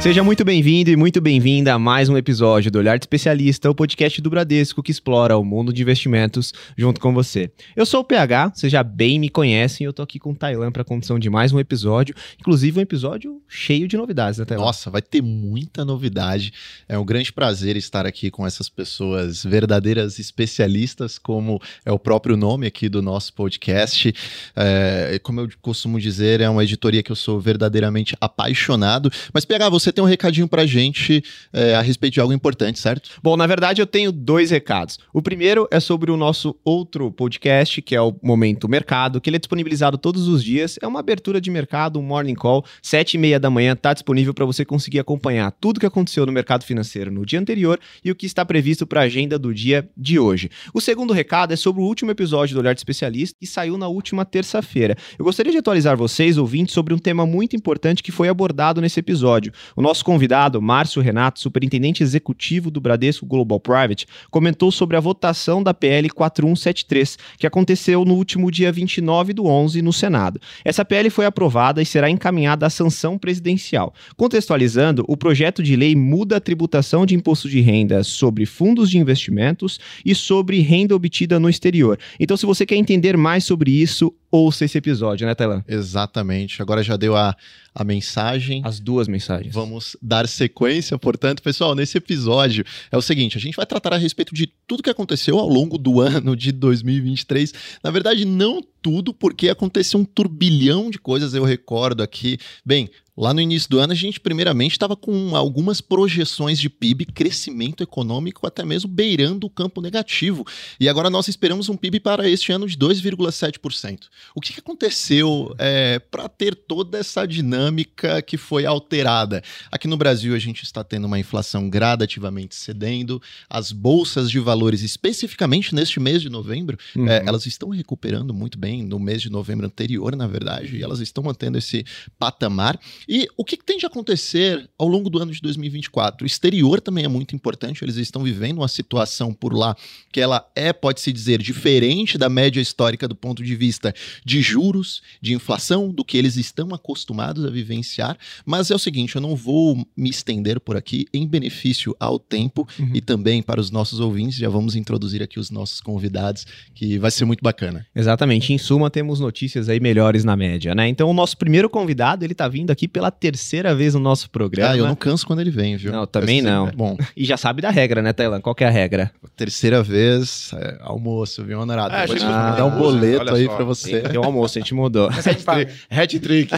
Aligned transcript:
Seja 0.00 0.24
muito 0.24 0.46
bem-vindo 0.46 0.88
e 0.88 0.96
muito 0.96 1.20
bem-vinda 1.20 1.74
a 1.74 1.78
mais 1.78 2.08
um 2.08 2.16
episódio 2.16 2.70
do 2.70 2.78
Olhar 2.78 2.98
de 2.98 3.02
Especialista, 3.02 3.70
o 3.70 3.74
podcast 3.74 4.18
do 4.22 4.30
Bradesco 4.30 4.82
que 4.82 4.90
explora 4.90 5.36
o 5.36 5.44
mundo 5.44 5.74
de 5.74 5.82
investimentos 5.82 6.54
junto 6.74 6.98
com 6.98 7.12
você. 7.12 7.52
Eu 7.76 7.84
sou 7.84 8.00
o 8.00 8.04
PH, 8.04 8.52
vocês 8.54 8.72
já 8.72 8.82
bem 8.82 9.18
me 9.18 9.28
conhecem 9.28 9.84
eu 9.84 9.92
tô 9.92 10.00
aqui 10.00 10.18
com 10.18 10.32
o 10.32 10.34
Tailan 10.34 10.72
para 10.72 10.80
a 10.80 10.86
condição 10.86 11.18
de 11.18 11.28
mais 11.28 11.52
um 11.52 11.60
episódio, 11.60 12.14
inclusive 12.40 12.78
um 12.78 12.82
episódio 12.82 13.42
cheio 13.46 13.86
de 13.86 13.94
novidades, 13.98 14.38
né, 14.38 14.46
Tailan? 14.46 14.64
Nossa, 14.64 14.88
vai 14.88 15.02
ter 15.02 15.20
muita 15.20 15.84
novidade. 15.84 16.50
É 16.88 16.98
um 16.98 17.04
grande 17.04 17.30
prazer 17.30 17.76
estar 17.76 18.06
aqui 18.06 18.30
com 18.30 18.46
essas 18.46 18.70
pessoas 18.70 19.44
verdadeiras 19.44 20.18
especialistas, 20.18 21.18
como 21.18 21.60
é 21.84 21.92
o 21.92 21.98
próprio 21.98 22.38
nome 22.38 22.66
aqui 22.66 22.88
do 22.88 23.02
nosso 23.02 23.34
podcast. 23.34 24.14
É, 24.56 25.20
como 25.22 25.40
eu 25.40 25.50
costumo 25.60 26.00
dizer, 26.00 26.40
é 26.40 26.48
uma 26.48 26.64
editoria 26.64 27.02
que 27.02 27.12
eu 27.12 27.16
sou 27.16 27.38
verdadeiramente 27.38 28.16
apaixonado. 28.18 29.12
Mas, 29.34 29.44
PH, 29.44 29.68
você 29.68 29.89
você 29.90 29.92
tem 29.92 30.04
um 30.04 30.06
recadinho 30.06 30.46
pra 30.46 30.64
gente 30.64 31.22
é, 31.52 31.74
a 31.74 31.82
respeito 31.82 32.14
de 32.14 32.20
algo 32.20 32.32
importante, 32.32 32.78
certo? 32.78 33.10
Bom, 33.22 33.36
na 33.36 33.46
verdade 33.46 33.82
eu 33.82 33.86
tenho 33.86 34.12
dois 34.12 34.50
recados. 34.50 34.98
O 35.12 35.20
primeiro 35.20 35.66
é 35.70 35.80
sobre 35.80 36.10
o 36.10 36.16
nosso 36.16 36.56
outro 36.64 37.10
podcast, 37.10 37.82
que 37.82 37.94
é 37.94 38.00
o 38.00 38.14
Momento 38.22 38.68
Mercado, 38.68 39.20
que 39.20 39.28
ele 39.28 39.36
é 39.36 39.38
disponibilizado 39.38 39.98
todos 39.98 40.28
os 40.28 40.44
dias. 40.44 40.78
É 40.80 40.86
uma 40.86 41.00
abertura 41.00 41.40
de 41.40 41.50
mercado, 41.50 41.98
um 41.98 42.02
morning 42.02 42.34
call, 42.34 42.64
sete 42.80 43.14
e 43.14 43.18
meia 43.18 43.40
da 43.40 43.50
manhã, 43.50 43.74
tá 43.74 43.92
disponível 43.92 44.32
para 44.32 44.44
você 44.44 44.64
conseguir 44.64 45.00
acompanhar 45.00 45.50
tudo 45.60 45.80
que 45.80 45.86
aconteceu 45.86 46.24
no 46.24 46.32
mercado 46.32 46.64
financeiro 46.64 47.10
no 47.10 47.26
dia 47.26 47.40
anterior 47.40 47.78
e 48.04 48.10
o 48.10 48.14
que 48.14 48.26
está 48.26 48.44
previsto 48.44 48.86
para 48.86 49.00
a 49.00 49.04
agenda 49.04 49.38
do 49.38 49.52
dia 49.52 49.88
de 49.96 50.18
hoje. 50.18 50.50
O 50.72 50.80
segundo 50.80 51.12
recado 51.12 51.52
é 51.52 51.56
sobre 51.56 51.82
o 51.82 51.84
último 51.84 52.12
episódio 52.12 52.54
do 52.54 52.60
Olhar 52.60 52.74
de 52.74 52.80
Especialista, 52.80 53.36
que 53.40 53.46
saiu 53.46 53.76
na 53.76 53.88
última 53.88 54.24
terça-feira. 54.24 54.96
Eu 55.18 55.24
gostaria 55.24 55.50
de 55.50 55.58
atualizar 55.58 55.96
vocês, 55.96 56.38
ouvintes, 56.38 56.74
sobre 56.74 56.94
um 56.94 56.98
tema 56.98 57.26
muito 57.26 57.56
importante 57.56 58.02
que 58.02 58.12
foi 58.12 58.28
abordado 58.28 58.80
nesse 58.80 59.00
episódio. 59.00 59.52
O 59.80 59.82
nosso 59.82 60.04
convidado, 60.04 60.60
Márcio 60.60 61.00
Renato, 61.00 61.40
superintendente 61.40 62.02
executivo 62.02 62.70
do 62.70 62.82
Bradesco 62.82 63.24
Global 63.24 63.58
Private, 63.58 64.06
comentou 64.30 64.70
sobre 64.70 64.94
a 64.94 65.00
votação 65.00 65.62
da 65.62 65.72
PL 65.72 66.10
4173, 66.10 67.16
que 67.38 67.46
aconteceu 67.46 68.04
no 68.04 68.12
último 68.12 68.50
dia 68.50 68.70
29 68.70 69.32
do 69.32 69.46
11 69.46 69.80
no 69.80 69.90
Senado. 69.90 70.38
Essa 70.62 70.84
PL 70.84 71.08
foi 71.08 71.24
aprovada 71.24 71.80
e 71.80 71.86
será 71.86 72.10
encaminhada 72.10 72.66
à 72.66 72.68
sanção 72.68 73.16
presidencial. 73.16 73.94
Contextualizando, 74.18 75.02
o 75.08 75.16
projeto 75.16 75.62
de 75.62 75.74
lei 75.74 75.96
muda 75.96 76.36
a 76.36 76.40
tributação 76.40 77.06
de 77.06 77.14
imposto 77.14 77.48
de 77.48 77.62
renda 77.62 78.04
sobre 78.04 78.44
fundos 78.44 78.90
de 78.90 78.98
investimentos 78.98 79.80
e 80.04 80.14
sobre 80.14 80.60
renda 80.60 80.94
obtida 80.94 81.40
no 81.40 81.48
exterior. 81.48 81.98
Então, 82.20 82.36
se 82.36 82.44
você 82.44 82.66
quer 82.66 82.76
entender 82.76 83.16
mais 83.16 83.44
sobre 83.44 83.70
isso, 83.70 84.14
ouça 84.30 84.66
esse 84.66 84.76
episódio, 84.76 85.26
né, 85.26 85.34
Tailan? 85.34 85.64
Exatamente. 85.66 86.60
Agora 86.60 86.82
já 86.82 86.98
deu 86.98 87.16
a, 87.16 87.34
a 87.74 87.84
mensagem. 87.84 88.62
As 88.64 88.80
duas 88.80 89.08
mensagens. 89.08 89.54
Vamos 89.54 89.96
dar 90.02 90.26
sequência, 90.26 90.98
portanto, 90.98 91.42
pessoal, 91.42 91.74
nesse 91.74 91.96
episódio 91.96 92.64
é 92.90 92.96
o 92.96 93.02
seguinte: 93.02 93.36
a 93.36 93.40
gente 93.40 93.56
vai 93.56 93.66
tratar 93.66 93.92
a 93.94 93.96
respeito 93.96 94.34
de 94.34 94.46
tudo 94.66 94.82
que 94.82 94.90
aconteceu 94.90 95.38
ao 95.38 95.48
longo 95.48 95.78
do 95.78 96.00
ano 96.02 96.36
de 96.36 96.52
2023. 96.52 97.52
Na 97.82 97.90
verdade, 97.90 98.24
não 98.24 98.62
tudo, 98.82 99.12
porque 99.12 99.48
aconteceu 99.48 100.00
um 100.00 100.04
turbilhão 100.04 100.90
de 100.90 100.98
coisas, 100.98 101.34
eu 101.34 101.44
recordo 101.44 102.02
aqui. 102.02 102.38
Bem, 102.64 102.88
Lá 103.20 103.34
no 103.34 103.40
início 103.42 103.68
do 103.68 103.78
ano, 103.78 103.92
a 103.92 103.96
gente 103.96 104.18
primeiramente 104.18 104.72
estava 104.72 104.96
com 104.96 105.36
algumas 105.36 105.82
projeções 105.82 106.58
de 106.58 106.70
PIB, 106.70 107.04
crescimento 107.04 107.82
econômico, 107.82 108.46
até 108.46 108.64
mesmo 108.64 108.88
beirando 108.88 109.46
o 109.46 109.50
campo 109.50 109.82
negativo. 109.82 110.42
E 110.80 110.88
agora 110.88 111.10
nós 111.10 111.28
esperamos 111.28 111.68
um 111.68 111.76
PIB 111.76 112.00
para 112.00 112.26
este 112.30 112.50
ano 112.50 112.66
de 112.66 112.78
2,7%. 112.78 114.04
O 114.34 114.40
que, 114.40 114.54
que 114.54 114.60
aconteceu 114.60 115.54
é, 115.58 115.98
para 115.98 116.30
ter 116.30 116.54
toda 116.54 116.96
essa 116.96 117.26
dinâmica 117.26 118.22
que 118.22 118.38
foi 118.38 118.64
alterada? 118.64 119.42
Aqui 119.70 119.86
no 119.86 119.98
Brasil, 119.98 120.34
a 120.34 120.38
gente 120.38 120.62
está 120.62 120.82
tendo 120.82 121.06
uma 121.06 121.18
inflação 121.18 121.68
gradativamente 121.68 122.54
cedendo, 122.54 123.20
as 123.50 123.70
bolsas 123.70 124.30
de 124.30 124.38
valores, 124.38 124.80
especificamente 124.80 125.74
neste 125.74 126.00
mês 126.00 126.22
de 126.22 126.30
novembro, 126.30 126.78
uhum. 126.96 127.06
é, 127.06 127.22
elas 127.26 127.44
estão 127.44 127.68
recuperando 127.68 128.32
muito 128.32 128.58
bem 128.58 128.82
no 128.82 128.98
mês 128.98 129.20
de 129.20 129.28
novembro 129.28 129.66
anterior, 129.66 130.16
na 130.16 130.26
verdade, 130.26 130.78
e 130.78 130.82
elas 130.82 131.00
estão 131.00 131.22
mantendo 131.22 131.58
esse 131.58 131.84
patamar. 132.18 132.80
E 133.12 133.26
o 133.36 133.44
que, 133.44 133.56
que, 133.56 133.64
tem 133.64 133.76
de 133.76 133.84
acontecer 133.84 134.70
ao 134.78 134.86
longo 134.86 135.10
do 135.10 135.18
ano 135.18 135.32
de 135.32 135.40
2024? 135.40 136.22
O 136.22 136.26
exterior 136.26 136.80
também 136.80 137.04
é 137.04 137.08
muito 137.08 137.34
importante, 137.34 137.82
eles 137.82 137.96
estão 137.96 138.22
vivendo 138.22 138.58
uma 138.58 138.68
situação 138.68 139.34
por 139.34 139.52
lá 139.52 139.76
que 140.12 140.20
ela 140.20 140.48
é, 140.54 140.72
pode-se 140.72 141.12
dizer, 141.12 141.42
diferente 141.42 142.16
da 142.16 142.28
média 142.28 142.60
histórica 142.60 143.08
do 143.08 143.16
ponto 143.16 143.42
de 143.42 143.56
vista 143.56 143.92
de 144.24 144.40
juros, 144.40 145.02
de 145.20 145.34
inflação, 145.34 145.90
do 145.90 146.04
que 146.04 146.16
eles 146.16 146.36
estão 146.36 146.72
acostumados 146.72 147.44
a 147.44 147.50
vivenciar. 147.50 148.16
Mas 148.46 148.70
é 148.70 148.76
o 148.76 148.78
seguinte, 148.78 149.16
eu 149.16 149.20
não 149.20 149.34
vou 149.34 149.84
me 149.96 150.08
estender 150.08 150.60
por 150.60 150.76
aqui 150.76 151.06
em 151.12 151.26
benefício 151.26 151.96
ao 151.98 152.16
tempo 152.16 152.68
uhum. 152.78 152.92
e 152.94 153.00
também 153.00 153.42
para 153.42 153.60
os 153.60 153.72
nossos 153.72 153.98
ouvintes. 153.98 154.38
Já 154.38 154.48
vamos 154.48 154.76
introduzir 154.76 155.20
aqui 155.20 155.40
os 155.40 155.50
nossos 155.50 155.80
convidados, 155.80 156.46
que 156.76 156.96
vai 156.96 157.10
ser 157.10 157.24
muito 157.24 157.42
bacana. 157.42 157.84
Exatamente. 157.92 158.52
Em 158.52 158.58
suma, 158.58 158.88
temos 158.88 159.18
notícias 159.18 159.68
aí 159.68 159.80
melhores 159.80 160.22
na 160.22 160.36
média, 160.36 160.76
né? 160.76 160.86
Então, 160.86 161.10
o 161.10 161.12
nosso 161.12 161.36
primeiro 161.36 161.68
convidado, 161.68 162.24
ele 162.24 162.34
está 162.34 162.46
vindo 162.46 162.70
aqui 162.70 162.86
pela 162.86 162.99
pela 163.00 163.10
terceira 163.10 163.74
vez 163.74 163.94
no 163.94 164.00
nosso 164.00 164.28
programa. 164.28 164.72
Ah, 164.72 164.76
eu 164.76 164.86
não 164.86 164.94
canso 164.94 165.26
quando 165.26 165.40
ele 165.40 165.50
vem, 165.50 165.74
viu? 165.74 165.90
Não, 165.90 166.06
também 166.06 166.42
não. 166.42 166.68
É 166.68 166.72
bom. 166.72 166.98
E 167.16 167.24
já 167.24 167.38
sabe 167.38 167.62
da 167.62 167.70
regra, 167.70 168.02
né, 168.02 168.12
Tailan? 168.12 168.42
Qual 168.42 168.54
que 168.54 168.62
é 168.62 168.66
a 168.66 168.70
regra? 168.70 169.10
Terceira 169.34 169.82
vez, 169.82 170.50
é, 170.54 170.76
almoço, 170.82 171.42
viu, 171.42 171.58
honorado? 171.58 171.94
É, 171.94 172.06
Pode 172.06 172.22
ah, 172.22 172.56
dar 172.58 172.66
um 172.66 172.78
boleto 172.78 173.34
aí 173.34 173.48
para 173.48 173.64
você. 173.64 174.02
Tem 174.02 174.18
um 174.18 174.24
almoço, 174.24 174.58
a 174.58 174.60
gente 174.60 174.74
mudou. 174.74 175.08
Hat 175.90 176.18
trick. 176.20 176.52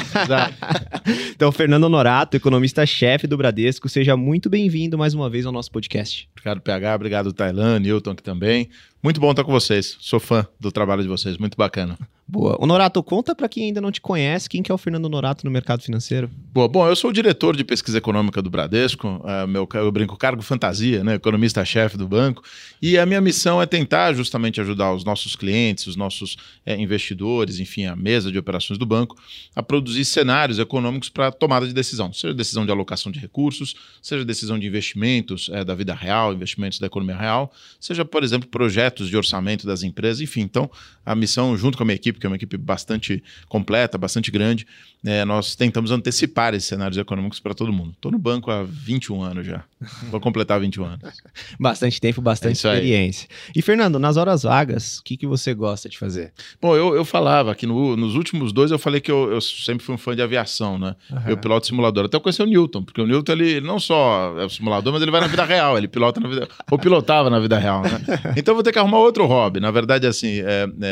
então, 1.31 1.53
Fernando 1.53 1.85
Honorato, 1.85 2.37
economista-chefe 2.37 3.29
do 3.29 3.37
Bradesco, 3.37 3.89
seja 3.89 4.17
muito 4.17 4.51
bem-vindo 4.51 4.99
mais 4.99 5.15
uma 5.15 5.31
vez 5.31 5.47
ao 5.47 5.53
nosso 5.53 5.71
podcast. 5.71 6.29
Obrigado, 6.33 6.61
PH. 6.61 6.95
Obrigado, 6.97 7.33
Tailan, 7.33 7.79
Newton 7.79 8.11
aqui 8.11 8.23
também. 8.23 8.69
Muito 9.03 9.21
bom 9.21 9.33
estar 9.33 9.43
com 9.43 9.51
vocês. 9.51 9.97
Sou 10.01 10.21
fã 10.21 10.47
do 10.61 10.71
trabalho 10.71 11.03
de 11.03 11.09
vocês. 11.09 11.37
Muito 11.37 11.57
bacana. 11.57 11.99
Boa. 12.27 12.57
O 12.59 12.67
Norato, 12.67 13.03
conta 13.03 13.35
para 13.35 13.49
quem 13.49 13.65
ainda 13.65 13.81
não 13.81 13.91
te 13.91 14.01
conhece, 14.01 14.49
quem 14.49 14.63
que 14.63 14.71
é 14.71 14.75
o 14.75 14.79
Fernando 14.79 15.09
Norato 15.09 15.45
no 15.45 15.51
mercado 15.51 15.83
financeiro? 15.83 16.31
Boa. 16.53 16.69
Bom, 16.69 16.89
eu 16.89 16.95
sou 16.95 17.11
o 17.11 17.13
diretor 17.13 17.55
de 17.55 17.65
pesquisa 17.65 17.99
econômica 17.99 18.41
do 18.41 18.49
Bradesco, 18.49 19.07
uh, 19.07 19.47
meu, 19.47 19.69
eu 19.75 19.93
brinco 19.93 20.17
cargo 20.17 20.41
fantasia, 20.41 21.03
né, 21.05 21.17
economista-chefe 21.17 21.99
do 21.99 22.07
banco, 22.07 22.43
e 22.81 22.97
a 22.97 23.05
minha 23.05 23.21
missão 23.21 23.61
é 23.61 23.67
tentar 23.67 24.15
justamente 24.15 24.61
ajudar 24.61 24.95
os 24.95 25.05
nossos 25.05 25.37
clientes, 25.37 25.87
os 25.87 25.97
nossos 25.97 26.37
é, 26.65 26.75
investidores, 26.81 27.59
enfim, 27.59 27.85
a 27.85 27.97
mesa 27.97 28.33
de 28.33 28.39
operações 28.39 28.79
do 28.79 28.87
banco, 28.87 29.17
a 29.55 29.63
produzir 29.63 30.05
cenários 30.05 30.59
econômicos 30.59 31.11
para 31.11 31.31
tomada 31.33 31.67
de 31.67 31.75
decisão, 31.75 32.13
seja 32.15 32.33
decisão 32.33 32.65
de 32.65 32.71
alocação 32.71 33.13
de 33.13 33.19
recursos, 33.19 33.75
seja 34.01 34.25
decisão 34.25 34.59
de 34.59 34.67
investimentos 34.67 35.51
é, 35.53 35.65
da 35.65 35.75
vida 35.75 35.93
real, 35.93 36.33
investimentos 36.33 36.79
da 36.79 36.87
economia 36.87 37.17
real, 37.17 37.53
seja, 37.79 38.05
por 38.05 38.23
exemplo, 38.23 38.49
projetos 38.49 38.92
projetos 38.93 39.09
de 39.09 39.17
orçamento 39.17 39.67
das 39.67 39.83
empresas, 39.83 40.21
enfim. 40.21 40.43
Então, 40.43 40.71
a 41.05 41.15
missão, 41.15 41.57
junto 41.57 41.77
com 41.77 41.83
a 41.83 41.87
minha 41.87 41.97
equipe, 41.97 42.19
que 42.19 42.27
é 42.27 42.29
uma 42.29 42.37
equipe 42.37 42.57
bastante 42.57 43.23
completa, 43.49 43.99
bastante 43.99 44.31
grande, 44.31 44.67
é, 45.05 45.25
nós 45.25 45.57
tentamos 45.57 45.91
antecipar 45.91 46.55
esses 46.55 46.69
cenários 46.69 46.97
econômicos 46.97 47.41
para 47.41 47.55
todo 47.55 47.73
mundo. 47.73 47.91
Estou 47.91 48.13
no 48.13 48.19
banco 48.19 48.51
há 48.51 48.63
21 48.63 49.21
anos 49.21 49.47
já. 49.47 49.65
Vou 50.11 50.21
completar 50.21 50.61
21 50.61 50.85
anos. 50.85 51.01
bastante 51.59 52.01
tempo, 52.01 52.21
bastante 52.21 52.67
é 52.67 52.71
experiência. 52.71 53.29
E, 53.55 53.61
Fernando, 53.61 53.99
nas 53.99 54.17
horas 54.17 54.45
vagas, 54.45 54.99
o 54.99 55.03
que, 55.03 55.17
que 55.17 55.27
você 55.27 55.55
gosta 55.55 55.89
de 55.89 55.99
fazer? 55.99 56.33
Bom, 56.61 56.77
eu, 56.77 56.95
eu 56.95 57.05
falava 57.05 57.53
que 57.55 57.67
no, 57.67 57.97
nos 57.97 58.15
últimos 58.15 58.53
dois 58.53 58.71
eu 58.71 58.79
falei 58.79 59.01
que 59.01 59.11
eu, 59.11 59.33
eu, 59.33 59.41
sempre 59.41 59.85
fui 59.85 59.95
um 59.95 59.99
fã 59.99 60.15
de 60.15 60.23
aviação, 60.23 60.79
né? 60.79 60.95
Uhum. 61.11 61.23
Eu 61.27 61.37
piloto 61.37 61.67
simulador. 61.67 62.05
Até 62.05 62.17
eu 62.17 62.21
conheci 62.21 62.41
o 62.41 62.47
Newton, 62.47 62.85
porque 62.85 63.01
o 63.01 63.07
Newton, 63.07 63.33
ele 63.33 63.61
não 63.61 63.81
só 63.81 64.39
é 64.39 64.45
o 64.45 64.51
simulador, 64.51 64.93
mas 64.93 65.03
ele 65.03 65.11
vai 65.11 65.21
na 65.21 65.27
vida 65.27 65.45
real. 65.45 65.77
Ele 65.77 65.89
pilota 65.89 66.21
na 66.21 66.29
vida... 66.29 66.49
Ou 66.71 66.79
pilotava 66.79 67.29
na 67.29 67.41
vida 67.41 67.59
real, 67.59 67.83
né? 67.83 68.01
Então 68.37 68.53
eu 68.53 68.57
vou 68.57 68.63
ter 68.63 68.73
que 68.73 68.79
arrumar 68.79 68.99
outro 68.99 69.27
hobby. 69.27 69.59
Na 69.59 69.71
verdade, 69.71 70.07
assim, 70.07 70.41
é, 70.41 70.69
é, 70.81 70.92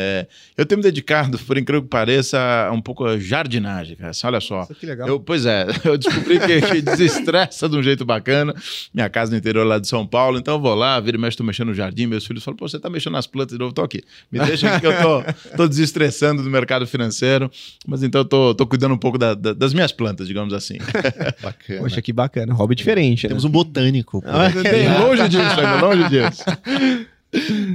eu 0.57 0.65
tenho 0.65 0.79
me 0.79 0.83
dedicado, 0.83 1.37
por 1.39 1.57
incrível 1.57 1.81
que 1.81 1.89
pareça, 1.89 2.39
a 2.39 2.71
um 2.71 2.81
pouco 2.81 3.05
a 3.05 3.17
jardinagem, 3.17 3.95
cara. 3.95 4.11
Assim, 4.11 4.27
olha 4.27 4.39
só. 4.39 4.63
Isso 4.63 4.75
que 4.75 4.85
legal. 4.85 5.07
Eu, 5.07 5.19
pois 5.19 5.45
é, 5.45 5.67
eu 5.83 5.97
descobri 5.97 6.39
que, 6.39 6.61
que 6.61 6.81
desestressa 6.81 7.67
de 7.67 7.75
um 7.75 7.83
jeito 7.83 8.05
bacana. 8.05 8.53
Minha 8.93 9.09
casa 9.09 9.31
no 9.31 9.37
interior 9.37 9.65
lá 9.65 9.79
de 9.79 9.87
São 9.87 10.05
Paulo, 10.05 10.37
então 10.37 10.55
eu 10.55 10.59
vou 10.59 10.75
lá, 10.75 10.99
vira 10.99 11.17
e 11.17 11.19
mexe, 11.19 11.37
tô 11.37 11.43
mexendo 11.43 11.67
no 11.67 11.73
jardim. 11.73 12.05
Meus 12.05 12.25
filhos 12.25 12.43
falam, 12.43 12.57
pô, 12.57 12.67
você 12.67 12.79
tá 12.79 12.89
mexendo 12.89 13.13
nas 13.13 13.27
plantas 13.27 13.57
de 13.57 13.59
novo? 13.59 13.73
Tô 13.73 13.81
aqui. 13.81 14.03
Me 14.31 14.39
deixa 14.39 14.69
aqui 14.69 14.81
que 14.81 14.87
eu 14.87 15.01
tô, 15.01 15.57
tô 15.57 15.67
desestressando 15.67 16.43
do 16.43 16.49
mercado 16.49 16.85
financeiro. 16.85 17.49
Mas 17.87 18.03
então 18.03 18.21
eu 18.21 18.25
tô, 18.25 18.53
tô 18.53 18.67
cuidando 18.67 18.93
um 18.93 18.97
pouco 18.97 19.17
da, 19.17 19.33
da, 19.33 19.53
das 19.53 19.73
minhas 19.73 19.91
plantas, 19.91 20.27
digamos 20.27 20.53
assim. 20.53 20.77
bacana. 21.41 21.81
Poxa, 21.81 22.01
que 22.01 22.13
bacana. 22.13 22.53
Hobby 22.53 22.75
diferente, 22.75 23.27
Temos 23.27 23.43
né? 23.43 23.49
um 23.49 23.51
botânico. 23.51 24.23
Ah, 24.25 24.49
longe 24.99 25.29
disso 25.29 25.59
ainda, 25.59 25.81
longe 25.81 26.09
disso. 26.09 26.43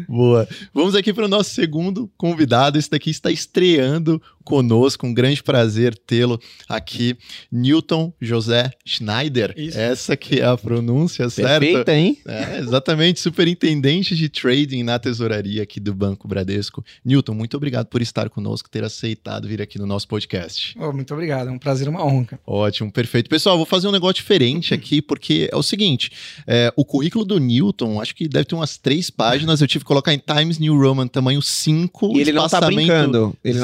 Boa. 0.08 0.46
Vamos 0.72 0.94
aqui 0.94 1.12
para 1.12 1.24
o 1.24 1.28
nosso 1.28 1.50
segundo 1.50 2.10
convidado. 2.16 2.78
Esse 2.78 2.90
daqui 2.90 3.10
está 3.10 3.30
estreando 3.30 4.22
conosco. 4.46 5.06
Um 5.06 5.12
grande 5.12 5.42
prazer 5.42 5.98
tê-lo 5.98 6.40
aqui. 6.68 7.16
Newton 7.50 8.12
José 8.20 8.70
Schneider. 8.84 9.52
Isso. 9.56 9.78
Essa 9.78 10.16
que 10.16 10.40
é 10.40 10.44
a 10.44 10.56
pronúncia 10.56 11.28
certa. 11.28 11.58
Perfeita, 11.58 11.92
hein? 11.92 12.16
É, 12.26 12.60
exatamente. 12.60 13.20
Superintendente 13.20 14.14
de 14.14 14.28
trading 14.28 14.84
na 14.84 14.98
tesouraria 14.98 15.62
aqui 15.62 15.80
do 15.80 15.92
Banco 15.92 16.28
Bradesco. 16.28 16.84
Newton, 17.04 17.34
muito 17.34 17.56
obrigado 17.56 17.86
por 17.86 18.00
estar 18.00 18.30
conosco, 18.30 18.70
ter 18.70 18.84
aceitado 18.84 19.48
vir 19.48 19.60
aqui 19.60 19.78
no 19.78 19.86
nosso 19.86 20.06
podcast. 20.06 20.74
Oh, 20.78 20.92
muito 20.92 21.12
obrigado. 21.12 21.48
É 21.48 21.50
um 21.50 21.58
prazer, 21.58 21.88
uma 21.88 22.04
honra. 22.04 22.38
Ótimo, 22.46 22.92
perfeito. 22.92 23.28
Pessoal, 23.28 23.56
vou 23.56 23.66
fazer 23.66 23.88
um 23.88 23.92
negócio 23.92 24.14
diferente 24.14 24.72
aqui, 24.72 25.02
porque 25.02 25.48
é 25.52 25.56
o 25.56 25.62
seguinte: 25.62 26.12
é, 26.46 26.72
o 26.76 26.84
currículo 26.84 27.24
do 27.24 27.40
Newton, 27.40 28.00
acho 28.00 28.14
que 28.14 28.28
deve 28.28 28.44
ter 28.44 28.54
umas 28.54 28.78
três 28.78 29.10
páginas. 29.10 29.60
Eu 29.60 29.66
tive 29.66 29.84
que 29.84 29.88
colocar 29.88 30.14
em 30.14 30.18
Times 30.18 30.58
New 30.58 30.78
Roman, 30.78 31.08
tamanho 31.08 31.42
5. 31.42 32.16
E 32.16 32.20
ele 32.20 32.32
não 32.32 32.48
tá 32.48 32.60
brincando. 32.60 33.36
Ele 33.42 33.58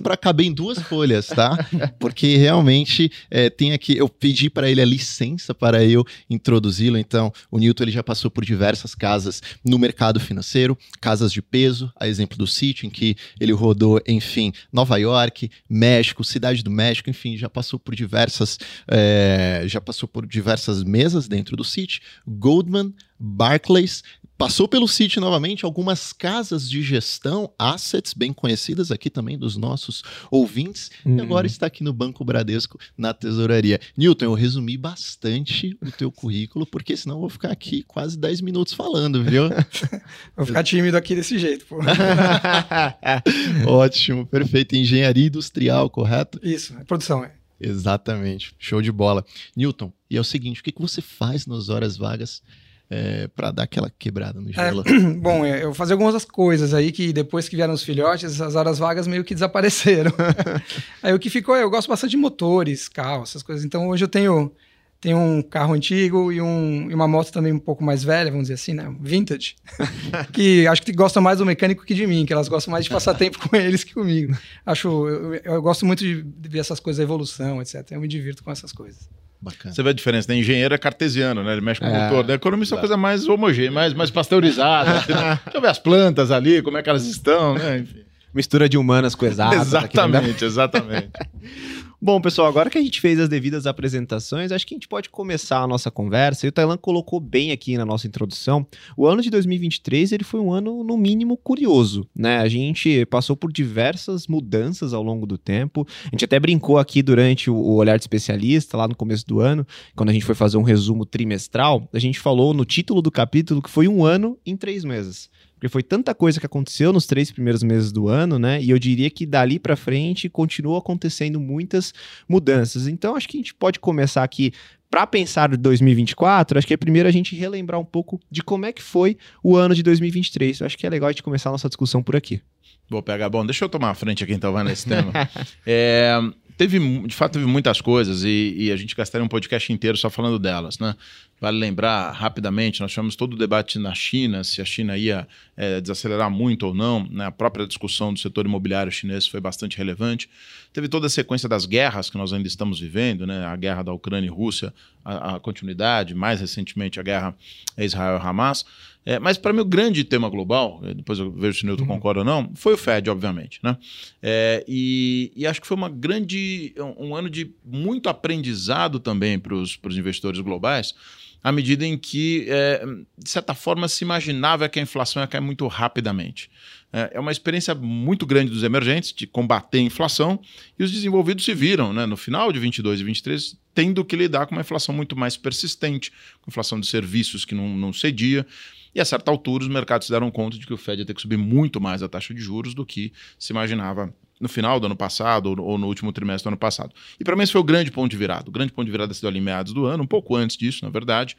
0.5 0.00 0.02
para 0.02 0.16
caber 0.16 0.46
em 0.46 0.52
duas 0.52 0.78
folhas, 0.82 1.26
tá? 1.26 1.56
Porque 1.98 2.36
realmente 2.36 3.10
é, 3.30 3.50
tem 3.50 3.72
aqui, 3.72 3.96
eu 3.96 4.08
pedi 4.08 4.48
para 4.50 4.70
ele 4.70 4.80
a 4.80 4.84
licença 4.84 5.54
para 5.54 5.84
eu 5.84 6.04
introduzi-lo. 6.28 6.98
Então, 6.98 7.32
o 7.50 7.58
Newton 7.58 7.84
ele 7.84 7.92
já 7.92 8.02
passou 8.02 8.30
por 8.30 8.44
diversas 8.44 8.94
casas 8.94 9.42
no 9.64 9.78
mercado 9.78 10.18
financeiro, 10.18 10.76
casas 11.00 11.32
de 11.32 11.42
peso, 11.42 11.92
a 11.98 12.08
exemplo 12.08 12.36
do 12.36 12.46
sítio, 12.46 12.86
em 12.86 12.90
que 12.90 13.16
ele 13.38 13.52
rodou, 13.52 14.00
enfim, 14.06 14.52
Nova 14.72 14.96
York, 14.98 15.50
México, 15.68 16.24
Cidade 16.24 16.62
do 16.62 16.70
México, 16.70 17.10
enfim, 17.10 17.36
já 17.36 17.48
passou 17.48 17.78
por 17.78 17.94
diversas, 17.94 18.58
é, 18.88 19.64
já 19.66 19.80
passou 19.80 20.08
por 20.08 20.26
diversas 20.26 20.82
mesas 20.82 21.28
dentro 21.28 21.56
do 21.56 21.64
City, 21.64 22.00
Goldman, 22.26 22.94
Barclays, 23.18 24.02
Passou 24.40 24.66
pelo 24.66 24.88
City 24.88 25.20
novamente 25.20 25.66
algumas 25.66 26.14
casas 26.14 26.66
de 26.66 26.82
gestão, 26.82 27.52
assets 27.58 28.14
bem 28.14 28.32
conhecidas 28.32 28.90
aqui 28.90 29.10
também 29.10 29.36
dos 29.38 29.54
nossos 29.54 30.02
ouvintes, 30.30 30.90
e 31.04 31.10
uhum. 31.10 31.20
agora 31.20 31.46
está 31.46 31.66
aqui 31.66 31.84
no 31.84 31.92
Banco 31.92 32.24
Bradesco, 32.24 32.78
na 32.96 33.12
tesouraria. 33.12 33.78
Newton, 33.94 34.24
eu 34.24 34.32
resumi 34.32 34.78
bastante 34.78 35.76
o 35.82 35.92
teu 35.92 36.10
currículo, 36.10 36.64
porque 36.64 36.96
senão 36.96 37.16
eu 37.16 37.20
vou 37.20 37.28
ficar 37.28 37.52
aqui 37.52 37.82
quase 37.82 38.18
10 38.18 38.40
minutos 38.40 38.72
falando, 38.72 39.22
viu? 39.22 39.50
vou 40.34 40.46
ficar 40.46 40.62
tímido 40.62 40.96
aqui 40.96 41.14
desse 41.14 41.38
jeito, 41.38 41.66
pô. 41.66 41.76
Ótimo, 43.68 44.24
perfeito. 44.24 44.74
Engenharia 44.74 45.26
industrial, 45.26 45.90
correto? 45.90 46.40
Isso, 46.42 46.74
é 46.80 46.84
produção, 46.84 47.22
é. 47.22 47.34
Exatamente, 47.60 48.54
show 48.58 48.80
de 48.80 48.90
bola. 48.90 49.22
Newton, 49.54 49.92
e 50.08 50.16
é 50.16 50.20
o 50.20 50.24
seguinte, 50.24 50.62
o 50.62 50.64
que, 50.64 50.72
que 50.72 50.80
você 50.80 51.02
faz 51.02 51.44
nas 51.44 51.68
horas 51.68 51.98
vagas 51.98 52.42
é, 52.90 53.28
para 53.28 53.52
dar 53.52 53.62
aquela 53.62 53.88
quebrada 53.88 54.40
no 54.40 54.52
gelo? 54.52 54.82
É, 54.84 55.00
bom, 55.14 55.44
é, 55.44 55.62
eu 55.62 55.72
fazia 55.72 55.94
algumas 55.94 56.24
coisas 56.24 56.74
aí 56.74 56.90
que 56.90 57.12
depois 57.12 57.48
que 57.48 57.54
vieram 57.54 57.72
os 57.72 57.84
filhotes, 57.84 58.40
as 58.40 58.56
horas 58.56 58.78
vagas 58.78 59.06
meio 59.06 59.22
que 59.22 59.32
desapareceram. 59.32 60.12
aí 61.00 61.14
o 61.14 61.18
que 61.18 61.30
ficou, 61.30 61.56
eu 61.56 61.70
gosto 61.70 61.88
bastante 61.88 62.10
de 62.10 62.16
motores, 62.16 62.88
carros, 62.88 63.30
essas 63.30 63.44
coisas. 63.44 63.64
Então 63.64 63.88
hoje 63.88 64.04
eu 64.04 64.08
tenho, 64.08 64.52
tenho 65.00 65.16
um 65.16 65.40
carro 65.40 65.72
antigo 65.72 66.32
e, 66.32 66.40
um, 66.40 66.90
e 66.90 66.94
uma 66.94 67.06
moto 67.06 67.30
também 67.30 67.52
um 67.52 67.60
pouco 67.60 67.84
mais 67.84 68.02
velha, 68.02 68.28
vamos 68.28 68.48
dizer 68.48 68.54
assim, 68.54 68.74
né? 68.74 68.92
Vintage. 69.00 69.54
que 70.32 70.66
acho 70.66 70.82
que 70.82 70.92
gostam 70.92 71.22
mais 71.22 71.38
do 71.38 71.46
mecânico 71.46 71.84
que 71.84 71.94
de 71.94 72.08
mim, 72.08 72.26
que 72.26 72.32
elas 72.32 72.48
gostam 72.48 72.72
mais 72.72 72.84
de 72.84 72.90
passar 72.90 73.14
tempo 73.14 73.38
com 73.48 73.54
eles 73.54 73.84
que 73.84 73.94
comigo. 73.94 74.36
Acho, 74.66 74.88
eu, 75.06 75.34
eu 75.36 75.62
gosto 75.62 75.86
muito 75.86 76.04
de 76.04 76.24
ver 76.48 76.58
essas 76.58 76.80
coisas, 76.80 76.98
a 76.98 77.04
evolução, 77.04 77.62
etc. 77.62 77.92
Eu 77.92 78.00
me 78.00 78.08
divirto 78.08 78.42
com 78.42 78.50
essas 78.50 78.72
coisas. 78.72 79.08
Bacana. 79.42 79.74
Você 79.74 79.82
vê 79.82 79.90
a 79.90 79.92
diferença, 79.92 80.30
né? 80.30 80.38
Engenheiro 80.38 80.74
é 80.74 80.78
cartesiano, 80.78 81.42
né? 81.42 81.52
Ele 81.52 81.62
mexe 81.62 81.80
com 81.80 81.86
o 81.86 81.88
é, 81.88 82.04
motor. 82.04 82.26
Né? 82.26 82.34
Economista 82.34 82.74
é 82.74 82.76
uma 82.76 82.80
coisa 82.80 82.96
mais 82.96 83.26
homogênea, 83.26 83.70
mais, 83.70 83.94
mais 83.94 84.10
pasteurizada. 84.10 84.98
assim, 85.00 85.14
né? 85.14 85.38
Deixa 85.44 85.58
eu 85.58 85.60
ver 85.62 85.68
as 85.68 85.78
plantas 85.78 86.30
ali, 86.30 86.60
como 86.60 86.76
é 86.76 86.82
que 86.82 86.90
elas 86.90 87.06
estão, 87.06 87.54
né? 87.54 87.78
Enfim. 87.78 88.04
Mistura 88.34 88.68
de 88.68 88.76
humanas 88.76 89.14
com 89.14 89.26
exatas. 89.26 89.68
Exatamente, 89.68 90.44
exatamente. 90.44 91.10
Bom, 92.02 92.18
pessoal, 92.18 92.48
agora 92.48 92.70
que 92.70 92.78
a 92.78 92.82
gente 92.82 92.98
fez 92.98 93.20
as 93.20 93.28
devidas 93.28 93.66
apresentações, 93.66 94.50
acho 94.50 94.66
que 94.66 94.72
a 94.72 94.76
gente 94.76 94.88
pode 94.88 95.10
começar 95.10 95.58
a 95.58 95.66
nossa 95.66 95.90
conversa. 95.90 96.46
E 96.46 96.48
o 96.48 96.52
Tailan 96.52 96.78
colocou 96.78 97.20
bem 97.20 97.52
aqui 97.52 97.76
na 97.76 97.84
nossa 97.84 98.06
introdução. 98.06 98.66
O 98.96 99.06
ano 99.06 99.20
de 99.20 99.28
2023 99.28 100.12
ele 100.12 100.24
foi 100.24 100.40
um 100.40 100.50
ano, 100.50 100.82
no 100.82 100.96
mínimo, 100.96 101.36
curioso. 101.36 102.08
Né? 102.16 102.38
A 102.38 102.48
gente 102.48 103.04
passou 103.04 103.36
por 103.36 103.52
diversas 103.52 104.26
mudanças 104.26 104.94
ao 104.94 105.02
longo 105.02 105.26
do 105.26 105.36
tempo. 105.36 105.86
A 106.06 106.08
gente 106.12 106.24
até 106.24 106.40
brincou 106.40 106.78
aqui 106.78 107.02
durante 107.02 107.50
o 107.50 107.74
Olhar 107.74 107.98
de 107.98 108.04
Especialista, 108.04 108.78
lá 108.78 108.88
no 108.88 108.96
começo 108.96 109.26
do 109.26 109.40
ano, 109.40 109.66
quando 109.94 110.08
a 110.08 110.12
gente 110.14 110.24
foi 110.24 110.34
fazer 110.34 110.56
um 110.56 110.62
resumo 110.62 111.04
trimestral. 111.04 111.86
A 111.92 111.98
gente 111.98 112.18
falou 112.18 112.54
no 112.54 112.64
título 112.64 113.02
do 113.02 113.10
capítulo 113.10 113.60
que 113.60 113.68
foi 113.68 113.86
um 113.86 114.06
ano 114.06 114.38
em 114.46 114.56
três 114.56 114.84
meses. 114.84 115.28
Porque 115.60 115.68
foi 115.68 115.82
tanta 115.82 116.14
coisa 116.14 116.40
que 116.40 116.46
aconteceu 116.46 116.90
nos 116.90 117.04
três 117.04 117.30
primeiros 117.30 117.62
meses 117.62 117.92
do 117.92 118.08
ano, 118.08 118.38
né? 118.38 118.62
E 118.62 118.70
eu 118.70 118.78
diria 118.78 119.10
que 119.10 119.26
dali 119.26 119.58
para 119.58 119.76
frente 119.76 120.26
continua 120.26 120.78
acontecendo 120.78 121.38
muitas 121.38 121.92
mudanças. 122.26 122.88
Então 122.88 123.14
acho 123.14 123.28
que 123.28 123.36
a 123.36 123.40
gente 123.40 123.54
pode 123.54 123.78
começar 123.78 124.24
aqui 124.24 124.54
para 124.90 125.06
pensar 125.06 125.54
2024, 125.54 126.58
acho 126.58 126.66
que 126.66 126.72
é 126.72 126.78
primeiro 126.78 127.06
a 127.06 127.12
gente 127.12 127.36
relembrar 127.36 127.78
um 127.78 127.84
pouco 127.84 128.18
de 128.30 128.42
como 128.42 128.64
é 128.64 128.72
que 128.72 128.82
foi 128.82 129.18
o 129.44 129.54
ano 129.54 129.74
de 129.74 129.82
2023. 129.82 130.60
Eu 130.60 130.66
acho 130.66 130.78
que 130.78 130.86
é 130.86 130.90
legal 130.90 131.10
a 131.10 131.12
gente 131.12 131.22
começar 131.22 131.50
a 131.50 131.52
nossa 131.52 131.68
discussão 131.68 132.02
por 132.02 132.16
aqui. 132.16 132.40
Vou 132.88 133.02
pegar, 133.02 133.28
bom, 133.28 133.44
deixa 133.44 133.62
eu 133.62 133.68
tomar 133.68 133.90
a 133.90 133.94
frente 133.94 134.24
aqui 134.24 134.32
então, 134.32 134.50
vai 134.50 134.64
nesse 134.64 134.88
tema. 134.88 135.12
é, 135.66 136.18
teve, 136.60 136.78
de 137.06 137.14
fato, 137.14 137.32
teve 137.32 137.46
muitas 137.46 137.80
coisas 137.80 138.22
e, 138.22 138.54
e, 138.54 138.70
a 138.70 138.76
gente 138.76 138.94
gastaria 138.94 139.24
um 139.24 139.28
podcast 139.28 139.72
inteiro 139.72 139.96
só 139.96 140.10
falando 140.10 140.38
delas, 140.38 140.78
né? 140.78 140.94
Vale 141.40 141.56
lembrar 141.56 142.10
rapidamente, 142.10 142.82
nós 142.82 142.90
tivemos 142.90 143.16
todo 143.16 143.32
o 143.32 143.36
debate 143.38 143.78
na 143.78 143.94
China, 143.94 144.44
se 144.44 144.60
a 144.60 144.64
China 144.66 144.94
ia 144.94 145.26
é, 145.56 145.80
desacelerar 145.80 146.30
muito 146.30 146.66
ou 146.66 146.74
não, 146.74 147.08
né? 147.10 147.24
a 147.24 147.30
própria 147.30 147.66
discussão 147.66 148.12
do 148.12 148.20
setor 148.20 148.44
imobiliário 148.44 148.92
chinês 148.92 149.26
foi 149.26 149.40
bastante 149.40 149.78
relevante. 149.78 150.28
Teve 150.70 150.86
toda 150.86 151.06
a 151.06 151.08
sequência 151.08 151.48
das 151.48 151.64
guerras 151.64 152.10
que 152.10 152.18
nós 152.18 152.30
ainda 152.30 152.46
estamos 152.46 152.78
vivendo, 152.78 153.26
né? 153.26 153.42
a 153.46 153.56
guerra 153.56 153.82
da 153.82 153.92
Ucrânia 153.94 154.26
e 154.26 154.30
Rússia, 154.30 154.74
a, 155.02 155.36
a 155.36 155.40
continuidade, 155.40 156.14
mais 156.14 156.42
recentemente 156.42 157.00
a 157.00 157.02
guerra 157.02 157.34
Israel-Hamas. 157.78 158.66
É, 159.04 159.18
mas 159.18 159.38
para 159.38 159.52
mim 159.52 159.60
o 159.60 159.64
grande 159.64 160.04
tema 160.04 160.28
global, 160.28 160.80
é, 160.84 160.92
depois 160.92 161.18
eu 161.18 161.30
vejo 161.30 161.58
se 161.58 161.64
o 161.64 161.66
Newton 161.66 161.84
uhum. 161.84 161.88
concorda 161.88 162.20
ou 162.20 162.24
não, 162.24 162.52
foi 162.54 162.74
o 162.74 162.76
Fed, 162.76 163.08
obviamente. 163.08 163.58
Né? 163.62 163.76
É, 164.22 164.64
e, 164.68 165.32
e, 165.34 165.46
acho 165.46 165.60
que 165.60 165.66
foi 165.66 165.76
uma 165.76 165.88
grande, 165.88 166.74
um, 166.78 167.08
um 167.08 167.16
ano 167.16 167.30
de 167.30 167.50
muito 167.64 168.08
aprendizado 168.08 169.00
também 169.00 169.38
para 169.38 169.54
os 169.54 169.78
investidores 169.96 170.40
globais, 170.40 170.94
à 171.42 171.50
medida 171.50 171.86
em 171.86 171.96
que, 171.96 172.44
é, 172.48 172.84
de 173.18 173.30
certa 173.30 173.54
forma, 173.54 173.88
se 173.88 174.04
imaginava 174.04 174.68
que 174.68 174.78
a 174.78 174.82
inflação 174.82 175.22
ia 175.22 175.26
cair 175.26 175.40
muito 175.40 175.66
rapidamente. 175.66 176.50
É, 176.92 177.12
é 177.14 177.20
uma 177.20 177.32
experiência 177.32 177.74
muito 177.74 178.26
grande 178.26 178.50
dos 178.50 178.62
emergentes 178.62 179.12
de 179.12 179.26
combater 179.26 179.78
a 179.78 179.82
inflação 179.82 180.40
e 180.78 180.82
os 180.82 180.90
desenvolvidos 180.90 181.44
se 181.44 181.54
viram, 181.54 181.92
né, 181.92 182.04
no 182.04 182.16
final 182.16 182.52
de 182.52 182.58
22 182.58 183.00
e 183.00 183.04
23, 183.04 183.56
tendo 183.74 184.04
que 184.04 184.16
lidar 184.16 184.46
com 184.46 184.54
uma 184.54 184.60
inflação 184.60 184.94
muito 184.94 185.16
mais 185.16 185.36
persistente, 185.36 186.10
com 186.42 186.50
inflação 186.50 186.78
de 186.78 186.86
serviços 186.86 187.44
que 187.44 187.54
não, 187.54 187.68
não 187.76 187.92
cedia. 187.92 188.46
E 188.94 189.00
a 189.00 189.04
certa 189.04 189.30
altura, 189.30 189.64
os 189.64 189.68
mercados 189.68 190.06
se 190.06 190.12
deram 190.12 190.30
conta 190.30 190.58
de 190.58 190.66
que 190.66 190.72
o 190.72 190.76
Fed 190.76 191.00
ia 191.00 191.06
ter 191.06 191.14
que 191.14 191.20
subir 191.20 191.36
muito 191.36 191.80
mais 191.80 192.02
a 192.02 192.08
taxa 192.08 192.34
de 192.34 192.40
juros 192.40 192.74
do 192.74 192.84
que 192.84 193.12
se 193.38 193.52
imaginava 193.52 194.12
no 194.40 194.48
final 194.48 194.80
do 194.80 194.86
ano 194.86 194.96
passado 194.96 195.54
ou 195.62 195.76
no 195.76 195.86
último 195.86 196.12
trimestre 196.12 196.44
do 196.44 196.48
ano 196.48 196.56
passado. 196.56 196.94
E 197.18 197.24
para 197.24 197.36
mim 197.36 197.42
esse 197.42 197.52
foi 197.52 197.60
o 197.60 197.64
grande 197.64 197.90
ponto 197.92 198.10
de 198.10 198.16
virada. 198.16 198.48
O 198.48 198.52
grande 198.52 198.72
ponto 198.72 198.86
de 198.86 198.90
virada 198.90 199.12
se 199.12 199.20
deu 199.20 199.28
ali 199.28 199.38
em 199.38 199.42
meados 199.42 199.72
do 199.72 199.84
ano, 199.84 200.02
um 200.02 200.06
pouco 200.06 200.34
antes 200.34 200.56
disso, 200.56 200.84
na 200.84 200.90
verdade, 200.90 201.36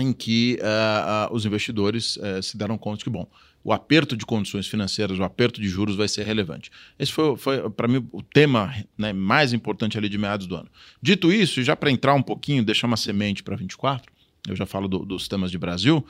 em 0.00 0.12
que 0.12 0.58
uh, 0.60 1.30
uh, 1.30 1.34
os 1.34 1.44
investidores 1.44 2.16
uh, 2.16 2.42
se 2.42 2.56
deram 2.56 2.78
conta 2.78 2.98
de 2.98 3.04
que, 3.04 3.10
bom, 3.10 3.28
o 3.62 3.72
aperto 3.72 4.16
de 4.16 4.24
condições 4.24 4.66
financeiras, 4.66 5.18
o 5.18 5.24
aperto 5.24 5.60
de 5.60 5.68
juros 5.68 5.96
vai 5.96 6.08
ser 6.08 6.24
relevante. 6.24 6.70
Esse 6.98 7.12
foi, 7.12 7.36
foi 7.36 7.68
para 7.68 7.88
mim, 7.88 8.08
o 8.12 8.22
tema 8.22 8.74
né, 8.96 9.12
mais 9.12 9.52
importante 9.52 9.98
ali 9.98 10.08
de 10.08 10.16
meados 10.16 10.46
do 10.46 10.56
ano. 10.56 10.70
Dito 11.02 11.32
isso, 11.32 11.62
já 11.62 11.76
para 11.76 11.90
entrar 11.90 12.14
um 12.14 12.22
pouquinho, 12.22 12.64
deixar 12.64 12.86
uma 12.86 12.96
semente 12.96 13.42
para 13.42 13.56
24, 13.56 14.10
eu 14.48 14.56
já 14.56 14.64
falo 14.64 14.88
do, 14.88 15.00
dos 15.00 15.28
temas 15.28 15.50
de 15.50 15.58
Brasil, 15.58 16.04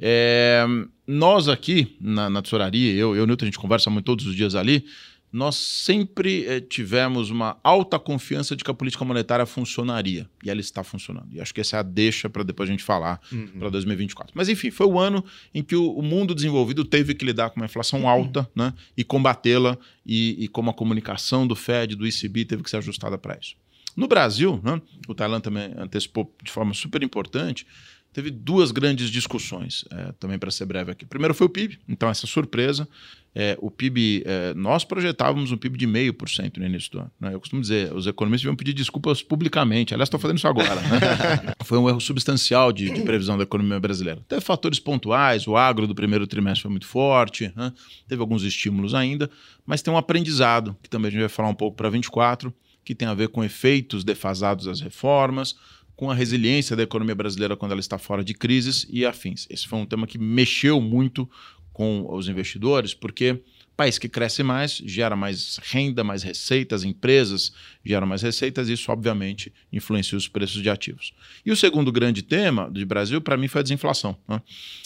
é, 0.00 0.64
nós 1.06 1.48
aqui 1.48 1.96
na, 2.00 2.28
na 2.30 2.42
tesouraria, 2.42 2.92
eu 2.94 3.16
e 3.16 3.20
o 3.20 3.26
Newton, 3.26 3.44
a 3.44 3.46
gente 3.46 3.58
conversa 3.58 3.90
muito 3.90 4.04
todos 4.04 4.26
os 4.26 4.34
dias 4.34 4.54
ali, 4.54 4.84
nós 5.30 5.56
sempre 5.56 6.46
eh, 6.46 6.60
tivemos 6.60 7.28
uma 7.28 7.58
alta 7.62 7.98
confiança 7.98 8.56
de 8.56 8.64
que 8.64 8.70
a 8.70 8.74
política 8.74 9.04
monetária 9.04 9.44
funcionaria. 9.44 10.28
E 10.42 10.48
ela 10.48 10.60
está 10.60 10.82
funcionando. 10.82 11.28
E 11.32 11.40
acho 11.40 11.52
que 11.52 11.60
essa 11.60 11.76
é 11.76 11.80
a 11.80 11.82
deixa 11.82 12.30
para 12.30 12.42
depois 12.42 12.68
a 12.68 12.72
gente 12.72 12.82
falar 12.82 13.20
uhum. 13.30 13.46
para 13.58 13.68
2024. 13.68 14.32
Mas, 14.34 14.48
enfim, 14.48 14.70
foi 14.70 14.86
o 14.86 14.98
ano 14.98 15.22
em 15.54 15.62
que 15.62 15.76
o, 15.76 15.90
o, 15.90 16.02
mundo 16.02 16.34
desenvolvido 16.34 16.84
teve 16.84 17.14
que 17.14 17.24
lidar 17.24 17.50
com 17.50 17.60
uma 17.60 17.66
inflação 17.66 18.02
uhum. 18.02 18.08
alta 18.08 18.48
né, 18.56 18.72
e 18.96 19.04
combatê-la, 19.04 19.76
e, 20.04 20.44
e 20.44 20.48
como 20.48 20.70
a 20.70 20.74
comunicação 20.74 21.46
do 21.46 21.54
Fed, 21.54 21.94
do 21.94 22.06
ECB, 22.06 22.46
teve 22.46 22.62
que 22.62 22.70
ser 22.70 22.78
ajustada 22.78 23.18
para 23.18 23.36
isso. 23.38 23.54
No 23.94 24.08
Brasil, 24.08 24.60
né, 24.62 24.80
o 25.08 25.14
Thailand 25.14 25.42
também 25.42 25.74
antecipou 25.76 26.34
de 26.42 26.50
forma 26.50 26.72
super 26.72 27.02
importante, 27.02 27.66
teve 28.12 28.30
duas 28.30 28.70
grandes 28.70 29.10
discussões, 29.10 29.84
é, 29.90 30.12
também 30.18 30.38
para 30.38 30.50
ser 30.50 30.66
breve 30.66 30.90
aqui. 30.90 31.06
Primeiro 31.06 31.34
foi 31.34 31.46
o 31.46 31.50
PIB, 31.50 31.78
então 31.88 32.08
essa 32.08 32.26
surpresa. 32.26 32.88
é, 33.34 33.56
o 33.60 33.70
PIB, 33.70 34.24
é, 34.26 34.54
nós 34.54 34.84
projetávamos 34.84 35.52
um 35.52 35.56
PIB 35.56 35.78
de 35.78 35.86
0,5% 35.86 36.56
no 36.56 36.66
início 36.66 36.90
do 36.90 36.98
ano. 37.00 37.12
Né? 37.20 37.34
Eu 37.34 37.38
costumo 37.38 37.62
dizer, 37.62 37.94
os 37.94 38.06
economistas 38.06 38.42
deviam 38.42 38.56
pedir 38.56 38.72
desculpas 38.72 39.22
publicamente. 39.22 39.94
Aliás, 39.94 40.08
estou 40.08 40.18
fazendo 40.18 40.38
isso 40.38 40.48
agora. 40.48 40.74
Né? 40.74 41.54
Foi 41.62 41.78
um 41.78 41.88
erro 41.88 42.00
substancial 42.00 42.72
de, 42.72 42.90
de, 42.90 43.02
previsão 43.02 43.36
da 43.36 43.44
economia 43.44 43.78
brasileira. 43.78 44.20
Teve 44.26 44.40
fatores 44.40 44.80
pontuais, 44.80 45.46
o 45.46 45.56
agro 45.56 45.86
do 45.86 45.94
primeiro 45.94 46.26
trimestre 46.26 46.62
foi 46.62 46.70
muito 46.70 46.86
forte, 46.86 47.52
né? 47.54 47.72
teve 48.08 48.20
alguns 48.20 48.42
estímulos 48.42 48.94
ainda, 48.94 49.30
mas 49.64 49.82
tem 49.82 49.92
um 49.92 49.96
aprendizado, 49.96 50.76
que 50.82 50.88
também 50.88 51.08
a 51.08 51.10
gente 51.12 51.20
vai 51.20 51.28
falar 51.28 51.48
um 51.48 51.54
pouco 51.54 51.76
para 51.76 51.88
24, 51.88 52.52
que 52.84 52.94
tem 52.94 53.06
a 53.06 53.14
ver 53.14 53.28
com 53.28 53.44
efeitos 53.44 54.02
defasados 54.02 54.64
das 54.64 54.80
reformas, 54.80 55.54
com 55.98 56.12
a 56.12 56.14
resiliência 56.14 56.76
da 56.76 56.84
economia 56.84 57.14
brasileira 57.16 57.56
quando 57.56 57.72
ela 57.72 57.80
está 57.80 57.98
fora 57.98 58.22
de 58.22 58.32
crises 58.32 58.86
e 58.88 59.04
afins. 59.04 59.48
Esse 59.50 59.66
foi 59.66 59.80
um 59.80 59.84
tema 59.84 60.06
que 60.06 60.16
mexeu 60.16 60.80
muito 60.80 61.28
com 61.72 62.06
os 62.08 62.28
investidores, 62.28 62.94
porque 62.94 63.42
país 63.76 63.98
que 63.98 64.08
cresce 64.08 64.44
mais 64.44 64.80
gera 64.86 65.16
mais 65.16 65.58
renda, 65.60 66.04
mais 66.04 66.22
receitas, 66.22 66.84
empresas 66.84 67.52
geram 67.84 68.06
mais 68.06 68.22
receitas, 68.22 68.68
isso 68.68 68.92
obviamente 68.92 69.52
influencia 69.72 70.16
os 70.16 70.28
preços 70.28 70.62
de 70.62 70.70
ativos. 70.70 71.12
E 71.44 71.50
o 71.50 71.56
segundo 71.56 71.90
grande 71.90 72.22
tema 72.22 72.70
do 72.70 72.86
Brasil, 72.86 73.20
para 73.20 73.36
mim, 73.36 73.48
foi 73.48 73.58
a 73.58 73.62
desinflação. 73.62 74.16
Né? 74.28 74.40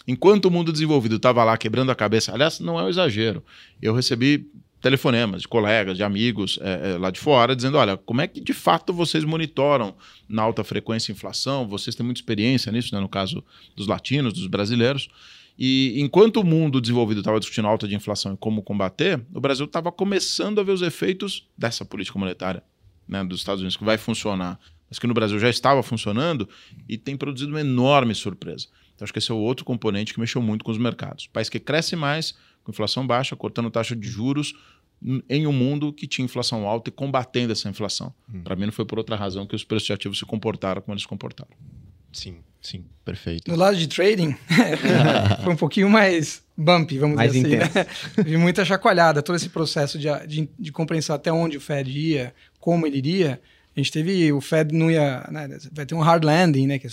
Enquanto 0.08 0.46
o 0.46 0.50
mundo 0.50 0.72
desenvolvido 0.72 1.16
estava 1.16 1.44
lá 1.44 1.58
quebrando 1.58 1.90
a 1.90 1.94
cabeça, 1.94 2.32
aliás, 2.32 2.58
não 2.58 2.80
é 2.80 2.84
um 2.84 2.88
exagero, 2.88 3.44
eu 3.82 3.94
recebi 3.94 4.50
telefonemas 4.82 5.42
de 5.42 5.48
colegas, 5.48 5.96
de 5.96 6.02
amigos 6.02 6.58
é, 6.60 6.92
é, 6.92 6.98
lá 6.98 7.10
de 7.10 7.20
fora, 7.20 7.54
dizendo: 7.56 7.78
olha, 7.78 7.96
como 7.96 8.20
é 8.20 8.26
que 8.26 8.40
de 8.40 8.52
fato 8.52 8.92
vocês 8.92 9.24
monitoram 9.24 9.94
na 10.28 10.42
alta 10.42 10.62
frequência 10.64 11.12
a 11.12 11.14
inflação? 11.14 11.66
Vocês 11.66 11.94
têm 11.94 12.04
muita 12.04 12.20
experiência 12.20 12.70
nisso, 12.70 12.94
né, 12.94 13.00
no 13.00 13.08
caso 13.08 13.42
dos 13.76 13.86
latinos, 13.86 14.34
dos 14.34 14.48
brasileiros. 14.48 15.08
E 15.56 16.00
enquanto 16.00 16.38
o 16.38 16.44
mundo 16.44 16.80
desenvolvido 16.80 17.20
estava 17.20 17.38
discutindo 17.38 17.68
alta 17.68 17.86
de 17.86 17.94
inflação 17.94 18.34
e 18.34 18.36
como 18.36 18.62
combater, 18.62 19.24
o 19.32 19.40
Brasil 19.40 19.66
estava 19.66 19.92
começando 19.92 20.60
a 20.60 20.64
ver 20.64 20.72
os 20.72 20.82
efeitos 20.82 21.46
dessa 21.56 21.84
política 21.84 22.18
monetária 22.18 22.62
né, 23.06 23.22
dos 23.22 23.40
Estados 23.40 23.60
Unidos, 23.60 23.76
que 23.76 23.84
vai 23.84 23.98
funcionar, 23.98 24.58
mas 24.88 24.98
que 24.98 25.06
no 25.06 25.14
Brasil 25.14 25.38
já 25.38 25.50
estava 25.50 25.82
funcionando 25.82 26.48
e 26.88 26.96
tem 26.96 27.16
produzido 27.16 27.52
uma 27.52 27.60
enorme 27.60 28.14
surpresa. 28.14 28.66
Então, 28.94 29.04
acho 29.04 29.12
que 29.12 29.18
esse 29.18 29.30
é 29.30 29.34
o 29.34 29.38
outro 29.38 29.64
componente 29.64 30.14
que 30.14 30.20
mexeu 30.20 30.40
muito 30.42 30.64
com 30.64 30.70
os 30.70 30.78
mercados. 30.78 31.26
país 31.26 31.48
que 31.48 31.60
cresce 31.60 31.94
mais, 31.94 32.34
com 32.62 32.70
inflação 32.70 33.06
baixa, 33.06 33.36
cortando 33.36 33.70
taxa 33.70 33.94
de 33.96 34.08
juros, 34.08 34.54
em 35.28 35.46
um 35.46 35.52
mundo 35.52 35.92
que 35.92 36.06
tinha 36.06 36.24
inflação 36.24 36.66
alta 36.66 36.88
e 36.88 36.92
combatendo 36.92 37.52
essa 37.52 37.68
inflação. 37.68 38.14
Hum. 38.32 38.42
Para 38.42 38.54
mim, 38.54 38.66
não 38.66 38.72
foi 38.72 38.84
por 38.84 38.98
outra 38.98 39.16
razão 39.16 39.46
que 39.46 39.56
os 39.56 39.64
preços 39.64 39.86
de 39.86 39.92
ativos 39.92 40.18
se 40.18 40.24
comportaram 40.24 40.80
como 40.80 40.94
eles 40.94 41.02
se 41.02 41.08
comportaram. 41.08 41.50
Sim. 42.12 42.36
Sim, 42.62 42.84
perfeito. 43.04 43.50
No 43.50 43.56
lado 43.56 43.76
de 43.76 43.88
trading, 43.88 44.36
foi 45.42 45.52
um 45.52 45.56
pouquinho 45.56 45.90
mais 45.90 46.44
bumpy, 46.56 46.96
vamos 46.96 47.16
mais 47.16 47.32
dizer 47.32 47.60
assim. 47.60 47.78
Né? 47.80 47.86
Vi 48.24 48.36
muita 48.36 48.64
chacoalhada, 48.64 49.20
todo 49.20 49.34
esse 49.34 49.48
processo 49.48 49.98
de, 49.98 50.06
de, 50.28 50.48
de, 50.56 50.70
compreensão 50.70 51.16
até 51.16 51.32
onde 51.32 51.56
o 51.56 51.60
Fed 51.60 51.90
ia, 51.90 52.32
como 52.60 52.86
ele 52.86 52.98
iria. 52.98 53.42
A 53.74 53.80
gente 53.80 53.90
teve, 53.90 54.32
o 54.32 54.40
Fed 54.40 54.74
não 54.74 54.90
ia, 54.90 55.26
né, 55.30 55.48
vai 55.72 55.86
ter 55.86 55.94
um 55.94 56.00
hard 56.00 56.24
landing, 56.24 56.66
né, 56.66 56.78
que 56.78 56.86
é 56.86 56.90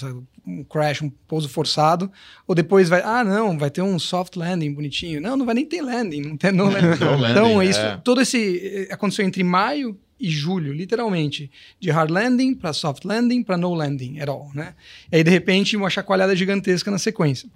um 0.47 0.63
crash, 0.63 1.01
um 1.01 1.09
pouso 1.27 1.49
forçado, 1.49 2.09
ou 2.47 2.55
depois 2.55 2.87
vai, 2.87 3.01
ah, 3.01 3.23
não, 3.23 3.57
vai 3.57 3.69
ter 3.69 3.81
um 3.81 3.99
soft 3.99 4.37
landing 4.37 4.73
bonitinho. 4.73 5.19
Não, 5.19 5.35
não 5.35 5.45
vai 5.45 5.55
nem 5.55 5.65
ter 5.65 5.81
landing, 5.81 6.21
não 6.21 6.37
tem 6.37 6.51
no 6.51 6.65
landing. 6.71 7.31
então, 7.31 7.61
isso, 7.61 7.79
é. 7.79 7.97
todo 7.97 8.21
esse 8.21 8.87
eh, 8.89 8.93
aconteceu 8.93 9.25
entre 9.25 9.43
maio 9.43 9.97
e 10.19 10.29
julho, 10.29 10.73
literalmente, 10.73 11.49
de 11.79 11.89
hard 11.91 12.11
landing 12.11 12.53
para 12.53 12.73
soft 12.73 13.05
landing 13.05 13.43
para 13.43 13.57
no 13.57 13.73
landing 13.73 14.19
at 14.19 14.27
all, 14.27 14.49
né? 14.53 14.73
E 15.11 15.17
aí, 15.17 15.23
de 15.23 15.29
repente, 15.29 15.77
uma 15.77 15.89
chacoalhada 15.89 16.35
gigantesca 16.35 16.91
na 16.91 16.97
sequência. 16.97 17.49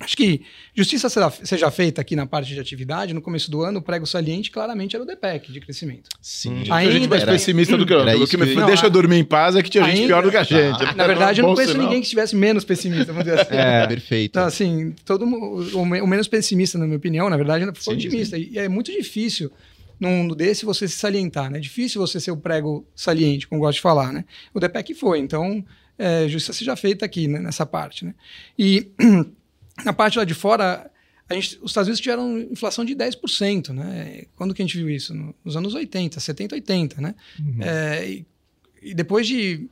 Acho 0.00 0.16
que 0.16 0.42
justiça 0.74 1.08
seja 1.42 1.70
feita 1.72 2.00
aqui 2.00 2.14
na 2.14 2.24
parte 2.24 2.54
de 2.54 2.60
atividade. 2.60 3.12
No 3.12 3.20
começo 3.20 3.50
do 3.50 3.62
ano, 3.62 3.80
o 3.80 3.82
prego 3.82 4.06
saliente 4.06 4.50
claramente 4.50 4.94
era 4.94 5.02
o 5.02 5.06
DPEC 5.06 5.50
de 5.50 5.60
crescimento. 5.60 6.08
Sim. 6.22 6.62
Ainda, 6.70 6.76
a 6.76 6.90
gente 6.92 7.08
mais 7.08 7.22
era, 7.22 7.32
pessimista 7.32 7.76
do 7.76 7.84
que 7.84 7.92
eu. 7.92 8.00
O 8.00 8.26
que 8.26 8.36
me 8.36 8.54
não, 8.54 8.66
deixa 8.66 8.86
a, 8.86 8.88
dormir 8.88 9.16
em 9.16 9.24
paz 9.24 9.56
é 9.56 9.62
que 9.62 9.68
tinha 9.68 9.84
ainda, 9.84 9.96
gente 9.96 10.06
pior 10.06 10.22
do 10.22 10.30
que 10.30 10.36
a 10.36 10.44
gente. 10.44 10.94
na 10.94 11.06
verdade, 11.06 11.40
eu 11.40 11.46
não 11.48 11.54
conheço 11.54 11.72
sinal. 11.72 11.86
ninguém 11.86 12.00
que 12.00 12.06
estivesse 12.06 12.36
menos 12.36 12.64
pessimista, 12.64 13.12
vamos 13.12 13.24
dizer 13.24 13.40
assim. 13.40 13.54
É, 13.54 13.86
perfeito. 13.88 14.30
Então, 14.30 14.44
assim, 14.44 14.94
todo 15.04 15.24
o, 15.24 15.82
o, 15.82 16.06
menos 16.06 16.28
pessimista, 16.28 16.78
na 16.78 16.84
minha 16.84 16.96
opinião, 16.96 17.28
na 17.28 17.36
verdade, 17.36 17.64
ainda 17.64 17.74
foi 17.74 17.94
otimista. 17.94 18.36
Sim. 18.36 18.48
E 18.52 18.58
é 18.58 18.68
muito 18.68 18.92
difícil 18.92 19.50
num 19.98 20.10
mundo 20.10 20.34
desse 20.34 20.64
você 20.64 20.86
se 20.86 20.96
salientar, 20.96 21.50
né? 21.50 21.58
É 21.58 21.60
difícil 21.60 22.00
você 22.00 22.20
ser 22.20 22.30
o 22.30 22.36
prego 22.36 22.86
saliente, 22.94 23.48
como 23.48 23.60
gosto 23.60 23.76
de 23.76 23.82
falar, 23.82 24.12
né? 24.12 24.24
O 24.54 24.60
DPEC 24.60 24.94
foi, 24.94 25.18
então 25.18 25.64
é, 25.98 26.28
justiça 26.28 26.52
seja 26.52 26.76
feita 26.76 27.04
aqui, 27.04 27.26
né, 27.26 27.40
nessa 27.40 27.66
parte, 27.66 28.04
né? 28.04 28.14
E 28.56 28.92
na 29.84 29.92
parte 29.92 30.18
lá 30.18 30.24
de 30.24 30.34
fora, 30.34 30.90
gente, 31.30 31.58
os 31.62 31.70
Estados 31.70 31.88
Unidos 31.88 32.00
tiveram 32.00 32.38
inflação 32.38 32.84
de 32.84 32.94
10%, 32.94 33.70
né? 33.70 34.24
Quando 34.36 34.54
que 34.54 34.62
a 34.62 34.64
gente 34.64 34.76
viu 34.76 34.88
isso? 34.88 35.14
Nos 35.44 35.56
anos 35.56 35.74
80, 35.74 36.18
70, 36.18 36.54
80, 36.54 37.00
né? 37.00 37.14
Uhum. 37.38 37.62
É, 37.62 38.08
e, 38.08 38.26
e, 38.82 38.94
depois 38.94 39.26
de 39.26 39.68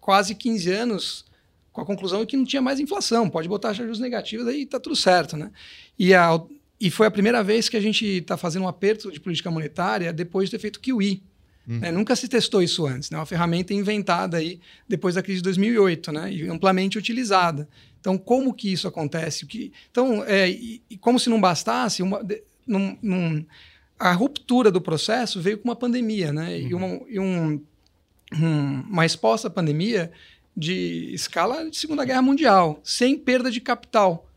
quase 0.00 0.34
15 0.34 0.70
anos, 0.70 1.24
com 1.72 1.80
a 1.80 1.86
conclusão 1.86 2.20
de 2.20 2.26
que 2.26 2.36
não 2.36 2.44
tinha 2.44 2.62
mais 2.62 2.80
inflação, 2.80 3.28
pode 3.28 3.48
botar 3.48 3.72
juros 3.72 3.98
negativos 3.98 4.46
aí 4.46 4.66
tá 4.66 4.78
tudo 4.78 4.96
certo, 4.96 5.36
né? 5.36 5.50
E 5.98 6.14
a, 6.14 6.40
e 6.80 6.90
foi 6.90 7.06
a 7.06 7.10
primeira 7.10 7.42
vez 7.42 7.68
que 7.68 7.76
a 7.76 7.80
gente 7.80 8.04
está 8.04 8.36
fazendo 8.36 8.62
um 8.62 8.68
aperto 8.68 9.10
de 9.12 9.20
política 9.20 9.50
monetária 9.50 10.12
depois 10.12 10.48
de 10.48 10.56
ter 10.56 10.60
feito 10.60 10.80
QE. 10.80 11.22
Hum. 11.68 11.78
Né? 11.78 11.90
Nunca 11.90 12.16
se 12.16 12.28
testou 12.28 12.62
isso 12.62 12.86
antes. 12.86 13.10
É 13.10 13.14
né? 13.14 13.18
uma 13.18 13.26
ferramenta 13.26 13.72
inventada 13.72 14.38
aí 14.38 14.60
depois 14.88 15.14
da 15.14 15.22
crise 15.22 15.38
de 15.38 15.44
2008 15.44 16.12
né? 16.12 16.32
e 16.32 16.48
amplamente 16.48 16.98
utilizada. 16.98 17.68
Então, 18.00 18.16
como 18.16 18.54
que 18.54 18.72
isso 18.72 18.88
acontece? 18.88 19.46
Que, 19.46 19.72
então, 19.90 20.24
é, 20.24 20.48
e, 20.48 20.82
e 20.88 20.96
como 20.96 21.18
se 21.18 21.28
não 21.28 21.40
bastasse, 21.40 22.02
uma, 22.02 22.24
de, 22.24 22.42
num, 22.66 22.96
num, 23.02 23.44
a 23.98 24.12
ruptura 24.12 24.70
do 24.70 24.80
processo 24.80 25.40
veio 25.40 25.58
com 25.58 25.68
uma 25.68 25.76
pandemia, 25.76 26.32
né? 26.32 26.56
Uhum. 26.56 26.68
E, 26.68 26.74
uma, 26.74 27.00
e 27.08 27.20
um, 27.20 27.62
um, 28.34 28.80
uma 28.88 29.02
resposta 29.02 29.48
à 29.48 29.50
pandemia 29.50 30.10
de 30.56 31.12
escala 31.12 31.68
de 31.68 31.76
Segunda 31.76 32.04
Guerra 32.04 32.22
Mundial, 32.22 32.80
sem 32.82 33.18
perda 33.18 33.50
de 33.50 33.60
capital. 33.60 34.29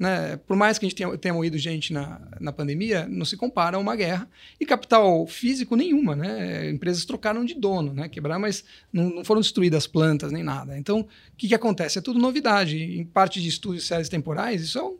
Né? 0.00 0.38
Por 0.46 0.56
mais 0.56 0.78
que 0.78 0.86
a 0.86 0.88
gente 0.88 0.96
tenha, 0.96 1.18
tenha 1.18 1.34
morrido 1.34 1.58
gente 1.58 1.92
na, 1.92 2.18
na 2.40 2.50
pandemia, 2.50 3.06
não 3.06 3.26
se 3.26 3.36
compara 3.36 3.76
a 3.76 3.80
uma 3.80 3.94
guerra. 3.94 4.26
E 4.58 4.64
capital 4.64 5.26
físico 5.26 5.76
nenhuma. 5.76 6.16
Né? 6.16 6.70
Empresas 6.70 7.04
trocaram 7.04 7.44
de 7.44 7.52
dono, 7.52 7.92
né? 7.92 8.08
quebraram, 8.08 8.40
mas 8.40 8.64
não, 8.90 9.10
não 9.10 9.24
foram 9.26 9.42
destruídas 9.42 9.86
plantas 9.86 10.32
nem 10.32 10.42
nada. 10.42 10.78
Então, 10.78 11.00
o 11.00 11.06
que, 11.36 11.48
que 11.48 11.54
acontece? 11.54 11.98
É 11.98 12.00
tudo 12.00 12.18
novidade. 12.18 12.82
Em 12.82 13.04
parte 13.04 13.42
de 13.42 13.48
estudos 13.48 13.82
de 13.82 13.86
séries 13.86 14.08
temporais, 14.08 14.62
isso 14.62 14.78
é 14.78 14.82
um 14.82 14.96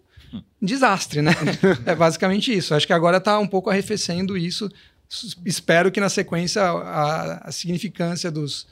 desastre. 0.60 1.22
Né? 1.22 1.32
é 1.86 1.94
basicamente 1.94 2.54
isso. 2.54 2.74
Acho 2.74 2.86
que 2.86 2.92
agora 2.92 3.16
está 3.16 3.38
um 3.38 3.48
pouco 3.48 3.70
arrefecendo 3.70 4.36
isso. 4.36 4.70
Espero 5.46 5.90
que 5.90 5.98
na 5.98 6.10
sequência 6.10 6.62
a, 6.62 7.48
a 7.48 7.50
significância 7.50 8.30
dos, 8.30 8.66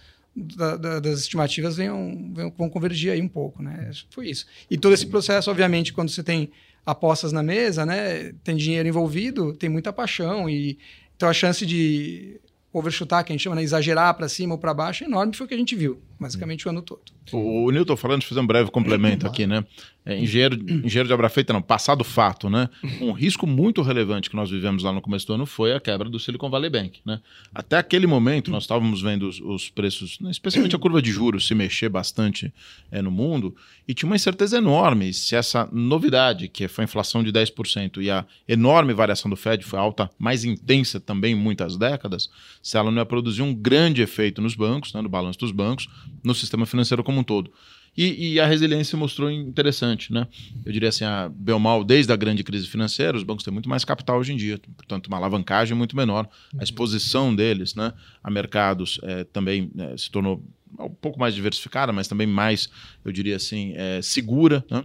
da, 0.56 0.76
da, 0.76 1.00
das 1.00 1.20
estimativas 1.20 1.76
venham, 1.76 2.32
venham, 2.34 2.52
vão 2.56 2.68
convergir 2.68 3.12
aí 3.12 3.20
um 3.20 3.28
pouco, 3.28 3.62
né? 3.62 3.90
Foi 4.10 4.28
isso. 4.28 4.46
E 4.70 4.76
todo 4.76 4.92
esse 4.94 5.06
processo, 5.06 5.50
obviamente, 5.50 5.92
quando 5.92 6.10
você 6.10 6.22
tem 6.22 6.50
apostas 6.84 7.32
na 7.32 7.42
mesa, 7.42 7.84
né? 7.84 8.32
Tem 8.44 8.56
dinheiro 8.56 8.88
envolvido, 8.88 9.52
tem 9.52 9.68
muita 9.68 9.92
paixão 9.92 10.48
e 10.48 10.78
então 11.16 11.28
a 11.28 11.32
chance 11.32 11.66
de 11.66 12.40
overchutar, 12.72 13.24
que 13.24 13.32
a 13.32 13.34
gente 13.34 13.42
chama, 13.42 13.56
né, 13.56 13.62
exagerar 13.62 14.14
para 14.14 14.28
cima 14.28 14.54
ou 14.54 14.58
para 14.58 14.72
baixo, 14.72 15.04
é 15.04 15.06
enorme, 15.06 15.34
foi 15.34 15.46
o 15.46 15.48
que 15.48 15.54
a 15.54 15.58
gente 15.58 15.74
viu, 15.74 16.00
basicamente 16.18 16.66
o 16.66 16.70
ano 16.70 16.82
todo. 16.82 17.02
O, 17.32 17.66
o 17.66 17.70
Newton 17.70 17.96
falando, 17.96 18.18
deixa 18.18 18.26
eu 18.26 18.28
fazer 18.30 18.40
um 18.40 18.46
breve 18.46 18.70
complemento 18.70 19.26
aqui, 19.26 19.46
né? 19.46 19.64
É, 20.04 20.18
engenheiro, 20.18 20.56
engenheiro 20.56 21.06
de 21.06 21.12
obra 21.12 21.28
feita, 21.28 21.52
não, 21.52 21.60
passado 21.60 22.02
fato, 22.02 22.48
né? 22.48 22.70
Um 22.98 23.12
risco 23.12 23.46
muito 23.46 23.82
relevante 23.82 24.30
que 24.30 24.36
nós 24.36 24.50
vivemos 24.50 24.82
lá 24.82 24.90
no 24.90 25.02
começo 25.02 25.26
do 25.26 25.34
ano 25.34 25.44
foi 25.44 25.74
a 25.74 25.80
quebra 25.80 26.08
do 26.08 26.18
Silicon 26.18 26.48
Valley 26.48 26.70
Bank, 26.70 27.00
né? 27.04 27.20
Até 27.54 27.76
aquele 27.76 28.06
momento, 28.06 28.50
nós 28.50 28.62
estávamos 28.62 29.02
vendo 29.02 29.28
os, 29.28 29.38
os 29.38 29.68
preços, 29.68 30.18
né, 30.18 30.30
especialmente 30.30 30.74
a 30.74 30.78
curva 30.78 31.02
de 31.02 31.10
juros, 31.10 31.46
se 31.46 31.54
mexer 31.54 31.90
bastante 31.90 32.50
é, 32.90 33.02
no 33.02 33.10
mundo, 33.10 33.54
e 33.86 33.92
tinha 33.92 34.08
uma 34.08 34.16
incerteza 34.16 34.56
enorme 34.56 35.12
se 35.12 35.36
essa 35.36 35.68
novidade, 35.70 36.48
que 36.48 36.66
foi 36.68 36.84
a 36.84 36.86
inflação 36.86 37.22
de 37.22 37.30
10%, 37.30 38.02
e 38.02 38.10
a 38.10 38.24
enorme 38.48 38.94
variação 38.94 39.30
do 39.30 39.36
Fed 39.36 39.62
foi 39.62 39.78
alta, 39.78 40.08
mais 40.18 40.42
intensa 40.42 40.98
também 40.98 41.32
em 41.32 41.38
muitas 41.38 41.76
décadas, 41.76 42.30
se 42.62 42.78
ela 42.78 42.90
não 42.90 42.98
ia 42.98 43.06
produzir 43.06 43.42
um 43.42 43.54
grande 43.54 44.00
efeito 44.00 44.40
nos 44.40 44.54
bancos, 44.54 44.94
né, 44.94 45.02
no 45.02 45.08
balanço 45.08 45.38
dos 45.38 45.52
bancos, 45.52 45.86
no 46.22 46.34
sistema 46.34 46.66
financeiro 46.66 47.02
como 47.04 47.20
um 47.20 47.24
todo. 47.24 47.52
E, 47.96 48.34
e, 48.34 48.40
a 48.40 48.46
resiliência 48.46 48.96
mostrou 48.96 49.28
interessante, 49.28 50.12
né? 50.12 50.28
Eu 50.64 50.70
diria 50.70 50.88
assim, 50.88 51.04
a 51.04 51.28
Belmal, 51.28 51.82
desde 51.82 52.12
a 52.12 52.16
grande 52.16 52.44
crise 52.44 52.68
financeira, 52.68 53.16
os 53.16 53.24
bancos 53.24 53.44
têm 53.44 53.52
muito 53.52 53.68
mais 53.68 53.84
capital 53.84 54.20
hoje 54.20 54.32
em 54.32 54.36
dia, 54.36 54.60
portanto, 54.76 55.08
uma 55.08 55.16
alavancagem 55.16 55.76
muito 55.76 55.96
menor. 55.96 56.28
A 56.56 56.62
exposição 56.62 57.34
deles 57.34 57.74
né, 57.74 57.92
a 58.22 58.30
mercados 58.30 59.00
é, 59.02 59.24
também 59.24 59.70
é, 59.76 59.96
se 59.96 60.10
tornou 60.10 60.44
um 60.78 60.90
pouco 60.90 61.18
mais 61.18 61.34
diversificada, 61.34 61.92
mas 61.92 62.06
também 62.06 62.26
mais, 62.26 62.68
eu 63.04 63.10
diria 63.10 63.34
assim, 63.34 63.72
é, 63.74 64.00
segura, 64.00 64.64
né? 64.70 64.84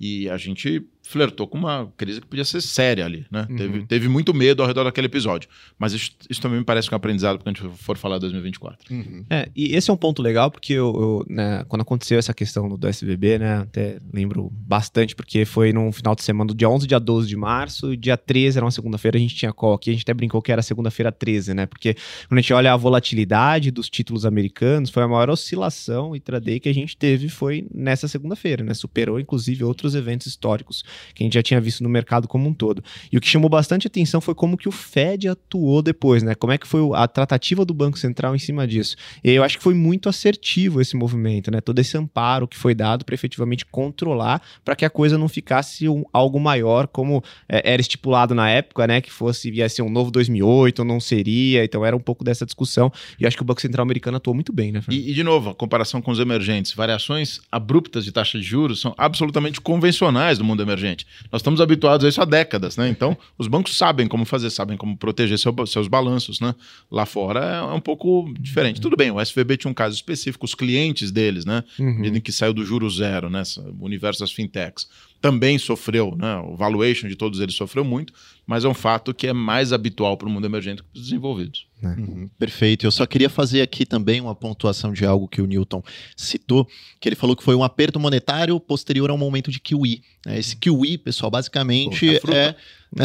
E 0.00 0.28
a 0.28 0.36
gente 0.36 0.84
flertou 1.08 1.46
com 1.46 1.56
uma 1.56 1.90
crise 1.96 2.20
que 2.20 2.26
podia 2.26 2.44
ser 2.44 2.60
séria 2.60 3.06
ali, 3.06 3.24
né? 3.30 3.46
Uhum. 3.48 3.56
Teve, 3.56 3.86
teve 3.86 4.08
muito 4.08 4.34
medo 4.34 4.60
ao 4.60 4.68
redor 4.68 4.84
daquele 4.84 5.06
episódio. 5.06 5.48
Mas 5.78 5.94
isso, 5.94 6.10
isso 6.28 6.38
também 6.38 6.58
me 6.58 6.64
parece 6.66 6.92
um 6.92 6.94
aprendizado 6.94 7.38
quando 7.38 7.56
a 7.56 7.62
gente 7.62 7.78
for 7.78 7.96
falar 7.96 8.16
de 8.16 8.22
2024. 8.22 8.94
Uhum. 8.94 9.24
É, 9.30 9.48
e 9.56 9.74
esse 9.74 9.90
é 9.90 9.92
um 9.92 9.96
ponto 9.96 10.20
legal, 10.20 10.50
porque 10.50 10.74
eu, 10.74 10.94
eu, 10.94 11.26
né, 11.26 11.64
quando 11.66 11.80
aconteceu 11.80 12.18
essa 12.18 12.34
questão 12.34 12.68
do 12.68 12.86
SBB, 12.86 13.38
né, 13.38 13.60
até 13.60 13.96
lembro 14.12 14.52
bastante, 14.52 15.16
porque 15.16 15.46
foi 15.46 15.72
no 15.72 15.90
final 15.90 16.14
de 16.14 16.22
semana 16.22 16.48
do 16.48 16.54
dia 16.54 16.68
11, 16.68 16.86
dia 16.86 17.00
12 17.00 17.26
de 17.26 17.36
março, 17.36 17.94
e 17.94 17.96
dia 17.96 18.18
13 18.18 18.58
era 18.58 18.66
uma 18.66 18.70
segunda-feira, 18.70 19.16
a 19.16 19.20
gente 19.20 19.34
tinha 19.34 19.50
call 19.50 19.72
aqui, 19.72 19.88
a 19.88 19.92
gente 19.94 20.02
até 20.02 20.12
brincou 20.12 20.42
que 20.42 20.52
era 20.52 20.60
segunda-feira 20.60 21.10
13, 21.10 21.54
né, 21.54 21.64
porque 21.64 21.96
quando 22.28 22.38
a 22.38 22.42
gente 22.42 22.52
olha 22.52 22.70
a 22.70 22.76
volatilidade 22.76 23.70
dos 23.70 23.88
títulos 23.88 24.26
americanos, 24.26 24.90
foi 24.90 25.02
a 25.02 25.08
maior 25.08 25.30
oscilação 25.30 26.14
intraday 26.14 26.60
que 26.60 26.68
a 26.68 26.74
gente 26.74 26.98
teve 26.98 27.30
foi 27.30 27.66
nessa 27.74 28.06
segunda-feira, 28.06 28.62
né, 28.62 28.74
superou 28.74 29.18
inclusive 29.18 29.64
outros 29.64 29.94
eventos 29.94 30.26
históricos 30.26 30.84
que 31.14 31.22
a 31.22 31.24
gente 31.24 31.34
já 31.34 31.42
tinha 31.42 31.60
visto 31.60 31.82
no 31.82 31.88
mercado 31.88 32.28
como 32.28 32.48
um 32.48 32.54
todo. 32.54 32.82
E 33.10 33.16
o 33.16 33.20
que 33.20 33.28
chamou 33.28 33.48
bastante 33.48 33.86
atenção 33.86 34.20
foi 34.20 34.34
como 34.34 34.56
que 34.56 34.68
o 34.68 34.72
Fed 34.72 35.28
atuou 35.28 35.82
depois, 35.82 36.22
né, 36.22 36.34
como 36.34 36.52
é 36.52 36.58
que 36.58 36.66
foi 36.66 36.80
a 36.94 37.06
tratativa 37.06 37.64
do 37.64 37.74
Banco 37.74 37.98
Central 37.98 38.34
em 38.34 38.38
cima 38.38 38.66
disso. 38.66 38.96
E 39.22 39.30
eu 39.30 39.42
acho 39.42 39.56
que 39.58 39.62
foi 39.62 39.74
muito 39.74 40.08
assertivo 40.08 40.80
esse 40.80 40.96
movimento, 40.96 41.50
né? 41.50 41.60
Todo 41.60 41.78
esse 41.78 41.96
amparo 41.96 42.48
que 42.48 42.56
foi 42.56 42.74
dado 42.74 43.04
para 43.04 43.14
efetivamente 43.14 43.64
controlar 43.64 44.42
para 44.64 44.74
que 44.74 44.84
a 44.84 44.90
coisa 44.90 45.18
não 45.18 45.28
ficasse 45.28 45.88
um, 45.88 46.04
algo 46.12 46.40
maior, 46.40 46.86
como 46.86 47.22
é, 47.48 47.72
era 47.72 47.80
estipulado 47.80 48.34
na 48.34 48.48
época, 48.50 48.86
né? 48.86 49.00
Que 49.00 49.12
fosse 49.12 49.50
ia 49.50 49.68
ser 49.68 49.82
um 49.82 49.90
novo 49.90 50.10
2008 50.10 50.80
ou 50.80 50.84
não 50.84 51.00
seria. 51.00 51.64
Então 51.64 51.84
era 51.84 51.96
um 51.96 52.00
pouco 52.00 52.24
dessa 52.24 52.44
discussão. 52.44 52.90
E 53.18 53.26
acho 53.26 53.36
que 53.36 53.42
o 53.42 53.46
Banco 53.46 53.60
Central 53.60 53.82
americano 53.82 54.16
atuou 54.16 54.34
muito 54.34 54.52
bem, 54.52 54.72
né? 54.72 54.82
E, 54.88 55.10
e, 55.10 55.14
de 55.14 55.22
novo, 55.22 55.50
a 55.50 55.54
comparação 55.54 56.00
com 56.00 56.10
os 56.10 56.18
emergentes, 56.18 56.72
variações 56.72 57.40
abruptas 57.50 58.04
de 58.04 58.12
taxa 58.12 58.38
de 58.38 58.44
juros 58.44 58.80
são 58.80 58.94
absolutamente 58.96 59.60
convencionais 59.60 60.38
do 60.38 60.44
mundo 60.44 60.62
emergente. 60.62 60.87
Nós 61.30 61.40
estamos 61.40 61.60
habituados 61.60 62.04
a 62.04 62.08
isso 62.08 62.20
há 62.20 62.24
décadas, 62.24 62.76
né? 62.76 62.88
Então, 62.88 63.16
os 63.36 63.48
bancos 63.48 63.76
sabem 63.76 64.06
como 64.06 64.24
fazer, 64.24 64.50
sabem 64.50 64.76
como 64.76 64.96
proteger 64.96 65.38
seu, 65.38 65.54
seus 65.66 65.88
balanços, 65.88 66.40
né? 66.40 66.54
Lá 66.90 67.06
fora 67.06 67.40
é 67.40 67.62
um 67.72 67.80
pouco 67.80 68.32
diferente. 68.38 68.80
Tudo 68.80 68.96
bem, 68.96 69.10
o 69.10 69.20
SVB 69.20 69.56
tinha 69.56 69.70
um 69.70 69.74
caso 69.74 69.94
específico, 69.94 70.44
os 70.44 70.54
clientes 70.54 71.10
deles, 71.10 71.44
né? 71.44 71.64
Uhum. 71.78 72.04
Em 72.04 72.20
que 72.20 72.32
saiu 72.32 72.52
do 72.52 72.64
juro 72.64 72.88
zero, 72.88 73.28
né? 73.28 73.42
O 73.78 73.84
universo 73.84 74.20
das 74.20 74.32
fintechs. 74.32 74.88
Também 75.20 75.58
sofreu, 75.58 76.14
né? 76.16 76.36
O 76.36 76.54
valuation 76.54 77.08
de 77.08 77.16
todos 77.16 77.40
eles 77.40 77.54
sofreu 77.54 77.84
muito, 77.84 78.12
mas 78.48 78.64
é 78.64 78.68
um 78.68 78.72
fato 78.72 79.12
que 79.12 79.26
é 79.26 79.32
mais 79.34 79.74
habitual 79.74 80.16
para 80.16 80.26
o 80.26 80.30
mundo 80.30 80.46
emergente 80.46 80.82
que 80.82 80.88
para 80.88 80.98
os 80.98 81.04
desenvolvidos. 81.04 81.66
Uhum, 81.82 82.30
perfeito. 82.38 82.86
Eu 82.86 82.90
só 82.90 83.04
queria 83.04 83.28
fazer 83.28 83.60
aqui 83.60 83.84
também 83.84 84.22
uma 84.22 84.34
pontuação 84.34 84.90
de 84.90 85.04
algo 85.04 85.28
que 85.28 85.42
o 85.42 85.46
Newton 85.46 85.82
citou, 86.16 86.66
que 86.98 87.10
ele 87.10 87.14
falou 87.14 87.36
que 87.36 87.44
foi 87.44 87.54
um 87.54 87.62
aperto 87.62 88.00
monetário 88.00 88.58
posterior 88.58 89.10
a 89.10 89.14
um 89.14 89.18
momento 89.18 89.50
de 89.50 89.60
QE. 89.60 90.02
Né? 90.24 90.38
Esse 90.38 90.56
QE, 90.56 90.96
pessoal, 90.96 91.30
basicamente 91.30 92.18
Pô, 92.20 92.32
é 92.32 92.56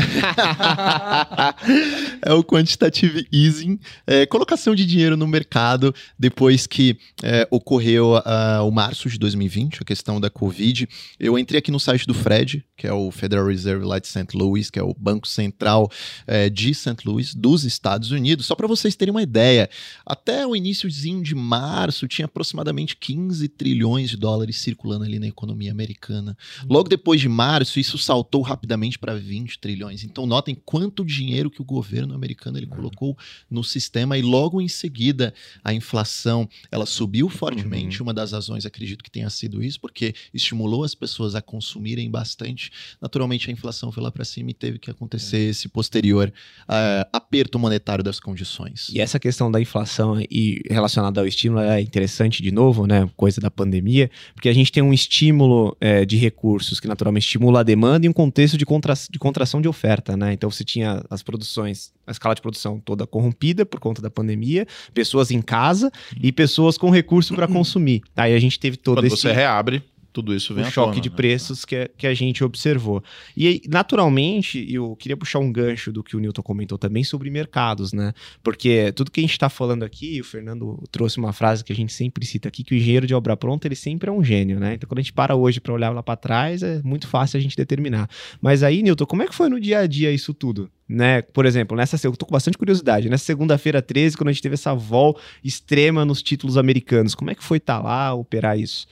é 2.22 2.34
o 2.34 2.44
quantitative 2.44 3.28
easing, 3.32 3.80
é, 4.08 4.26
colocação 4.26 4.74
de 4.74 4.86
dinheiro 4.86 5.18
no 5.18 5.28
mercado 5.28 5.94
depois 6.18 6.66
que 6.66 6.98
é, 7.22 7.46
ocorreu 7.52 8.14
uh, 8.14 8.66
o 8.66 8.72
março 8.72 9.10
de 9.10 9.20
2020, 9.20 9.82
a 9.82 9.86
questão 9.86 10.22
da 10.22 10.30
Covid. 10.30 10.88
Eu 11.20 11.38
entrei 11.38 11.60
aqui 11.60 11.70
no 11.70 11.80
site 11.80 12.08
do 12.08 12.14
Fred, 12.14 12.64
que 12.78 12.88
é 12.88 12.94
o 12.94 13.12
Federal 13.12 13.48
Reserve 13.48 13.86
de 14.00 14.08
St. 14.08 14.28
Louis, 14.34 14.70
que 14.70 14.80
é 14.80 14.84
o 14.84 14.96
Banco 14.98 15.28
Central 15.34 15.92
é, 16.26 16.50
de 16.50 16.74
St. 16.74 16.96
Louis, 17.06 17.34
dos 17.34 17.64
Estados 17.64 18.12
Unidos. 18.12 18.46
Só 18.46 18.56
para 18.56 18.68
vocês 18.68 18.96
terem 18.96 19.12
uma 19.12 19.24
ideia, 19.24 19.70
até 20.06 20.46
o 20.46 20.56
iníciozinho 20.56 21.22
de 21.22 21.36
março 21.36 22.08
tinha 22.08 22.26
aproximadamente 22.26 22.96
15 22.96 23.48
trilhões 23.50 24.10
de 24.10 24.18
dólares 24.18 24.58
circulando 24.58 25.04
ali 25.04 25.20
na 25.20 25.28
economia 25.28 25.72
americana. 25.72 26.38
Logo 26.70 26.88
depois 26.90 27.20
de 27.20 27.30
março, 27.30 27.80
isso 27.80 27.98
saltou 27.98 28.42
rapidamente 28.42 29.00
para 29.00 29.16
20 29.16 29.60
trilhões. 29.60 30.04
Então 30.04 30.26
notem 30.26 30.56
quanto 30.56 31.04
dinheiro 31.04 31.50
que 31.50 31.62
o 31.62 31.66
governo 31.66 32.14
americano 32.14 32.58
ele 32.58 32.68
colocou 32.68 33.18
no 33.50 33.64
sistema 33.64 34.18
e 34.18 34.22
logo 34.22 34.62
em 34.62 34.68
seguida 34.68 35.34
a 35.64 35.74
inflação 35.74 36.48
ela 36.72 36.86
subiu 36.86 37.30
fortemente. 37.30 38.00
Uhum. 38.00 38.08
Uma 38.08 38.14
das 38.14 38.32
razões 38.32 38.66
acredito 38.66 39.04
que 39.04 39.12
tenha 39.12 39.30
sido 39.30 39.64
isso 39.64 39.80
porque 39.80 40.14
estimulou 40.34 40.84
as 40.84 40.96
pessoas 40.96 41.36
a 41.36 41.42
consumirem 41.42 42.10
bastante. 42.10 42.72
Naturalmente 43.02 43.50
a 43.50 43.54
inflação 43.54 43.92
foi 43.92 44.04
lá 44.04 44.12
para 44.12 44.26
cima 44.26 44.52
e 44.52 44.54
teve 44.54 44.80
que 44.80 44.92
acontecer 44.92 45.23
é. 45.32 45.38
esse 45.38 45.70
posterior 45.70 46.34
uh, 46.64 47.08
aperto 47.14 47.60
monetário 47.60 48.04
das 48.04 48.20
condições. 48.20 48.90
E 48.90 49.00
essa 49.00 49.20
questão 49.20 49.52
da 49.52 49.62
inflação 49.62 50.20
e 50.20 50.62
relacionada 50.70 51.22
ao 51.22 51.28
estímulo 51.28 51.62
é 51.62 51.80
interessante 51.80 52.42
de 52.42 52.52
novo, 52.52 52.88
né? 52.88 53.08
Coisa 53.16 53.40
da 53.40 53.52
pandemia, 53.52 54.10
porque 54.34 54.50
a 54.50 54.54
gente 54.54 54.72
tem 54.72 54.82
um 54.82 54.94
estímulo 54.94 55.78
é, 55.80 56.04
de 56.06 56.18
recursos 56.18 56.80
que 56.80 56.88
naturalmente 56.88 57.26
estimula 57.26 57.60
a 57.60 57.64
demanda 57.64 58.06
e 58.06 58.10
um 58.10 58.14
contexto 58.14 58.58
de, 58.58 58.66
contra 58.66 58.94
de 59.10 59.20
contração 59.20 59.62
de 59.62 59.68
oferta, 59.68 60.18
né? 60.18 60.34
Então 60.34 60.50
você 60.50 60.64
tinha 60.64 61.04
as 61.10 61.22
produções, 61.22 61.94
a 62.08 62.12
escala 62.12 62.34
de 62.34 62.42
produção 62.42 62.80
toda 62.80 63.06
corrompida 63.06 63.66
por 63.66 63.80
conta 63.80 64.02
da 64.02 64.10
pandemia, 64.10 64.66
pessoas 64.94 65.32
em 65.32 65.42
casa 65.42 65.92
e 66.22 66.32
pessoas 66.32 66.78
com 66.78 66.90
recurso 66.90 67.36
para 67.36 67.48
consumir. 67.52 68.02
Aí 68.16 68.34
a 68.34 68.40
gente 68.40 68.60
teve 68.60 68.78
todo 68.78 68.98
Quando 68.98 69.06
esse 69.06 69.18
você 69.18 69.32
reabre 69.32 69.84
tudo 70.14 70.34
isso 70.34 70.54
vem 70.54 70.64
o 70.64 70.72
choque 70.72 70.92
tona, 70.92 71.02
de 71.02 71.10
né? 71.10 71.16
preços 71.16 71.66
que, 71.66 71.90
que 71.98 72.06
a 72.06 72.14
gente 72.14 72.44
observou. 72.44 73.04
E 73.36 73.62
naturalmente, 73.68 74.66
eu 74.72 74.96
queria 74.96 75.18
puxar 75.18 75.40
um 75.40 75.52
gancho 75.52 75.92
do 75.92 76.04
que 76.04 76.16
o 76.16 76.20
Newton 76.20 76.44
comentou 76.44 76.78
também 76.78 77.04
sobre 77.04 77.30
mercados, 77.32 77.92
né? 77.92 78.14
Porque 78.44 78.92
tudo 78.94 79.10
que 79.10 79.20
a 79.20 79.24
gente 79.24 79.32
está 79.32 79.50
falando 79.50 79.84
aqui, 79.84 80.22
o 80.22 80.24
Fernando 80.24 80.82
trouxe 80.92 81.18
uma 81.18 81.34
frase 81.34 81.64
que 81.64 81.74
a 81.74 81.76
gente 81.76 81.92
sempre 81.92 82.26
cita 82.26 82.48
aqui, 82.48 82.64
que 82.64 82.76
o 82.76 82.78
engenheiro 82.78 83.08
de 83.08 83.16
obra 83.16 83.36
pronta, 83.36 83.68
ele 83.68 83.76
sempre 83.76 84.10
é 84.10 84.14
um 84.14 84.24
gênio, 84.24 84.60
né? 84.60 84.76
Então 84.76 84.88
quando 84.88 85.00
a 85.00 85.02
gente 85.02 85.14
para 85.14 85.36
hoje 85.36 85.60
para 85.60 85.74
olhar 85.74 85.90
lá 85.90 86.04
para 86.04 86.16
trás, 86.16 86.62
é 86.62 86.80
muito 86.84 87.08
fácil 87.08 87.38
a 87.38 87.42
gente 87.42 87.58
determinar. 87.58 88.08
Mas 88.40 88.62
aí, 88.62 88.84
Newton, 88.84 89.06
como 89.08 89.24
é 89.24 89.28
que 89.28 89.34
foi 89.34 89.50
no 89.50 89.60
dia 89.60 89.80
a 89.80 89.88
dia 89.88 90.12
isso 90.12 90.34
tudo? 90.34 90.70
Né? 90.88 91.22
Por 91.22 91.46
exemplo, 91.46 91.76
nessa 91.76 91.98
eu 92.06 92.16
tô 92.16 92.26
com 92.26 92.32
bastante 92.32 92.58
curiosidade. 92.58 93.10
Nessa 93.10 93.26
segunda-feira 93.26 93.82
13, 93.82 94.16
quando 94.16 94.28
a 94.28 94.32
gente 94.32 94.44
teve 94.44 94.54
essa 94.54 94.76
vol 94.76 95.18
extrema 95.44 96.06
nos 96.06 96.22
títulos 96.22 96.58
americanos, 96.58 97.16
como 97.16 97.32
é 97.32 97.36
que 97.36 97.44
foi 97.44 97.58
estar 97.58 97.78
tá 97.78 97.84
lá, 97.84 98.14
operar 98.14 98.60
isso? 98.60 98.86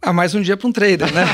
Ah, 0.00 0.12
mais 0.12 0.34
um 0.34 0.40
dia 0.40 0.56
para 0.56 0.68
um 0.68 0.72
trader, 0.72 1.12
né? 1.12 1.24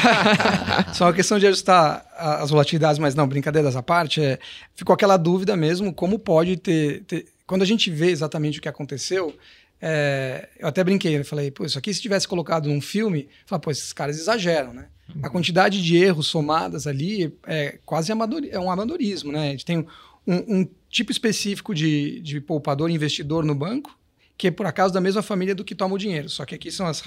Só 0.94 1.05
uma 1.05 1.12
questão 1.12 1.38
de 1.38 1.46
ajustar 1.46 2.07
as 2.16 2.50
volatilidades, 2.50 2.98
mas 2.98 3.14
não, 3.14 3.29
brincadeiras 3.29 3.77
à 3.77 3.83
parte, 3.83 4.22
é, 4.22 4.38
ficou 4.74 4.94
aquela 4.94 5.16
dúvida 5.18 5.55
mesmo, 5.55 5.92
como 5.92 6.18
pode 6.18 6.57
ter, 6.57 7.03
ter... 7.05 7.27
Quando 7.46 7.62
a 7.62 7.66
gente 7.66 7.90
vê 7.90 8.11
exatamente 8.11 8.59
o 8.59 8.62
que 8.62 8.68
aconteceu, 8.68 9.35
é, 9.81 10.48
eu 10.59 10.66
até 10.66 10.83
brinquei, 10.83 11.16
eu 11.16 11.24
falei, 11.27 11.50
pô, 11.50 11.66
isso 11.66 11.79
aqui 11.79 11.92
se 11.92 12.00
tivesse 12.00 12.27
colocado 12.27 12.68
num 12.68 12.81
filme, 12.81 13.29
falei, 13.44 13.61
pô, 13.61 13.70
esses 13.70 13.92
caras 13.92 14.18
exageram, 14.18 14.72
né? 14.72 14.87
A 15.22 15.29
quantidade 15.29 15.83
de 15.83 15.96
erros 15.98 16.27
somadas 16.29 16.87
ali 16.87 17.37
é 17.46 17.79
quase 17.85 18.11
é 18.11 18.59
um 18.59 18.70
amadorismo, 18.70 19.31
né? 19.31 19.48
A 19.48 19.50
gente 19.50 19.66
tem 19.66 19.87
um, 20.27 20.61
um 20.61 20.68
tipo 20.88 21.12
específico 21.12 21.74
de, 21.74 22.20
de 22.20 22.40
poupador 22.40 22.90
investidor 22.90 23.44
no 23.44 23.55
banco, 23.55 23.94
que 24.37 24.49
é 24.49 24.51
por 24.51 24.66
acaso 24.66 24.92
da 24.92 25.01
mesma 25.01 25.23
família 25.23 25.55
do 25.55 25.64
que 25.64 25.75
toma 25.75 25.94
o 25.94 25.99
dinheiro. 25.99 26.29
Só 26.29 26.44
que 26.44 26.55
aqui 26.55 26.70
são 26.70 26.87
as, 26.87 27.03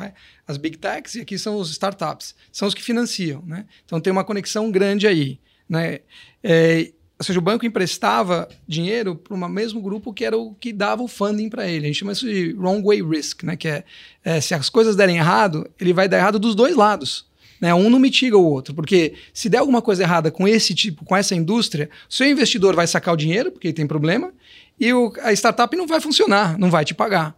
as 0.47 0.57
big 0.57 0.77
techs 0.77 1.15
e 1.15 1.21
aqui 1.21 1.37
são 1.37 1.57
os 1.57 1.69
startups. 1.71 2.35
São 2.51 2.67
os 2.67 2.73
que 2.73 2.81
financiam. 2.81 3.43
Né? 3.45 3.65
Então 3.85 3.99
tem 3.99 4.11
uma 4.11 4.23
conexão 4.23 4.71
grande 4.71 5.07
aí. 5.07 5.39
Né? 5.67 5.99
É, 6.43 6.91
ou 7.19 7.25
seja, 7.25 7.39
o 7.39 7.41
banco 7.41 7.65
emprestava 7.65 8.47
dinheiro 8.67 9.15
para 9.15 9.33
o 9.33 9.49
mesmo 9.49 9.81
grupo 9.81 10.13
que 10.13 10.23
era 10.23 10.37
o 10.37 10.53
que 10.53 10.71
dava 10.71 11.03
o 11.03 11.07
funding 11.07 11.49
para 11.49 11.67
ele. 11.67 11.85
A 11.85 11.87
gente 11.87 11.99
chama 11.99 12.13
isso 12.13 12.27
de 12.27 12.53
wrong 12.53 12.81
way 12.83 13.01
risk, 13.01 13.43
né? 13.43 13.57
que 13.57 13.67
é, 13.67 13.83
é 14.23 14.39
se 14.39 14.53
as 14.53 14.69
coisas 14.69 14.95
derem 14.95 15.17
errado, 15.17 15.69
ele 15.79 15.93
vai 15.93 16.07
dar 16.07 16.17
errado 16.17 16.39
dos 16.39 16.55
dois 16.55 16.75
lados. 16.75 17.25
Né? 17.59 17.73
Um 17.73 17.89
não 17.89 17.99
mitiga 17.99 18.37
o 18.37 18.45
outro, 18.45 18.73
porque 18.73 19.15
se 19.33 19.49
der 19.49 19.57
alguma 19.57 19.81
coisa 19.81 20.03
errada 20.03 20.29
com 20.29 20.47
esse 20.47 20.73
tipo, 20.75 21.03
com 21.03 21.15
essa 21.15 21.35
indústria, 21.35 21.89
seu 22.07 22.29
investidor 22.29 22.75
vai 22.75 22.85
sacar 22.85 23.13
o 23.13 23.17
dinheiro, 23.17 23.51
porque 23.51 23.67
ele 23.67 23.73
tem 23.73 23.87
problema, 23.87 24.31
e 24.79 24.93
o, 24.93 25.11
a 25.21 25.33
startup 25.33 25.75
não 25.75 25.87
vai 25.87 25.99
funcionar, 25.99 26.57
não 26.57 26.69
vai 26.69 26.85
te 26.85 26.93
pagar. 26.93 27.35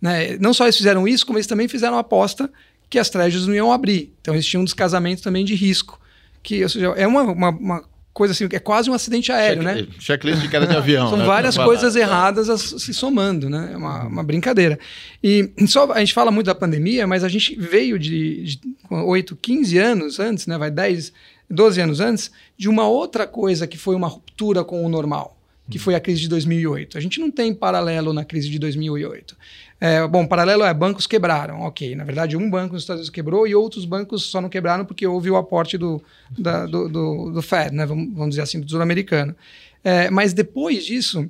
Né? 0.00 0.36
Não 0.38 0.52
só 0.52 0.64
eles 0.64 0.76
fizeram 0.76 1.06
isso, 1.06 1.24
como 1.24 1.38
eles 1.38 1.46
também 1.46 1.68
fizeram 1.68 1.96
a 1.96 2.00
aposta 2.00 2.50
que 2.90 2.98
as 2.98 3.08
treasuries 3.08 3.46
não 3.46 3.54
iam 3.54 3.72
abrir. 3.72 4.12
Então 4.20 4.34
eles 4.34 4.44
tinham 4.44 4.60
um 4.60 4.64
descasamento 4.64 5.22
também 5.22 5.44
de 5.44 5.54
risco. 5.54 5.98
Que, 6.42 6.62
ou 6.62 6.68
seja, 6.68 6.86
é 6.88 7.06
uma, 7.06 7.22
uma, 7.22 7.48
uma 7.48 7.84
coisa 8.12 8.32
assim, 8.32 8.46
é 8.50 8.58
quase 8.58 8.90
um 8.90 8.92
acidente 8.92 9.32
aéreo, 9.32 9.62
Check, 9.62 9.74
né? 9.74 9.86
Checklist 9.98 10.42
de 10.42 10.48
queda 10.48 10.66
de 10.66 10.76
avião. 10.76 11.08
São 11.08 11.18
né? 11.18 11.24
várias 11.24 11.56
coisas 11.56 11.96
erradas 11.96 12.48
se 12.60 12.92
somando, 12.92 13.48
né? 13.48 13.70
É 13.72 13.76
uma, 13.76 14.04
uma, 14.04 14.22
brincadeira. 14.22 14.78
E 15.22 15.50
só 15.66 15.90
a 15.92 16.00
gente 16.00 16.12
fala 16.12 16.30
muito 16.30 16.46
da 16.46 16.54
pandemia, 16.54 17.06
mas 17.06 17.24
a 17.24 17.28
gente 17.28 17.54
veio 17.54 17.98
de, 17.98 18.44
de 18.44 18.60
8, 18.90 19.36
15 19.36 19.78
anos 19.78 20.20
antes, 20.20 20.46
né? 20.46 20.58
Vai 20.58 20.70
10, 20.70 21.12
12 21.48 21.80
anos 21.80 22.00
antes, 22.00 22.30
de 22.58 22.68
uma 22.68 22.86
outra 22.86 23.26
coisa 23.26 23.66
que 23.66 23.78
foi 23.78 23.94
uma 23.94 24.08
ruptura 24.08 24.62
com 24.62 24.84
o 24.84 24.88
normal 24.88 25.38
que 25.72 25.78
foi 25.78 25.94
a 25.94 26.00
crise 26.00 26.20
de 26.20 26.28
2008. 26.28 26.98
A 26.98 27.00
gente 27.00 27.18
não 27.18 27.30
tem 27.30 27.54
paralelo 27.54 28.12
na 28.12 28.26
crise 28.26 28.50
de 28.50 28.58
2008. 28.58 29.34
É, 29.80 30.06
bom, 30.06 30.26
paralelo 30.26 30.64
é 30.64 30.74
bancos 30.74 31.06
quebraram, 31.06 31.62
ok. 31.62 31.96
Na 31.96 32.04
verdade, 32.04 32.36
um 32.36 32.50
banco 32.50 32.74
nos 32.74 32.82
Estados 32.82 33.00
Unidos 33.00 33.08
quebrou 33.08 33.46
e 33.48 33.54
outros 33.54 33.86
bancos 33.86 34.24
só 34.24 34.38
não 34.38 34.50
quebraram 34.50 34.84
porque 34.84 35.06
houve 35.06 35.30
o 35.30 35.36
aporte 35.36 35.78
do, 35.78 36.02
da, 36.38 36.66
do, 36.66 36.90
do, 36.90 37.30
do, 37.30 37.42
Fed, 37.42 37.74
né? 37.74 37.86
vamos, 37.86 38.12
vamos 38.12 38.28
dizer 38.30 38.42
assim, 38.42 38.60
do 38.60 38.66
Tesouro 38.66 38.82
Americano. 38.82 39.34
É, 39.82 40.10
mas 40.10 40.34
depois 40.34 40.84
disso, 40.84 41.26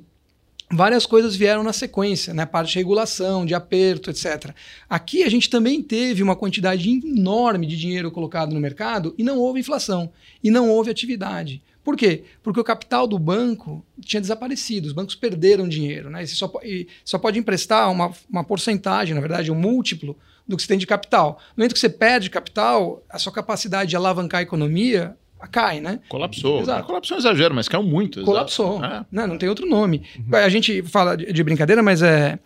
várias 0.69 1.05
coisas 1.05 1.37
vieram 1.37 1.63
na 1.63 1.71
sequência, 1.71 2.33
né? 2.33 2.45
Parte 2.45 2.73
de 2.73 2.79
regulação, 2.79 3.45
de 3.45 3.55
aperto, 3.55 4.09
etc. 4.09 4.51
Aqui 4.89 5.23
a 5.23 5.29
gente 5.29 5.49
também 5.49 5.81
teve 5.81 6.21
uma 6.21 6.35
quantidade 6.35 6.89
enorme 6.89 7.65
de 7.65 7.77
dinheiro 7.77 8.11
colocado 8.11 8.53
no 8.53 8.59
mercado 8.59 9.15
e 9.17 9.23
não 9.23 9.39
houve 9.39 9.61
inflação, 9.61 10.11
e 10.43 10.51
não 10.51 10.69
houve 10.69 10.91
atividade. 10.91 11.61
Por 11.83 11.97
quê? 11.97 12.23
Porque 12.41 12.59
o 12.59 12.63
capital 12.63 13.05
do 13.05 13.19
banco 13.19 13.85
tinha 13.99 14.21
desaparecido, 14.21 14.87
os 14.87 14.93
bancos 14.93 15.15
perderam 15.15 15.67
dinheiro. 15.67 16.09
Né? 16.09 16.23
E 16.23 16.27
você 16.27 16.35
só, 16.35 16.51
e 16.63 16.87
só 17.03 17.17
pode 17.17 17.37
emprestar 17.37 17.91
uma, 17.91 18.11
uma 18.29 18.43
porcentagem, 18.43 19.13
na 19.13 19.21
verdade, 19.21 19.51
um 19.51 19.55
múltiplo 19.55 20.17
do 20.47 20.55
que 20.55 20.63
você 20.63 20.67
tem 20.67 20.77
de 20.77 20.87
capital. 20.87 21.39
No 21.55 21.61
momento 21.61 21.73
que 21.73 21.79
você 21.79 21.89
perde 21.89 22.29
capital, 22.29 23.03
a 23.09 23.19
sua 23.19 23.33
capacidade 23.33 23.89
de 23.89 23.95
alavancar 23.95 24.39
a 24.39 24.43
economia 24.43 25.17
cai, 25.51 25.81
né? 25.81 25.99
Colapsou. 26.07 26.61
Exato. 26.61 26.85
Colapsou 26.85 27.15
é 27.15 27.17
um 27.17 27.21
exagero, 27.21 27.53
mas 27.53 27.67
caiu 27.67 27.83
muito. 27.83 28.23
Colapsou. 28.23 28.83
É. 28.83 29.05
Não, 29.11 29.27
não 29.27 29.37
tem 29.37 29.49
outro 29.49 29.65
nome. 29.65 30.03
Uhum. 30.17 30.35
A 30.37 30.49
gente 30.49 30.81
fala 30.83 31.15
de, 31.15 31.31
de, 31.31 31.43
brincadeira, 31.43 31.83
mas 31.83 32.01
é. 32.01 32.39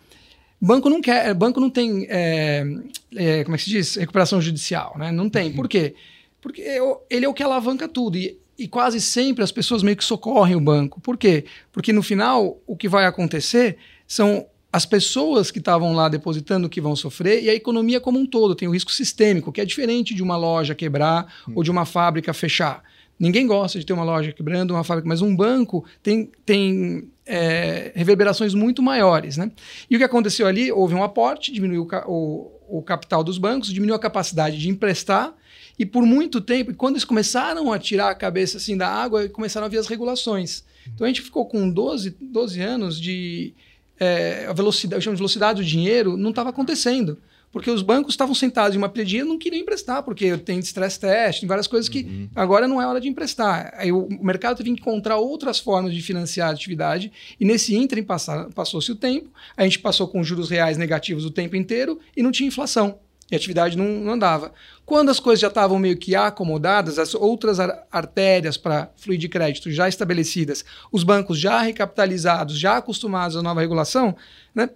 Banco 0.60 0.90
não 0.90 1.00
quer, 1.00 1.32
banco 1.34 1.60
não 1.60 1.70
tem, 1.70 2.04
é, 2.10 2.64
é, 3.14 3.44
como 3.44 3.54
é 3.54 3.58
que 3.58 3.64
se 3.64 3.70
diz? 3.70 3.94
Recuperação 3.94 4.40
judicial, 4.40 4.96
né? 4.98 5.12
Não 5.12 5.30
tem. 5.30 5.50
Uhum. 5.50 5.54
Por 5.56 5.68
quê? 5.68 5.94
Porque 6.40 6.60
ele 7.08 7.24
é 7.24 7.28
o 7.28 7.34
que 7.34 7.44
alavanca 7.44 7.86
tudo. 7.86 8.18
E 8.18 8.36
e 8.58 8.66
quase 8.66 9.00
sempre 9.00 9.44
as 9.44 9.52
pessoas 9.52 9.82
meio 9.82 9.96
que 9.96 10.04
socorrem 10.04 10.56
o 10.56 10.60
banco. 10.60 11.00
Por 11.00 11.16
quê? 11.16 11.44
Porque 11.70 11.92
no 11.92 12.02
final 12.02 12.60
o 12.66 12.76
que 12.76 12.88
vai 12.88 13.06
acontecer 13.06 13.76
são 14.06 14.46
as 14.72 14.84
pessoas 14.84 15.50
que 15.50 15.60
estavam 15.60 15.94
lá 15.94 16.08
depositando 16.08 16.68
que 16.68 16.80
vão 16.80 16.94
sofrer 16.96 17.42
e 17.42 17.48
a 17.48 17.54
economia 17.54 18.00
como 18.00 18.18
um 18.18 18.26
todo 18.26 18.54
tem 18.54 18.68
o 18.68 18.72
risco 18.72 18.90
sistêmico, 18.90 19.52
que 19.52 19.60
é 19.60 19.64
diferente 19.64 20.14
de 20.14 20.22
uma 20.22 20.36
loja 20.36 20.74
quebrar 20.74 21.32
hum. 21.48 21.52
ou 21.56 21.62
de 21.62 21.70
uma 21.70 21.86
fábrica 21.86 22.34
fechar. 22.34 22.82
Ninguém 23.18 23.46
gosta 23.46 23.78
de 23.78 23.86
ter 23.86 23.92
uma 23.92 24.04
loja 24.04 24.32
quebrando, 24.32 24.72
uma 24.72 24.84
fábrica, 24.84 25.08
mas 25.08 25.22
um 25.22 25.34
banco 25.34 25.84
tem, 26.02 26.30
tem 26.44 27.10
é, 27.26 27.90
reverberações 27.94 28.54
muito 28.54 28.80
maiores. 28.80 29.36
Né? 29.36 29.50
E 29.90 29.96
o 29.96 29.98
que 29.98 30.04
aconteceu 30.04 30.46
ali? 30.46 30.70
Houve 30.70 30.94
um 30.94 31.02
aporte, 31.02 31.52
diminuiu 31.52 31.88
o, 32.06 32.12
o, 32.68 32.78
o 32.78 32.82
capital 32.82 33.24
dos 33.24 33.36
bancos, 33.36 33.72
diminuiu 33.72 33.96
a 33.96 33.98
capacidade 33.98 34.56
de 34.56 34.68
emprestar 34.68 35.34
e 35.78 35.86
por 35.86 36.04
muito 36.04 36.40
tempo, 36.40 36.74
quando 36.74 36.94
eles 36.94 37.04
começaram 37.04 37.72
a 37.72 37.78
tirar 37.78 38.10
a 38.10 38.14
cabeça 38.14 38.56
assim 38.56 38.76
da 38.76 38.88
água, 38.88 39.28
começaram 39.28 39.66
a 39.66 39.68
vir 39.68 39.78
as 39.78 39.86
regulações. 39.86 40.64
Então 40.92 41.04
a 41.04 41.08
gente 41.08 41.22
ficou 41.22 41.46
com 41.46 41.70
12, 41.70 42.16
12 42.20 42.60
anos 42.60 43.00
de. 43.00 43.54
É, 44.00 44.46
a 44.48 44.52
velocidade, 44.52 44.96
eu 44.96 45.00
chamo 45.02 45.16
de 45.16 45.20
velocidade 45.20 45.62
do 45.62 45.66
dinheiro, 45.66 46.16
não 46.16 46.30
estava 46.30 46.50
acontecendo. 46.50 47.18
Porque 47.50 47.70
os 47.70 47.80
bancos 47.80 48.12
estavam 48.12 48.34
sentados 48.34 48.74
em 48.74 48.78
uma 48.78 48.90
pedinha 48.90 49.22
e 49.22 49.26
não 49.26 49.38
queriam 49.38 49.62
emprestar, 49.62 50.02
porque 50.02 50.36
tem 50.36 50.58
stress 50.58 51.00
test, 51.00 51.40
tem 51.40 51.48
várias 51.48 51.66
coisas 51.66 51.88
que 51.88 52.02
uhum. 52.02 52.28
agora 52.34 52.68
não 52.68 52.80
é 52.80 52.86
hora 52.86 53.00
de 53.00 53.08
emprestar. 53.08 53.72
Aí 53.76 53.90
o 53.90 54.06
mercado 54.22 54.58
teve 54.58 54.70
que 54.74 54.80
encontrar 54.80 55.16
outras 55.16 55.58
formas 55.58 55.94
de 55.94 56.02
financiar 56.02 56.50
a 56.50 56.52
atividade, 56.52 57.10
e 57.40 57.46
nesse 57.46 57.74
ínterim 57.74 58.04
passou-se 58.54 58.92
o 58.92 58.94
tempo, 58.94 59.30
a 59.56 59.64
gente 59.64 59.78
passou 59.78 60.06
com 60.06 60.22
juros 60.22 60.50
reais 60.50 60.76
negativos 60.76 61.24
o 61.24 61.30
tempo 61.30 61.56
inteiro 61.56 61.98
e 62.14 62.22
não 62.22 62.30
tinha 62.30 62.46
inflação. 62.46 62.98
E 63.30 63.34
a 63.34 63.38
atividade 63.38 63.76
não, 63.76 63.84
não 63.84 64.12
andava. 64.14 64.52
Quando 64.86 65.10
as 65.10 65.20
coisas 65.20 65.40
já 65.40 65.48
estavam 65.48 65.78
meio 65.78 65.98
que 65.98 66.16
acomodadas, 66.16 66.98
as 66.98 67.14
outras 67.14 67.58
artérias 67.90 68.56
para 68.56 68.90
fluir 68.96 69.18
de 69.18 69.28
crédito 69.28 69.70
já 69.70 69.86
estabelecidas, 69.86 70.64
os 70.90 71.04
bancos 71.04 71.38
já 71.38 71.60
recapitalizados, 71.60 72.58
já 72.58 72.78
acostumados 72.78 73.36
à 73.36 73.42
nova 73.42 73.60
regulação, 73.60 74.16
né, 74.54 74.70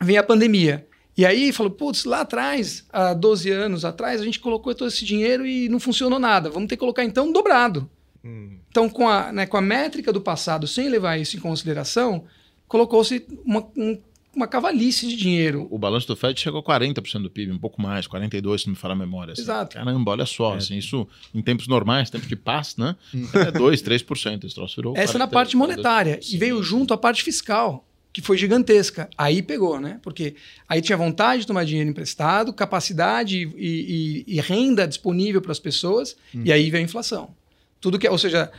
vem 0.00 0.18
a 0.18 0.22
pandemia. 0.22 0.86
E 1.16 1.24
aí 1.24 1.50
falou, 1.52 1.72
putz, 1.72 2.04
lá 2.04 2.20
atrás, 2.20 2.84
há 2.92 3.14
12 3.14 3.50
anos 3.50 3.84
atrás, 3.86 4.20
a 4.20 4.24
gente 4.24 4.38
colocou 4.38 4.74
todo 4.74 4.88
esse 4.88 5.04
dinheiro 5.04 5.46
e 5.46 5.66
não 5.70 5.80
funcionou 5.80 6.18
nada. 6.18 6.50
Vamos 6.50 6.68
ter 6.68 6.76
que 6.76 6.80
colocar 6.80 7.02
então 7.02 7.32
dobrado. 7.32 7.88
Hum. 8.22 8.58
Então, 8.68 8.90
com 8.90 9.08
a, 9.08 9.32
né, 9.32 9.46
com 9.46 9.56
a 9.56 9.62
métrica 9.62 10.12
do 10.12 10.20
passado, 10.20 10.66
sem 10.66 10.90
levar 10.90 11.16
isso 11.16 11.34
em 11.34 11.40
consideração, 11.40 12.24
colocou-se 12.68 13.26
um 13.74 13.98
uma 14.36 14.46
cavalice 14.46 15.08
de 15.08 15.16
dinheiro. 15.16 15.66
O 15.70 15.78
balanço 15.78 16.06
do 16.06 16.14
Fed 16.14 16.38
chegou 16.38 16.60
a 16.60 16.62
40% 16.62 17.22
do 17.22 17.30
PIB, 17.30 17.52
um 17.52 17.58
pouco 17.58 17.80
mais, 17.80 18.06
42% 18.06 18.58
se 18.58 18.68
me 18.68 18.76
falar 18.76 18.92
a 18.92 18.96
memória. 18.96 19.32
Assim. 19.32 19.42
Exato. 19.42 19.74
Caramba, 19.74 20.10
olha 20.10 20.26
só, 20.26 20.54
é. 20.54 20.58
assim, 20.58 20.76
isso 20.76 21.08
em 21.34 21.40
tempos 21.40 21.66
normais, 21.66 22.10
tempos 22.10 22.28
de 22.28 22.36
paz, 22.36 22.76
né? 22.76 22.94
Hum. 23.14 23.26
é 23.34 23.50
2, 23.50 23.82
3%. 23.82 24.44
Esse 24.44 24.54
troço 24.54 24.76
virou 24.76 24.92
Essa 24.94 25.14
40, 25.14 25.18
na 25.18 25.26
parte 25.26 25.56
monetária. 25.56 26.20
E 26.30 26.36
veio 26.36 26.62
junto 26.62 26.92
a 26.92 26.98
parte 26.98 27.22
fiscal, 27.22 27.86
que 28.12 28.20
foi 28.20 28.36
gigantesca. 28.36 29.08
Aí 29.16 29.40
pegou, 29.40 29.80
né? 29.80 29.98
Porque 30.02 30.34
aí 30.68 30.82
tinha 30.82 30.98
vontade 30.98 31.40
de 31.40 31.46
tomar 31.46 31.64
dinheiro 31.64 31.88
emprestado, 31.88 32.52
capacidade 32.52 33.50
e, 33.56 34.24
e, 34.26 34.36
e 34.36 34.40
renda 34.40 34.86
disponível 34.86 35.40
para 35.40 35.52
as 35.52 35.58
pessoas, 35.58 36.14
hum. 36.34 36.42
e 36.44 36.52
aí 36.52 36.70
veio 36.70 36.82
a 36.82 36.84
inflação. 36.84 37.34
Tudo 37.80 37.98
que, 37.98 38.08
ou 38.08 38.18
seja, 38.18 38.52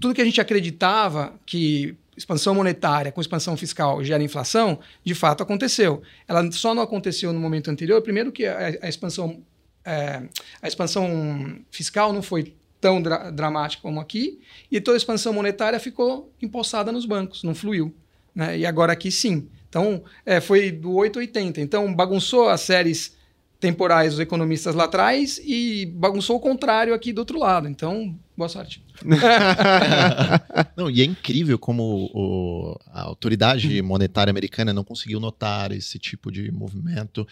tudo 0.00 0.14
que 0.14 0.22
a 0.22 0.24
gente 0.24 0.40
acreditava 0.40 1.34
que 1.44 1.96
expansão 2.18 2.54
monetária 2.54 3.12
com 3.12 3.20
expansão 3.20 3.56
fiscal 3.56 4.02
gera 4.04 4.22
inflação, 4.22 4.80
de 5.04 5.14
fato 5.14 5.42
aconteceu. 5.42 6.02
Ela 6.26 6.50
só 6.52 6.74
não 6.74 6.82
aconteceu 6.82 7.32
no 7.32 7.40
momento 7.40 7.70
anterior, 7.70 8.02
primeiro 8.02 8.32
que 8.32 8.44
a, 8.44 8.76
a 8.82 8.88
expansão, 8.88 9.42
é, 9.84 10.22
a 10.60 10.68
expansão 10.68 11.60
fiscal 11.70 12.12
não 12.12 12.22
foi 12.22 12.54
tão 12.80 13.00
dra 13.00 13.30
dramática 13.30 13.82
como 13.82 14.00
aqui, 14.00 14.40
e 14.70 14.80
toda 14.80 14.96
a 14.96 14.98
expansão 14.98 15.32
monetária 15.32 15.80
ficou 15.80 16.32
empossada 16.40 16.92
nos 16.92 17.06
bancos, 17.06 17.42
não 17.42 17.54
fluiu. 17.54 17.94
Né? 18.34 18.58
E 18.58 18.66
agora 18.66 18.92
aqui 18.92 19.10
sim. 19.10 19.48
Então, 19.68 20.02
é, 20.24 20.40
foi 20.40 20.70
do 20.70 20.94
880. 20.94 21.60
Então, 21.60 21.92
bagunçou 21.94 22.48
as 22.48 22.62
séries 22.62 23.16
temporais 23.60 24.12
dos 24.12 24.20
economistas 24.20 24.74
lá 24.74 24.84
atrás 24.84 25.40
e 25.44 25.86
bagunçou 25.86 26.36
o 26.36 26.40
contrário 26.40 26.94
aqui 26.94 27.12
do 27.12 27.18
outro 27.18 27.38
lado. 27.38 27.68
Então, 27.68 28.16
boa 28.36 28.48
sorte. 28.48 28.82
não, 30.76 30.88
e 30.88 31.02
é 31.02 31.04
incrível 31.04 31.58
como 31.58 32.10
o, 32.14 32.78
a 32.86 33.02
autoridade 33.02 33.82
monetária 33.82 34.30
americana 34.30 34.72
não 34.72 34.84
conseguiu 34.84 35.18
notar 35.18 35.72
esse 35.72 35.98
tipo 35.98 36.30
de 36.30 36.52
movimento 36.52 37.26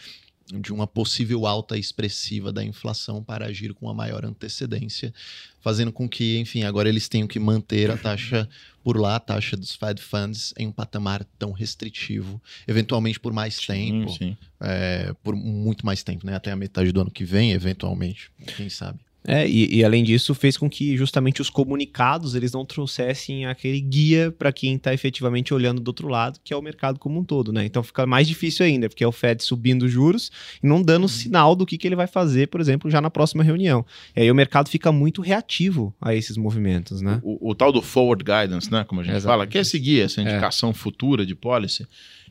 de 0.53 0.73
uma 0.73 0.87
possível 0.87 1.47
alta 1.47 1.77
expressiva 1.77 2.53
da 2.53 2.65
inflação 2.65 3.23
para 3.23 3.47
agir 3.47 3.75
com 3.75 3.89
a 3.89 3.95
maior 3.95 4.25
antecedência, 4.25 5.13
fazendo 5.61 5.93
com 5.93 6.09
que, 6.09 6.39
enfim, 6.39 6.63
agora 6.63 6.89
eles 6.89 7.09
tenham 7.09 7.27
que 7.27 7.41
manter 7.41 7.91
a 7.91 7.97
taxa 7.97 8.49
por 8.85 8.97
lá, 8.97 9.17
a 9.17 9.21
taxa 9.21 9.57
dos 9.57 9.75
Fed 9.75 10.01
Funds 10.01 10.55
em 10.57 10.69
um 10.69 10.73
patamar 10.73 11.25
tão 11.39 11.51
restritivo, 11.51 12.41
eventualmente 12.69 13.19
por 13.19 13.33
mais 13.33 13.57
sim, 13.57 13.67
tempo, 13.67 14.13
sim. 14.13 14.37
É, 14.61 15.13
por 15.25 15.35
muito 15.35 15.85
mais 15.85 16.05
tempo, 16.05 16.25
né? 16.25 16.37
Até 16.37 16.53
a 16.53 16.57
metade 16.57 16.93
do 16.93 17.01
ano 17.01 17.11
que 17.11 17.25
vem, 17.25 17.51
eventualmente, 17.51 18.31
quem 18.57 18.69
sabe. 18.69 19.01
É, 19.27 19.47
e, 19.49 19.77
e, 19.77 19.85
além 19.85 20.05
disso, 20.05 20.35
fez 20.35 20.57
com 20.57 20.71
que 20.71 20.97
justamente 20.97 21.43
os 21.43 21.51
comunicados 21.51 22.35
eles 22.35 22.53
não 22.53 22.65
trouxessem 22.65 23.45
aquele 23.47 23.81
guia 23.81 24.31
para 24.31 24.53
quem 24.53 24.77
está 24.77 24.95
efetivamente 24.95 25.53
olhando 25.53 25.81
do 25.81 25.89
outro 25.89 26.07
lado, 26.07 26.39
que 26.45 26.55
é 26.55 26.57
o 26.57 26.62
mercado 26.62 26.99
como 26.99 27.19
um 27.19 27.25
todo, 27.25 27.53
né? 27.53 27.65
Então 27.65 27.83
fica 27.83 28.07
mais 28.07 28.29
difícil 28.29 28.65
ainda, 28.65 28.89
porque 28.89 29.03
é 29.03 29.07
o 29.07 29.12
Fed 29.12 29.43
subindo 29.43 29.89
juros 29.89 30.31
e 30.62 30.67
não 30.67 30.81
dando 30.81 31.03
uhum. 31.03 31.09
sinal 31.09 31.57
do 31.57 31.67
que, 31.67 31.77
que 31.77 31.89
ele 31.89 31.97
vai 31.97 32.07
fazer, 32.07 32.47
por 32.47 32.61
exemplo, 32.61 32.89
já 32.89 33.01
na 33.01 33.11
próxima 33.11 33.43
reunião. 33.43 33.85
E 34.15 34.21
aí 34.21 34.31
o 34.31 34.35
mercado 34.35 34.69
fica 34.69 34.93
muito 34.93 35.21
reativo 35.21 35.93
a 36.01 36.15
esses 36.15 36.37
movimentos, 36.37 37.01
né? 37.01 37.21
O, 37.23 37.51
o 37.51 37.55
tal 37.55 37.73
do 37.73 37.83
forward 37.83 38.23
guidance, 38.23 38.71
né? 38.71 38.85
Como 38.85 39.01
a 39.01 39.05
gente 39.05 39.21
fala, 39.23 39.47
que 39.47 39.59
é 39.59 39.65
seguir 39.65 40.03
essa 40.03 40.21
é. 40.21 40.25
indicação 40.25 40.71
é. 40.71 40.75
futura 40.75 41.27
de 41.27 41.35
policy. 41.35 41.87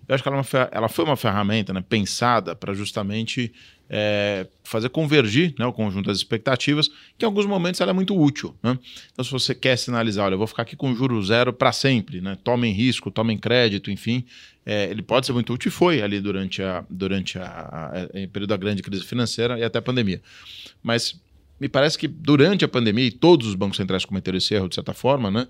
Eu 0.08 0.13
acho 0.13 0.23
que 0.23 0.29
ela, 0.29 0.39
é 0.39 0.69
ela 0.71 0.88
foi 0.88 1.03
uma 1.03 1.17
ferramenta 1.17 1.73
né, 1.73 1.84
pensada 1.88 2.55
para 2.55 2.73
justamente 2.73 3.51
é, 3.89 4.48
fazer 4.63 4.89
convergir 4.89 5.54
né, 5.58 5.65
o 5.65 5.74
conjunto 5.74 6.08
das 6.08 6.17
expectativas, 6.17 6.88
que 7.17 7.24
em 7.24 7.26
alguns 7.26 7.45
momentos 7.45 7.80
ela 7.82 7.91
é 7.91 7.93
muito 7.93 8.19
útil. 8.19 8.56
Né? 8.62 8.78
Então, 9.12 9.24
se 9.24 9.32
você 9.32 9.54
quer 9.54 9.78
sinalizar, 9.78 10.26
olha, 10.26 10.34
eu 10.34 10.38
vou 10.38 10.48
ficar 10.48 10.63
aqui 10.63 10.76
com 10.76 10.95
juro 10.95 11.21
zero 11.24 11.54
para 11.54 11.71
sempre, 11.71 12.21
né? 12.21 12.38
tomem 12.43 12.74
risco, 12.74 13.12
tomem 13.12 13.38
crédito, 13.38 13.91
enfim, 13.91 14.26
é, 14.65 14.89
ele 14.89 15.02
pode 15.02 15.26
ser 15.26 15.34
muito 15.34 15.54
útil 15.54 15.69
e 15.69 15.71
foi 15.71 16.02
ali 16.02 16.19
durante 16.19 16.62
a, 16.62 16.84
durante 16.89 17.38
a, 17.38 17.45
a, 17.45 17.86
a, 17.86 18.04
a 18.04 18.28
período 18.28 18.48
da 18.48 18.58
grande 18.58 18.82
crise 18.82 19.04
financeira 19.04 19.60
e 19.60 19.63
até 19.63 19.80
a 19.80 19.82
pandemia. 19.82 20.21
Mas 20.82 21.19
me 21.60 21.69
parece 21.69 21.98
que 21.98 22.08
durante 22.08 22.65
a 22.65 22.67
pandemia, 22.67 23.06
e 23.06 23.12
todos 23.12 23.48
os 23.48 23.56
bancos 23.56 23.78
centrais 23.78 24.04
cometeram 24.04 24.38
esse 24.38 24.54
erro 24.54 24.67
de 24.67 24.76
certa 24.76 24.93
forma, 24.93 25.32
né? 25.32 25.48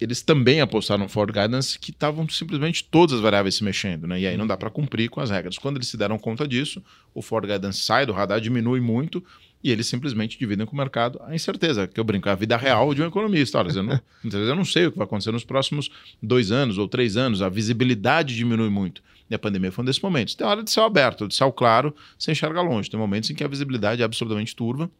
Eles 0.00 0.22
também 0.22 0.60
apostaram 0.60 1.04
no 1.04 1.08
Ford 1.08 1.30
Guidance 1.32 1.78
que 1.78 1.90
estavam 1.90 2.28
simplesmente 2.28 2.82
todas 2.84 3.14
as 3.14 3.20
variáveis 3.20 3.54
se 3.56 3.64
mexendo, 3.64 4.06
né? 4.06 4.20
E 4.20 4.26
aí 4.26 4.36
não 4.36 4.46
dá 4.46 4.56
para 4.56 4.70
cumprir 4.70 5.10
com 5.10 5.20
as 5.20 5.30
regras. 5.30 5.58
Quando 5.58 5.76
eles 5.76 5.88
se 5.88 5.96
deram 5.96 6.18
conta 6.18 6.48
disso, 6.48 6.82
o 7.14 7.20
Ford 7.20 7.46
Guidance 7.46 7.80
sai 7.80 8.06
do 8.06 8.12
radar, 8.12 8.40
diminui 8.40 8.80
muito 8.80 9.22
e 9.62 9.70
eles 9.70 9.86
simplesmente 9.86 10.38
dividem 10.38 10.64
com 10.64 10.72
o 10.72 10.76
mercado 10.76 11.20
a 11.24 11.34
incerteza, 11.34 11.86
que 11.86 12.00
eu 12.00 12.04
brinco, 12.04 12.28
é 12.28 12.32
a 12.32 12.34
vida 12.34 12.56
real 12.56 12.94
de 12.94 13.02
um 13.02 13.06
economista. 13.06 13.58
Olha, 13.58 13.70
eu 13.70 13.82
não, 13.82 14.00
eu 14.32 14.56
não 14.56 14.64
sei 14.64 14.86
o 14.86 14.92
que 14.92 14.98
vai 14.98 15.06
acontecer 15.06 15.32
nos 15.32 15.44
próximos 15.44 15.90
dois 16.22 16.50
anos 16.50 16.78
ou 16.78 16.88
três 16.88 17.16
anos, 17.16 17.42
a 17.42 17.48
visibilidade 17.48 18.34
diminui 18.34 18.70
muito. 18.70 19.02
E 19.28 19.34
a 19.34 19.38
pandemia 19.38 19.70
foi 19.70 19.82
um 19.82 19.86
desses 19.86 20.02
momentos. 20.02 20.34
Tem 20.34 20.46
hora 20.46 20.62
de 20.62 20.70
céu 20.70 20.84
aberto, 20.84 21.28
de 21.28 21.34
céu 21.34 21.52
claro, 21.52 21.94
você 22.18 22.32
enxerga 22.32 22.60
longe. 22.62 22.90
Tem 22.90 22.98
momentos 22.98 23.30
em 23.30 23.34
que 23.34 23.44
a 23.44 23.48
visibilidade 23.48 24.02
é 24.02 24.04
absolutamente 24.04 24.56
turva 24.56 24.90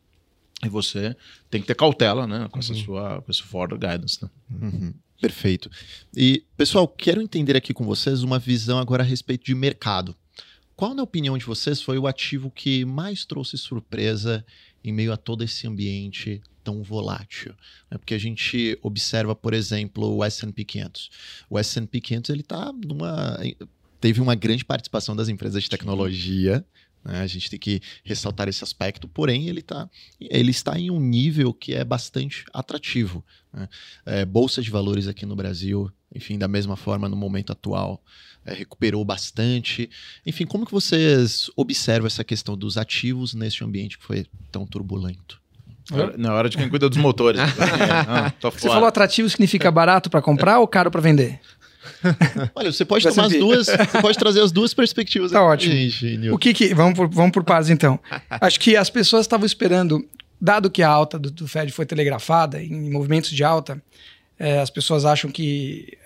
e 0.65 0.69
você 0.69 1.17
tem 1.51 1.61
que 1.61 1.67
ter 1.67 1.75
cautela, 1.75 2.27
né, 2.27 2.49
com 2.51 2.59
essa 2.59 2.73
uhum. 2.73 2.85
sua, 2.85 3.23
com 3.23 3.31
esse 3.31 3.43
forward 3.43 3.75
guidance, 3.87 4.23
né? 4.23 4.31
Uhum. 4.51 4.95
Perfeito. 5.21 5.71
E, 6.17 6.45
pessoal, 6.57 6.89
quero 6.89 7.21
entender 7.21 7.57
aqui 7.57 7.75
com 7.75 7.85
vocês 7.85 8.23
uma 8.23 8.39
visão 8.39 8.79
agora 8.79 9.03
a 9.03 9.07
respeito 9.07 9.45
de 9.45 9.55
mercado. 9.55 10.17
Qual, 10.75 10.95
na 10.95 11.03
opinião 11.03 11.37
de 11.37 11.45
vocês, 11.45 11.83
foi 11.83 11.99
o 11.99 12.07
ativo 12.07 12.51
que 12.51 12.87
mais 12.87 13.27
trouxe 13.27 13.59
surpresa 13.59 14.45
em 14.83 14.91
meio 14.91 15.13
a 15.13 15.17
todo 15.19 15.45
esse 15.45 15.67
ambiente 15.67 16.41
tão 16.65 16.83
volátil? 16.83 17.55
É 17.91 17.99
porque 17.99 18.15
a 18.15 18.19
gente 18.19 18.79
observa, 18.81 19.37
por 19.37 19.53
exemplo, 19.53 20.17
o 20.17 20.25
S&P 20.25 20.65
500. 20.65 21.11
O 21.51 21.59
S&P 21.59 22.01
500 22.01 22.31
ele 22.31 22.41
está 22.41 22.73
numa 22.73 23.39
teve 24.01 24.21
uma 24.21 24.35
grande 24.35 24.65
participação 24.65 25.15
das 25.15 25.29
empresas 25.29 25.63
de 25.63 25.71
tecnologia. 25.71 26.65
Né? 27.05 27.21
A 27.21 27.27
gente 27.27 27.51
tem 27.51 27.59
que 27.59 27.81
ressaltar 28.05 28.49
esse 28.49 28.65
aspecto, 28.65 29.07
porém 29.07 29.49
ele, 29.49 29.63
tá, 29.63 29.89
ele 30.21 30.51
está 30.51 30.79
em 30.79 30.91
um 30.91 31.01
nível 31.01 31.53
que 31.53 31.75
é 31.75 31.85
bastante 31.85 32.45
atrativo. 32.53 33.25
Né? 33.53 33.69
É, 34.07 34.25
Bolsa 34.25 34.63
de 34.63 34.71
valores 34.71 35.07
aqui 35.07 35.27
no 35.27 35.37
Brasil, 35.37 35.91
enfim, 36.15 36.39
da 36.39 36.49
mesma 36.49 36.77
forma 36.77 37.09
no 37.09 37.17
momento 37.17 37.53
atual, 37.53 38.03
é, 38.45 38.55
recuperou 38.55 39.05
bastante. 39.05 39.91
Enfim, 40.27 40.47
como 40.47 40.67
que 40.67 40.73
vocês 40.73 41.51
observam 41.57 42.07
essa 42.07 42.25
questão 42.25 42.57
dos 42.57 42.77
ativos 42.77 43.35
nesse 43.35 43.63
ambiente 43.63 43.99
que 43.99 44.05
foi 44.05 44.27
tão 44.51 44.67
turbulento? 44.67 45.41
Na 46.17 46.35
hora 46.35 46.49
de 46.49 46.57
quem 46.57 46.69
cuida 46.69 46.89
dos 46.89 46.99
motores. 46.99 47.41
ah, 48.07 48.33
você 48.41 48.69
falou 48.69 48.87
atrativo 48.87 49.29
significa 49.29 49.71
barato 49.73 50.09
para 50.09 50.23
comprar 50.23 50.61
ou 50.61 50.69
caro 50.69 50.89
para 50.89 51.01
vender? 51.01 51.41
Olha, 52.55 52.73
você 52.73 52.85
pode 52.85 53.09
tomar 53.09 53.27
as 53.27 53.33
duas, 53.33 53.67
você 53.67 54.01
pode 54.01 54.19
trazer 54.19 54.43
as 54.43 54.53
duas 54.53 54.75
perspectivas. 54.75 55.33
Tá 55.33 55.43
ótimo. 55.43 55.75
Gente, 55.75 56.31
o 56.31 56.39
que 56.39 56.53
que 56.53 56.75
vamos 56.75 56.95
por, 56.95 57.09
vamos 57.09 57.33
por 57.33 57.45
partes 57.45 57.71
então. 57.71 57.99
Acho 58.29 58.61
que 58.61 58.77
as 58.77 58.91
pessoas 58.91 59.23
estavam 59.23 59.47
esperando, 59.47 60.07
dado 60.41 60.71
que 60.71 60.83
a 60.83 60.89
alta 60.89 61.19
do, 61.19 61.31
do 61.31 61.49
Fed 61.49 61.73
foi 61.73 61.87
telegrafada 61.87 62.63
em 62.63 62.91
movimentos 62.91 63.31
de 63.31 63.45
alta, 63.45 63.83
é, 64.39 64.59
as 64.59 64.71
pessoas 64.71 65.05
acham 65.05 65.31
que 65.31 65.99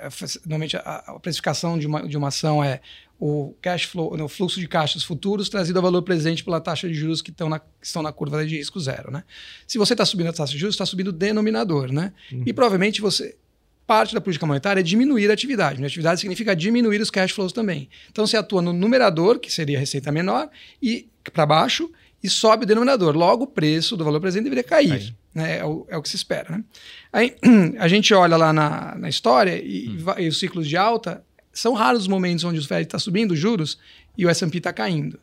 normalmente 0.45 0.77
a, 0.77 1.05
a 1.07 1.21
precificação 1.21 1.79
de 1.79 1.87
uma, 1.87 2.07
de 2.07 2.17
uma 2.17 2.29
ação 2.29 2.65
é 2.65 2.81
o 3.19 3.55
cash 3.63 3.85
flow, 3.85 4.13
o 4.21 4.29
fluxo 4.29 4.59
de 4.59 4.67
caixas 4.67 5.05
futuros 5.05 5.49
trazido 5.49 5.79
a 5.79 5.83
valor 5.83 6.03
presente 6.03 6.43
pela 6.43 6.61
taxa 6.61 6.89
de 6.89 6.95
juros 6.95 7.23
que, 7.23 7.31
estão 7.31 7.49
na, 7.49 7.61
que 7.61 7.67
estão 7.81 8.03
na 8.03 8.13
curva 8.13 8.45
de 8.45 8.57
risco 8.57 8.81
zero, 8.81 9.13
né? 9.13 9.23
Se 9.69 9.79
você 9.79 9.95
está 9.95 10.05
subindo 10.05 10.31
a 10.31 10.33
taxa 10.33 10.53
de 10.53 10.59
juros, 10.59 10.75
está 10.75 10.85
subindo 10.85 11.09
o 11.09 11.13
denominador, 11.13 11.93
né? 11.93 12.13
Uhum. 12.33 12.43
E 12.45 12.53
provavelmente 12.53 13.01
você 13.01 13.37
parte 13.87 14.15
da 14.15 14.21
política 14.21 14.47
monetária 14.47 14.81
é 14.81 14.83
diminuir 14.83 15.31
a 15.31 15.35
atividade. 15.35 15.83
A 15.83 15.87
atividade 15.87 16.21
significa 16.21 16.55
diminuir 16.57 17.01
os 17.01 17.11
cash 17.11 17.33
flows 17.33 17.53
também. 17.53 17.89
Então 18.11 18.27
você 18.27 18.37
atua 18.37 18.63
no 18.63 18.73
numerador, 18.73 19.39
que 19.39 19.53
seria 19.53 19.77
a 19.77 19.81
receita 19.81 20.11
menor, 20.11 20.49
e 20.83 21.09
para 21.33 21.45
baixo, 21.47 21.91
e 22.23 22.29
sobe 22.29 22.65
o 22.65 22.67
denominador. 22.67 23.15
Logo, 23.15 23.45
o 23.45 23.47
preço 23.47 23.97
do 23.97 24.05
valor 24.05 24.21
presente 24.21 24.45
deveria 24.45 24.65
cair. 24.65 25.15
Né? 25.35 25.59
É, 25.59 25.65
o, 25.65 25.87
é, 25.91 25.97
o, 25.97 26.03
que 26.03 26.09
se 26.09 26.17
espera. 26.17 26.57
Né? 26.57 26.65
Aí 27.13 27.37
a 27.79 27.87
gente 27.87 28.15
olha 28.15 28.37
lá 28.37 28.53
na, 28.53 28.95
na 28.97 29.09
história 29.09 29.61
e, 29.63 29.89
hum. 29.91 30.15
e, 30.19 30.29
os 30.29 30.39
ciclos 30.39 30.67
de 30.67 30.77
alta, 30.77 31.23
são 31.53 31.75
raros 31.75 32.03
os 32.03 32.09
momentos 32.09 32.43
onde 32.45 32.59
o 32.59 32.65
Fed 32.65 32.87
está 32.87 32.99
subindo 32.99 33.37
juros 33.37 33.79
e 34.17 34.25
o 34.25 34.31
S&P 34.31 34.57
está 34.57 34.73
caindo. 34.73 35.21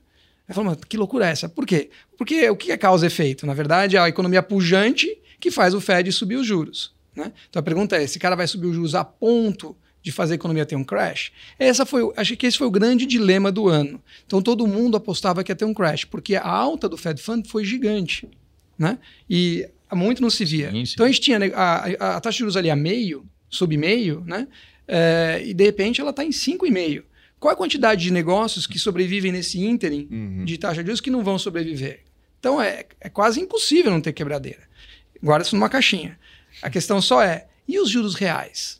Aí 0.47 0.53
fala, 0.53 0.77
que 0.87 0.97
loucura 0.97 1.25
é 1.27 1.31
essa? 1.31 1.49
Por 1.49 1.65
quê? 1.65 1.89
Porque 2.17 2.47
o 2.49 2.55
que 2.55 2.71
é 2.71 2.77
causa 2.77 3.07
efeito? 3.07 3.47
Na 3.47 3.53
verdade, 3.53 3.95
é 3.95 3.99
a 3.99 4.09
economia 4.09 4.43
pujante 4.43 5.07
que 5.39 5.49
faz 5.49 5.73
o 5.73 5.81
Fed 5.81 6.11
subir 6.11 6.35
os 6.35 6.45
juros. 6.45 6.93
Né? 7.15 7.31
Então 7.49 7.59
a 7.59 7.63
pergunta 7.63 7.97
é: 7.97 8.03
esse 8.03 8.19
cara 8.19 8.35
vai 8.35 8.47
subir 8.47 8.67
os 8.67 8.75
juros 8.75 8.95
a 8.95 9.03
ponto 9.03 9.75
de 10.01 10.11
fazer 10.11 10.33
a 10.33 10.35
economia 10.35 10.65
ter 10.65 10.75
um 10.75 10.83
crash? 10.83 11.31
Essa 11.59 11.85
foi, 11.85 12.11
acho 12.15 12.35
que 12.35 12.47
esse 12.47 12.57
foi 12.57 12.67
o 12.67 12.71
grande 12.71 13.05
dilema 13.05 13.51
do 13.51 13.67
ano. 13.67 14.01
Então 14.25 14.41
todo 14.41 14.65
mundo 14.65 14.97
apostava 14.97 15.43
que 15.43 15.51
ia 15.51 15.55
ter 15.55 15.65
um 15.65 15.73
crash, 15.73 16.05
porque 16.05 16.35
a 16.35 16.47
alta 16.47 16.89
do 16.89 16.97
Fed 16.97 17.21
Fund 17.21 17.47
foi 17.47 17.63
gigante. 17.63 18.27
Né? 18.77 18.97
E 19.29 19.69
muito 19.93 20.21
não 20.21 20.29
se 20.29 20.45
via. 20.45 20.71
Sim, 20.71 20.85
sim. 20.85 20.93
Então 20.93 21.05
a 21.05 21.09
gente 21.09 21.21
tinha 21.21 21.37
a, 21.53 21.75
a, 21.75 22.17
a, 22.17 22.21
taxa 22.21 22.35
de 22.35 22.39
juros 22.39 22.57
ali 22.57 22.69
a 22.69 22.75
meio, 22.75 23.25
sub 23.49 23.75
meio, 23.77 24.23
né? 24.25 24.47
É, 24.87 25.41
e 25.45 25.53
de 25.53 25.63
repente 25.63 26.01
ela 26.01 26.09
está 26.09 26.23
em 26.23 26.29
5,5. 26.29 27.03
Qual 27.39 27.53
a 27.53 27.55
quantidade 27.55 28.03
de 28.03 28.11
negócios 28.11 28.67
que 28.67 28.77
sobrevivem 28.77 29.31
nesse 29.31 29.59
ínterim 29.59 30.07
uhum. 30.11 30.45
de 30.45 30.57
taxa 30.57 30.81
de 30.81 30.87
juros 30.87 31.01
que 31.01 31.11
não 31.11 31.23
vão 31.23 31.37
sobreviver? 31.37 32.01
Então 32.39 32.61
é, 32.61 32.85
é 32.99 33.09
quase 33.09 33.39
impossível 33.39 33.91
não 33.91 34.01
ter 34.01 34.13
quebradeira. 34.13 34.61
Guarda 35.21 35.45
isso 35.45 35.55
numa 35.55 35.69
caixinha. 35.69 36.17
A 36.61 36.69
questão 36.69 37.01
só 37.01 37.21
é: 37.21 37.47
e 37.67 37.79
os 37.79 37.89
juros 37.89 38.15
reais? 38.15 38.79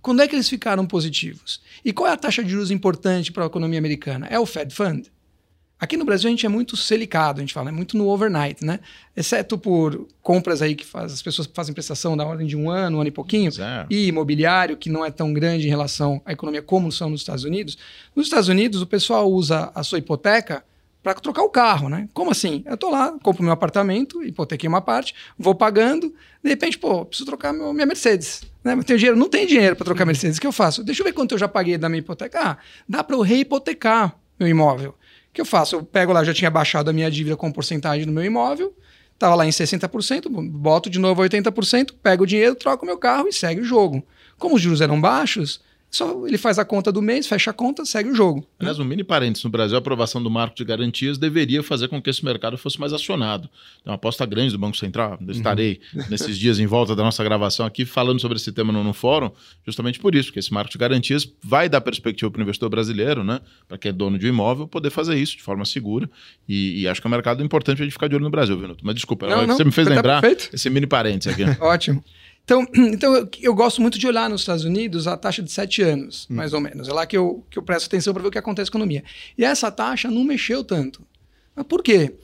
Quando 0.00 0.22
é 0.22 0.28
que 0.28 0.34
eles 0.34 0.48
ficaram 0.48 0.86
positivos? 0.86 1.60
E 1.84 1.92
qual 1.92 2.08
é 2.08 2.12
a 2.12 2.16
taxa 2.16 2.42
de 2.42 2.50
juros 2.50 2.70
importante 2.70 3.32
para 3.32 3.44
a 3.44 3.46
economia 3.46 3.78
americana? 3.78 4.26
É 4.30 4.38
o 4.38 4.46
Fed 4.46 4.72
Fund? 4.74 5.10
Aqui 5.80 5.96
no 5.96 6.04
Brasil 6.04 6.26
a 6.28 6.30
gente 6.30 6.44
é 6.44 6.48
muito 6.48 6.76
selicado, 6.76 7.38
a 7.38 7.40
gente 7.40 7.54
fala, 7.54 7.68
é 7.68 7.72
muito 7.72 7.96
no 7.96 8.08
overnight, 8.08 8.64
né? 8.64 8.80
Exceto 9.16 9.56
por 9.56 10.08
compras 10.20 10.60
aí 10.60 10.74
que 10.74 10.84
faz, 10.84 11.12
as 11.12 11.22
pessoas 11.22 11.48
fazem 11.54 11.72
prestação 11.72 12.16
da 12.16 12.26
ordem 12.26 12.48
de 12.48 12.56
um 12.56 12.68
ano, 12.68 12.96
um 12.96 13.00
ano 13.00 13.08
e 13.08 13.12
pouquinho, 13.12 13.52
é. 13.60 13.86
e 13.88 14.08
imobiliário, 14.08 14.76
que 14.76 14.90
não 14.90 15.04
é 15.04 15.10
tão 15.10 15.32
grande 15.32 15.66
em 15.66 15.70
relação 15.70 16.20
à 16.26 16.32
economia 16.32 16.62
como 16.62 16.90
são 16.90 17.10
nos 17.10 17.20
Estados 17.20 17.44
Unidos. 17.44 17.78
Nos 18.14 18.26
Estados 18.26 18.48
Unidos, 18.48 18.82
o 18.82 18.86
pessoal 18.86 19.30
usa 19.30 19.70
a 19.72 19.84
sua 19.84 19.98
hipoteca 19.98 20.64
para 21.14 21.22
trocar 21.22 21.42
o 21.42 21.48
carro, 21.48 21.88
né? 21.88 22.08
Como 22.12 22.30
assim? 22.30 22.62
Eu 22.66 22.76
tô 22.76 22.90
lá, 22.90 23.16
compro 23.22 23.42
meu 23.42 23.52
apartamento, 23.52 24.22
hipotequei 24.22 24.68
uma 24.68 24.80
parte, 24.80 25.14
vou 25.38 25.54
pagando, 25.54 26.12
de 26.42 26.50
repente, 26.50 26.78
pô, 26.78 27.04
preciso 27.04 27.26
trocar 27.26 27.52
meu, 27.52 27.72
minha 27.72 27.86
Mercedes. 27.86 28.42
Né? 28.62 28.74
Eu 28.74 28.84
tenho 28.84 28.98
dinheiro, 28.98 29.18
não 29.18 29.28
tem 29.28 29.46
dinheiro 29.46 29.76
para 29.76 29.84
trocar 29.84 30.04
Mercedes, 30.04 30.38
o 30.38 30.40
que 30.40 30.46
eu 30.46 30.52
faço? 30.52 30.82
Deixa 30.84 31.02
eu 31.02 31.04
ver 31.04 31.12
quanto 31.12 31.32
eu 31.32 31.38
já 31.38 31.48
paguei 31.48 31.78
da 31.78 31.88
minha 31.88 32.00
hipoteca. 32.00 32.38
Ah, 32.40 32.56
dá 32.88 33.02
para 33.02 33.16
eu 33.16 33.20
rehipotecar 33.20 34.16
meu 34.38 34.48
imóvel. 34.48 34.90
O 34.90 35.32
que 35.32 35.40
eu 35.40 35.44
faço? 35.44 35.76
Eu 35.76 35.84
pego 35.84 36.12
lá, 36.12 36.24
já 36.24 36.34
tinha 36.34 36.50
baixado 36.50 36.90
a 36.90 36.92
minha 36.92 37.10
dívida 37.10 37.36
com 37.36 37.50
porcentagem 37.50 38.06
do 38.06 38.12
meu 38.12 38.24
imóvel, 38.24 38.74
estava 39.14 39.34
lá 39.34 39.46
em 39.46 39.50
60%, 39.50 40.28
boto 40.50 40.88
de 40.88 40.98
novo 40.98 41.22
80%, 41.22 41.94
pego 42.02 42.22
o 42.24 42.26
dinheiro, 42.26 42.54
troco 42.54 42.86
meu 42.86 42.98
carro 42.98 43.28
e 43.28 43.32
segue 43.32 43.60
o 43.60 43.64
jogo. 43.64 44.02
Como 44.38 44.54
os 44.54 44.62
juros 44.62 44.80
eram 44.80 45.00
baixos, 45.00 45.60
só 45.90 46.26
ele 46.26 46.36
faz 46.36 46.58
a 46.58 46.64
conta 46.64 46.92
do 46.92 47.00
mês, 47.00 47.26
fecha 47.26 47.50
a 47.50 47.54
conta, 47.54 47.84
segue 47.84 48.10
o 48.10 48.14
jogo. 48.14 48.46
Aliás, 48.58 48.78
né? 48.78 48.84
um 48.84 48.86
mini 48.86 49.02
parênteses, 49.02 49.44
no 49.44 49.50
Brasil 49.50 49.76
a 49.76 49.78
aprovação 49.78 50.22
do 50.22 50.30
marco 50.30 50.54
de 50.56 50.64
garantias 50.64 51.16
deveria 51.16 51.62
fazer 51.62 51.88
com 51.88 52.00
que 52.00 52.10
esse 52.10 52.24
mercado 52.24 52.58
fosse 52.58 52.78
mais 52.78 52.92
acionado. 52.92 53.48
Tem 53.82 53.90
uma 53.90 53.94
aposta 53.94 54.26
grande 54.26 54.52
do 54.52 54.58
Banco 54.58 54.76
Central, 54.76 55.18
eu 55.20 55.32
estarei 55.32 55.80
uhum. 55.94 56.04
nesses 56.10 56.36
dias 56.36 56.58
em 56.58 56.66
volta 56.66 56.94
da 56.94 57.02
nossa 57.02 57.24
gravação 57.24 57.64
aqui 57.64 57.86
falando 57.86 58.20
sobre 58.20 58.36
esse 58.36 58.52
tema 58.52 58.72
no, 58.72 58.84
no 58.84 58.92
fórum, 58.92 59.30
justamente 59.64 59.98
por 59.98 60.14
isso, 60.14 60.28
porque 60.28 60.40
esse 60.40 60.52
marco 60.52 60.70
de 60.70 60.78
garantias 60.78 61.26
vai 61.42 61.68
dar 61.68 61.80
perspectiva 61.80 62.30
para 62.30 62.40
o 62.40 62.42
investidor 62.42 62.68
brasileiro, 62.68 63.24
né, 63.24 63.40
para 63.66 63.78
quem 63.78 63.88
é 63.88 63.92
dono 63.92 64.18
de 64.18 64.26
um 64.26 64.28
imóvel, 64.28 64.68
poder 64.68 64.90
fazer 64.90 65.16
isso 65.16 65.36
de 65.36 65.42
forma 65.42 65.64
segura 65.64 66.08
e, 66.46 66.82
e 66.82 66.88
acho 66.88 67.00
que 67.00 67.06
é 67.06 67.08
um 67.08 67.10
mercado 67.10 67.42
importante 67.42 67.76
para 67.76 67.84
a 67.84 67.86
gente 67.86 67.94
ficar 67.94 68.08
de 68.08 68.14
olho 68.14 68.24
no 68.24 68.30
Brasil, 68.30 68.58
Vinuto. 68.58 68.84
Mas 68.84 68.94
desculpa, 68.94 69.26
não, 69.26 69.46
não, 69.46 69.56
você 69.56 69.64
me 69.64 69.72
fez 69.72 69.88
tá 69.88 69.94
lembrar 69.94 70.20
perfeito. 70.20 70.54
esse 70.54 70.68
mini 70.68 70.86
parênteses 70.86 71.32
aqui. 71.32 71.44
Ótimo. 71.62 72.04
Então, 72.48 72.66
então 72.74 73.14
eu, 73.14 73.28
eu, 73.42 73.54
gosto 73.54 73.82
muito 73.82 73.98
de 73.98 74.06
olhar 74.06 74.30
nos 74.30 74.40
Estados 74.40 74.64
Unidos 74.64 75.06
a 75.06 75.18
taxa 75.18 75.42
de 75.42 75.52
sete 75.52 75.82
anos, 75.82 76.26
hum. 76.30 76.34
mais 76.34 76.54
ou 76.54 76.60
menos. 76.60 76.88
É 76.88 76.92
lá 76.92 77.06
que 77.06 77.16
eu, 77.16 77.44
que 77.50 77.58
eu 77.58 77.62
presto 77.62 77.86
atenção 77.86 78.14
para 78.14 78.22
ver 78.22 78.28
o 78.28 78.32
que 78.32 78.38
acontece 78.38 78.70
com 78.70 78.78
a 78.78 78.80
economia. 78.80 79.04
E 79.36 79.44
essa 79.44 79.70
taxa 79.70 80.10
não 80.10 80.24
mexeu 80.24 80.64
tanto. 80.64 81.06
Mas 81.54 81.66
por 81.66 81.82
quê? 81.82 82.14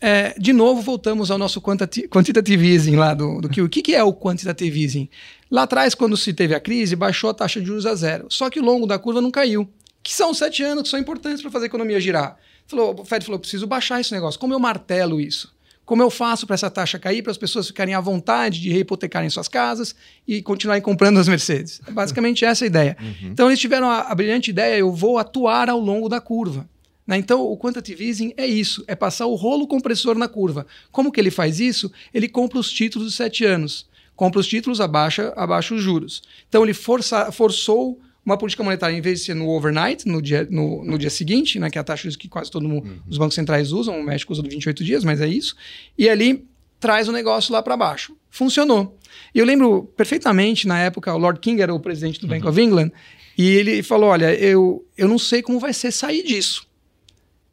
É, 0.00 0.38
de 0.38 0.52
novo, 0.52 0.82
voltamos 0.82 1.30
ao 1.30 1.38
nosso 1.38 1.60
quantitative 1.60 2.66
easing 2.66 2.96
lá 2.96 3.14
do, 3.14 3.40
do 3.40 3.48
que 3.48 3.62
o 3.62 3.68
que, 3.68 3.82
que 3.82 3.94
é 3.94 4.04
o 4.04 4.12
quantitative 4.12 4.82
easing? 4.82 5.08
Lá 5.50 5.62
atrás, 5.62 5.94
quando 5.94 6.16
se 6.16 6.32
teve 6.32 6.54
a 6.54 6.60
crise, 6.60 6.94
baixou 6.94 7.30
a 7.30 7.34
taxa 7.34 7.60
de 7.60 7.66
juros 7.66 7.86
a 7.86 7.94
zero. 7.94 8.26
Só 8.28 8.48
que 8.48 8.60
o 8.60 8.62
longo 8.62 8.86
da 8.86 8.98
curva 8.98 9.20
não 9.20 9.30
caiu. 9.30 9.68
Que 10.02 10.14
são 10.14 10.32
sete 10.32 10.62
anos 10.62 10.84
que 10.84 10.88
são 10.90 11.00
importantes 11.00 11.42
para 11.42 11.50
fazer 11.50 11.64
a 11.64 11.66
economia 11.66 11.98
girar. 11.98 12.36
Falou, 12.66 13.00
o 13.00 13.04
Fed 13.04 13.24
falou: 13.24 13.40
preciso 13.40 13.66
baixar 13.66 14.00
esse 14.00 14.12
negócio. 14.12 14.38
Como 14.38 14.52
eu 14.52 14.60
martelo 14.60 15.20
isso? 15.20 15.55
Como 15.86 16.02
eu 16.02 16.10
faço 16.10 16.46
para 16.46 16.54
essa 16.54 16.68
taxa 16.68 16.98
cair, 16.98 17.22
para 17.22 17.30
as 17.30 17.38
pessoas 17.38 17.68
ficarem 17.68 17.94
à 17.94 18.00
vontade 18.00 18.60
de 18.60 18.70
rehipotecarem 18.70 19.30
suas 19.30 19.46
casas 19.46 19.94
e 20.26 20.42
continuarem 20.42 20.82
comprando 20.82 21.18
as 21.18 21.28
Mercedes? 21.28 21.80
É 21.86 21.92
basicamente 21.92 22.44
essa 22.44 22.64
a 22.64 22.66
ideia. 22.66 22.96
Uhum. 23.00 23.28
Então, 23.28 23.48
eles 23.48 23.60
tiveram 23.60 23.88
a, 23.88 24.00
a, 24.00 24.14
brilhante 24.14 24.50
ideia: 24.50 24.76
eu 24.76 24.92
vou 24.92 25.16
atuar 25.16 25.70
ao 25.70 25.78
longo 25.78 26.08
da 26.08 26.20
curva. 26.20 26.68
Né? 27.06 27.16
Então, 27.16 27.40
o 27.40 27.56
quantitative 27.56 28.04
easing 28.04 28.34
é 28.36 28.44
isso: 28.44 28.82
é 28.88 28.96
passar 28.96 29.26
o 29.26 29.36
rolo 29.36 29.64
compressor 29.68 30.18
na 30.18 30.26
curva. 30.26 30.66
Como 30.90 31.12
que 31.12 31.20
ele 31.20 31.30
faz 31.30 31.60
isso? 31.60 31.92
Ele 32.12 32.28
compra 32.28 32.58
os 32.58 32.70
títulos 32.70 33.12
de 33.12 33.16
sete 33.16 33.44
anos. 33.44 33.86
Compra 34.16 34.40
os 34.40 34.48
títulos, 34.48 34.80
abaixa, 34.80 35.32
abaixa 35.36 35.72
os 35.72 35.82
juros. 35.82 36.20
Então, 36.48 36.64
ele 36.64 36.74
força, 36.74 37.30
forçou 37.30 38.00
uma 38.26 38.36
política 38.36 38.64
monetária, 38.64 38.96
em 38.96 39.00
vez 39.00 39.20
de 39.20 39.26
ser 39.26 39.34
no 39.34 39.48
overnight, 39.48 40.06
no 40.06 40.20
dia, 40.20 40.46
no, 40.50 40.84
no 40.84 40.98
dia 40.98 41.08
seguinte, 41.08 41.60
né, 41.60 41.70
que 41.70 41.78
é 41.78 41.80
a 41.80 41.84
taxa 41.84 42.08
que 42.10 42.28
quase 42.28 42.50
todo 42.50 42.68
mundo, 42.68 42.88
uhum. 42.88 42.98
os 43.08 43.16
bancos 43.16 43.36
centrais 43.36 43.70
usam, 43.70 44.00
o 44.00 44.04
México 44.04 44.32
usa 44.32 44.42
de 44.42 44.48
28 44.50 44.82
dias, 44.82 45.04
mas 45.04 45.20
é 45.20 45.28
isso, 45.28 45.54
e 45.96 46.08
ali 46.08 46.44
traz 46.80 47.08
o 47.08 47.12
negócio 47.12 47.52
lá 47.52 47.62
para 47.62 47.76
baixo. 47.76 48.16
Funcionou. 48.28 48.98
E 49.32 49.38
eu 49.38 49.46
lembro 49.46 49.84
perfeitamente, 49.96 50.66
na 50.66 50.78
época, 50.78 51.14
o 51.14 51.18
Lord 51.18 51.38
King 51.38 51.62
era 51.62 51.72
o 51.72 51.78
presidente 51.78 52.20
do 52.20 52.24
uhum. 52.24 52.30
Bank 52.30 52.48
of 52.48 52.60
England, 52.60 52.90
e 53.38 53.48
ele 53.48 53.82
falou: 53.82 54.10
Olha, 54.10 54.34
eu, 54.34 54.84
eu 54.96 55.06
não 55.06 55.18
sei 55.18 55.40
como 55.40 55.60
vai 55.60 55.72
ser 55.72 55.92
sair 55.92 56.24
disso. 56.24 56.66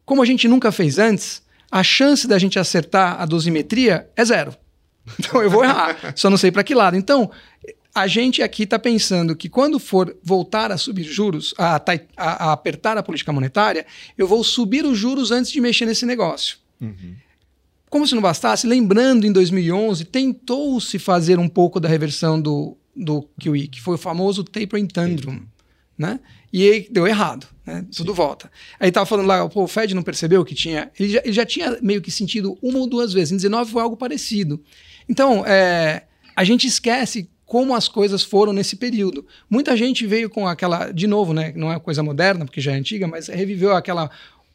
Como 0.04 0.22
a 0.22 0.26
gente 0.26 0.48
nunca 0.48 0.72
fez 0.72 0.98
antes, 0.98 1.42
a 1.70 1.82
chance 1.82 2.26
da 2.26 2.38
gente 2.38 2.58
acertar 2.58 3.20
a 3.20 3.26
dosimetria 3.26 4.08
é 4.16 4.24
zero. 4.24 4.54
Então 5.18 5.42
eu 5.42 5.50
vou 5.50 5.62
errar, 5.62 6.14
só 6.16 6.30
não 6.30 6.38
sei 6.38 6.50
para 6.50 6.64
que 6.64 6.74
lado. 6.74 6.96
Então, 6.96 7.30
a 7.94 8.08
gente 8.08 8.42
aqui 8.42 8.64
está 8.64 8.78
pensando 8.78 9.36
que 9.36 9.48
quando 9.48 9.78
for 9.78 10.16
voltar 10.22 10.72
a 10.72 10.76
subir 10.76 11.04
juros, 11.04 11.54
a, 11.56 11.76
a, 11.76 11.80
a, 12.16 12.52
apertar 12.52 12.98
a 12.98 13.02
política 13.02 13.32
monetária, 13.32 13.86
eu 14.18 14.26
vou 14.26 14.42
subir 14.42 14.84
os 14.84 14.98
juros 14.98 15.30
antes 15.30 15.52
de 15.52 15.60
mexer 15.60 15.86
nesse 15.86 16.04
negócio. 16.04 16.58
Uhum. 16.80 17.14
Como 17.88 18.04
se 18.04 18.14
não 18.16 18.22
bastasse, 18.22 18.66
lembrando 18.66 19.24
em 19.24 19.32
2011, 19.32 20.06
tentou-se 20.06 20.98
fazer 20.98 21.38
um 21.38 21.48
pouco 21.48 21.78
da 21.78 21.88
reversão 21.88 22.40
do, 22.40 22.76
do 22.96 23.22
QE, 23.40 23.68
que 23.68 23.80
foi 23.80 23.94
o 23.94 23.98
famoso 23.98 24.42
tapering 24.42 24.88
tantrum, 24.88 25.42
né? 25.96 26.18
E 26.52 26.68
aí 26.68 26.88
deu 26.90 27.06
errado, 27.06 27.46
né? 27.64 27.86
Tudo 27.96 28.12
volta. 28.12 28.50
Aí 28.80 28.90
tava 28.90 29.06
falando 29.06 29.26
lá, 29.26 29.44
o 29.44 29.68
Fed 29.68 29.94
não 29.94 30.02
percebeu 30.02 30.44
que 30.44 30.56
tinha. 30.56 30.90
Ele 30.98 31.08
já, 31.08 31.20
ele 31.22 31.32
já 31.32 31.46
tinha 31.46 31.78
meio 31.80 32.02
que 32.02 32.10
sentido 32.10 32.58
uma 32.60 32.80
ou 32.80 32.88
duas 32.88 33.12
vezes. 33.12 33.30
Em 33.30 33.36
19 33.36 33.70
foi 33.70 33.82
algo 33.82 33.96
parecido. 33.96 34.60
Então, 35.08 35.46
é, 35.46 36.04
a 36.34 36.42
gente 36.42 36.66
esquece 36.66 37.30
como 37.54 37.72
as 37.72 37.86
coisas 37.86 38.24
foram 38.24 38.52
nesse 38.52 38.74
período. 38.74 39.24
Muita 39.48 39.76
gente 39.76 40.04
veio 40.08 40.28
com 40.28 40.48
aquela, 40.48 40.90
de 40.90 41.06
novo, 41.06 41.32
né, 41.32 41.52
não 41.54 41.72
é 41.72 41.78
coisa 41.78 42.02
moderna, 42.02 42.44
porque 42.44 42.60
já 42.60 42.72
é 42.72 42.74
antiga, 42.74 43.06
mas 43.06 43.28
reviveu 43.28 43.76
aquela 43.76 44.10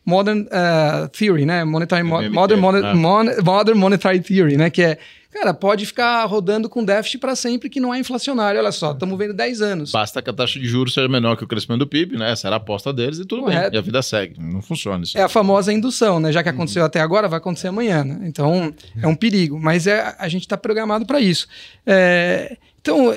modern 0.06 0.42
uh, 0.42 1.08
theory, 1.08 1.46
né, 1.46 1.64
monetary, 1.64 2.04
mo 2.04 2.22
modern, 2.30 2.62
ah. 2.84 2.94
mon 2.94 3.24
modern 3.42 3.80
monetary 3.80 4.20
theory, 4.20 4.58
né, 4.58 4.70
que 4.70 4.82
é 4.82 4.98
Cara, 5.32 5.54
pode 5.54 5.86
ficar 5.86 6.26
rodando 6.26 6.68
com 6.68 6.84
déficit 6.84 7.20
para 7.20 7.36
sempre 7.36 7.70
que 7.70 7.80
não 7.80 7.94
é 7.94 8.00
inflacionário. 8.00 8.60
Olha 8.60 8.72
só, 8.72 8.94
estamos 8.94 9.16
vendo 9.16 9.34
10 9.34 9.62
anos. 9.62 9.92
Basta 9.92 10.24
que 10.24 10.30
a 10.30 10.34
taxa 10.34 10.60
de 10.60 10.66
juros 10.66 10.92
seja 10.92 11.08
menor 11.08 11.38
que 11.38 11.44
o 11.44 11.48
crescimento 11.48 11.82
do 11.82 11.88
PIB, 11.88 12.18
né? 12.18 12.32
Essa 12.32 12.48
era 12.48 12.56
a 12.56 12.58
aposta 12.58 12.92
deles 12.92 13.20
e 13.20 13.26
tudo 13.26 13.44
Correto. 13.44 13.70
bem. 13.70 13.76
E 13.76 13.78
a 13.78 13.82
vida 13.82 14.02
segue. 14.02 14.42
Não 14.42 14.62
funciona 14.64 15.04
isso. 15.04 15.16
É 15.16 15.22
a 15.22 15.30
famosa 15.30 15.72
indução, 15.72 16.20
né? 16.20 16.32
Já 16.32 16.42
que 16.42 16.50
aconteceu 16.50 16.82
uhum. 16.82 16.88
até 16.88 17.00
agora, 17.00 17.28
vai 17.28 17.38
acontecer 17.38 17.68
amanhã. 17.68 18.04
Né? 18.04 18.22
Então, 18.24 18.74
é 19.00 19.08
um 19.08 19.16
perigo. 19.16 19.60
Mas 19.60 19.86
é, 19.86 20.16
a 20.18 20.28
gente 20.28 20.42
está 20.42 20.58
programado 20.58 21.06
para 21.06 21.22
isso. 21.22 21.48
É, 21.86 22.58
então, 22.82 23.14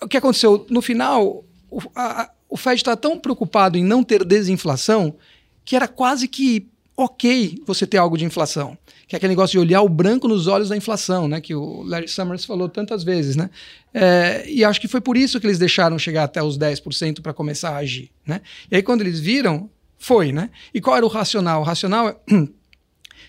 o 0.00 0.08
que 0.08 0.16
aconteceu? 0.16 0.66
No 0.68 0.82
final, 0.82 1.44
o, 1.70 1.80
a, 1.94 2.30
o 2.48 2.56
Fed 2.56 2.76
está 2.76 2.96
tão 2.96 3.18
preocupado 3.18 3.76
em 3.76 3.84
não 3.84 4.02
ter 4.02 4.24
desinflação 4.24 5.16
que 5.64 5.76
era 5.76 5.88
quase 5.88 6.28
que 6.28 6.68
ok 6.96 7.60
você 7.66 7.86
ter 7.86 7.98
algo 7.98 8.16
de 8.16 8.24
inflação 8.24 8.78
que 9.06 9.14
é 9.14 9.18
aquele 9.18 9.32
negócio 9.32 9.52
de 9.52 9.58
olhar 9.58 9.82
o 9.82 9.88
branco 9.88 10.26
nos 10.26 10.46
olhos 10.46 10.68
da 10.68 10.76
inflação, 10.76 11.28
né? 11.28 11.40
Que 11.40 11.54
o 11.54 11.82
Larry 11.82 12.08
Summers 12.08 12.44
falou 12.44 12.68
tantas 12.68 13.04
vezes, 13.04 13.36
né? 13.36 13.50
É, 13.92 14.44
e 14.48 14.64
acho 14.64 14.80
que 14.80 14.88
foi 14.88 15.00
por 15.00 15.16
isso 15.16 15.38
que 15.38 15.46
eles 15.46 15.58
deixaram 15.58 15.98
chegar 15.98 16.24
até 16.24 16.42
os 16.42 16.58
10% 16.58 17.20
para 17.20 17.32
começar 17.32 17.70
a 17.70 17.76
agir, 17.76 18.10
né? 18.26 18.40
E 18.70 18.76
aí 18.76 18.82
quando 18.82 19.02
eles 19.02 19.20
viram, 19.20 19.68
foi, 19.98 20.32
né? 20.32 20.50
E 20.72 20.80
qual 20.80 20.96
era 20.96 21.04
o 21.04 21.08
racional? 21.08 21.60
O 21.60 21.64
racional 21.64 22.08
é... 22.08 22.16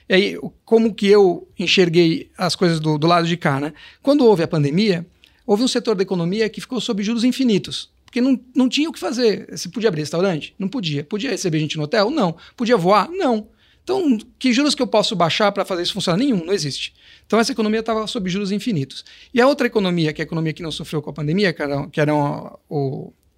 E 0.08 0.14
aí, 0.14 0.40
como 0.64 0.94
que 0.94 1.08
eu 1.08 1.48
enxerguei 1.58 2.30
as 2.38 2.56
coisas 2.56 2.80
do, 2.80 2.96
do 2.96 3.08
lado 3.08 3.26
de 3.28 3.36
cá, 3.36 3.60
né? 3.60 3.74
Quando 4.04 4.24
houve 4.24 4.44
a 4.44 4.48
pandemia, 4.48 5.04
houve 5.46 5.64
um 5.64 5.68
setor 5.68 5.96
da 5.96 6.04
economia 6.04 6.50
que 6.50 6.62
ficou 6.62 6.80
sob 6.80 7.04
juros 7.04 7.24
infinitos 7.24 7.94
porque 8.16 8.22
não, 8.22 8.40
não 8.56 8.70
tinha 8.70 8.90
o 8.90 8.94
que 8.94 9.00
fazer. 9.00 9.46
Você 9.52 9.68
podia 9.68 9.90
abrir 9.90 10.00
restaurante? 10.00 10.56
Não 10.58 10.70
podia. 10.70 11.04
Podia 11.04 11.30
receber 11.30 11.60
gente 11.60 11.76
no 11.76 11.84
hotel? 11.84 12.10
Não. 12.10 12.38
Podia 12.56 12.78
voar? 12.78 13.10
Não. 13.10 13.50
Então, 13.84 14.18
que 14.40 14.54
juros 14.54 14.74
que 14.74 14.82
eu 14.82 14.88
posso 14.88 15.18
baixar 15.18 15.52
para 15.52 15.66
fazer 15.66 15.84
isso 15.84 15.92
funcionar? 15.94 16.18
Nenhum, 16.18 16.46
não 16.46 16.54
existe. 16.54 16.96
Então, 17.28 17.38
essa 17.38 17.52
economia 17.52 17.82
estava 17.82 18.08
sob 18.08 18.30
juros 18.30 18.54
infinitos. 18.54 19.04
E 19.34 19.42
a 19.42 19.48
outra 19.48 19.68
economia, 19.68 20.14
que 20.14 20.22
é 20.22 20.24
a 20.24 20.26
economia 20.26 20.54
que 20.54 20.64
não 20.64 20.72
sofreu 20.72 21.02
com 21.02 21.10
a 21.10 21.14
pandemia, 21.14 21.52
que 21.52 21.62
era, 21.62 21.88
que 21.90 22.00
era 22.00 22.14
a, 22.14 22.58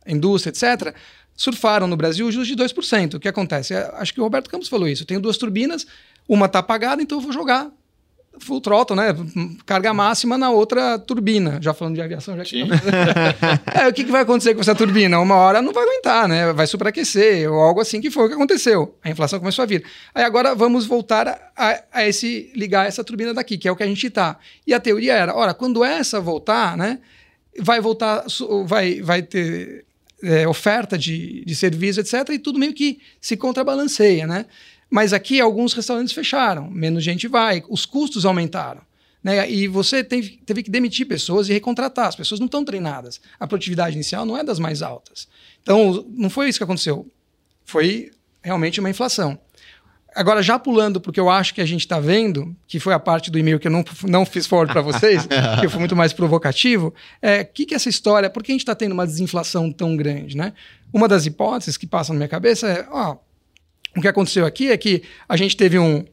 a 0.05 0.11
indústria, 0.11 0.51
etc., 0.51 0.95
surfaram 1.35 1.87
no 1.87 1.97
Brasil 1.97 2.31
juros 2.31 2.47
de 2.47 2.55
2%. 2.55 3.15
O 3.15 3.19
que 3.19 3.27
acontece? 3.27 3.73
Acho 3.73 4.13
que 4.13 4.21
o 4.21 4.23
Roberto 4.23 4.47
Campos 4.47 4.69
falou 4.69 4.87
isso. 4.87 5.01
Eu 5.01 5.07
tenho 5.07 5.19
duas 5.19 5.37
turbinas, 5.37 5.87
uma 6.29 6.45
está 6.45 6.59
apagada, 6.59 7.01
então 7.01 7.17
eu 7.17 7.21
vou 7.21 7.33
jogar 7.33 7.71
full 8.39 8.61
throttle, 8.61 8.95
né? 8.95 9.15
Carga 9.65 9.93
máxima 9.93 10.37
na 10.37 10.49
outra 10.49 10.97
turbina. 10.99 11.59
Já 11.61 11.73
falando 11.73 11.95
de 11.95 12.01
aviação, 12.01 12.37
já 12.37 12.43
que 12.43 12.61
é, 13.73 13.87
o 13.87 13.93
que, 13.93 14.03
que, 14.03 14.11
vai 14.11 14.21
acontecer 14.21 14.53
com 14.53 14.61
essa 14.61 14.75
turbina? 14.75 15.19
Uma 15.19 15.35
hora 15.35 15.61
não 15.61 15.73
vai 15.73 15.83
aguentar, 15.83 16.27
né? 16.27 16.53
Vai 16.53 16.67
superaquecer, 16.67 17.49
ou 17.51 17.59
algo 17.59 17.81
assim 17.81 18.01
que 18.01 18.11
foi 18.11 18.25
o 18.25 18.27
que 18.27 18.35
aconteceu. 18.35 18.95
A 19.03 19.09
inflação 19.09 19.39
começou 19.39 19.63
a 19.63 19.65
vir. 19.65 19.83
Aí 20.13 20.23
agora 20.23 20.55
vamos 20.55 20.85
voltar 20.85 21.51
a, 21.55 21.83
a 21.91 22.07
esse 22.07 22.51
ligar 22.55 22.87
essa 22.87 23.03
turbina 23.03 23.33
daqui, 23.33 23.57
que 23.57 23.67
é 23.67 23.71
o 23.71 23.75
que 23.75 23.83
a 23.83 23.87
gente 23.87 24.07
está. 24.07 24.37
E 24.65 24.73
a 24.73 24.79
teoria 24.79 25.13
era, 25.13 25.35
ora, 25.35 25.53
quando 25.53 25.83
essa 25.83 26.19
voltar, 26.19 26.77
né? 26.77 26.99
Vai 27.59 27.81
voltar, 27.81 28.23
vai, 28.65 29.01
vai 29.01 29.21
ter 29.23 29.85
é, 30.23 30.47
oferta 30.47 30.97
de, 30.97 31.43
de 31.45 31.55
serviço, 31.55 31.99
etc. 31.99 32.29
E 32.31 32.39
tudo 32.39 32.59
meio 32.59 32.73
que 32.73 32.99
se 33.19 33.37
contrabalanceia, 33.37 34.25
né? 34.25 34.45
Mas 34.89 35.13
aqui 35.13 35.41
alguns 35.41 35.73
restaurantes 35.73 36.13
fecharam, 36.13 36.69
menos 36.69 37.03
gente 37.03 37.27
vai, 37.27 37.63
os 37.69 37.85
custos 37.85 38.25
aumentaram. 38.25 38.81
Né? 39.23 39.49
E 39.51 39.67
você 39.67 40.03
teve, 40.03 40.39
teve 40.45 40.63
que 40.63 40.71
demitir 40.71 41.05
pessoas 41.05 41.49
e 41.49 41.53
recontratar. 41.53 42.07
As 42.07 42.15
pessoas 42.15 42.39
não 42.39 42.45
estão 42.45 42.63
treinadas. 42.63 43.19
A 43.39 43.45
produtividade 43.45 43.95
inicial 43.95 44.25
não 44.25 44.37
é 44.37 44.43
das 44.43 44.59
mais 44.59 44.81
altas. 44.81 45.27
Então, 45.61 46.05
não 46.09 46.29
foi 46.29 46.47
isso 46.47 46.57
que 46.57 46.63
aconteceu. 46.63 47.05
Foi 47.65 48.11
realmente 48.41 48.79
uma 48.79 48.89
inflação. 48.89 49.37
Agora, 50.15 50.41
já 50.41 50.57
pulando 50.57 50.99
para 50.99 51.09
o 51.09 51.13
que 51.13 51.19
eu 51.19 51.29
acho 51.29 51.53
que 51.53 51.61
a 51.61 51.65
gente 51.65 51.81
está 51.81 51.99
vendo, 51.99 52.55
que 52.67 52.79
foi 52.79 52.93
a 52.93 52.99
parte 52.99 53.29
do 53.29 53.37
e-mail 53.37 53.59
que 53.59 53.67
eu 53.67 53.71
não, 53.71 53.85
não 54.03 54.25
fiz 54.25 54.47
forward 54.47 54.73
para 54.73 54.81
vocês, 54.81 55.27
que 55.61 55.67
foi 55.67 55.79
muito 55.79 55.95
mais 55.95 56.11
provocativo, 56.11 56.93
é 57.21 57.41
o 57.41 57.45
que, 57.45 57.67
que 57.67 57.75
é 57.75 57.77
essa 57.77 57.89
história, 57.89 58.29
por 58.29 58.41
que 58.41 58.51
a 58.51 58.55
gente 58.55 58.61
está 58.61 58.73
tendo 58.73 58.93
uma 58.93 59.05
desinflação 59.05 59.71
tão 59.71 59.95
grande? 59.95 60.35
Né? 60.35 60.53
Uma 60.91 61.07
das 61.07 61.25
hipóteses 61.25 61.77
que 61.77 61.85
passa 61.85 62.13
na 62.13 62.17
minha 62.17 62.29
cabeça 62.29 62.67
é, 62.67 62.87
ó, 62.89 63.17
o 63.97 64.01
que 64.01 64.07
aconteceu 64.07 64.45
aqui 64.45 64.69
é 64.69 64.77
que 64.77 65.01
a 65.27 65.35
gente 65.35 65.57
teve 65.57 65.79
um, 65.79 66.05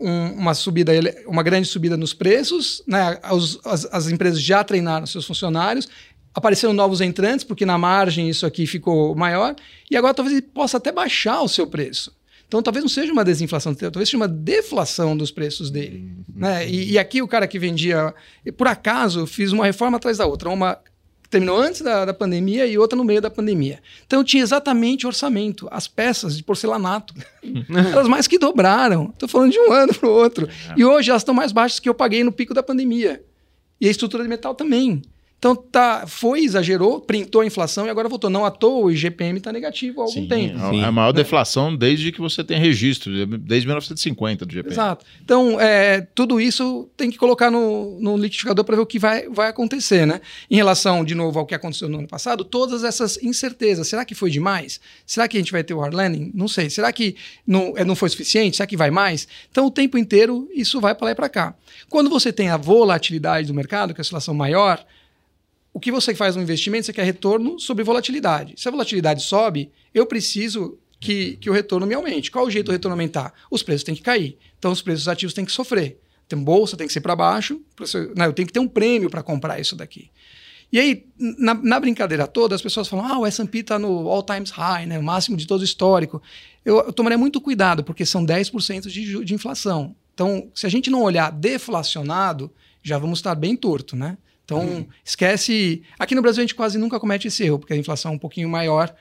um, 0.00 0.32
uma 0.32 0.54
subida, 0.54 0.92
uma 1.26 1.42
grande 1.42 1.68
subida 1.68 1.96
nos 1.96 2.14
preços, 2.14 2.82
né? 2.86 3.18
As, 3.22 3.58
as, 3.64 3.88
as, 3.92 4.10
empresas 4.10 4.40
já 4.40 4.64
treinaram 4.64 5.06
seus 5.06 5.26
funcionários, 5.26 5.86
apareceram 6.34 6.72
novos 6.72 7.02
entrantes, 7.02 7.44
porque 7.44 7.66
na 7.66 7.76
margem 7.76 8.28
isso 8.28 8.46
aqui 8.46 8.66
ficou 8.66 9.14
maior, 9.14 9.54
e 9.90 9.96
agora 9.96 10.14
talvez 10.14 10.34
ele 10.36 10.46
possa 10.46 10.78
até 10.78 10.90
baixar 10.90 11.42
o 11.42 11.48
seu 11.48 11.66
preço. 11.66 12.10
Então 12.48 12.62
talvez 12.62 12.82
não 12.82 12.88
seja 12.88 13.12
uma 13.12 13.24
desinflação, 13.24 13.74
talvez 13.74 14.08
seja 14.08 14.16
uma 14.16 14.28
deflação 14.28 15.14
dos 15.14 15.30
preços 15.30 15.70
dele. 15.70 15.98
Uhum. 15.98 16.40
Né? 16.40 16.66
E, 16.68 16.92
e, 16.92 16.98
aqui 16.98 17.20
o 17.20 17.28
cara 17.28 17.46
que 17.46 17.58
vendia, 17.58 18.14
por 18.56 18.66
acaso, 18.66 19.26
fiz 19.26 19.52
uma 19.52 19.66
reforma 19.66 19.98
atrás 19.98 20.18
da 20.18 20.26
outra, 20.26 20.48
uma 20.48 20.78
terminou 21.28 21.58
antes 21.58 21.80
da, 21.80 22.04
da 22.04 22.14
pandemia 22.14 22.66
e 22.66 22.78
outra 22.78 22.96
no 22.96 23.04
meio 23.04 23.20
da 23.20 23.30
pandemia. 23.30 23.80
Então 24.06 24.22
tinha 24.22 24.42
exatamente 24.42 25.06
orçamento, 25.06 25.68
as 25.70 25.88
peças 25.88 26.36
de 26.36 26.42
porcelanato. 26.42 27.14
elas 27.92 28.08
mais 28.08 28.26
que 28.26 28.38
dobraram. 28.38 29.10
Estou 29.12 29.28
falando 29.28 29.52
de 29.52 29.58
um 29.58 29.72
ano 29.72 29.94
para 29.94 30.08
o 30.08 30.12
outro. 30.12 30.46
É. 30.46 30.74
E 30.76 30.84
hoje 30.84 31.10
elas 31.10 31.22
estão 31.22 31.34
mais 31.34 31.52
baixas 31.52 31.80
que 31.80 31.88
eu 31.88 31.94
paguei 31.94 32.22
no 32.22 32.32
pico 32.32 32.54
da 32.54 32.62
pandemia. 32.62 33.22
E 33.80 33.88
a 33.88 33.90
estrutura 33.90 34.22
de 34.22 34.28
metal 34.28 34.54
também. 34.54 35.02
Então 35.46 35.54
tá, 35.54 36.08
foi, 36.08 36.40
exagerou, 36.40 37.00
printou 37.00 37.40
a 37.40 37.46
inflação 37.46 37.86
e 37.86 37.88
agora 37.88 38.08
voltou. 38.08 38.28
Não 38.28 38.44
à 38.44 38.50
toa 38.50 38.86
o 38.86 38.90
IGPM 38.90 39.38
está 39.38 39.52
negativo 39.52 40.00
há 40.00 40.04
algum 40.04 40.12
Sim, 40.12 40.26
tempo. 40.26 40.58
É 40.58 40.82
a 40.82 40.90
maior 40.90 41.12
deflação 41.12 41.76
desde 41.76 42.10
que 42.10 42.20
você 42.20 42.42
tem 42.42 42.58
registro, 42.58 43.12
desde 43.38 43.68
1950 43.68 44.44
do 44.44 44.52
IGPM. 44.52 44.74
Exato. 44.74 45.06
Então, 45.24 45.60
é, 45.60 46.00
tudo 46.00 46.40
isso 46.40 46.90
tem 46.96 47.12
que 47.12 47.16
colocar 47.16 47.48
no, 47.48 47.96
no 48.00 48.16
liquidificador 48.16 48.64
para 48.64 48.74
ver 48.74 48.82
o 48.82 48.86
que 48.86 48.98
vai, 48.98 49.28
vai 49.28 49.48
acontecer. 49.48 50.04
Né? 50.04 50.20
Em 50.50 50.56
relação, 50.56 51.04
de 51.04 51.14
novo, 51.14 51.38
ao 51.38 51.46
que 51.46 51.54
aconteceu 51.54 51.88
no 51.88 51.98
ano 51.98 52.08
passado, 52.08 52.44
todas 52.44 52.82
essas 52.82 53.16
incertezas. 53.22 53.86
Será 53.86 54.04
que 54.04 54.16
foi 54.16 54.32
demais? 54.32 54.80
Será 55.06 55.28
que 55.28 55.36
a 55.36 55.40
gente 55.40 55.52
vai 55.52 55.62
ter 55.62 55.74
o 55.74 55.78
hard 55.78 55.94
landing? 55.94 56.32
Não 56.34 56.48
sei. 56.48 56.68
Será 56.70 56.92
que 56.92 57.14
não, 57.46 57.72
é, 57.76 57.84
não 57.84 57.94
foi 57.94 58.08
suficiente? 58.08 58.56
Será 58.56 58.66
que 58.66 58.76
vai 58.76 58.90
mais? 58.90 59.28
Então, 59.48 59.66
o 59.66 59.70
tempo 59.70 59.96
inteiro, 59.96 60.50
isso 60.52 60.80
vai 60.80 60.92
para 60.92 61.04
lá 61.04 61.10
e 61.12 61.14
para 61.14 61.28
cá. 61.28 61.54
Quando 61.88 62.10
você 62.10 62.32
tem 62.32 62.48
a 62.48 62.56
volatilidade 62.56 63.46
do 63.46 63.54
mercado, 63.54 63.94
que 63.94 64.00
é 64.00 64.02
a 64.02 64.02
oscilação 64.02 64.34
maior, 64.34 64.84
o 65.76 65.78
que 65.78 65.92
você 65.92 66.14
faz 66.14 66.34
no 66.34 66.40
investimento, 66.40 66.86
você 66.86 66.92
quer 66.94 67.04
retorno 67.04 67.60
sobre 67.60 67.84
volatilidade. 67.84 68.54
Se 68.56 68.66
a 68.66 68.70
volatilidade 68.70 69.22
sobe, 69.22 69.70
eu 69.92 70.06
preciso 70.06 70.78
que, 70.98 71.36
que 71.36 71.50
o 71.50 71.52
retorno 71.52 71.86
me 71.86 71.92
aumente. 71.92 72.30
Qual 72.30 72.46
o 72.46 72.50
jeito 72.50 72.64
do 72.64 72.72
retorno 72.72 72.94
aumentar? 72.94 73.34
Os 73.50 73.62
preços 73.62 73.84
têm 73.84 73.94
que 73.94 74.00
cair. 74.00 74.38
Então, 74.58 74.72
os 74.72 74.80
preços 74.80 75.06
ativos 75.06 75.34
têm 75.34 75.44
que 75.44 75.52
sofrer. 75.52 76.00
Então, 76.26 76.42
bolsa 76.42 76.78
tem 76.78 76.86
que 76.86 76.92
ser 76.94 77.02
para 77.02 77.14
baixo. 77.14 77.60
Né, 78.16 78.24
eu 78.24 78.32
tenho 78.32 78.46
que 78.46 78.54
ter 78.54 78.58
um 78.58 78.66
prêmio 78.66 79.10
para 79.10 79.22
comprar 79.22 79.60
isso 79.60 79.76
daqui. 79.76 80.08
E 80.72 80.80
aí, 80.80 81.04
na, 81.18 81.52
na, 81.52 81.78
brincadeira 81.78 82.26
toda, 82.26 82.54
as 82.54 82.62
pessoas 82.62 82.88
falam: 82.88 83.04
ah, 83.04 83.18
o 83.18 83.26
SP 83.28 83.60
está 83.60 83.78
no 83.78 84.08
all 84.08 84.22
times 84.22 84.48
high, 84.52 84.86
né, 84.86 84.98
o 84.98 85.02
máximo 85.02 85.36
de 85.36 85.46
todo 85.46 85.60
o 85.60 85.64
histórico. 85.64 86.22
Eu, 86.64 86.78
eu 86.78 86.92
tomaria 86.94 87.18
muito 87.18 87.38
cuidado, 87.38 87.84
porque 87.84 88.06
são 88.06 88.24
10% 88.24 88.88
de, 88.88 89.22
de 89.22 89.34
inflação. 89.34 89.94
Então, 90.14 90.50
se 90.54 90.64
a 90.64 90.70
gente 90.70 90.88
não 90.88 91.02
olhar 91.02 91.30
deflacionado, 91.30 92.50
já 92.82 92.96
vamos 92.96 93.18
estar 93.18 93.34
bem 93.34 93.54
torto, 93.54 93.94
né? 93.94 94.16
Então, 94.46 94.60
uhum. 94.60 94.86
esquece. 95.04 95.82
Aqui 95.98 96.14
no 96.14 96.22
Brasil 96.22 96.40
a 96.40 96.44
gente 96.44 96.54
quase 96.54 96.78
nunca 96.78 97.00
comete 97.00 97.26
esse 97.26 97.42
erro, 97.42 97.58
porque 97.58 97.74
a 97.74 97.76
inflação 97.76 98.12
é 98.12 98.14
um 98.14 98.18
pouquinho 98.18 98.48
maior. 98.48 98.94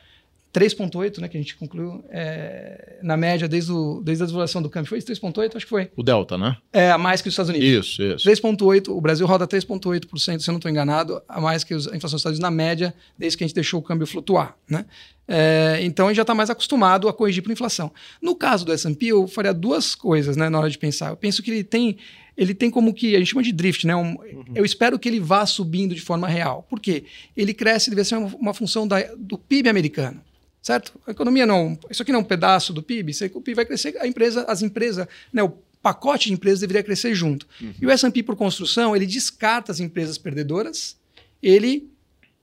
3,8, 0.51 1.19
né, 1.19 1.27
que 1.27 1.35
a 1.35 1.39
gente 1.39 1.55
concluiu, 1.57 2.03
é, 2.09 2.99
na 3.03 3.17
média, 3.17 3.45
desde, 3.45 3.73
o, 3.73 4.01
desde 4.01 4.23
a 4.23 4.25
devaluação 4.25 4.61
do 4.61 4.69
câmbio. 4.69 4.87
Foi 4.87 4.99
3,8? 4.99 5.53
Acho 5.53 5.65
que 5.65 5.69
foi. 5.69 5.91
O 5.97 6.01
Delta, 6.01 6.37
né? 6.37 6.55
É, 6.71 6.91
a 6.91 6.97
mais 6.97 7.21
que 7.21 7.27
os 7.27 7.33
Estados 7.33 7.49
Unidos. 7.49 7.67
Isso, 7.67 8.01
isso. 8.01 8.29
3,8, 8.29 8.87
o 8.87 9.01
Brasil 9.01 9.27
roda 9.27 9.45
3,8%, 9.45 10.39
se 10.39 10.49
eu 10.49 10.53
não 10.53 10.57
estou 10.57 10.71
enganado, 10.71 11.21
a 11.27 11.41
mais 11.41 11.65
que 11.65 11.73
a 11.73 11.77
inflação 11.77 11.99
dos 11.99 12.21
Estados 12.21 12.39
Unidos 12.39 12.39
na 12.39 12.51
média, 12.51 12.95
desde 13.17 13.37
que 13.37 13.43
a 13.43 13.47
gente 13.47 13.55
deixou 13.55 13.81
o 13.81 13.83
câmbio 13.83 14.07
flutuar, 14.07 14.55
né? 14.69 14.85
É, 15.27 15.79
então, 15.81 16.05
a 16.05 16.09
gente 16.09 16.17
já 16.17 16.23
está 16.23 16.33
mais 16.33 16.49
acostumado 16.49 17.09
a 17.09 17.13
corrigir 17.13 17.43
por 17.43 17.51
inflação. 17.51 17.91
No 18.21 18.33
caso 18.33 18.63
do 18.63 18.71
S&P, 18.71 19.07
eu 19.07 19.27
faria 19.27 19.53
duas 19.53 19.93
coisas, 19.93 20.37
né, 20.37 20.47
na 20.47 20.57
hora 20.57 20.69
de 20.69 20.77
pensar. 20.77 21.09
Eu 21.09 21.17
penso 21.17 21.43
que 21.43 21.51
ele 21.51 21.65
tem 21.65 21.97
ele 22.37 22.53
tem 22.53 22.69
como 22.69 22.93
que 22.93 23.15
a 23.15 23.19
gente 23.19 23.29
chama 23.29 23.43
de 23.43 23.51
drift, 23.51 23.87
né? 23.87 23.95
Um, 23.95 24.15
uhum. 24.15 24.45
Eu 24.53 24.65
espero 24.65 24.99
que 24.99 25.07
ele 25.07 25.19
vá 25.19 25.45
subindo 25.45 25.95
de 25.95 26.01
forma 26.01 26.27
real. 26.27 26.65
Por 26.69 26.79
quê? 26.79 27.05
Ele 27.35 27.53
cresce, 27.53 27.93
vai 27.93 28.03
ser 28.03 28.17
uma, 28.17 28.27
uma 28.35 28.53
função 28.53 28.87
da, 28.87 29.01
do 29.17 29.37
PIB 29.37 29.69
americano. 29.69 30.21
Certo? 30.61 30.99
A 31.05 31.11
economia 31.11 31.45
não. 31.45 31.77
Isso 31.89 32.01
aqui 32.01 32.11
não 32.11 32.19
é 32.19 32.23
um 32.23 32.25
pedaço 32.25 32.73
do 32.73 32.81
PIB. 32.81 33.13
Se 33.13 33.25
o 33.33 33.41
PIB 33.41 33.53
vai 33.53 33.65
crescer, 33.65 33.95
a 33.99 34.07
empresa, 34.07 34.43
as 34.47 34.61
empresas, 34.61 35.07
né, 35.31 35.43
o 35.43 35.49
pacote 35.81 36.27
de 36.27 36.33
empresas 36.33 36.59
deveria 36.59 36.81
crescer 36.81 37.13
junto. 37.13 37.47
Uhum. 37.61 37.73
E 37.79 37.85
o 37.85 37.91
S&P 37.91 38.23
por 38.23 38.35
construção, 38.35 38.95
ele 38.95 39.05
descarta 39.05 39.71
as 39.71 39.79
empresas 39.79 40.17
perdedoras, 40.17 40.97
ele 41.41 41.87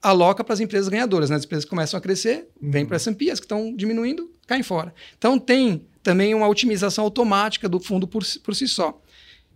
aloca 0.01 0.45
para 0.45 0.55
as 0.55 0.61
empresas 0.61 0.89
ganhadoras. 0.89 1.31
Né? 1.31 1.37
As 1.37 1.45
empresas 1.45 1.65
que 1.65 1.71
começam 1.71 1.99
a 1.99 2.01
crescer, 2.01 2.49
vêm 2.61 2.87
para 2.87 2.95
o 2.95 2.97
S&P, 2.97 3.31
as 3.31 3.41
que 3.41 3.45
estão 3.45 3.75
diminuindo, 3.75 4.31
caem 4.47 4.63
fora. 4.63 4.95
Então 5.19 5.39
tem 5.39 5.85
também 6.03 6.35
uma 6.35 6.49
otimização 6.49 7.05
automática 7.05 7.69
do 7.69 7.81
fundo 7.81 8.07
por, 8.07 8.25
por 8.43 8.55
si 8.55 8.69
só. 8.69 9.01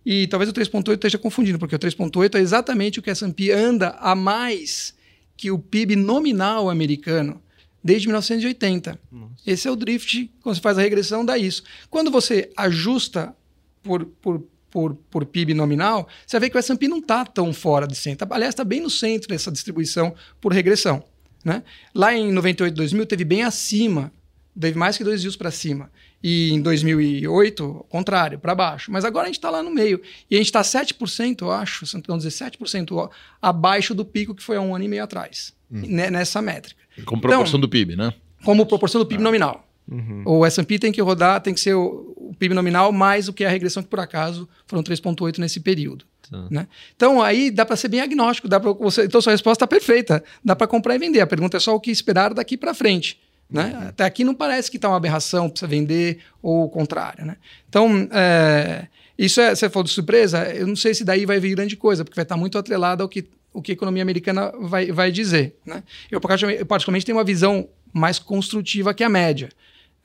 E 0.09 0.25
talvez 0.25 0.49
o 0.49 0.53
3,8 0.53 0.93
esteja 0.93 1.17
confundindo, 1.17 1.59
porque 1.59 1.75
o 1.75 1.79
3,8 1.79 2.35
é 2.35 2.39
exatamente 2.39 2.97
o 2.97 3.01
que 3.01 3.09
a 3.09 3.11
S&P 3.11 3.51
anda 3.51 3.89
a 3.99 4.15
mais 4.15 4.95
que 5.35 5.51
o 5.51 5.59
PIB 5.59 5.97
nominal 5.97 6.69
americano 6.69 7.41
desde 7.83 8.07
1980. 8.07 8.97
Nossa. 9.11 9.33
Esse 9.45 9.67
é 9.67 9.71
o 9.71 9.75
drift, 9.75 10.31
quando 10.41 10.55
você 10.55 10.61
faz 10.61 10.77
a 10.77 10.81
regressão, 10.81 11.25
dá 11.25 11.37
isso. 11.37 11.61
Quando 11.89 12.09
você 12.09 12.49
ajusta 12.55 13.35
por, 13.83 14.05
por, 14.05 14.47
por, 14.71 14.95
por 14.95 15.25
PIB 15.25 15.53
nominal, 15.53 16.07
você 16.25 16.39
vê 16.39 16.49
que 16.49 16.55
o 16.55 16.59
S&P 16.59 16.87
não 16.87 16.99
está 16.99 17.25
tão 17.25 17.51
fora 17.51 17.85
de 17.85 17.97
centro. 17.97 18.25
Aliás, 18.31 18.53
está 18.53 18.63
bem 18.63 18.79
no 18.79 18.89
centro 18.89 19.27
dessa 19.27 19.51
distribuição 19.51 20.15
por 20.39 20.53
regressão. 20.53 21.03
Né? 21.43 21.61
Lá 21.93 22.15
em 22.15 22.31
98, 22.31 22.73
2000, 22.73 23.05
teve 23.07 23.25
bem 23.25 23.43
acima, 23.43 24.09
teve 24.57 24.79
mais 24.79 24.97
que 24.97 25.03
dois 25.03 25.21
dias 25.21 25.35
para 25.35 25.51
cima. 25.51 25.91
E 26.21 26.51
em 26.51 26.61
2008, 26.61 27.63
ao 27.63 27.83
contrário, 27.83 28.39
para 28.39 28.55
baixo. 28.55 28.91
Mas 28.91 29.05
agora 29.05 29.25
a 29.25 29.27
gente 29.27 29.37
está 29.37 29.49
lá 29.49 29.61
no 29.61 29.71
meio. 29.71 30.01
E 30.29 30.35
a 30.35 30.37
gente 30.37 30.47
está 30.47 30.61
7%, 30.61 31.41
eu 31.41 31.51
acho, 31.51 31.85
se 31.85 32.01
não 32.07 32.17
dizer 32.17 32.29
7% 32.29 33.09
abaixo 33.41 33.93
do 33.93 34.03
pico 34.03 34.33
que 34.33 34.43
foi 34.43 34.57
há 34.57 34.61
um 34.61 34.75
ano 34.75 34.85
e 34.85 34.87
meio 34.87 35.03
atrás, 35.03 35.53
hum. 35.71 35.81
nessa 35.85 36.41
métrica. 36.41 36.81
Como 37.05 37.21
proporção 37.21 37.47
então, 37.47 37.59
do 37.59 37.69
PIB, 37.69 37.95
né? 37.95 38.13
Como 38.43 38.65
proporção 38.65 38.99
do 38.99 39.05
PIB 39.05 39.21
ah. 39.21 39.23
nominal. 39.23 39.67
Uhum. 39.89 40.23
O 40.25 40.45
S&P 40.45 40.77
tem 40.79 40.91
que 40.91 41.01
rodar, 41.01 41.39
tem 41.41 41.53
que 41.53 41.61
ser 41.61 41.73
o, 41.73 42.13
o, 42.17 42.35
PIB 42.37 42.53
nominal 42.53 42.91
mais 42.91 43.29
o 43.29 43.33
que 43.33 43.45
é 43.45 43.47
a 43.47 43.49
regressão 43.49 43.81
que 43.81 43.87
por 43.87 44.01
acaso 44.01 44.47
foram 44.65 44.83
3.8 44.83 45.37
nesse 45.37 45.61
período. 45.61 46.03
Tá. 46.29 46.45
Né? 46.51 46.67
Então 46.93 47.21
aí 47.21 47.49
dá 47.49 47.65
para 47.65 47.77
ser 47.77 47.87
bem 47.87 48.01
agnóstico, 48.01 48.49
dá 48.49 48.59
para 48.59 48.73
você, 48.73 49.05
então 49.05 49.21
sua 49.21 49.31
resposta 49.31 49.63
está 49.63 49.67
perfeita, 49.67 50.21
dá 50.43 50.57
para 50.57 50.67
comprar 50.67 50.95
e 50.95 50.97
vender. 50.97 51.21
A 51.21 51.27
pergunta 51.27 51.55
é 51.55 51.59
só 51.59 51.73
o 51.73 51.79
que 51.79 51.89
esperar 51.89 52.33
daqui 52.33 52.57
para 52.57 52.73
frente. 52.73 53.17
Né? 53.49 53.73
Uhum. 53.73 53.87
Até 53.87 54.03
aqui 54.03 54.23
não 54.23 54.35
parece 54.35 54.69
que 54.69 54.77
está 54.77 54.89
uma 54.89 54.97
aberração, 54.97 55.49
precisa 55.49 55.67
vender 55.67 56.19
ou 56.41 56.65
o 56.65 56.69
contrário. 56.69 57.25
Né? 57.25 57.37
Então, 57.69 58.07
é, 58.11 58.87
isso 59.17 59.39
é, 59.39 59.55
você 59.55 59.69
falou 59.69 59.85
de 59.85 59.91
surpresa, 59.91 60.43
eu 60.53 60.67
não 60.67 60.75
sei 60.75 60.93
se 60.93 61.03
daí 61.05 61.25
vai 61.25 61.39
vir 61.39 61.55
grande 61.55 61.75
coisa, 61.75 62.03
porque 62.03 62.15
vai 62.15 62.23
estar 62.23 62.35
tá 62.35 62.39
muito 62.39 62.57
atrelado 62.57 63.03
ao 63.03 63.09
que, 63.09 63.29
o 63.53 63.61
que 63.61 63.71
a 63.71 63.73
economia 63.73 64.03
americana 64.03 64.51
vai, 64.59 64.91
vai 64.91 65.11
dizer. 65.11 65.55
Né? 65.65 65.81
Eu, 66.11 66.19
particularmente, 66.19 67.05
tenho 67.05 67.17
uma 67.17 67.23
visão 67.23 67.69
mais 67.93 68.19
construtiva 68.19 68.93
que 68.93 69.03
a 69.03 69.09
média. 69.09 69.49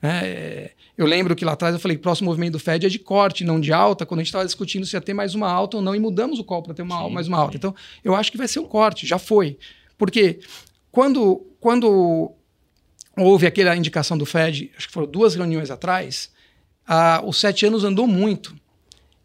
Né? 0.01 0.69
Eu 0.97 1.05
lembro 1.05 1.35
que 1.35 1.43
lá 1.43 1.53
atrás 1.53 1.73
eu 1.73 1.79
falei 1.79 1.97
que 1.97 2.01
o 2.01 2.03
próximo 2.03 2.29
movimento 2.29 2.53
do 2.53 2.59
Fed 2.59 2.85
é 2.85 2.89
de 2.89 2.99
corte, 2.99 3.43
não 3.43 3.59
de 3.59 3.73
alta, 3.73 4.05
quando 4.05 4.19
a 4.19 4.23
gente 4.23 4.29
estava 4.29 4.45
discutindo 4.45 4.85
se 4.85 4.95
ia 4.95 5.01
ter 5.01 5.13
mais 5.13 5.35
uma 5.35 5.49
alta 5.49 5.77
ou 5.77 5.83
não, 5.83 5.95
e 5.95 5.99
mudamos 5.99 6.39
o 6.39 6.43
call 6.43 6.63
para 6.63 6.73
ter 6.73 6.81
uma, 6.81 7.03
sim, 7.03 7.13
mais 7.13 7.27
uma 7.27 7.37
alta. 7.37 7.53
Sim. 7.53 7.57
Então, 7.57 7.75
eu 8.03 8.15
acho 8.15 8.31
que 8.31 8.37
vai 8.37 8.47
ser 8.47 8.59
um 8.59 8.65
corte, 8.65 9.05
já 9.05 9.17
foi. 9.17 9.57
Porque 9.97 10.39
quando, 10.91 11.45
quando 11.59 12.31
houve 13.17 13.45
aquela 13.45 13.75
indicação 13.75 14.17
do 14.17 14.25
Fed, 14.25 14.71
acho 14.77 14.87
que 14.87 14.93
foram 14.93 15.07
duas 15.07 15.35
reuniões 15.35 15.69
atrás, 15.69 16.31
a, 16.85 17.21
os 17.25 17.37
sete 17.37 17.65
anos 17.65 17.83
andou 17.83 18.07
muito. 18.07 18.55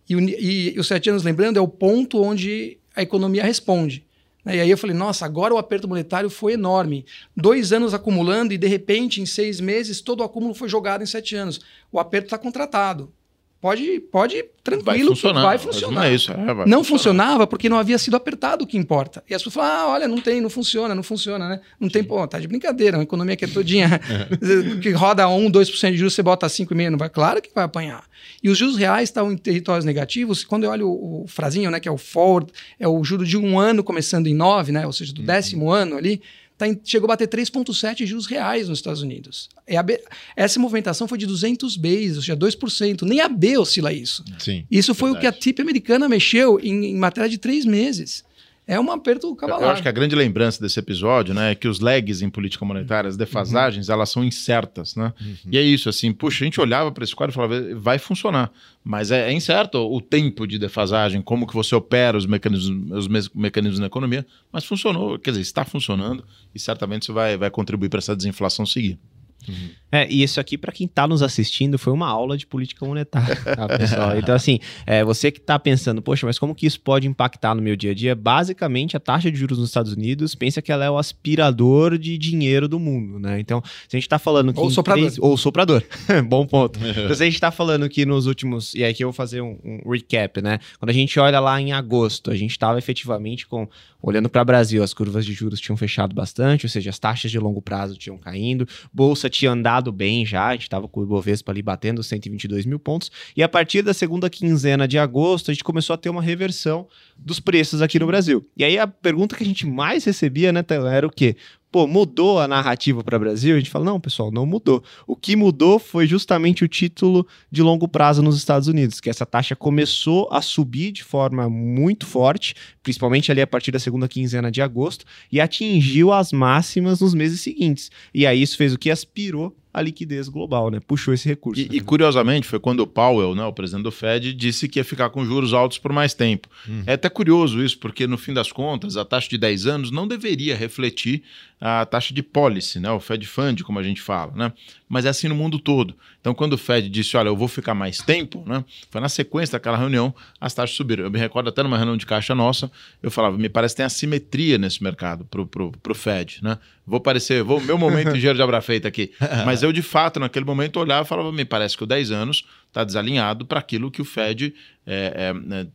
E, 0.08 0.14
e, 0.14 0.74
e, 0.74 0.80
os 0.80 0.86
sete 0.86 1.10
anos, 1.10 1.22
lembrando, 1.22 1.58
é 1.58 1.60
o 1.60 1.68
ponto 1.68 2.22
onde 2.22 2.78
a 2.94 3.02
economia 3.02 3.42
responde. 3.42 4.04
Né? 4.44 4.56
E 4.56 4.60
aí 4.60 4.70
eu 4.70 4.78
falei, 4.78 4.96
nossa, 4.96 5.24
agora 5.26 5.54
o 5.54 5.58
aperto 5.58 5.88
monetário 5.88 6.30
foi 6.30 6.54
enorme. 6.54 7.04
Dois 7.36 7.72
anos 7.72 7.92
acumulando 7.92 8.52
e, 8.52 8.58
de 8.58 8.66
repente, 8.66 9.20
em 9.20 9.26
seis 9.26 9.60
meses, 9.60 10.00
todo 10.00 10.20
o 10.20 10.24
acúmulo 10.24 10.54
foi 10.54 10.68
jogado 10.68 11.02
em 11.02 11.06
sete 11.06 11.34
anos. 11.34 11.60
O 11.90 11.98
aperto 11.98 12.26
está 12.26 12.38
contratado 12.38 13.12
pode, 13.60 14.00
pode 14.00 14.44
tranquilo, 14.62 14.84
vai 14.84 14.98
funcionar. 15.08 15.42
Vai 15.42 15.58
funcionar. 15.58 15.94
Não, 15.94 16.02
é 16.02 16.14
isso, 16.14 16.32
é, 16.32 16.54
vai 16.54 16.66
não 16.66 16.84
funcionava 16.84 17.46
porque 17.46 17.68
não 17.68 17.78
havia 17.78 17.98
sido 17.98 18.16
apertado 18.16 18.64
o 18.64 18.66
que 18.66 18.76
importa. 18.76 19.22
E 19.28 19.34
as 19.34 19.42
pessoas 19.42 19.66
falam, 19.66 19.70
ah, 19.70 19.92
olha, 19.94 20.08
não 20.08 20.20
tem, 20.20 20.40
não 20.40 20.50
funciona, 20.50 20.94
não 20.94 21.02
funciona, 21.02 21.48
né? 21.48 21.60
Não 21.80 21.88
Sim. 21.88 21.94
tem, 21.94 22.04
pô, 22.04 22.26
tá 22.26 22.38
de 22.38 22.46
brincadeira, 22.46 22.96
uma 22.96 23.02
economia 23.02 23.36
que 23.36 23.44
é 23.44 23.48
todinha, 23.48 23.88
é. 24.08 24.80
que 24.80 24.90
roda 24.90 25.28
1, 25.28 25.50
2% 25.50 25.90
de 25.90 25.96
juros, 25.96 26.14
você 26.14 26.22
bota 26.22 26.46
5,5%, 26.46 26.90
não 26.90 26.98
vai? 26.98 27.08
Claro 27.08 27.42
que 27.42 27.50
vai 27.54 27.64
apanhar. 27.64 28.04
E 28.42 28.48
os 28.48 28.58
juros 28.58 28.76
reais 28.76 29.08
estão 29.08 29.32
em 29.32 29.36
territórios 29.36 29.84
negativos, 29.84 30.44
quando 30.44 30.64
eu 30.64 30.70
olho 30.70 30.88
o, 30.88 31.24
o 31.24 31.28
frasinho, 31.28 31.70
né, 31.70 31.80
que 31.80 31.88
é 31.88 31.92
o 31.92 31.98
forward, 31.98 32.52
é 32.78 32.86
o 32.86 33.02
juro 33.02 33.24
de 33.24 33.36
um 33.36 33.58
ano 33.58 33.82
começando 33.82 34.26
em 34.26 34.34
9, 34.34 34.72
né, 34.72 34.86
ou 34.86 34.92
seja, 34.92 35.12
do 35.12 35.20
uhum. 35.20 35.26
décimo 35.26 35.70
ano 35.70 35.96
ali, 35.96 36.20
tá 36.58 36.68
em, 36.68 36.78
chegou 36.84 37.06
a 37.06 37.14
bater 37.14 37.28
3,7 37.28 38.04
juros 38.04 38.26
reais 38.26 38.68
nos 38.68 38.78
Estados 38.78 39.00
Unidos. 39.00 39.48
É 39.66 39.80
B, 39.82 40.02
essa 40.36 40.58
movimentação 40.58 41.06
foi 41.06 41.16
de 41.16 41.26
200 41.26 41.76
bases, 41.76 42.16
ou 42.16 42.22
seja, 42.22 42.36
2%. 42.36 43.02
Nem 43.02 43.20
a 43.20 43.28
B 43.28 43.56
oscila 43.56 43.92
isso. 43.92 44.24
Sim, 44.38 44.66
isso 44.70 44.94
foi 44.94 45.12
verdade. 45.12 45.28
o 45.28 45.30
que 45.32 45.36
a 45.36 45.40
TIP 45.40 45.60
americana 45.62 46.08
mexeu 46.08 46.58
em, 46.60 46.86
em 46.86 46.96
matéria 46.96 47.30
de 47.30 47.38
três 47.38 47.64
meses 47.64 48.24
é 48.68 48.78
um 48.78 48.92
aperto 48.92 49.34
cavalar. 49.34 49.62
Eu 49.62 49.70
acho 49.70 49.82
que 49.82 49.88
a 49.88 49.92
grande 49.92 50.14
lembrança 50.14 50.60
desse 50.60 50.78
episódio, 50.78 51.32
né, 51.32 51.52
é 51.52 51.54
que 51.54 51.66
os 51.66 51.80
lags 51.80 52.20
em 52.20 52.28
política 52.28 52.66
monetária, 52.66 53.08
as 53.08 53.14
uhum. 53.14 53.18
defasagens, 53.18 53.88
uhum. 53.88 53.94
elas 53.94 54.10
são 54.10 54.22
incertas, 54.22 54.94
né? 54.94 55.14
Uhum. 55.18 55.36
E 55.50 55.56
é 55.56 55.62
isso, 55.62 55.88
assim, 55.88 56.12
puxa, 56.12 56.44
a 56.44 56.46
gente 56.46 56.60
olhava 56.60 56.92
para 56.92 57.02
esse 57.02 57.16
quadro 57.16 57.32
e 57.32 57.34
falava, 57.34 57.74
vai 57.76 57.98
funcionar, 57.98 58.52
mas 58.84 59.10
é, 59.10 59.30
é, 59.30 59.32
incerto 59.32 59.78
o 59.78 60.02
tempo 60.02 60.46
de 60.46 60.58
defasagem, 60.58 61.22
como 61.22 61.46
que 61.46 61.54
você 61.54 61.74
opera 61.74 62.18
os 62.18 62.26
mecanismos, 62.26 62.92
os 62.92 63.08
me 63.08 63.20
mecanismos 63.34 63.80
na 63.80 63.86
economia, 63.86 64.26
mas 64.52 64.66
funcionou, 64.66 65.18
quer 65.18 65.30
dizer, 65.30 65.40
está 65.40 65.64
funcionando 65.64 66.22
e 66.54 66.60
certamente 66.60 67.04
isso 67.04 67.14
vai, 67.14 67.38
vai 67.38 67.50
contribuir 67.50 67.88
para 67.88 67.98
essa 67.98 68.14
desinflação 68.14 68.66
seguir. 68.66 68.98
Uhum. 69.46 69.70
É, 69.90 70.06
e 70.10 70.22
isso 70.22 70.38
aqui, 70.38 70.58
para 70.58 70.70
quem 70.70 70.86
está 70.86 71.06
nos 71.06 71.22
assistindo, 71.22 71.78
foi 71.78 71.92
uma 71.92 72.06
aula 72.06 72.36
de 72.36 72.46
política 72.46 72.84
monetária, 72.84 73.34
tá, 73.56 73.66
pessoal? 73.66 74.18
Então, 74.18 74.34
assim, 74.34 74.58
é, 74.86 75.02
você 75.02 75.30
que 75.30 75.38
está 75.38 75.58
pensando, 75.58 76.02
poxa, 76.02 76.26
mas 76.26 76.38
como 76.38 76.54
que 76.54 76.66
isso 76.66 76.78
pode 76.80 77.06
impactar 77.06 77.54
no 77.54 77.62
meu 77.62 77.74
dia 77.74 77.92
a 77.92 77.94
dia? 77.94 78.14
Basicamente, 78.14 78.96
a 78.96 79.00
taxa 79.00 79.30
de 79.30 79.38
juros 79.38 79.58
nos 79.58 79.70
Estados 79.70 79.92
Unidos, 79.92 80.34
pensa 80.34 80.60
que 80.60 80.70
ela 80.70 80.84
é 80.84 80.90
o 80.90 80.98
aspirador 80.98 81.96
de 81.96 82.18
dinheiro 82.18 82.68
do 82.68 82.78
mundo, 82.78 83.18
né? 83.18 83.40
Então, 83.40 83.62
se 83.64 83.96
a 83.96 83.98
gente 83.98 84.06
está 84.06 84.18
falando 84.18 84.52
que. 84.52 84.60
Ou 84.60 84.70
soprador. 84.70 85.04
Três... 85.06 85.18
Ou 85.18 85.36
soprador. 85.38 85.82
Bom 86.28 86.46
ponto. 86.46 86.78
então, 86.84 87.14
se 87.14 87.22
a 87.22 87.26
gente 87.26 87.34
está 87.34 87.50
falando 87.50 87.88
que 87.88 88.04
nos 88.04 88.26
últimos. 88.26 88.74
E 88.74 88.84
aqui 88.84 89.02
eu 89.02 89.08
vou 89.08 89.14
fazer 89.14 89.40
um, 89.40 89.58
um 89.64 89.90
recap, 89.90 90.42
né? 90.42 90.58
Quando 90.78 90.90
a 90.90 90.94
gente 90.94 91.18
olha 91.18 91.40
lá 91.40 91.58
em 91.60 91.72
agosto, 91.72 92.30
a 92.30 92.36
gente 92.36 92.50
estava 92.50 92.78
efetivamente 92.78 93.46
com. 93.46 93.66
Olhando 94.00 94.28
para 94.28 94.42
o 94.42 94.44
Brasil, 94.44 94.82
as 94.82 94.94
curvas 94.94 95.26
de 95.26 95.32
juros 95.32 95.60
tinham 95.60 95.76
fechado 95.76 96.14
bastante, 96.14 96.64
ou 96.66 96.70
seja, 96.70 96.90
as 96.90 96.98
taxas 96.98 97.30
de 97.30 97.38
longo 97.38 97.60
prazo 97.60 97.96
tinham 97.96 98.16
caindo, 98.16 98.66
bolsa 98.92 99.28
tinha 99.28 99.50
andado 99.50 99.90
bem 99.90 100.24
já, 100.24 100.46
a 100.46 100.52
gente 100.52 100.62
estava 100.62 100.86
com 100.86 101.00
o 101.00 101.02
Ibovespa 101.02 101.50
ali 101.50 101.62
batendo 101.62 102.00
122 102.02 102.64
mil 102.64 102.78
pontos, 102.78 103.10
e 103.36 103.42
a 103.42 103.48
partir 103.48 103.82
da 103.82 103.92
segunda 103.92 104.30
quinzena 104.30 104.86
de 104.86 104.98
agosto, 104.98 105.50
a 105.50 105.54
gente 105.54 105.64
começou 105.64 105.94
a 105.94 105.96
ter 105.96 106.10
uma 106.10 106.22
reversão 106.22 106.86
dos 107.16 107.40
preços 107.40 107.82
aqui 107.82 107.98
no 107.98 108.06
Brasil. 108.06 108.48
E 108.56 108.62
aí 108.62 108.78
a 108.78 108.86
pergunta 108.86 109.34
que 109.34 109.42
a 109.42 109.46
gente 109.46 109.66
mais 109.66 110.04
recebia, 110.04 110.52
né, 110.52 110.64
era 110.92 111.06
o 111.06 111.10
quê? 111.10 111.36
Pô, 111.70 111.86
mudou 111.86 112.40
a 112.40 112.48
narrativa 112.48 113.04
para 113.04 113.16
o 113.16 113.20
Brasil? 113.20 113.54
A 113.54 113.58
gente 113.58 113.70
fala, 113.70 113.84
não, 113.84 114.00
pessoal, 114.00 114.30
não 114.30 114.46
mudou. 114.46 114.82
O 115.06 115.14
que 115.14 115.36
mudou 115.36 115.78
foi 115.78 116.06
justamente 116.06 116.64
o 116.64 116.68
título 116.68 117.26
de 117.50 117.62
longo 117.62 117.86
prazo 117.86 118.22
nos 118.22 118.36
Estados 118.36 118.68
Unidos, 118.68 119.00
que 119.00 119.10
essa 119.10 119.26
taxa 119.26 119.54
começou 119.54 120.28
a 120.30 120.40
subir 120.40 120.92
de 120.92 121.04
forma 121.04 121.48
muito 121.48 122.06
forte, 122.06 122.54
principalmente 122.82 123.30
ali 123.30 123.40
a 123.40 123.46
partir 123.46 123.70
da 123.70 123.78
segunda 123.78 124.08
quinzena 124.08 124.50
de 124.50 124.62
agosto, 124.62 125.04
e 125.30 125.40
atingiu 125.40 126.12
as 126.12 126.32
máximas 126.32 127.00
nos 127.00 127.14
meses 127.14 127.40
seguintes. 127.40 127.90
E 128.14 128.26
aí 128.26 128.40
isso 128.40 128.56
fez 128.56 128.72
o 128.72 128.78
que 128.78 128.90
aspirou 128.90 129.54
a 129.72 129.82
liquidez 129.82 130.28
global, 130.28 130.70
né? 130.70 130.80
Puxou 130.80 131.12
esse 131.12 131.28
recurso. 131.28 131.60
E, 131.60 131.64
né? 131.64 131.70
e, 131.72 131.80
curiosamente, 131.80 132.46
foi 132.46 132.58
quando 132.58 132.80
o 132.80 132.86
Powell, 132.86 133.34
né, 133.34 133.44
o 133.44 133.52
presidente 133.52 133.84
do 133.84 133.90
Fed, 133.90 134.32
disse 134.32 134.68
que 134.68 134.78
ia 134.78 134.84
ficar 134.84 135.10
com 135.10 135.24
juros 135.24 135.52
altos 135.52 135.78
por 135.78 135.92
mais 135.92 136.14
tempo. 136.14 136.48
Uhum. 136.66 136.82
É 136.86 136.94
até 136.94 137.08
curioso 137.08 137.62
isso, 137.62 137.78
porque 137.78 138.06
no 138.06 138.16
fim 138.16 138.32
das 138.32 138.50
contas, 138.50 138.96
a 138.96 139.04
taxa 139.04 139.28
de 139.28 139.38
10 139.38 139.66
anos 139.66 139.90
não 139.90 140.08
deveria 140.08 140.56
refletir 140.56 141.22
a 141.60 141.84
taxa 141.84 142.14
de 142.14 142.22
policy, 142.22 142.78
né, 142.78 142.90
o 142.90 143.00
Fed 143.00 143.26
Fund, 143.26 143.62
como 143.62 143.78
a 143.78 143.82
gente 143.82 144.00
fala, 144.00 144.32
né? 144.34 144.52
Mas 144.88 145.04
é 145.04 145.08
assim 145.08 145.28
no 145.28 145.34
mundo 145.34 145.58
todo. 145.58 145.94
Então, 146.28 146.34
quando 146.34 146.52
o 146.52 146.58
Fed 146.58 146.90
disse, 146.90 147.16
olha, 147.16 147.28
eu 147.28 147.36
vou 147.36 147.48
ficar 147.48 147.72
mais 147.72 147.96
tempo, 147.98 148.44
né? 148.46 148.62
Foi 148.90 149.00
na 149.00 149.08
sequência 149.08 149.52
daquela 149.52 149.78
reunião, 149.78 150.14
as 150.38 150.52
taxas 150.52 150.76
subiram. 150.76 151.04
Eu 151.04 151.10
me 151.10 151.18
recordo 151.18 151.48
até 151.48 151.62
numa 151.62 151.78
reunião 151.78 151.96
de 151.96 152.04
caixa 152.04 152.34
nossa, 152.34 152.70
eu 153.02 153.10
falava, 153.10 153.38
me 153.38 153.48
parece 153.48 153.72
que 153.72 153.78
tem 153.78 153.86
assimetria 153.86 154.58
nesse 154.58 154.82
mercado 154.82 155.24
pro, 155.24 155.46
pro, 155.46 155.72
pro 155.72 155.94
Fed, 155.94 156.40
né? 156.42 156.58
Vou 156.86 157.00
parecer, 157.00 157.42
vou 157.42 157.62
meu 157.62 157.78
momento 157.78 158.10
engenheiro 158.10 158.36
de 158.36 158.42
abra 158.42 158.60
feita 158.60 158.86
aqui. 158.86 159.10
Mas 159.46 159.62
eu, 159.62 159.72
de 159.72 159.80
fato, 159.80 160.20
naquele 160.20 160.44
momento, 160.44 160.78
olhava 160.78 161.06
e 161.06 161.08
falava, 161.08 161.32
me 161.32 161.46
parece 161.46 161.78
que 161.78 161.84
o 161.84 161.86
10 161.86 162.10
anos 162.10 162.44
está 162.66 162.84
desalinhado 162.84 163.46
para 163.46 163.58
aquilo 163.58 163.90
que 163.90 164.02
o 164.02 164.04
Fed 164.04 164.54
é, 164.86 165.32
é, 165.32 165.60
é, 165.60 165.66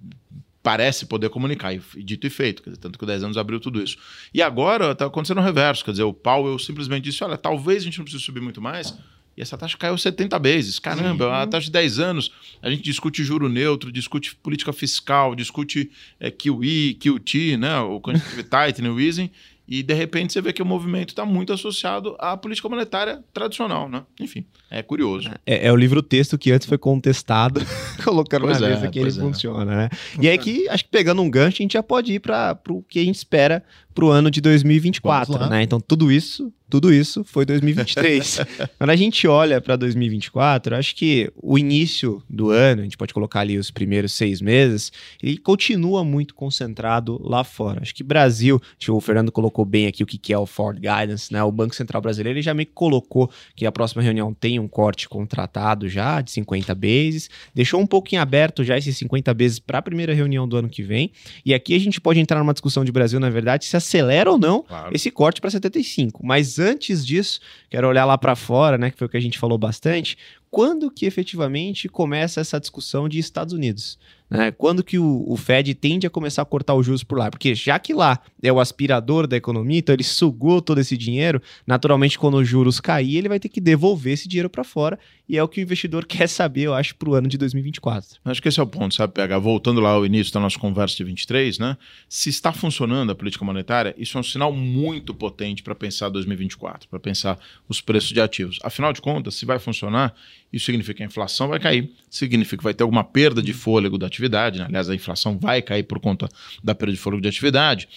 parece 0.61 1.07
poder 1.07 1.29
comunicar. 1.29 1.73
E 1.73 1.81
dito 2.03 2.27
e 2.27 2.29
feito, 2.29 2.61
dizer, 2.63 2.77
tanto 2.77 2.99
que 2.99 3.03
o 3.03 3.07
10 3.07 3.23
anos 3.23 3.37
abriu 3.37 3.59
tudo 3.59 3.81
isso. 3.81 3.97
E 4.31 4.39
agora 4.39 4.91
está 4.91 5.07
acontecendo 5.07 5.39
o 5.39 5.43
reverso, 5.43 5.83
quer 5.83 5.91
dizer, 5.91 6.03
o 6.03 6.13
Powell 6.13 6.59
simplesmente 6.59 7.05
disse, 7.05 7.23
olha, 7.23 7.39
talvez 7.39 7.81
a 7.81 7.85
gente 7.85 7.97
não 7.97 8.05
precise 8.05 8.23
subir 8.23 8.39
muito 8.39 8.61
mais, 8.61 8.95
e 9.35 9.41
essa 9.41 9.57
taxa 9.57 9.77
caiu 9.77 9.97
70 9.97 10.37
vezes. 10.39 10.79
Caramba, 10.79 11.27
uhum. 11.27 11.33
a 11.33 11.47
taxa 11.47 11.65
de 11.65 11.71
10 11.71 11.99
anos, 11.99 12.31
a 12.61 12.69
gente 12.69 12.83
discute 12.83 13.23
juro 13.23 13.49
neutro, 13.49 13.91
discute 13.91 14.35
política 14.35 14.71
fiscal, 14.71 15.35
discute 15.35 15.91
é, 16.19 16.29
QE, 16.29 16.97
QT, 16.99 17.57
né, 17.57 17.79
o 17.79 17.99
quantitative 17.99 18.43
tightening, 18.49 18.89
o 18.89 18.99
easing, 18.99 19.29
E 19.73 19.81
de 19.81 19.95
repente 19.95 20.31
você 20.31 20.39
vê 20.39 20.53
que 20.53 20.61
o 20.61 20.65
movimento 20.65 21.09
está 21.09 21.25
muito 21.25 21.51
associado 21.51 22.15
à 22.19 22.37
política 22.37 22.69
monetária 22.69 23.23
tradicional, 23.33 23.89
né? 23.89 24.03
Enfim, 24.19 24.45
é 24.69 24.83
curioso. 24.83 25.31
É, 25.47 25.67
é 25.67 25.71
o 25.71 25.75
livro-texto 25.75 26.37
que 26.37 26.51
antes 26.51 26.67
foi 26.67 26.77
contestado, 26.77 27.59
colocando 28.05 28.43
Pois 28.43 28.59
na 28.59 28.67
é, 28.67 28.69
mesa 28.75 28.87
que 28.87 28.99
ele 28.99 29.09
é. 29.09 29.13
funciona, 29.13 29.75
né? 29.75 29.89
E 30.21 30.29
aí 30.29 30.37
que, 30.37 30.69
acho 30.69 30.83
que 30.83 30.91
pegando 30.91 31.23
um 31.23 31.29
gancho, 31.29 31.57
a 31.57 31.63
gente 31.63 31.73
já 31.73 31.81
pode 31.81 32.13
ir 32.13 32.19
para 32.19 32.55
o 32.69 32.83
que 32.83 32.99
a 32.99 33.03
gente 33.03 33.15
espera 33.15 33.63
para 33.93 34.05
o 34.05 34.09
ano 34.09 34.29
de 34.29 34.41
2024, 34.41 35.33
Vamos 35.33 35.49
lá. 35.49 35.55
né? 35.55 35.63
Então 35.63 35.79
tudo 35.79 36.11
isso, 36.11 36.51
tudo 36.69 36.91
isso 36.91 37.23
foi 37.23 37.45
2023. 37.45 38.39
Quando 38.77 38.89
a 38.89 38.95
gente 38.95 39.27
olha 39.27 39.61
para 39.61 39.75
2024, 39.75 40.75
acho 40.75 40.95
que 40.95 41.31
o 41.35 41.57
início 41.57 42.21
do 42.29 42.49
ano, 42.49 42.81
a 42.81 42.83
gente 42.83 42.97
pode 42.97 43.13
colocar 43.13 43.41
ali 43.41 43.57
os 43.57 43.69
primeiros 43.69 44.13
seis 44.13 44.41
meses, 44.41 44.91
ele 45.21 45.37
continua 45.37 46.03
muito 46.03 46.33
concentrado 46.33 47.21
lá 47.23 47.43
fora. 47.43 47.81
Acho 47.81 47.93
que 47.93 48.03
Brasil, 48.03 48.59
acho 48.63 48.85
que 48.85 48.91
o 48.91 48.99
Fernando 48.99 49.31
colocou 49.31 49.62
bem 49.65 49.87
aqui 49.87 50.03
o 50.03 50.05
que 50.05 50.17
que 50.17 50.33
é 50.33 50.37
o 50.37 50.45
Ford 50.45 50.77
Guidance, 50.79 51.31
né? 51.31 51.43
O 51.43 51.51
Banco 51.51 51.75
Central 51.75 52.01
Brasileiro 52.01 52.37
ele 52.37 52.43
já 52.43 52.53
meio 52.53 52.67
que 52.67 52.73
colocou 52.73 53.29
que 53.55 53.65
a 53.65 53.71
próxima 53.71 54.01
reunião 54.01 54.33
tem 54.33 54.59
um 54.59 54.67
corte 54.67 55.07
contratado 55.09 55.87
já 55.89 56.21
de 56.21 56.31
50 56.31 56.73
bases, 56.75 57.29
deixou 57.53 57.79
um 57.79 57.87
pouquinho 57.87 58.21
aberto 58.21 58.63
já 58.63 58.77
esses 58.77 58.97
50 58.97 59.33
bases 59.33 59.59
para 59.59 59.79
a 59.79 59.81
primeira 59.81 60.13
reunião 60.13 60.47
do 60.47 60.57
ano 60.57 60.69
que 60.69 60.83
vem. 60.83 61.11
E 61.45 61.53
aqui 61.53 61.75
a 61.75 61.79
gente 61.79 61.99
pode 62.01 62.19
entrar 62.19 62.39
numa 62.39 62.53
discussão 62.53 62.83
de 62.83 62.91
Brasil, 62.91 63.19
na 63.19 63.29
verdade, 63.29 63.65
se 63.65 63.75
acelera 63.75 64.29
ou 64.31 64.37
não 64.37 64.63
Claro. 64.63 64.95
esse 64.95 65.09
corte 65.11 65.39
para 65.41 65.49
75. 65.49 66.25
Mas 66.25 66.59
antes 66.59 67.05
disso, 67.05 67.39
quero 67.69 67.87
olhar 67.87 68.05
lá 68.05 68.17
para 68.17 68.35
fora, 68.35 68.77
né, 68.77 68.91
que 68.91 68.97
foi 68.97 69.07
o 69.07 69.09
que 69.09 69.17
a 69.17 69.21
gente 69.21 69.37
falou 69.39 69.57
bastante. 69.57 70.17
Quando 70.53 70.91
que 70.91 71.07
efetivamente 71.07 71.89
começa 71.89 72.39
essa 72.39 72.59
discussão 72.59 73.09
de 73.09 73.17
Estados 73.17 73.55
Unidos? 73.55 73.97
Né? 74.33 74.51
Quando 74.51 74.83
que 74.83 74.97
o, 74.97 75.23
o 75.27 75.37
Fed 75.37 75.75
tende 75.75 76.07
a 76.07 76.09
começar 76.09 76.41
a 76.41 76.45
cortar 76.45 76.73
os 76.73 76.85
juros 76.85 77.03
por 77.03 77.19
lá? 77.19 77.29
Porque 77.29 77.53
já 77.53 77.77
que 77.77 77.93
lá 77.93 78.19
é 78.41 78.51
o 78.51 78.59
aspirador 78.59 79.27
da 79.27 79.37
economia, 79.37 79.77
então 79.77 79.93
ele 79.93 80.03
sugou 80.03 80.61
todo 80.61 80.79
esse 80.79 80.97
dinheiro, 80.97 81.41
naturalmente 81.67 82.17
quando 82.17 82.37
os 82.37 82.47
juros 82.47 82.79
cair, 82.79 83.17
ele 83.17 83.29
vai 83.29 83.39
ter 83.39 83.49
que 83.49 83.61
devolver 83.61 84.13
esse 84.13 84.27
dinheiro 84.27 84.49
para 84.49 84.63
fora, 84.63 84.97
e 85.29 85.37
é 85.37 85.43
o 85.43 85.47
que 85.47 85.59
o 85.59 85.63
investidor 85.63 86.05
quer 86.09 86.27
saber, 86.27 86.63
eu 86.63 86.73
acho, 86.73 86.95
para 86.95 87.09
o 87.09 87.13
ano 87.13 87.27
de 87.27 87.37
2024. 87.37 88.19
Acho 88.25 88.41
que 88.41 88.47
esse 88.47 88.59
é 88.59 88.63
o 88.63 88.67
ponto, 88.67 88.95
sabe, 88.95 89.13
PH? 89.13 89.37
Voltando 89.37 89.79
lá 89.79 89.91
ao 89.91 90.05
início 90.05 90.33
da 90.33 90.39
nossa 90.39 90.57
conversa 90.57 90.95
de 90.95 91.03
23, 91.03 91.59
né? 91.59 91.77
Se 92.09 92.29
está 92.29 92.51
funcionando 92.51 93.11
a 93.11 93.15
política 93.15 93.45
monetária, 93.45 93.93
isso 93.97 94.17
é 94.17 94.19
um 94.19 94.23
sinal 94.23 94.51
muito 94.51 95.13
potente 95.13 95.61
para 95.61 95.75
pensar 95.75 96.09
2024, 96.09 96.89
para 96.89 96.99
pensar 96.99 97.39
os 97.69 97.81
preços 97.81 98.09
de 98.09 98.19
ativos. 98.19 98.59
Afinal 98.63 98.91
de 98.93 99.01
contas, 99.01 99.35
se 99.35 99.45
vai 99.45 99.59
funcionar, 99.59 100.15
isso 100.53 100.65
significa 100.67 100.93
que 100.97 101.03
a 101.03 101.05
inflação 101.07 101.47
vai 101.47 101.59
cair, 101.59 101.91
significa 102.09 102.57
que 102.57 102.63
vai 102.63 102.73
ter 102.73 102.83
alguma 102.83 103.03
perda 103.03 103.41
de 103.41 103.51
fôlego 103.51 103.97
da 103.97 104.05
atividade, 104.05 104.59
né? 104.59 104.65
aliás, 104.67 104.87
a 104.89 104.95
inflação 104.95 105.37
vai 105.37 105.61
cair 105.61 105.83
por 105.83 105.99
conta 105.99 106.29
da 106.63 106.75
perda 106.75 106.93
de 106.93 106.99
fôlego 106.99 107.21
de 107.21 107.27
atividade, 107.27 107.89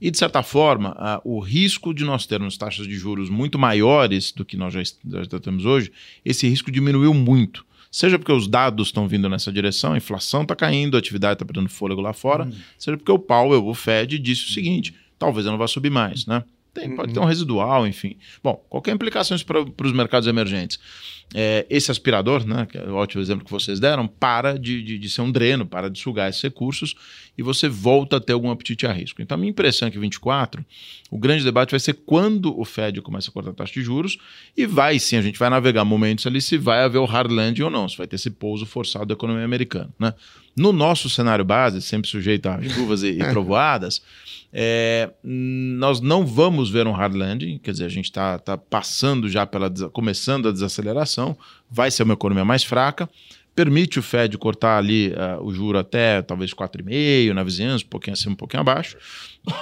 e 0.00 0.10
de 0.10 0.18
certa 0.18 0.42
forma, 0.42 1.20
o 1.24 1.38
risco 1.38 1.94
de 1.94 2.04
nós 2.04 2.26
termos 2.26 2.56
taxas 2.56 2.86
de 2.86 2.96
juros 2.96 3.30
muito 3.30 3.58
maiores 3.58 4.32
do 4.32 4.44
que 4.44 4.56
nós 4.56 4.74
já, 4.74 4.82
já 4.82 5.40
temos 5.40 5.64
hoje, 5.64 5.92
esse 6.24 6.48
risco 6.48 6.70
diminuiu 6.70 7.14
muito. 7.14 7.64
Seja 7.92 8.18
porque 8.18 8.32
os 8.32 8.46
dados 8.46 8.88
estão 8.88 9.08
vindo 9.08 9.28
nessa 9.28 9.50
direção, 9.52 9.94
a 9.94 9.96
inflação 9.96 10.42
está 10.42 10.54
caindo, 10.54 10.96
a 10.96 11.00
atividade 11.00 11.34
está 11.34 11.44
perdendo 11.44 11.68
fôlego 11.68 12.00
lá 12.00 12.12
fora, 12.12 12.48
seja 12.78 12.96
porque 12.96 13.10
o 13.10 13.18
Powell, 13.18 13.66
o 13.66 13.74
Fed, 13.74 14.16
disse 14.18 14.44
o 14.44 14.48
seguinte: 14.52 14.94
talvez 15.18 15.44
eu 15.44 15.50
não 15.52 15.58
vá 15.58 15.66
subir 15.66 15.90
mais, 15.90 16.24
né? 16.26 16.44
Tem- 16.72 16.94
pode 16.94 17.12
ter 17.12 17.18
um 17.18 17.24
residual, 17.24 17.86
enfim. 17.88 18.16
Bom, 18.44 18.64
qualquer 18.68 18.94
implicação 18.94 19.34
isso 19.34 19.44
para 19.44 19.60
os 19.60 19.92
mercados 19.92 20.28
emergentes. 20.28 20.78
É, 21.32 21.64
esse 21.70 21.92
aspirador, 21.92 22.44
né, 22.44 22.66
que 22.66 22.76
é 22.76 22.82
o 22.82 22.94
ótimo 22.94 23.22
exemplo 23.22 23.44
que 23.44 23.50
vocês 23.50 23.78
deram, 23.78 24.08
para 24.08 24.58
de, 24.58 24.82
de, 24.82 24.98
de 24.98 25.10
ser 25.10 25.20
um 25.20 25.30
dreno, 25.30 25.64
para 25.64 25.88
de 25.88 25.98
sugar 25.98 26.28
esses 26.28 26.42
recursos 26.42 26.96
e 27.38 27.42
você 27.42 27.68
volta 27.68 28.16
a 28.16 28.20
ter 28.20 28.32
algum 28.32 28.50
apetite 28.50 28.84
a 28.86 28.92
risco. 28.92 29.22
Então, 29.22 29.36
a 29.36 29.38
minha 29.38 29.50
impressão 29.50 29.86
é 29.86 29.90
que 29.90 29.98
24, 29.98 30.64
o 31.08 31.16
grande 31.16 31.44
debate 31.44 31.70
vai 31.70 31.78
ser 31.78 31.94
quando 31.94 32.58
o 32.58 32.64
Fed 32.64 33.00
começa 33.00 33.30
a 33.30 33.32
cortar 33.32 33.50
a 33.50 33.54
taxa 33.54 33.72
de 33.72 33.82
juros 33.82 34.18
e 34.56 34.66
vai 34.66 34.98
sim, 34.98 35.16
a 35.16 35.22
gente 35.22 35.38
vai 35.38 35.48
navegar 35.48 35.84
momentos 35.84 36.26
ali 36.26 36.40
se 36.40 36.58
vai 36.58 36.82
haver 36.82 36.98
o 36.98 37.04
hard 37.04 37.30
landing 37.30 37.62
ou 37.62 37.70
não, 37.70 37.88
se 37.88 37.96
vai 37.96 38.08
ter 38.08 38.16
esse 38.16 38.30
pouso 38.30 38.66
forçado 38.66 39.06
da 39.06 39.14
economia 39.14 39.44
americana. 39.44 39.90
Né? 39.98 40.12
No 40.56 40.72
nosso 40.72 41.08
cenário 41.08 41.44
base, 41.44 41.80
sempre 41.80 42.10
sujeito 42.10 42.46
a 42.46 42.60
chuvas 42.60 43.04
e, 43.04 43.10
e 43.10 43.18
trovoadas, 43.30 44.02
é, 44.52 45.10
nós 45.22 46.00
não 46.00 46.26
vamos 46.26 46.70
ver 46.70 46.86
um 46.86 46.92
hard 46.92 47.14
landing, 47.14 47.58
quer 47.58 47.70
dizer, 47.70 47.84
a 47.84 47.88
gente 47.88 48.06
está 48.06 48.38
tá 48.38 48.58
passando 48.58 49.28
já 49.28 49.46
pela, 49.46 49.70
começando 49.92 50.48
a 50.48 50.52
desaceleração, 50.52 51.19
vai 51.70 51.90
ser 51.90 52.02
uma 52.02 52.14
economia 52.14 52.44
mais 52.44 52.64
fraca, 52.64 53.08
permite 53.54 53.98
o 53.98 54.02
Fed 54.02 54.36
cortar 54.38 54.78
ali 54.78 55.12
ah, 55.16 55.38
o 55.40 55.52
juro 55.52 55.78
até 55.78 56.22
talvez 56.22 56.52
4,5 56.54 57.32
na 57.32 57.42
vizinhança, 57.42 57.84
um 57.84 57.88
pouquinho 57.88 58.14
acima, 58.14 58.32
um 58.32 58.36
pouquinho 58.36 58.60
abaixo, 58.60 58.96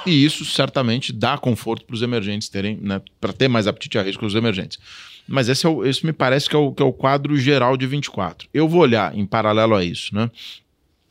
e 0.07 0.25
isso 0.25 0.45
certamente 0.45 1.13
dá 1.13 1.37
conforto 1.39 1.85
para 1.85 1.95
os 1.95 2.03
emergentes 2.03 2.49
terem, 2.49 2.79
né, 2.81 3.01
para 3.21 3.33
ter 3.33 3.49
mais 3.49 3.67
apetite 3.67 3.99
a 3.99 4.03
risco 4.03 4.25
os 4.25 4.35
emergentes. 4.35 4.79
Mas 5.27 5.49
esse, 5.49 5.67
é 5.67 5.69
o, 5.69 5.85
esse 5.85 6.07
me 6.07 6.13
parece 6.13 6.49
que 6.49 6.57
é, 6.57 6.59
o, 6.59 6.73
que 6.73 6.83
é 6.83 6.87
o 6.87 6.93
quadro 6.93 7.37
geral 7.37 7.77
de 7.77 7.87
24. 7.87 8.49
Eu 8.53 8.67
vou 8.67 8.81
olhar 8.81 9.15
em 9.17 9.27
paralelo 9.27 9.75
a 9.75 9.85
isso, 9.85 10.15
né? 10.15 10.31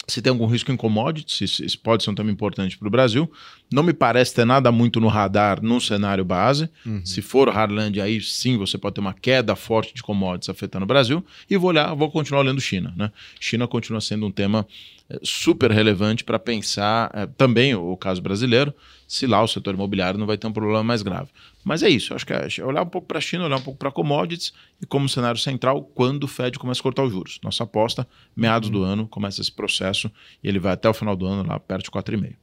Se 0.08 0.22
tem 0.22 0.32
algum 0.32 0.48
risco 0.48 0.72
em 0.72 0.78
commodities, 0.78 1.60
isso 1.60 1.80
pode 1.80 2.02
ser 2.02 2.10
um 2.10 2.16
tema 2.16 2.32
importante 2.32 2.78
para 2.78 2.88
o 2.88 2.91
Brasil. 2.91 3.30
Não 3.72 3.84
me 3.84 3.93
parece 3.93 4.34
ter 4.34 4.45
nada 4.45 4.72
muito 4.72 5.01
no 5.01 5.07
radar 5.07 5.61
num 5.61 5.80
cenário 5.80 6.24
base. 6.24 6.70
Se 7.05 7.22
for 7.22 7.49
hardland, 7.49 7.99
aí 7.99 8.22
sim 8.22 8.57
você 8.57 8.78
pode 8.78 8.95
ter 8.95 9.01
uma 9.01 9.13
queda 9.13 9.55
forte 9.55 9.93
de 9.93 10.01
commodities 10.01 10.49
afetando 10.49 10.86
o 10.86 10.88
Brasil. 10.88 11.24
E 11.49 11.57
vou 11.57 11.70
olhar, 11.70 11.93
vou 11.93 12.09
continuar 12.09 12.41
olhando 12.41 12.61
China. 12.61 12.93
Né? 12.95 13.11
China 13.39 13.68
continua 13.68 13.99
sendo 13.99 14.26
um 14.26 14.32
tema 14.32 14.65
eh, 15.09 15.20
super 15.22 15.70
relevante 15.70 16.24
para 16.24 16.39
pensar 16.39 17.11
eh, 17.13 17.28
também 17.38 17.76
o, 17.76 17.91
o 17.91 17.97
caso 17.97 18.22
brasileiro, 18.22 18.74
se 19.05 19.28
lá 19.28 19.43
o 19.43 19.47
setor 19.47 19.74
imobiliário 19.74 20.18
não 20.18 20.26
vai 20.26 20.38
ter 20.38 20.47
um 20.47 20.53
problema 20.53 20.82
mais 20.82 21.01
grave. 21.01 21.30
Mas 21.63 21.84
é 21.84 21.89
isso, 21.89 22.13
acho 22.13 22.26
que 22.26 22.32
é 22.32 22.47
olhar 22.63 22.84
um 22.84 22.88
pouco 22.89 23.05
para 23.05 23.18
a 23.18 23.22
China, 23.22 23.45
olhar 23.45 23.57
um 23.57 23.61
pouco 23.61 23.78
para 23.78 23.91
commodities 23.91 24.53
e 24.82 24.86
como 24.86 25.09
cenário 25.09 25.39
central, 25.39 25.84
quando 25.93 26.24
o 26.24 26.28
Fed 26.28 26.57
começa 26.57 26.80
a 26.80 26.84
cortar 26.84 27.03
os 27.03 27.11
juros. 27.11 27.39
Nossa 27.43 27.63
aposta, 27.65 28.07
meados 28.34 28.70
do 28.70 28.84
ano, 28.84 29.07
começa 29.07 29.41
esse 29.41 29.51
processo 29.51 30.09
e 30.41 30.47
ele 30.47 30.59
vai 30.59 30.72
até 30.72 30.89
o 30.89 30.93
final 30.93 31.18
do 31.18 31.26
ano 31.26 31.45
lá 31.45 31.59
perto 31.59 31.86
de 31.86 31.91
4,5. 31.91 32.36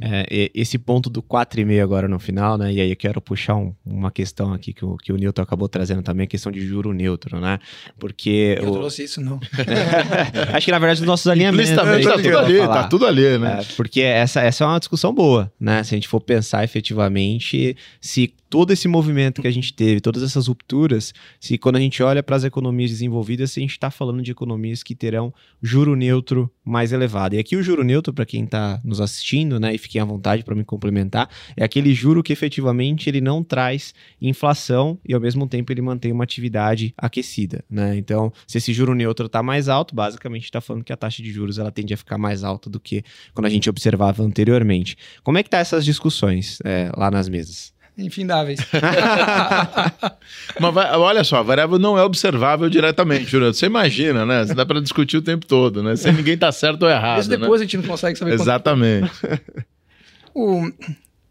É, 0.00 0.26
e- 0.30 0.50
esse 0.54 0.78
ponto 0.78 1.08
do 1.08 1.22
4,5 1.22 1.82
agora 1.82 2.06
no 2.08 2.18
final, 2.18 2.58
né? 2.58 2.72
E 2.72 2.80
aí 2.80 2.90
eu 2.90 2.96
quero 2.96 3.20
puxar 3.20 3.56
um- 3.56 3.74
uma 3.84 4.10
questão 4.10 4.52
aqui 4.52 4.72
que 4.72 4.84
o, 4.84 4.96
que 4.96 5.12
o 5.12 5.16
Newton 5.16 5.42
acabou 5.42 5.68
trazendo 5.68 6.02
também, 6.02 6.24
a 6.24 6.26
questão 6.26 6.50
de 6.52 6.60
juro 6.60 6.92
neutro, 6.92 7.40
né? 7.40 7.58
Porque. 7.98 8.56
Eu 8.60 8.68
o- 8.70 8.72
trouxe 8.72 9.04
isso, 9.04 9.20
não. 9.20 9.40
Acho 10.54 10.64
que 10.66 10.70
na 10.72 10.78
verdade 10.78 11.00
os 11.00 11.06
nossos 11.06 11.26
alinhamentos. 11.26 11.70
Tá 11.70 11.82
que 12.16 12.22
tudo 12.22 12.38
ali, 12.38 12.58
tá 12.58 12.84
tudo 12.88 13.06
ali, 13.06 13.38
né? 13.38 13.60
É, 13.60 13.64
porque 13.76 14.00
essa, 14.00 14.40
essa 14.40 14.64
é 14.64 14.66
uma 14.66 14.78
discussão 14.78 15.12
boa, 15.14 15.52
né? 15.58 15.82
Se 15.82 15.94
a 15.94 15.96
gente 15.96 16.08
for 16.08 16.20
pensar 16.20 16.64
efetivamente 16.64 17.76
se 18.00 18.32
todo 18.50 18.72
esse 18.72 18.88
movimento 18.88 19.40
que 19.40 19.46
a 19.46 19.50
gente 19.50 19.72
teve, 19.72 20.00
todas 20.00 20.24
essas 20.24 20.48
rupturas, 20.48 21.14
se 21.38 21.56
quando 21.56 21.76
a 21.76 21.80
gente 21.80 22.02
olha 22.02 22.20
para 22.20 22.34
as 22.34 22.42
economias 22.42 22.90
desenvolvidas, 22.90 23.52
se 23.52 23.60
a 23.60 23.62
gente 23.62 23.70
está 23.70 23.92
falando 23.92 24.20
de 24.22 24.32
economias 24.32 24.82
que 24.82 24.94
terão 24.94 25.32
juro 25.62 25.94
neutro 25.94 26.50
mais 26.64 26.92
elevado. 26.92 27.36
E 27.36 27.38
aqui 27.38 27.54
o 27.54 27.62
juro 27.62 27.84
neutro, 27.84 28.12
para 28.12 28.26
quem 28.26 28.44
está 28.44 28.80
nos 28.84 29.00
assistindo, 29.00 29.60
né, 29.60 29.72
e 29.72 29.78
fiquem 29.78 30.00
à 30.00 30.04
vontade 30.04 30.42
para 30.42 30.56
me 30.56 30.64
complementar, 30.64 31.30
é 31.56 31.62
aquele 31.62 31.94
juro 31.94 32.24
que 32.24 32.32
efetivamente 32.32 33.08
ele 33.08 33.20
não 33.20 33.44
traz 33.44 33.94
inflação 34.20 34.98
e 35.08 35.14
ao 35.14 35.20
mesmo 35.20 35.46
tempo 35.46 35.72
ele 35.72 35.80
mantém 35.80 36.10
uma 36.10 36.24
atividade 36.24 36.92
aquecida, 36.98 37.64
né? 37.70 37.96
Então, 37.96 38.32
se 38.48 38.58
esse 38.58 38.72
juro 38.72 38.94
neutro 38.94 39.26
está 39.26 39.44
mais 39.44 39.68
alto, 39.68 39.94
basicamente 39.94 40.44
está 40.44 40.60
falando 40.60 40.82
que 40.82 40.92
a 40.92 40.96
taxa 40.96 41.22
de 41.22 41.30
juros 41.30 41.58
ela 41.58 41.70
tende 41.70 41.94
a 41.94 41.96
ficar 41.96 42.18
mais 42.18 42.42
alta 42.42 42.68
do 42.68 42.80
que 42.80 43.04
quando 43.32 43.46
a 43.46 43.50
gente 43.50 43.70
observava 43.70 44.24
anteriormente. 44.24 44.96
Como 45.22 45.38
é 45.38 45.42
que 45.42 45.50
tá 45.50 45.58
essas 45.58 45.84
discussões 45.84 46.58
é, 46.64 46.90
lá 46.96 47.10
nas 47.10 47.28
mesas? 47.28 47.72
Infindáveis. 48.00 48.60
Mas 50.60 50.74
vai- 50.74 50.96
olha 50.96 51.22
só, 51.24 51.38
a 51.38 51.42
variável 51.42 51.78
não 51.78 51.98
é 51.98 52.02
observável 52.02 52.68
diretamente, 52.68 53.26
Júlio. 53.30 53.52
Você 53.52 53.66
imagina, 53.66 54.24
né? 54.26 54.44
Você 54.44 54.54
dá 54.54 54.64
para 54.66 54.80
discutir 54.80 55.16
o 55.16 55.22
tempo 55.22 55.46
todo, 55.46 55.82
né? 55.82 55.96
Se 55.96 56.10
ninguém 56.12 56.36
tá 56.36 56.50
certo 56.52 56.82
ou 56.84 56.90
errado. 56.90 57.20
Isso 57.20 57.30
né? 57.30 57.36
depois 57.36 57.60
a 57.60 57.64
gente 57.64 57.76
não 57.76 57.84
consegue 57.84 58.18
saber 58.18 58.32
Exatamente. 58.34 59.10
O- 60.34 60.70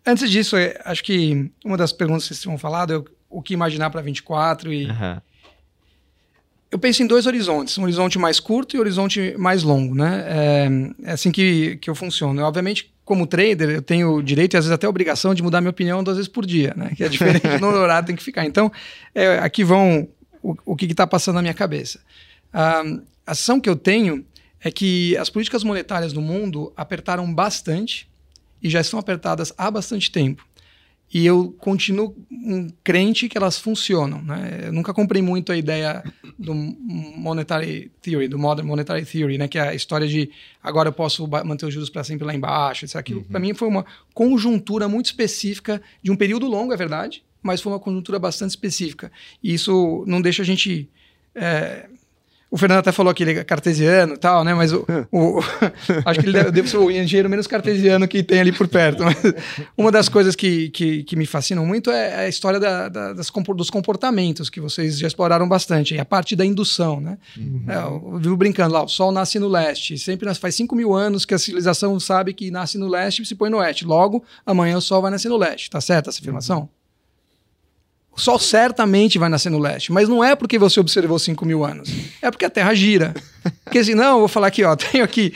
Antes 0.05 0.29
disso, 0.29 0.57
é, 0.57 0.79
acho 0.85 1.03
que 1.03 1.51
uma 1.63 1.77
das 1.77 1.91
perguntas 1.93 2.23
que 2.23 2.29
vocês 2.29 2.41
tinham 2.41 2.57
falado 2.57 2.93
é 2.93 3.03
o, 3.29 3.41
que 3.41 3.53
imaginar 3.53 3.89
para 3.91 4.01
24 4.01 4.73
e 4.73 4.89
Aham. 4.89 5.21
eu 6.71 6.79
penso 6.79 7.03
em 7.03 7.07
dois 7.07 7.25
horizontes, 7.27 7.77
um 7.77 7.83
horizonte 7.83 8.17
mais 8.17 8.39
curto 8.39 8.75
e 8.75 8.77
um 8.77 8.81
horizonte 8.81 9.35
mais 9.37 9.61
longo, 9.63 9.93
né? 9.95 10.25
É, 10.27 11.09
é 11.09 11.11
assim 11.11 11.31
que, 11.31 11.77
que 11.77 11.89
eu 11.89 11.95
funciono. 11.95 12.41
Eu, 12.41 12.45
obviamente, 12.45 12.91
como 13.09 13.25
trader, 13.25 13.71
eu 13.71 13.81
tenho 13.81 14.17
o 14.17 14.21
direito 14.21 14.53
e 14.53 14.57
às 14.57 14.65
vezes 14.65 14.71
até 14.71 14.87
obrigação 14.87 15.33
de 15.33 15.41
mudar 15.41 15.61
minha 15.61 15.71
opinião 15.71 16.03
duas 16.03 16.15
vezes 16.15 16.31
por 16.31 16.45
dia, 16.45 16.75
né? 16.77 16.91
Que 16.95 17.03
é 17.03 17.09
diferente 17.09 17.47
no 17.59 17.67
horário 17.69 18.05
tem 18.05 18.15
que 18.15 18.21
ficar. 18.21 18.45
Então, 18.45 18.71
é, 19.15 19.39
aqui 19.39 19.63
vão 19.63 20.07
o, 20.43 20.55
o 20.63 20.75
que 20.75 20.85
está 20.85 21.07
passando 21.07 21.37
na 21.37 21.41
minha 21.41 21.55
cabeça. 21.55 21.99
A 22.53 22.83
ação 23.25 23.59
que 23.59 23.67
eu 23.67 23.75
tenho 23.75 24.23
é 24.61 24.69
que 24.69 25.17
as 25.17 25.27
políticas 25.27 25.63
monetárias 25.63 26.13
no 26.13 26.21
mundo 26.21 26.71
apertaram 26.77 27.33
bastante 27.33 28.07
e 28.61 28.69
já 28.69 28.79
estão 28.79 28.99
apertadas 28.99 29.51
há 29.57 29.71
bastante 29.71 30.11
tempo. 30.11 30.45
E 31.11 31.25
eu 31.25 31.51
continuo 31.57 32.15
um 32.31 32.69
crente 32.83 33.27
que 33.27 33.37
elas 33.37 33.57
funcionam. 33.57 34.21
Né? 34.21 34.61
Eu 34.65 34.73
nunca 34.73 34.93
comprei 34.93 35.21
muito 35.21 35.51
a 35.51 35.57
ideia 35.57 36.03
do 36.37 36.53
monetary 36.53 37.91
theory, 38.01 38.27
do 38.27 38.37
modern 38.37 38.67
monetary 38.67 39.05
theory, 39.05 39.37
né? 39.37 39.47
que 39.47 39.57
é 39.57 39.69
a 39.69 39.73
história 39.73 40.07
de 40.07 40.29
agora 40.61 40.89
eu 40.89 40.93
posso 40.93 41.27
manter 41.27 41.65
os 41.65 41.73
juros 41.73 41.89
para 41.89 42.03
sempre 42.03 42.25
lá 42.25 42.33
embaixo. 42.33 42.85
Isso, 42.85 42.97
aquilo. 42.97 43.21
Uhum. 43.21 43.25
Para 43.25 43.39
mim 43.39 43.53
foi 43.53 43.67
uma 43.67 43.85
conjuntura 44.13 44.87
muito 44.87 45.07
específica 45.07 45.81
de 46.01 46.11
um 46.11 46.15
período 46.15 46.47
longo, 46.47 46.73
é 46.73 46.77
verdade, 46.77 47.23
mas 47.41 47.61
foi 47.61 47.71
uma 47.71 47.79
conjuntura 47.79 48.19
bastante 48.19 48.51
específica. 48.51 49.11
E 49.41 49.53
isso 49.53 50.03
não 50.05 50.21
deixa 50.21 50.43
a 50.43 50.45
gente 50.45 50.89
é, 51.33 51.89
o 52.51 52.57
Fernando 52.57 52.79
até 52.79 52.91
falou 52.91 53.13
que 53.13 53.23
ele 53.23 53.39
é 53.39 53.43
cartesiano 53.43 54.15
e 54.15 54.17
tal, 54.17 54.43
né? 54.43 54.53
Mas 54.53 54.73
o, 54.73 54.85
o 55.11 55.39
acho 56.05 56.19
que 56.19 56.25
ele 56.25 56.33
deve, 56.33 56.51
deve, 56.51 56.69
ser 56.69 56.77
o 56.77 56.89
engenheiro 56.89 57.29
menos 57.29 57.45
cartesiano 57.45 58.07
que 58.07 58.23
tem 58.23 58.39
ali 58.39 58.51
por 58.51 58.67
perto. 58.67 59.03
Mas 59.03 59.17
uma 59.77 59.91
das 59.91 60.09
coisas 60.09 60.35
que, 60.35 60.69
que, 60.69 61.03
que, 61.03 61.15
me 61.15 61.25
fascinam 61.25 61.65
muito 61.65 61.91
é 61.91 62.25
a 62.25 62.27
história 62.27 62.59
da, 62.59 62.89
da, 62.89 63.13
das, 63.13 63.29
dos 63.55 63.69
comportamentos, 63.69 64.49
que 64.49 64.59
vocês 64.59 64.97
já 64.97 65.07
exploraram 65.07 65.47
bastante. 65.47 65.93
E 65.93 65.99
a 65.99 66.05
parte 66.05 66.35
da 66.35 66.45
indução, 66.45 66.99
né? 66.99 67.17
Uhum. 67.37 67.65
É, 67.67 67.75
eu 67.75 68.19
vivo 68.19 68.35
brincando 68.35 68.73
lá, 68.73 68.83
o 68.83 68.87
Sol 68.87 69.11
nasce 69.11 69.37
no 69.37 69.47
leste. 69.47 69.97
Sempre 69.97 70.33
faz 70.33 70.55
5 70.55 70.75
mil 70.75 70.93
anos 70.93 71.25
que 71.25 71.33
a 71.33 71.39
civilização 71.39 71.99
sabe 71.99 72.33
que 72.33 72.49
nasce 72.49 72.77
no 72.77 72.87
leste 72.87 73.21
e 73.21 73.25
se 73.25 73.35
põe 73.35 73.49
no 73.49 73.57
oeste. 73.57 73.85
Logo, 73.85 74.23
amanhã 74.45 74.77
o 74.77 74.81
Sol 74.81 75.01
vai 75.01 75.11
nascer 75.11 75.29
no 75.29 75.37
leste. 75.37 75.69
Tá 75.69 75.79
certa 75.79 76.09
essa 76.09 76.19
afirmação? 76.19 76.61
Uhum. 76.61 76.78
Sol 78.19 78.37
certamente 78.37 79.17
vai 79.17 79.29
nascer 79.29 79.49
no 79.49 79.59
leste, 79.59 79.91
mas 79.91 80.07
não 80.07 80.23
é 80.23 80.35
porque 80.35 80.59
você 80.59 80.79
observou 80.79 81.17
5 81.17 81.45
mil 81.45 81.65
anos, 81.65 81.89
é 82.21 82.29
porque 82.29 82.45
a 82.45 82.49
Terra 82.49 82.73
gira. 82.73 83.13
Porque 83.63 83.83
senão, 83.83 84.13
eu 84.13 84.19
vou 84.19 84.27
falar 84.27 84.47
aqui, 84.47 84.63
ó, 84.63 84.75
tenho 84.77 85.03
aqui 85.03 85.33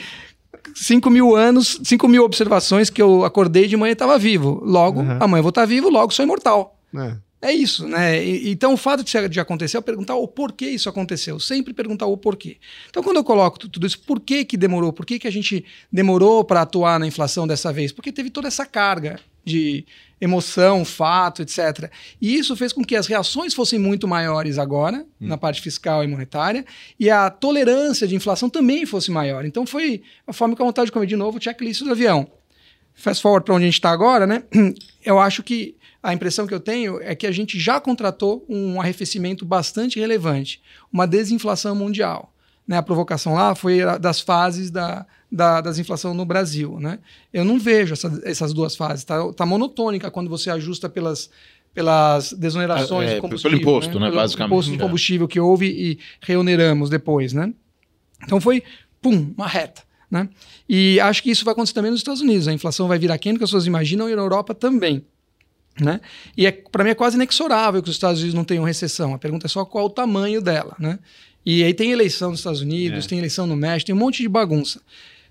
5 0.74 1.08
mil 1.10 1.34
anos, 1.34 1.80
5 1.82 2.06
mil 2.08 2.24
observações 2.24 2.90
que 2.90 3.00
eu 3.00 3.24
acordei 3.24 3.66
de 3.66 3.76
manhã 3.76 3.90
e 3.90 3.92
estava 3.94 4.18
vivo. 4.18 4.60
Logo, 4.64 5.00
uhum. 5.00 5.18
amanhã 5.20 5.40
eu 5.40 5.42
vou 5.42 5.50
estar 5.50 5.62
tá 5.62 5.66
vivo, 5.66 5.88
logo 5.88 6.12
sou 6.12 6.24
imortal. 6.24 6.78
É. 6.96 7.16
É 7.44 7.52
isso, 7.52 7.86
né? 7.86 8.24
E, 8.24 8.50
então 8.50 8.72
o 8.72 8.76
fato 8.76 9.04
de, 9.04 9.28
de 9.28 9.38
acontecer 9.38 9.76
é 9.76 9.80
perguntar 9.82 10.14
o 10.14 10.26
porquê 10.26 10.64
isso 10.64 10.88
aconteceu. 10.88 11.38
Sempre 11.38 11.74
perguntar 11.74 12.06
o 12.06 12.16
porquê. 12.16 12.56
Então 12.88 13.02
quando 13.02 13.18
eu 13.18 13.24
coloco 13.24 13.58
tudo 13.58 13.86
isso, 13.86 13.98
por 14.00 14.18
que, 14.18 14.46
que 14.46 14.56
demorou? 14.56 14.94
Por 14.94 15.04
que, 15.04 15.18
que 15.18 15.28
a 15.28 15.30
gente 15.30 15.62
demorou 15.92 16.42
para 16.42 16.62
atuar 16.62 16.98
na 16.98 17.06
inflação 17.06 17.46
dessa 17.46 17.70
vez? 17.70 17.92
Porque 17.92 18.10
teve 18.10 18.30
toda 18.30 18.48
essa 18.48 18.64
carga 18.64 19.20
de 19.44 19.84
emoção, 20.20 20.84
fato, 20.84 21.42
etc. 21.42 21.90
E 22.20 22.36
isso 22.36 22.56
fez 22.56 22.72
com 22.72 22.84
que 22.84 22.96
as 22.96 23.06
reações 23.06 23.54
fossem 23.54 23.78
muito 23.78 24.08
maiores 24.08 24.58
agora, 24.58 24.98
hum. 25.20 25.26
na 25.28 25.36
parte 25.36 25.60
fiscal 25.60 26.02
e 26.02 26.06
monetária, 26.06 26.64
e 26.98 27.10
a 27.10 27.30
tolerância 27.30 28.06
de 28.06 28.14
inflação 28.14 28.48
também 28.48 28.86
fosse 28.86 29.10
maior. 29.10 29.44
Então 29.44 29.66
foi 29.66 30.02
a 30.26 30.32
forma 30.32 30.56
que 30.56 30.62
a 30.62 30.64
vontade 30.64 30.86
de 30.86 30.92
comer 30.92 31.06
de 31.06 31.16
novo 31.16 31.38
o 31.38 31.42
checklist 31.42 31.82
do 31.82 31.90
avião. 31.90 32.26
Fast 32.94 33.22
forward 33.22 33.44
para 33.44 33.54
onde 33.54 33.64
a 33.64 33.66
gente 33.66 33.74
está 33.74 33.90
agora, 33.90 34.26
né? 34.26 34.44
Eu 35.04 35.18
acho 35.18 35.42
que 35.42 35.76
a 36.02 36.12
impressão 36.12 36.46
que 36.46 36.52
eu 36.52 36.60
tenho 36.60 37.00
é 37.00 37.14
que 37.14 37.26
a 37.26 37.32
gente 37.32 37.58
já 37.58 37.80
contratou 37.80 38.44
um 38.46 38.78
arrefecimento 38.78 39.42
bastante 39.42 39.98
relevante, 39.98 40.62
uma 40.92 41.06
desinflação 41.06 41.74
mundial. 41.74 42.30
Né? 42.68 42.76
A 42.76 42.82
provocação 42.82 43.32
lá 43.32 43.54
foi 43.54 43.78
das 43.98 44.20
fases 44.20 44.70
da, 44.70 45.06
da 45.34 45.60
desinflação 45.60 46.14
no 46.14 46.24
Brasil. 46.24 46.78
Né? 46.78 47.00
Eu 47.32 47.44
não 47.44 47.58
vejo 47.58 47.94
essa, 47.94 48.20
essas 48.24 48.52
duas 48.52 48.76
fases. 48.76 49.00
Está 49.00 49.32
tá 49.32 49.44
monotônica 49.44 50.08
quando 50.10 50.30
você 50.30 50.48
ajusta 50.48 50.88
pelas, 50.88 51.28
pelas 51.74 52.32
desonerações 52.32 53.10
é, 53.10 53.14
de 53.16 53.20
combustível. 53.20 53.50
Pelo 53.50 53.62
imposto, 53.62 53.98
né? 53.98 54.08
né? 54.08 54.14
Basicamente. 54.14 54.52
imposto 54.52 54.70
de 54.70 54.78
combustível 54.78 55.26
que 55.26 55.40
houve 55.40 55.66
e 55.66 55.98
reoneramos 56.20 56.88
depois. 56.88 57.32
Né? 57.32 57.52
Então 58.22 58.40
foi, 58.40 58.62
pum, 59.02 59.34
uma 59.36 59.48
reta. 59.48 59.82
Né? 60.08 60.28
E 60.68 61.00
acho 61.00 61.20
que 61.20 61.32
isso 61.32 61.44
vai 61.44 61.50
acontecer 61.50 61.74
também 61.74 61.90
nos 61.90 61.98
Estados 61.98 62.20
Unidos. 62.20 62.46
A 62.46 62.52
inflação 62.52 62.86
vai 62.86 62.98
vir 62.98 63.10
aqui, 63.10 63.30
que 63.30 63.42
as 63.42 63.50
pessoas 63.50 63.66
imaginam, 63.66 64.08
e 64.08 64.14
na 64.14 64.22
Europa 64.22 64.54
também. 64.54 65.04
Né? 65.80 66.00
E 66.36 66.46
é, 66.46 66.52
para 66.52 66.84
mim 66.84 66.90
é 66.90 66.94
quase 66.94 67.16
inexorável 67.16 67.82
que 67.82 67.88
os 67.88 67.96
Estados 67.96 68.20
Unidos 68.20 68.34
não 68.34 68.44
tenham 68.44 68.62
recessão. 68.62 69.12
A 69.12 69.18
pergunta 69.18 69.46
é 69.46 69.48
só 69.48 69.64
qual 69.64 69.86
o 69.86 69.90
tamanho 69.90 70.40
dela. 70.40 70.76
Né? 70.78 71.00
E 71.44 71.64
aí 71.64 71.74
tem 71.74 71.90
eleição 71.90 72.30
nos 72.30 72.38
Estados 72.40 72.60
Unidos, 72.60 73.04
é. 73.04 73.08
tem 73.08 73.18
eleição 73.18 73.46
no 73.46 73.56
México, 73.56 73.86
tem 73.86 73.94
um 73.94 73.98
monte 73.98 74.22
de 74.22 74.28
bagunça. 74.28 74.80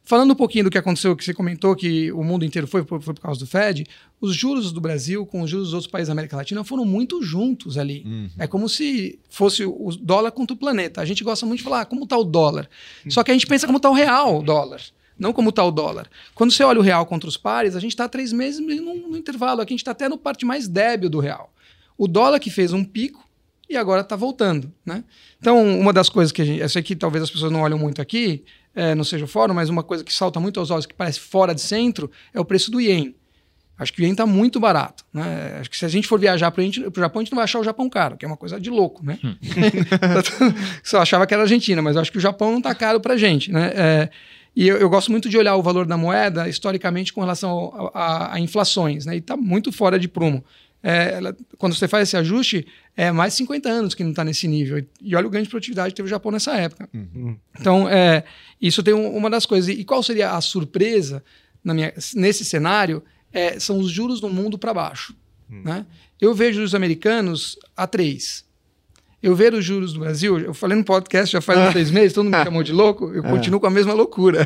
Falando 0.06 0.32
um 0.32 0.36
pouquinho 0.36 0.66
do 0.66 0.70
que 0.70 0.78
aconteceu, 0.78 1.16
que 1.16 1.24
você 1.24 1.34
comentou 1.34 1.74
que 1.76 2.12
o 2.12 2.24
mundo 2.24 2.44
inteiro 2.44 2.68
foi, 2.68 2.84
foi, 2.84 3.00
por 3.00 3.20
causa 3.20 3.40
do 3.40 3.48
Fed, 3.48 3.86
os 4.20 4.36
juros 4.36 4.74
do 4.74 4.82
Brasil 4.82 5.26
com 5.26 5.42
os 5.42 5.50
juros 5.50 5.68
dos 5.68 5.74
outros 5.74 5.90
países 5.90 6.08
da 6.08 6.12
América 6.12 6.36
Latina 6.36 6.62
foram 6.64 6.84
muito 6.84 7.22
juntos 7.22 7.78
ali. 7.78 8.04
Uhum. 8.06 8.30
É 8.38 8.46
como 8.46 8.68
se 8.68 9.18
fosse 9.30 9.64
o 9.64 9.92
dólar 10.02 10.32
contra 10.32 10.54
o 10.54 10.58
planeta. 10.58 11.00
A 11.00 11.06
gente 11.06 11.24
gosta 11.24 11.46
muito 11.46 11.60
de 11.60 11.64
falar 11.64 11.82
ah, 11.82 11.86
como 11.86 12.04
está 12.04 12.18
o 12.18 12.26
dólar. 12.26 12.70
Uhum. 13.06 13.12
Só 13.12 13.24
que 13.24 13.32
a 13.32 13.34
gente 13.34 13.48
pensa 13.48 13.66
como 13.66 13.78
está 13.78 13.90
o 13.90 13.94
real 13.94 14.40
o 14.40 14.44
dólar 14.44 14.82
não 15.18 15.32
como 15.32 15.50
está 15.50 15.64
o 15.64 15.72
dólar. 15.72 16.10
Quando 16.34 16.52
você 16.52 16.64
olha 16.64 16.80
o 16.80 16.84
real 16.84 17.06
contra 17.06 17.30
os 17.30 17.38
pares, 17.38 17.76
a 17.76 17.80
gente 17.80 17.92
está 17.92 18.10
três 18.10 18.34
meses 18.34 18.60
no, 18.60 19.10
no, 19.10 19.18
intervalo. 19.18 19.62
Aqui 19.62 19.72
a 19.72 19.76
gente 19.76 19.82
está 19.82 19.92
até 19.92 20.10
no 20.10 20.18
parte 20.18 20.44
mais 20.44 20.68
débil 20.68 21.10
do 21.10 21.20
real. 21.20 21.54
O 21.98 22.08
dólar 22.08 22.40
que 22.40 22.50
fez 22.50 22.74
um 22.74 22.84
pico 22.84 23.24
e 23.70 23.78
agora 23.78 24.02
está 24.02 24.16
voltando. 24.16 24.72
Né? 24.86 25.04
Então, 25.40 25.80
uma 25.80 25.94
das 25.94 26.10
coisas 26.10 26.32
que 26.32 26.42
a 26.42 26.46
gente. 26.46 26.62
Essa 26.62 26.80
aqui 26.80 26.96
talvez 26.96 27.24
as 27.24 27.30
pessoas 27.30 27.52
não 27.52 27.62
olham 27.62 27.78
muito 27.78 28.02
aqui, 28.02 28.44
é, 28.76 28.96
não 28.96 29.04
seja 29.04 29.26
o 29.26 29.28
fórum, 29.28 29.54
mas 29.54 29.70
uma 29.70 29.84
coisa 29.84 30.04
que 30.04 30.14
salta 30.14 30.40
muito 30.40 30.60
aos 30.60 30.72
olhos, 30.72 30.86
que 30.86 30.94
parece 30.94 31.20
fora 31.20 31.54
de 31.54 31.62
centro, 31.62 32.10
é 32.34 32.40
o 32.40 32.46
preço 32.46 32.72
do 32.72 32.82
ien. 32.82 33.16
Acho 33.78 33.92
que 33.92 34.02
o 34.02 34.04
ien 34.04 34.12
está 34.12 34.26
muito 34.26 34.60
barato. 34.60 35.04
Né? 35.14 35.58
Acho 35.60 35.70
que 35.70 35.78
se 35.78 35.86
a 35.86 35.88
gente 35.88 36.08
for 36.08 36.20
viajar 36.20 36.52
para 36.52 36.64
o 36.64 36.72
Japão, 36.96 37.22
a 37.22 37.24
gente 37.24 37.32
não 37.32 37.38
vai 37.38 37.44
achar 37.44 37.60
o 37.60 37.64
Japão 37.64 37.90
caro, 37.90 38.18
que 38.18 38.26
é 38.26 38.28
uma 38.28 38.38
coisa 38.38 38.60
de 38.60 38.70
louco. 38.70 39.04
Né? 39.06 39.20
Hum. 39.24 39.36
Só 40.84 41.02
achava 41.02 41.26
que 41.26 41.34
era 41.34 41.44
Argentina, 41.44 41.82
mas 41.82 41.98
acho 41.98 42.12
que 42.12 42.18
o 42.18 42.22
Japão 42.22 42.52
não 42.52 42.60
está 42.60 42.74
caro 42.74 43.00
para 43.00 43.16
a 43.16 43.18
gente. 43.18 43.52
Né? 43.52 43.72
É, 43.76 44.10
e 44.56 44.68
eu, 44.68 44.78
eu, 44.78 44.90
gosto 44.90 45.12
muito 45.12 45.28
de 45.28 45.38
olhar 45.38 45.56
o 45.56 45.64
valor 45.64 45.86
da 45.86 45.98
moeda 45.98 46.48
historicamente 46.48 47.12
com 47.12 47.22
relação 47.22 47.92
a, 47.94 48.00
a, 48.00 48.36
a 48.36 48.40
inflações, 48.40 49.06
né? 49.06 49.16
E 49.16 49.18
está 49.18 49.36
muito 49.36 49.72
fora 49.72 49.98
de 49.98 50.08
prumo. 50.08 50.44
É, 50.84 51.14
ela, 51.14 51.36
quando 51.58 51.74
você 51.74 51.88
faz 51.88 52.10
esse 52.10 52.18
ajuste, 52.18 52.68
é 52.96 53.10
mais 53.10 53.34
de 53.34 53.38
50 53.38 53.70
anos 53.70 53.96
que 53.96 54.04
não 54.04 54.10
está 54.10 54.24
nesse 54.24 54.48
nível. 54.50 54.86
E 55.02 55.16
olha 55.16 55.26
o 55.26 55.30
ganho 55.30 55.46
de 55.46 55.50
produtividade 55.50 55.92
que 55.92 55.96
teve 55.96 56.08
o 56.08 56.10
Japão 56.10 56.30
nessa 56.30 56.54
época. 56.58 56.90
Uhum. 56.94 57.38
Então, 57.58 57.88
é, 57.88 58.26
isso 58.62 58.84
tem 58.84 58.94
um, 58.94 59.16
uma 59.16 59.30
das 59.30 59.46
coisas. 59.46 59.74
E 59.74 59.86
qual 59.86 60.04
seria 60.04 60.32
a 60.32 60.42
surpresa 60.42 61.24
minha, 61.64 61.94
nesse 62.16 62.44
cenário? 62.44 63.02
É, 63.32 63.58
são 63.60 63.80
os 63.80 63.90
juros 63.90 64.22
no 64.22 64.30
mundo 64.30 64.58
para 64.58 64.74
baixo. 64.74 65.16
Uhum. 65.50 65.64
Né? 65.64 65.86
Eu 66.20 66.34
vejo 66.34 66.62
os 66.62 66.76
americanos 66.76 67.58
a 67.76 67.88
3 67.88 68.44
eu 69.24 69.34
ver 69.34 69.54
os 69.54 69.64
juros 69.64 69.94
do 69.94 70.02
Brasil, 70.02 70.38
eu 70.38 70.54
falei 70.54 70.78
no 70.78 70.84
podcast 70.84 71.32
já 71.32 71.40
faz 71.40 71.58
uns 71.58 71.72
três 71.72 71.90
meses, 71.90 72.12
todo 72.12 72.26
mundo 72.26 72.38
me 72.38 72.44
chamou 72.44 72.62
de 72.62 72.74
louco, 72.74 73.10
eu 73.14 73.24
continuo 73.24 73.58
com 73.58 73.66
a 73.66 73.70
mesma 73.70 73.94
loucura. 73.94 74.46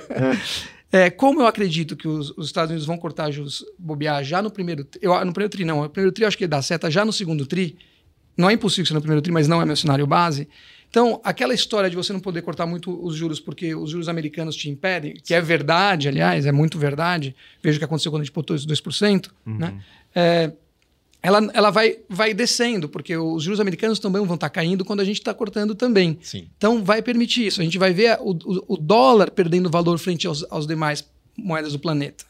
É, 0.92 1.10
como 1.10 1.42
eu 1.42 1.48
acredito 1.48 1.96
que 1.96 2.08
os, 2.08 2.32
os, 2.38 2.48
Estados 2.48 2.70
Unidos 2.72 2.88
vão 2.88 2.98
cortar 2.98 3.30
juros, 3.30 3.66
bobear 3.78 4.24
já 4.24 4.42
no 4.42 4.50
primeiro 4.50 4.88
eu, 5.02 5.14
no 5.26 5.34
primeiro 5.34 5.50
tri, 5.50 5.66
não, 5.66 5.84
no 5.84 5.90
primeiro 5.90 6.14
tri 6.14 6.24
eu 6.24 6.28
acho 6.28 6.38
que 6.38 6.48
dá 6.48 6.62
seta 6.62 6.90
já 6.90 7.04
no 7.04 7.12
segundo 7.12 7.46
tri, 7.46 7.78
não 8.38 8.50
é 8.50 8.54
impossível 8.54 8.86
ser 8.86 8.94
no 8.94 9.02
primeiro 9.02 9.22
tri, 9.22 9.32
mas 9.32 9.48
não 9.48 9.62
é 9.62 9.66
meu 9.66 9.76
cenário 9.76 10.08
base. 10.08 10.48
Então, 10.90 11.20
aquela 11.24 11.54
história 11.54 11.90
de 11.90 11.96
você 11.96 12.14
não 12.14 12.20
poder 12.20 12.42
cortar 12.42 12.66
muito 12.66 13.06
os 13.06 13.16
juros 13.16 13.40
porque 13.40 13.76
os 13.76 13.90
juros 13.90 14.08
americanos 14.08 14.56
te 14.56 14.70
impedem, 14.70 15.16
que 15.16 15.34
é 15.34 15.42
verdade, 15.42 16.08
aliás, 16.08 16.46
é 16.46 16.52
muito 16.52 16.80
verdade, 16.80 17.36
veja 17.62 17.76
o 17.76 17.80
que 17.80 17.86
aconteceu 17.86 18.12
quando 18.12 18.22
a 18.22 18.26
gente 18.26 18.34
botou 18.34 18.56
os 18.56 18.66
2%, 18.66 19.30
uhum. 19.46 19.58
né? 19.58 19.82
É, 20.16 20.54
ela, 21.28 21.52
ela 21.54 21.70
vai, 21.70 21.98
vai 22.08 22.34
descendo, 22.34 22.88
porque 22.88 23.18
os 23.18 23.44
juros 23.44 23.60
americanos 23.60 24.00
também 24.00 24.24
vão 24.24 24.36
estar 24.36 24.48
tá 24.48 24.50
caindo 24.50 24.86
quando 24.86 25.02
a 25.02 25.04
gente 25.04 25.18
está 25.18 25.34
cortando 25.34 25.76
também. 25.76 26.18
Sim. 26.22 26.48
Então 26.56 26.82
vai 26.86 27.02
permitir 27.02 27.48
isso. 27.48 27.60
A 27.60 27.66
gente 27.66 27.78
vai 27.78 27.92
ver 27.92 28.18
o, 28.22 28.32
o, 28.32 28.76
o 28.76 28.78
dólar 28.78 29.30
perdendo 29.32 29.70
valor 29.70 30.00
frente 30.00 30.26
aos, 30.26 30.46
aos 30.50 30.66
demais 30.66 31.04
moedas 31.38 31.74
do 31.74 31.80
planeta. 31.80 32.24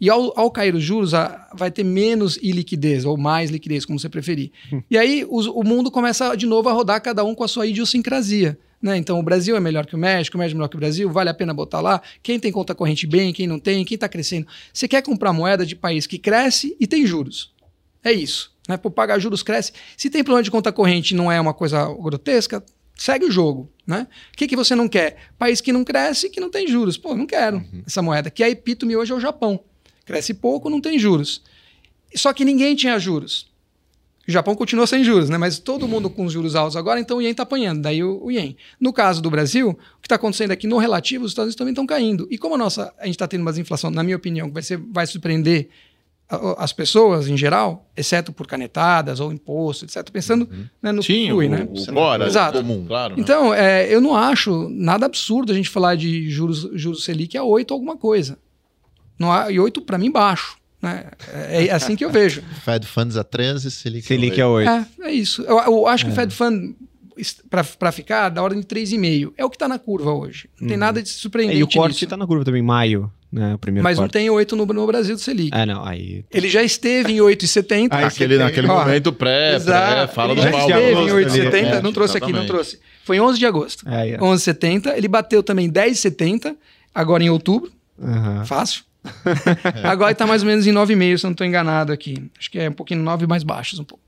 E 0.00 0.10
ao, 0.10 0.36
ao 0.36 0.50
cair 0.50 0.74
os 0.74 0.82
juros, 0.82 1.14
a, 1.14 1.48
vai 1.54 1.70
ter 1.70 1.84
menos 1.84 2.38
iliquidez, 2.42 3.04
ou 3.04 3.16
mais 3.16 3.50
liquidez, 3.50 3.84
como 3.84 4.00
você 4.00 4.08
preferir. 4.08 4.50
Hum. 4.72 4.82
E 4.90 4.98
aí 4.98 5.24
os, 5.30 5.46
o 5.46 5.62
mundo 5.62 5.88
começa 5.88 6.34
de 6.34 6.44
novo 6.44 6.68
a 6.68 6.72
rodar, 6.72 7.00
cada 7.00 7.22
um 7.22 7.36
com 7.36 7.44
a 7.44 7.48
sua 7.48 7.68
idiosincrasia. 7.68 8.58
Né? 8.82 8.96
Então 8.96 9.20
o 9.20 9.22
Brasil 9.22 9.54
é 9.54 9.60
melhor 9.60 9.86
que 9.86 9.94
o 9.94 9.98
México, 9.98 10.36
o 10.36 10.40
México 10.40 10.56
é 10.56 10.58
melhor 10.58 10.68
que 10.68 10.76
o 10.76 10.80
Brasil, 10.80 11.08
vale 11.08 11.30
a 11.30 11.34
pena 11.34 11.54
botar 11.54 11.80
lá. 11.80 12.02
Quem 12.20 12.40
tem 12.40 12.50
conta 12.50 12.74
corrente 12.74 13.06
bem, 13.06 13.32
quem 13.32 13.46
não 13.46 13.60
tem, 13.60 13.84
quem 13.84 13.94
está 13.94 14.08
crescendo. 14.08 14.48
Você 14.72 14.88
quer 14.88 15.02
comprar 15.02 15.32
moeda 15.32 15.64
de 15.64 15.76
país 15.76 16.04
que 16.04 16.18
cresce 16.18 16.76
e 16.80 16.86
tem 16.88 17.06
juros. 17.06 17.52
É 18.02 18.12
isso. 18.12 18.52
Né? 18.68 18.76
Por 18.76 18.90
pagar 18.90 19.18
juros 19.18 19.42
cresce. 19.42 19.72
Se 19.96 20.08
tem 20.10 20.22
problema 20.22 20.42
de 20.42 20.50
conta 20.50 20.72
corrente 20.72 21.14
não 21.14 21.30
é 21.30 21.40
uma 21.40 21.54
coisa 21.54 21.84
grotesca, 21.94 22.64
segue 22.96 23.24
o 23.24 23.30
jogo. 23.30 23.70
Né? 23.86 24.06
O 24.32 24.36
que, 24.36 24.46
que 24.46 24.56
você 24.56 24.74
não 24.74 24.88
quer? 24.88 25.30
País 25.38 25.60
que 25.60 25.72
não 25.72 25.84
cresce 25.84 26.26
e 26.26 26.30
que 26.30 26.40
não 26.40 26.50
tem 26.50 26.68
juros. 26.68 26.96
Pô, 26.96 27.14
não 27.14 27.26
quero 27.26 27.58
uhum. 27.58 27.82
essa 27.86 28.02
moeda. 28.02 28.30
Que 28.30 28.42
a 28.42 28.50
epítome 28.50 28.96
hoje 28.96 29.12
é 29.12 29.14
o 29.14 29.20
Japão. 29.20 29.60
Cresce 30.04 30.34
pouco, 30.34 30.70
não 30.70 30.80
tem 30.80 30.98
juros. 30.98 31.42
Só 32.14 32.32
que 32.32 32.44
ninguém 32.44 32.74
tinha 32.74 32.98
juros. 32.98 33.50
O 34.28 34.32
Japão 34.32 34.54
continua 34.54 34.86
sem 34.86 35.02
juros, 35.02 35.28
né? 35.28 35.38
mas 35.38 35.58
todo 35.58 35.88
mundo 35.88 36.08
com 36.08 36.24
os 36.24 36.32
juros 36.32 36.54
altos 36.54 36.76
agora, 36.76 37.00
então 37.00 37.18
o 37.18 37.22
ien 37.22 37.32
está 37.32 37.42
apanhando, 37.42 37.82
daí 37.82 38.04
o, 38.04 38.22
o, 38.22 38.30
ien. 38.30 38.56
No 38.78 38.92
caso 38.92 39.20
do 39.20 39.28
Brasil, 39.28 39.70
o 39.70 39.74
que 40.00 40.06
está 40.06 40.14
acontecendo 40.14 40.52
aqui 40.52 40.68
no 40.68 40.78
relativo, 40.78 41.24
os 41.24 41.32
Estados 41.32 41.46
Unidos 41.46 41.56
também 41.56 41.72
estão 41.72 41.84
caindo. 41.84 42.28
E 42.30 42.38
como 42.38 42.54
a 42.54 42.58
nossa, 42.58 42.94
a 42.98 43.06
gente 43.06 43.16
está 43.16 43.26
tendo 43.26 43.40
uma 43.40 43.50
inflação, 43.58 43.90
na 43.90 44.04
minha 44.04 44.16
opinião, 44.16 44.46
que 44.46 44.54
vai, 44.54 44.62
ser, 44.62 44.76
vai 44.76 45.04
surpreender 45.04 45.68
as 46.58 46.72
pessoas 46.72 47.28
em 47.28 47.36
geral, 47.36 47.90
exceto 47.96 48.32
por 48.32 48.46
canetadas 48.46 49.18
ou 49.18 49.32
imposto, 49.32 49.84
etc., 49.84 50.08
pensando 50.10 50.48
uhum. 50.50 50.64
né, 50.80 50.92
no 50.92 51.02
Sim, 51.02 51.28
flui, 51.28 51.46
o, 51.46 51.50
né? 51.50 51.68
O 51.68 51.84
fora, 51.92 52.26
Exato. 52.26 52.58
comum, 52.58 52.84
claro. 52.86 53.16
Né? 53.16 53.22
Então, 53.22 53.52
é, 53.52 53.92
eu 53.92 54.00
não 54.00 54.14
acho 54.14 54.68
nada 54.70 55.06
absurdo 55.06 55.50
a 55.50 55.54
gente 55.54 55.68
falar 55.68 55.96
de 55.96 56.30
juros, 56.30 56.68
juros 56.74 57.04
Selic 57.04 57.36
a 57.36 57.42
8 57.42 57.74
alguma 57.74 57.96
coisa. 57.96 58.38
Não 59.18 59.32
há, 59.32 59.50
e 59.50 59.58
8 59.58 59.82
para 59.82 59.98
mim 59.98 60.10
baixo. 60.10 60.56
Né? 60.80 61.10
É, 61.32 61.66
é 61.66 61.72
assim 61.72 61.96
que 61.96 62.04
eu 62.04 62.10
vejo. 62.10 62.42
Fed 62.64 62.86
Funds 62.86 63.16
a 63.16 63.24
13, 63.24 63.70
Selic, 63.70 64.06
Selic 64.06 64.40
é 64.40 64.46
8. 64.46 64.70
É, 64.70 64.86
é 65.08 65.12
isso. 65.12 65.42
Eu, 65.42 65.58
eu 65.58 65.86
acho 65.88 66.06
que 66.06 66.12
o 66.12 66.14
Fed 66.14 66.32
Fund, 66.32 66.76
para 67.50 67.90
ficar, 67.90 68.28
da 68.28 68.40
ordem 68.40 68.60
de 68.60 68.66
3,5. 68.66 69.32
É 69.36 69.44
o 69.44 69.50
que 69.50 69.56
está 69.56 69.66
na 69.66 69.80
curva 69.80 70.12
hoje. 70.12 70.48
Não 70.60 70.68
tem 70.68 70.76
nada 70.76 71.02
de 71.02 71.08
surpreendente 71.08 71.58
É, 71.58 71.60
e 71.60 71.64
o 71.64 71.68
corte 71.68 72.04
está 72.04 72.16
na 72.16 72.26
curva 72.26 72.44
também, 72.44 72.62
maio, 72.62 73.12
né? 73.32 73.54
O 73.54 73.58
primeiro 73.58 73.84
Mas 73.84 73.96
não 73.96 74.04
corte. 74.04 74.12
tem 74.12 74.28
8 74.28 74.56
no, 74.56 74.66
no 74.66 74.86
Brasil 74.86 75.14
do 75.14 75.20
Selic. 75.20 75.56
É, 75.56 75.64
não, 75.64 75.84
aí... 75.84 76.24
Ele 76.30 76.48
já 76.48 76.62
esteve 76.62 77.12
em 77.12 77.18
8,70. 77.18 77.88
Aí 77.90 78.04
Aquele, 78.04 78.36
tem- 78.36 78.44
naquele 78.44 78.66
ó, 78.68 78.80
momento 78.80 79.12
pré, 79.12 79.58
pré 79.60 80.06
fala 80.08 80.32
ele 80.32 80.40
do 80.40 80.44
já 80.46 80.50
Paulo. 80.50 80.70
esteve 80.70 80.90
em 80.90 81.08
Agosto, 81.10 81.38
8,70. 81.38 81.54
É, 81.54 81.82
não 81.82 81.92
trouxe 81.92 82.16
aqui, 82.16 82.32
não 82.32 82.42
exatamente. 82.42 82.48
trouxe. 82.48 82.80
Foi 83.04 83.16
em 83.16 83.20
11 83.20 83.38
de 83.38 83.46
agosto. 83.46 83.88
É, 83.88 84.10
é. 84.10 84.18
11,70. 84.18 84.96
Ele 84.96 85.08
bateu 85.08 85.42
também 85.42 85.70
10,70 85.70 86.56
agora 86.94 87.22
em 87.22 87.30
outubro. 87.30 87.70
Aham. 88.02 88.44
Fácil. 88.44 88.84
agora 89.84 90.12
está 90.12 90.26
mais 90.26 90.42
ou 90.42 90.48
menos 90.48 90.66
em 90.66 90.72
9,5, 90.72 91.18
se 91.18 91.24
eu 91.24 91.28
não 91.28 91.32
estou 91.32 91.46
enganado 91.46 91.92
aqui. 91.92 92.30
Acho 92.38 92.50
que 92.50 92.58
é 92.58 92.68
um 92.68 92.72
pouquinho 92.72 93.00
9 93.02 93.26
mais 93.26 93.42
baixos 93.42 93.78
um 93.78 93.84
pouco. 93.84 94.04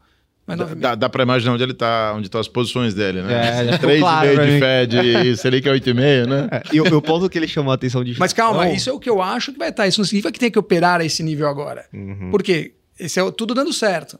Dá, 0.46 0.56
9,5. 0.56 0.74
dá, 0.74 0.94
dá 0.96 1.08
pra 1.08 1.22
imaginar 1.22 1.52
onde 1.54 1.62
ele 1.62 1.72
tá, 1.74 2.12
onde 2.16 2.26
estão 2.26 2.40
as 2.40 2.48
posições 2.48 2.92
dele, 2.94 3.22
né? 3.22 3.60
É, 3.60 3.64
já 3.66 3.72
ficou 3.74 3.90
3,5 3.90 3.98
claro 4.00 4.46
de. 4.46 4.58
Fed 4.58 4.96
e 5.28 5.36
Selic 5.38 5.68
é 5.68 5.72
8,5, 5.72 6.26
né? 6.26 6.48
É, 6.50 6.62
e 6.72 6.80
o, 6.80 6.96
o 6.96 7.00
ponto 7.02 7.30
que 7.30 7.38
ele 7.38 7.46
chamou 7.46 7.70
a 7.70 7.74
atenção 7.76 8.02
de 8.02 8.18
Mas 8.18 8.32
calma, 8.32 8.56
inflação- 8.64 8.74
isso 8.76 8.90
é 8.90 8.92
o 8.92 8.98
que 8.98 9.08
eu 9.08 9.22
acho 9.22 9.52
que 9.52 9.58
vai 9.58 9.68
estar. 9.68 9.86
Isso 9.86 10.00
não 10.00 10.04
significa 10.04 10.32
que 10.32 10.38
tem 10.40 10.50
que 10.50 10.58
operar 10.58 11.00
a 11.00 11.04
esse 11.04 11.22
nível 11.22 11.48
agora. 11.48 11.86
Uhum. 11.92 12.30
Por 12.30 12.42
quê? 12.42 12.74
Esse 12.98 13.20
é 13.20 13.30
tudo 13.30 13.54
dando 13.54 13.72
certo. 13.72 14.18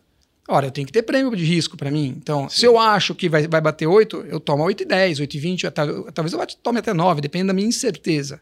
Ora, 0.49 0.67
eu 0.67 0.71
tenho 0.71 0.87
que 0.87 0.93
ter 0.93 1.03
prêmio 1.03 1.35
de 1.37 1.45
risco 1.45 1.77
para 1.77 1.91
mim. 1.91 2.15
Então, 2.21 2.49
se 2.49 2.65
eu 2.67 2.79
acho 2.79 3.15
que 3.15 3.29
vai, 3.29 3.47
vai 3.47 3.61
bater 3.61 3.87
8, 3.87 4.25
eu 4.29 4.41
tomo 4.41 4.65
8,10, 4.65 5.21
8,20, 5.21 5.71
tal- 5.71 6.05
talvez 6.13 6.33
eu 6.33 6.47
tome 6.63 6.79
até 6.81 6.93
9, 6.93 7.21
depende 7.21 7.47
da 7.47 7.53
minha 7.53 7.67
incerteza. 7.69 8.41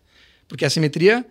Porque 0.48 0.64
a 0.64 0.70
simetria 0.70 1.24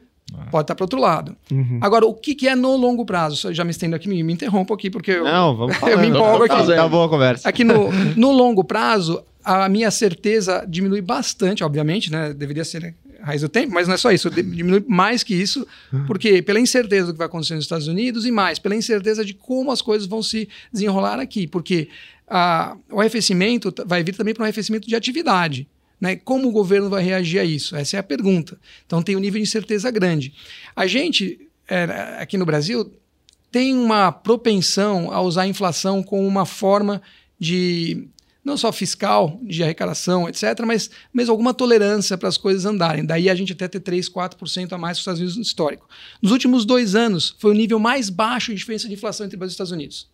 pode 0.52 0.64
estar 0.64 0.76
para 0.76 0.84
outro 0.84 1.00
lado. 1.00 1.36
Uhum. 1.52 1.80
Agora, 1.82 2.06
o 2.06 2.14
que, 2.14 2.36
que 2.36 2.48
é 2.48 2.56
no 2.56 2.76
longo 2.76 3.06
prazo? 3.06 3.50
Eu 3.50 3.54
já 3.54 3.64
me 3.64 3.72
estendo 3.72 3.96
aqui, 3.96 4.08
me, 4.08 4.22
me 4.24 4.34
interrompo 4.34 4.74
aqui, 4.74 4.90
porque 4.90 5.12
eu, 5.12 5.24
Não, 5.24 5.56
vamos 5.56 5.76
falar. 5.78 5.92
eu 5.94 6.00
me 6.00 6.08
empolgo 6.08 6.48
tá, 6.48 6.60
aqui. 6.60 6.76
Tá 6.76 6.88
boa 6.88 7.06
a 7.06 7.10
conversa. 7.10 7.50
Aqui 7.50 7.64
no, 7.64 7.92
no 8.16 8.32
longo 8.32 8.64
prazo, 8.64 9.24
a 9.44 9.70
minha 9.70 9.90
certeza 9.92 10.66
diminui 10.68 11.02
bastante, 11.02 11.64
obviamente, 11.64 12.12
né? 12.12 12.34
Deveria 12.34 12.64
ser 12.64 12.96
a 13.22 13.26
raiz 13.26 13.42
do 13.42 13.50
tempo, 13.50 13.74
mas 13.74 13.88
não 13.88 13.96
é 13.96 13.98
só 13.98 14.12
isso, 14.12 14.30
diminui 14.30 14.84
mais 14.88 15.24
que 15.24 15.34
isso, 15.34 15.68
porque 16.08 16.42
pela 16.42 16.60
incerteza 16.60 17.08
do 17.08 17.14
que 17.14 17.18
vai 17.18 17.28
acontecer 17.28 17.54
nos 17.56 17.66
Estados 17.66 17.88
Unidos 17.88 18.26
e 18.26 18.32
mais, 18.32 18.60
pela 18.60 18.76
incerteza 18.76 19.26
de 19.26 19.34
como 19.34 19.72
as 19.72 19.82
coisas 19.82 20.08
vão 20.08 20.24
se 20.24 20.48
desenrolar 20.72 21.20
aqui, 21.20 21.46
porque 21.46 21.90
ah, 22.30 22.78
o 22.90 23.00
arrefecimento 23.00 23.74
vai 23.86 24.04
vir 24.04 24.16
também 24.16 24.34
para 24.34 24.44
um 24.44 24.46
arrefecimento 24.46 24.88
de 24.88 24.96
atividade. 24.96 25.68
Né? 26.00 26.16
Como 26.16 26.48
o 26.48 26.52
governo 26.52 26.90
vai 26.90 27.04
reagir 27.04 27.40
a 27.40 27.44
isso? 27.44 27.76
Essa 27.76 27.98
é 27.98 28.00
a 28.00 28.04
pergunta. 28.04 28.60
Então 28.86 29.02
tem 29.02 29.16
um 29.16 29.20
nível 29.20 29.40
de 29.40 29.48
incerteza 29.48 29.92
grande. 29.92 30.34
A 30.76 30.88
gente, 30.88 31.40
é, 31.68 31.84
aqui 32.20 32.38
no 32.38 32.46
Brasil, 32.46 32.92
tem 33.52 33.76
uma 33.76 34.12
propensão 34.12 35.12
a 35.12 35.22
usar 35.22 35.44
a 35.44 35.48
inflação 35.48 36.02
como 36.04 36.26
uma 36.26 36.46
forma 36.46 37.02
de 37.40 38.08
não 38.44 38.58
só 38.58 38.72
fiscal, 38.72 39.40
de 39.44 39.62
arrecadação, 39.62 40.28
etc., 40.28 40.62
mas 40.66 40.90
mesmo 41.14 41.32
alguma 41.32 41.54
tolerância 41.54 42.18
para 42.18 42.30
as 42.30 42.38
coisas 42.38 42.66
andarem. 42.66 43.06
Daí 43.06 43.30
a 43.30 43.36
gente 43.36 43.54
até 43.54 43.68
ter 43.68 43.80
3, 43.80 44.10
4% 44.10 44.72
a 44.72 44.78
mais 44.78 44.98
que 44.98 45.00
os 45.00 45.02
Estados 45.02 45.20
Unidos 45.20 45.36
no 45.36 45.42
histórico. 45.42 45.88
Nos 46.22 46.32
últimos 46.32 46.66
dois 46.66 46.96
anos, 46.96 47.36
foi 47.38 47.52
o 47.52 47.54
nível 47.54 47.80
mais 47.80 48.10
baixo 48.10 48.52
de 48.52 48.58
diferença 48.58 48.88
de 48.88 48.94
inflação 48.94 49.26
entre 49.26 49.38
Brasil 49.38 49.52
e 49.52 49.54
Estados 49.54 49.72
Unidos. 49.72 50.08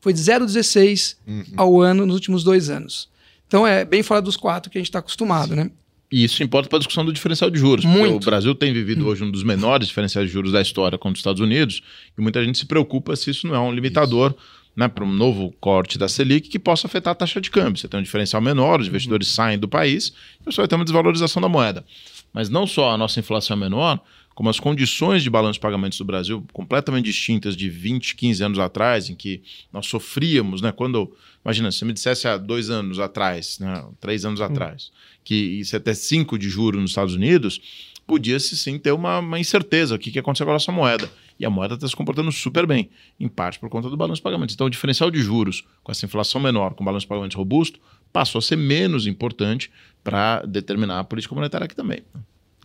Foi 0.00 0.12
de 0.12 0.20
0,16 0.20 1.16
ao 1.56 1.80
ano 1.80 2.06
nos 2.06 2.14
últimos 2.14 2.42
dois 2.42 2.70
anos. 2.70 3.08
Então 3.52 3.66
é 3.66 3.84
bem 3.84 4.02
fora 4.02 4.22
dos 4.22 4.34
quatro 4.34 4.70
que 4.70 4.78
a 4.78 4.80
gente 4.80 4.88
está 4.88 5.00
acostumado, 5.00 5.54
né? 5.54 5.70
E 6.10 6.24
isso 6.24 6.42
importa 6.42 6.70
para 6.70 6.78
a 6.78 6.80
discussão 6.80 7.04
do 7.04 7.12
diferencial 7.12 7.50
de 7.50 7.58
juros. 7.58 7.84
Muito. 7.84 8.22
O 8.22 8.24
Brasil 8.24 8.54
tem 8.54 8.72
vivido 8.72 9.06
hoje 9.06 9.22
um 9.22 9.30
dos 9.30 9.44
menores 9.44 9.88
diferenciais 9.88 10.26
de 10.26 10.32
juros 10.32 10.52
da 10.52 10.62
história 10.62 10.96
contra 10.96 11.16
os 11.16 11.18
Estados 11.18 11.42
Unidos, 11.42 11.82
e 12.16 12.22
muita 12.22 12.42
gente 12.42 12.56
se 12.56 12.64
preocupa 12.64 13.14
se 13.14 13.28
isso 13.28 13.46
não 13.46 13.54
é 13.54 13.60
um 13.60 13.70
limitador 13.70 14.34
né, 14.74 14.88
para 14.88 15.04
um 15.04 15.12
novo 15.12 15.54
corte 15.60 15.98
da 15.98 16.08
Selic 16.08 16.48
que 16.48 16.58
possa 16.58 16.86
afetar 16.86 17.12
a 17.12 17.14
taxa 17.14 17.42
de 17.42 17.50
câmbio. 17.50 17.78
Você 17.78 17.88
tem 17.88 18.00
um 18.00 18.02
diferencial 18.02 18.40
menor, 18.40 18.80
os 18.80 18.88
investidores 18.88 19.28
saem 19.28 19.58
do 19.58 19.68
país, 19.68 20.14
e 20.40 20.44
você 20.46 20.56
vai 20.56 20.66
ter 20.66 20.74
uma 20.74 20.84
desvalorização 20.84 21.42
da 21.42 21.48
moeda. 21.48 21.84
Mas 22.32 22.48
não 22.48 22.66
só 22.66 22.92
a 22.92 22.96
nossa 22.96 23.20
inflação 23.20 23.54
é 23.54 23.60
menor, 23.60 24.00
como 24.34 24.48
as 24.48 24.58
condições 24.58 25.22
de 25.22 25.30
balanço 25.30 25.54
de 25.54 25.60
pagamentos 25.60 25.98
do 25.98 26.04
Brasil 26.04 26.42
completamente 26.52 27.04
distintas 27.04 27.54
de 27.54 27.68
20, 27.68 28.16
15 28.16 28.44
anos 28.44 28.58
atrás, 28.58 29.10
em 29.10 29.14
que 29.14 29.42
nós 29.72 29.86
sofríamos, 29.86 30.62
né? 30.62 30.72
Quando, 30.72 31.14
imagina, 31.44 31.70
se 31.72 31.78
você 31.78 31.84
me 31.84 31.92
dissesse 31.92 32.26
há 32.28 32.36
dois 32.36 32.70
anos 32.70 32.98
atrás, 32.98 33.58
né, 33.58 33.84
três 34.00 34.24
anos 34.24 34.40
atrás, 34.40 34.90
que 35.24 35.34
isso 35.34 35.74
é 35.76 35.78
até 35.78 35.94
5 35.94 36.38
de 36.38 36.48
juros 36.48 36.80
nos 36.80 36.90
Estados 36.90 37.14
Unidos, 37.14 37.60
podia-se 38.06 38.56
sim 38.56 38.78
ter 38.78 38.92
uma, 38.92 39.18
uma 39.20 39.38
incerteza, 39.38 39.94
o 39.94 39.98
que, 39.98 40.10
que 40.10 40.18
aconteceu 40.18 40.44
com 40.46 40.50
a 40.50 40.54
nossa 40.54 40.72
moeda. 40.72 41.10
E 41.38 41.46
a 41.46 41.50
moeda 41.50 41.74
está 41.74 41.88
se 41.88 41.96
comportando 41.96 42.30
super 42.30 42.66
bem, 42.66 42.90
em 43.18 43.26
parte 43.28 43.58
por 43.58 43.68
conta 43.68 43.88
do 43.88 43.96
balanço 43.96 44.18
de 44.20 44.22
pagamentos. 44.22 44.54
Então, 44.54 44.66
o 44.66 44.70
diferencial 44.70 45.10
de 45.10 45.20
juros 45.20 45.64
com 45.82 45.90
essa 45.90 46.04
inflação 46.04 46.40
menor, 46.40 46.74
com 46.74 46.84
balanço 46.84 47.04
de 47.04 47.08
pagamentos 47.08 47.36
robusto, 47.36 47.80
passou 48.12 48.38
a 48.38 48.42
ser 48.42 48.56
menos 48.56 49.06
importante 49.06 49.70
para 50.04 50.42
determinar 50.42 50.98
a 51.00 51.04
política 51.04 51.34
monetária 51.34 51.64
aqui 51.64 51.74
também. 51.74 52.00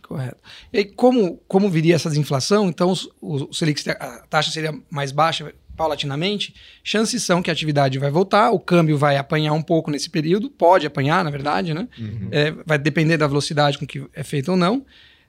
Correto. 0.02 0.36
E 0.72 0.78
aí, 0.78 0.84
como, 0.84 1.38
como 1.48 1.68
viria 1.70 1.94
essa 1.94 2.08
desinflação? 2.08 2.68
Então, 2.68 2.90
os- 2.90 3.08
o 3.20 3.52
Selic, 3.52 3.88
a 3.90 4.26
taxa 4.28 4.50
seria 4.50 4.78
mais 4.90 5.12
baixa 5.12 5.52
paulatinamente. 5.78 6.52
Chances 6.82 7.22
são 7.22 7.40
que 7.40 7.48
a 7.48 7.52
atividade 7.52 7.98
vai 7.98 8.10
voltar, 8.10 8.50
o 8.50 8.58
câmbio 8.58 8.98
vai 8.98 9.16
apanhar 9.16 9.52
um 9.52 9.62
pouco 9.62 9.90
nesse 9.90 10.10
período, 10.10 10.50
pode 10.50 10.86
apanhar, 10.86 11.24
na 11.24 11.30
verdade, 11.30 11.72
né? 11.72 11.88
É, 12.32 12.50
vai 12.66 12.76
depender 12.76 13.16
da 13.16 13.28
velocidade 13.28 13.78
com 13.78 13.86
que 13.86 14.04
é 14.12 14.24
feito 14.24 14.50
ou 14.50 14.56
não. 14.56 14.84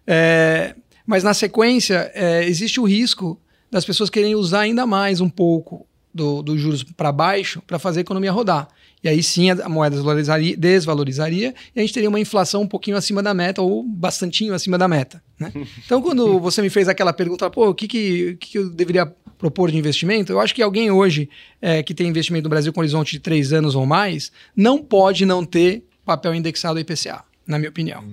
É, 0.05 0.75
mas 1.05 1.23
na 1.23 1.33
sequência, 1.33 2.11
é, 2.15 2.43
existe 2.43 2.79
o 2.79 2.83
risco 2.83 3.39
das 3.71 3.85
pessoas 3.85 4.09
querem 4.09 4.33
usar 4.35 4.61
ainda 4.61 4.87
mais 4.87 5.21
um 5.21 5.29
pouco 5.29 5.85
do- 6.13 6.41
dos 6.41 6.59
juros 6.59 6.83
para 6.83 7.11
baixo 7.11 7.61
para 7.65 7.77
fazer 7.79 7.99
a 7.99 8.01
economia 8.01 8.31
rodar. 8.31 8.67
E 9.03 9.07
aí 9.07 9.23
sim 9.23 9.49
a, 9.49 9.69
moeda 9.69 9.95
desvalorizaria, 9.95 10.57
desvalorizaria 10.57 11.53
e 11.75 11.79
a 11.79 11.81
gente 11.81 11.93
teria 11.93 12.09
uma 12.09 12.19
inflação 12.19 12.63
um 12.63 12.67
pouquinho 12.67 12.97
acima 12.97 13.23
da 13.23 13.33
meta 13.33 13.61
ou 13.61 13.83
bastantinho 13.83 14.53
acima 14.53 14.77
da 14.77 14.87
meta. 14.87 15.21
Né? 15.39 15.51
Então, 15.85 16.01
quando 16.01 16.39
você 16.39 16.61
me 16.61 16.69
fez 16.69 16.87
aquela 16.89 17.13
pergunta, 17.13 17.49
pô, 17.49 17.69
o 17.69 17.73
que, 17.73 17.87
que, 17.87 18.37
que 18.39 18.57
eu 18.57 18.69
deveria 18.69 19.05
propor 19.37 19.71
de 19.71 19.77
investimento? 19.77 20.33
Eu 20.33 20.39
acho 20.39 20.53
que 20.53 20.61
alguém 20.61 20.91
hoje 20.91 21.29
é, 21.61 21.81
que 21.81 21.93
tem 21.93 22.07
investimento 22.07 22.43
no 22.43 22.49
Brasil 22.49 22.73
com 22.73 22.81
horizonte 22.81 23.11
de 23.13 23.19
três 23.19 23.53
anos 23.53 23.73
ou 23.73 23.85
mais 23.85 24.31
não 24.55 24.79
pode 24.79 25.25
não 25.25 25.45
ter 25.45 25.85
papel 26.05 26.35
indexado 26.35 26.77
ao 26.77 26.81
IPCA, 26.81 27.23
na 27.47 27.57
minha 27.57 27.69
opinião. 27.69 28.03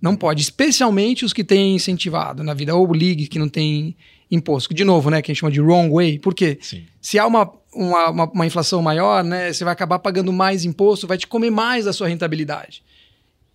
Não 0.00 0.16
pode, 0.16 0.40
especialmente 0.40 1.24
os 1.24 1.32
que 1.34 1.44
têm 1.44 1.74
incentivado 1.74 2.42
na 2.42 2.54
vida, 2.54 2.74
ou 2.74 2.90
ligue 2.94 3.26
que 3.26 3.38
não 3.38 3.48
tem 3.48 3.94
imposto. 4.30 4.72
De 4.74 4.84
novo, 4.84 5.10
né, 5.10 5.20
que 5.22 5.30
a 5.30 5.34
gente 5.34 5.40
chama 5.40 5.52
de 5.52 5.60
wrong 5.60 5.90
way. 5.92 6.18
Por 6.18 6.34
quê? 6.34 6.58
Sim. 6.60 6.84
Se 7.00 7.18
há 7.18 7.26
uma, 7.26 7.50
uma, 7.74 8.10
uma- 8.10 8.30
uma 8.30 8.46
inflação 8.46 8.80
maior, 8.82 9.24
né, 9.24 9.52
você 9.52 9.64
vai 9.64 9.72
acabar 9.72 9.98
pagando 9.98 10.32
mais 10.32 10.64
imposto, 10.64 11.06
vai 11.06 11.18
te 11.18 11.26
comer 11.26 11.50
mais 11.50 11.84
da 11.84 11.92
sua 11.92 12.08
rentabilidade. 12.08 12.82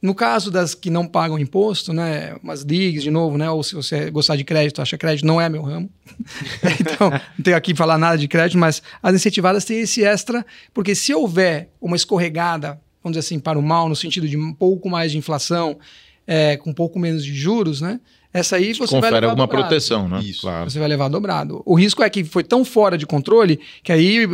No 0.01 0.13
caso 0.13 0.51
das 0.51 0.75
que 0.75 0.89
não 0.89 1.07
pagam 1.07 1.39
imposto, 1.39 1.91
né, 1.93 2.35
umas 2.43 2.61
ligas, 2.61 3.01
de 3.01 3.09
novo, 3.09 3.37
né, 3.37 3.49
ou 3.49 3.63
se 3.63 3.73
você 3.73 4.11
gostar 4.11 4.35
de 4.35 4.43
crédito, 4.43 4.81
acha 4.81 4.97
crédito, 4.97 5.25
não 5.25 5.39
é 5.41 5.49
meu 5.49 5.63
ramo. 5.63 5.89
então, 6.79 7.09
não 7.09 7.43
tenho 7.43 7.57
aqui 7.57 7.73
falar 7.73 7.97
nada 7.97 8.17
de 8.17 8.27
crédito, 8.27 8.57
mas 8.57 8.83
as 9.01 9.15
incentivadas 9.15 9.65
têm 9.65 9.79
esse 9.79 10.03
extra, 10.03 10.45
porque 10.73 10.93
se 10.93 11.13
houver 11.13 11.69
uma 11.81 11.95
escorregada, 11.95 12.79
vamos 13.01 13.17
dizer 13.17 13.25
assim, 13.25 13.39
para 13.39 13.57
o 13.57 13.63
mal, 13.63 13.89
no 13.89 13.95
sentido 13.95 14.27
de 14.27 14.37
um 14.37 14.53
pouco 14.53 14.89
mais 14.89 15.11
de 15.11 15.17
inflação, 15.17 15.79
é, 16.27 16.57
com 16.57 16.69
um 16.69 16.73
pouco 16.73 16.99
menos 16.99 17.23
de 17.25 17.33
juros, 17.33 17.81
né, 17.81 17.99
essa 18.35 18.57
aí 18.57 18.73
você 18.73 18.79
vai 18.79 18.87
Confere 18.87 19.13
levar 19.13 19.27
alguma 19.27 19.47
dobrado 19.47 19.63
proteção, 19.69 20.09
né? 20.09 20.19
Isso. 20.19 20.41
Claro. 20.41 20.69
você 20.69 20.77
vai 20.77 20.89
levar 20.89 21.07
dobrado. 21.07 21.63
O 21.65 21.73
risco 21.73 22.03
é 22.03 22.09
que 22.09 22.21
foi 22.25 22.43
tão 22.43 22.65
fora 22.65 22.97
de 22.97 23.05
controle 23.05 23.57
que 23.81 23.93
aí 23.93 24.27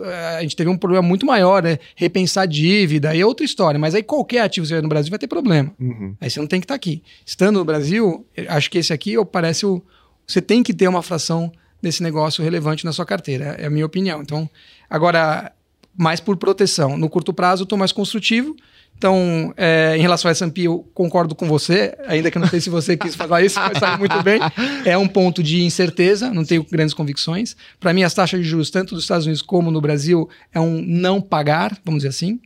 eh, 0.00 0.36
a 0.38 0.40
gente 0.40 0.56
teve 0.56 0.70
um 0.70 0.78
problema 0.78 1.06
muito 1.06 1.26
maior, 1.26 1.62
né? 1.62 1.78
Repensar 1.94 2.46
dívida, 2.46 3.10
aí 3.10 3.20
é 3.20 3.26
outra 3.26 3.44
história. 3.44 3.78
Mas 3.78 3.94
aí 3.94 4.02
qualquer 4.02 4.40
ativo 4.40 4.66
que 4.66 4.72
você 4.72 4.80
no 4.80 4.88
Brasil 4.88 5.10
vai 5.10 5.18
ter 5.18 5.26
problema. 5.26 5.70
Uhum. 5.78 6.16
Aí 6.18 6.30
você 6.30 6.40
não 6.40 6.46
tem 6.46 6.58
que 6.58 6.64
estar 6.64 6.74
aqui. 6.74 7.02
Estando 7.26 7.58
no 7.58 7.64
Brasil, 7.66 8.26
acho 8.48 8.70
que 8.70 8.78
esse 8.78 8.94
aqui 8.94 9.14
parece 9.26 9.66
o. 9.66 9.82
Você 10.26 10.40
tem 10.40 10.62
que 10.62 10.72
ter 10.72 10.88
uma 10.88 11.02
fração 11.02 11.52
desse 11.82 12.02
negócio 12.02 12.42
relevante 12.42 12.82
na 12.82 12.94
sua 12.94 13.04
carteira, 13.04 13.56
é 13.58 13.66
a 13.66 13.70
minha 13.70 13.84
opinião. 13.84 14.22
Então, 14.22 14.48
agora, 14.88 15.52
mais 15.94 16.18
por 16.18 16.38
proteção. 16.38 16.96
No 16.96 17.10
curto 17.10 17.34
prazo, 17.34 17.62
eu 17.62 17.64
estou 17.64 17.78
mais 17.78 17.92
construtivo. 17.92 18.56
Então, 18.96 19.52
é, 19.56 19.96
em 19.96 20.00
relação 20.00 20.28
ao 20.28 20.32
S&P, 20.32 20.62
eu 20.62 20.88
concordo 20.94 21.34
com 21.34 21.46
você, 21.46 21.94
ainda 22.06 22.30
que 22.30 22.38
eu 22.38 22.40
não 22.40 22.48
sei 22.48 22.60
se 22.60 22.70
você 22.70 22.96
quis 22.96 23.14
falar 23.14 23.42
isso, 23.42 23.58
mas 23.60 23.78
sabe 23.78 23.98
muito 23.98 24.22
bem. 24.22 24.40
É 24.84 24.96
um 24.96 25.06
ponto 25.06 25.42
de 25.42 25.62
incerteza, 25.62 26.32
não 26.32 26.44
tenho 26.44 26.64
grandes 26.64 26.94
convicções. 26.94 27.56
Para 27.78 27.92
mim, 27.92 28.02
as 28.02 28.14
taxas 28.14 28.40
de 28.40 28.46
juros, 28.46 28.70
tanto 28.70 28.94
dos 28.94 29.04
Estados 29.04 29.26
Unidos 29.26 29.42
como 29.42 29.70
no 29.70 29.80
Brasil, 29.80 30.28
é 30.52 30.60
um 30.60 30.80
não 30.80 31.20
pagar, 31.20 31.76
vamos 31.84 31.98
dizer 31.98 32.08
assim. 32.08 32.40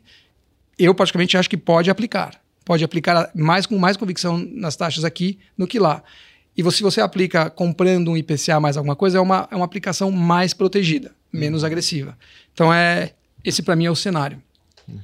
Eu, 0.78 0.94
praticamente, 0.94 1.36
acho 1.36 1.50
que 1.50 1.56
pode 1.56 1.90
aplicar. 1.90 2.40
Pode 2.64 2.82
aplicar 2.84 3.30
mais 3.34 3.66
com 3.66 3.78
mais 3.78 3.96
convicção 3.96 4.38
nas 4.38 4.76
taxas 4.76 5.04
aqui 5.04 5.38
do 5.56 5.66
que 5.66 5.78
lá. 5.78 6.02
E 6.56 6.70
se 6.72 6.82
você 6.82 7.00
aplica 7.00 7.48
comprando 7.48 8.10
um 8.10 8.16
IPCA 8.16 8.58
mais 8.58 8.76
alguma 8.76 8.96
coisa, 8.96 9.18
é 9.18 9.20
uma, 9.20 9.48
é 9.50 9.54
uma 9.54 9.64
aplicação 9.64 10.10
mais 10.10 10.52
protegida, 10.52 11.12
menos 11.32 11.62
agressiva. 11.62 12.18
Então, 12.52 12.72
é 12.72 13.12
esse 13.44 13.62
para 13.62 13.76
mim 13.76 13.86
é 13.86 13.90
o 13.90 13.96
cenário. 13.96 14.42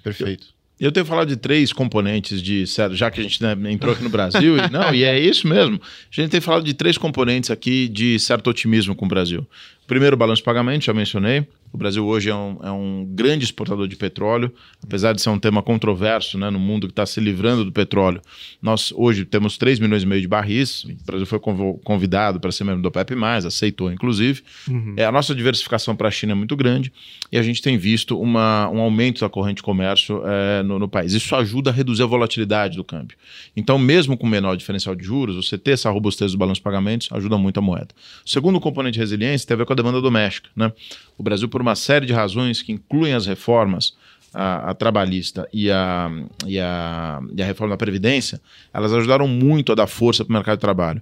Perfeito. 0.02 0.53
Eu 0.84 0.92
tenho 0.92 1.06
falado 1.06 1.28
de 1.28 1.36
três 1.36 1.72
componentes 1.72 2.42
de 2.42 2.66
já 2.92 3.10
que 3.10 3.18
a 3.18 3.22
gente 3.22 3.42
né, 3.42 3.56
entrou 3.72 3.94
aqui 3.94 4.04
no 4.04 4.10
Brasil, 4.10 4.58
e, 4.58 4.70
não, 4.70 4.94
e 4.94 5.02
é 5.02 5.18
isso 5.18 5.48
mesmo. 5.48 5.80
A 5.80 6.20
gente 6.20 6.30
tem 6.30 6.42
falado 6.42 6.62
de 6.62 6.74
três 6.74 6.98
componentes 6.98 7.50
aqui 7.50 7.88
de 7.88 8.18
certo 8.18 8.50
otimismo 8.50 8.94
com 8.94 9.06
o 9.06 9.08
Brasil. 9.08 9.46
Primeiro, 9.86 10.14
balanço 10.14 10.40
de 10.40 10.44
pagamento, 10.44 10.84
já 10.84 10.92
mencionei. 10.92 11.46
O 11.74 11.76
Brasil 11.76 12.06
hoje 12.06 12.30
é 12.30 12.34
um, 12.34 12.56
é 12.62 12.70
um, 12.70 13.04
grande 13.04 13.44
exportador 13.44 13.88
de 13.88 13.96
petróleo, 13.96 14.54
apesar 14.80 15.12
de 15.12 15.20
ser 15.20 15.28
um 15.30 15.40
tema 15.40 15.60
controverso 15.60 16.38
né, 16.38 16.48
no 16.48 16.58
mundo 16.58 16.86
que 16.86 16.92
está 16.92 17.04
se 17.04 17.18
livrando 17.18 17.64
do 17.64 17.72
petróleo. 17.72 18.22
Nós 18.62 18.92
hoje 18.94 19.24
temos 19.24 19.58
3 19.58 19.80
milhões 19.80 20.04
e 20.04 20.06
meio 20.06 20.20
de 20.20 20.28
barris. 20.28 20.84
O 20.84 21.04
Brasil 21.04 21.26
foi 21.26 21.40
convidado 21.82 22.38
para 22.38 22.52
ser 22.52 22.62
membro 22.62 22.80
do 22.80 22.86
OPEP, 22.86 23.14
aceitou 23.44 23.90
inclusive. 23.90 24.42
Uhum. 24.68 24.94
É, 24.96 25.04
a 25.04 25.10
nossa 25.10 25.34
diversificação 25.34 25.96
para 25.96 26.06
a 26.06 26.10
China 26.12 26.30
é 26.30 26.34
muito 26.36 26.54
grande 26.54 26.92
e 27.32 27.36
a 27.36 27.42
gente 27.42 27.60
tem 27.60 27.76
visto 27.76 28.20
uma, 28.20 28.68
um 28.68 28.78
aumento 28.78 29.22
da 29.22 29.28
corrente 29.28 29.56
de 29.56 29.64
comércio 29.64 30.22
é, 30.24 30.62
no, 30.62 30.78
no, 30.78 30.88
país. 30.88 31.12
Isso 31.12 31.34
ajuda 31.34 31.70
a 31.70 31.72
reduzir 31.72 32.04
a 32.04 32.06
volatilidade 32.06 32.76
do 32.76 32.84
câmbio. 32.84 33.16
Então, 33.56 33.80
mesmo 33.80 34.16
com 34.16 34.28
menor 34.28 34.56
diferencial 34.56 34.94
de 34.94 35.04
juros, 35.04 35.34
você 35.34 35.58
ter 35.58 35.72
essa 35.72 35.90
robustez 35.90 36.30
do 36.30 36.38
balanço 36.38 36.60
de 36.60 36.62
pagamentos 36.62 37.08
ajuda 37.10 37.36
muito 37.36 37.58
a 37.58 37.60
moeda. 37.60 37.88
O 38.24 38.30
segundo 38.30 38.60
componente 38.60 38.94
de 38.94 39.00
resiliência 39.00 39.44
tem 39.44 39.56
a 39.56 39.58
ver 39.58 39.66
com 39.66 39.72
a 39.72 39.76
demanda 39.76 40.00
doméstica. 40.00 40.48
Né? 40.54 40.72
O 41.16 41.22
Brasil, 41.22 41.48
por 41.48 41.60
uma 41.60 41.74
série 41.74 42.06
de 42.06 42.12
razões 42.12 42.62
que 42.62 42.72
incluem 42.72 43.14
as 43.14 43.26
reformas, 43.26 43.94
a, 44.34 44.70
a, 44.70 44.74
trabalhista 44.74 45.48
e 45.52 45.70
a, 45.70 46.10
e, 46.44 46.58
a, 46.58 47.20
e 47.34 47.40
a 47.40 47.46
reforma 47.46 47.74
da 47.74 47.76
Previdência, 47.76 48.40
elas 48.72 48.92
ajudaram 48.92 49.28
muito 49.28 49.70
a 49.70 49.74
dar 49.76 49.86
força 49.86 50.24
para 50.24 50.32
o 50.32 50.34
mercado 50.34 50.56
de 50.56 50.60
trabalho. 50.60 51.00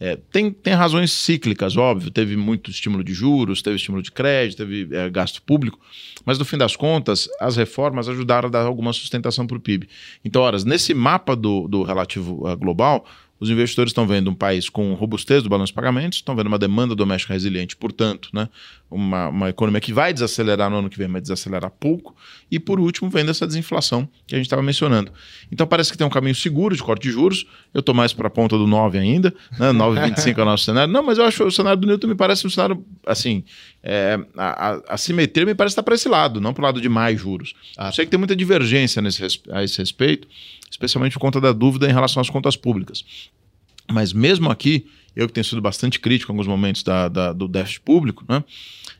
É, 0.00 0.18
tem, 0.32 0.50
tem 0.50 0.74
razões 0.74 1.12
cíclicas, 1.12 1.76
óbvio, 1.76 2.10
teve 2.10 2.36
muito 2.36 2.70
estímulo 2.70 3.04
de 3.04 3.14
juros, 3.14 3.62
teve 3.62 3.76
estímulo 3.76 4.02
de 4.02 4.10
crédito, 4.10 4.58
teve 4.58 4.88
é, 4.94 5.08
gasto 5.08 5.40
público, 5.42 5.78
mas 6.24 6.38
no 6.38 6.44
fim 6.44 6.58
das 6.58 6.74
contas, 6.74 7.28
as 7.40 7.56
reformas 7.56 8.08
ajudaram 8.08 8.48
a 8.48 8.50
dar 8.50 8.66
alguma 8.66 8.92
sustentação 8.92 9.46
para 9.46 9.56
o 9.56 9.60
PIB. 9.60 9.88
Então, 10.24 10.42
horas, 10.42 10.64
nesse 10.64 10.92
mapa 10.92 11.36
do, 11.36 11.68
do 11.68 11.84
relativo 11.84 12.48
uh, 12.48 12.56
global, 12.56 13.06
os 13.42 13.50
investidores 13.50 13.90
estão 13.90 14.06
vendo 14.06 14.30
um 14.30 14.34
país 14.36 14.68
com 14.68 14.94
robustez 14.94 15.42
do 15.42 15.48
balanço 15.48 15.72
de 15.72 15.74
pagamentos, 15.74 16.18
estão 16.18 16.36
vendo 16.36 16.46
uma 16.46 16.60
demanda 16.60 16.94
doméstica 16.94 17.32
resiliente, 17.32 17.74
portanto, 17.74 18.28
né, 18.32 18.48
uma, 18.88 19.30
uma 19.30 19.48
economia 19.48 19.80
que 19.80 19.92
vai 19.92 20.12
desacelerar 20.12 20.70
no 20.70 20.76
ano 20.76 20.88
que 20.88 20.96
vem, 20.96 21.08
mas 21.08 21.22
desacelerar 21.22 21.68
pouco. 21.68 22.14
E, 22.48 22.60
por 22.60 22.78
último, 22.78 23.10
vendo 23.10 23.32
essa 23.32 23.44
desinflação 23.44 24.08
que 24.28 24.36
a 24.36 24.38
gente 24.38 24.46
estava 24.46 24.62
mencionando. 24.62 25.10
Então, 25.50 25.66
parece 25.66 25.90
que 25.90 25.98
tem 25.98 26.06
um 26.06 26.10
caminho 26.10 26.36
seguro 26.36 26.76
de 26.76 26.82
corte 26.84 27.02
de 27.02 27.10
juros. 27.10 27.44
Eu 27.74 27.80
estou 27.80 27.92
mais 27.92 28.12
para 28.12 28.28
a 28.28 28.30
ponta 28.30 28.56
do 28.56 28.64
9 28.64 28.96
ainda, 28.96 29.34
né, 29.58 29.72
9,25 29.72 30.38
é 30.38 30.42
o 30.42 30.44
nosso 30.44 30.64
cenário. 30.64 30.92
Não, 30.92 31.02
mas 31.02 31.18
eu 31.18 31.24
acho 31.24 31.38
que 31.38 31.42
o 31.42 31.50
cenário 31.50 31.80
do 31.80 31.86
Newton 31.88 32.06
me 32.06 32.14
parece 32.14 32.46
um 32.46 32.50
cenário, 32.50 32.84
assim, 33.04 33.42
é, 33.82 34.20
a, 34.36 34.68
a, 34.68 34.82
a, 34.90 34.96
simetria 34.96 35.44
me 35.44 35.54
parece 35.56 35.72
estar 35.72 35.82
para 35.82 35.96
esse 35.96 36.08
lado, 36.08 36.40
não 36.40 36.54
para 36.54 36.62
o 36.62 36.64
lado 36.64 36.80
de 36.80 36.88
mais 36.88 37.20
juros. 37.20 37.54
Ah. 37.76 37.88
Eu 37.88 37.92
sei 37.92 38.04
que 38.04 38.10
tem 38.12 38.18
muita 38.18 38.36
divergência 38.36 39.02
nesse, 39.02 39.40
a 39.50 39.64
esse 39.64 39.78
respeito, 39.78 40.28
especialmente 40.72 41.12
por 41.12 41.20
conta 41.20 41.40
da 41.40 41.52
dúvida 41.52 41.88
em 41.88 41.92
relação 41.92 42.20
às 42.20 42.30
contas 42.30 42.56
públicas. 42.56 43.04
Mas 43.90 44.12
mesmo 44.12 44.50
aqui, 44.50 44.86
eu 45.14 45.26
que 45.26 45.34
tenho 45.34 45.44
sido 45.44 45.60
bastante 45.60 46.00
crítico 46.00 46.32
em 46.32 46.34
alguns 46.34 46.46
momentos 46.46 46.82
da, 46.82 47.08
da, 47.08 47.32
do 47.32 47.46
déficit 47.46 47.82
público, 47.82 48.24
né, 48.26 48.42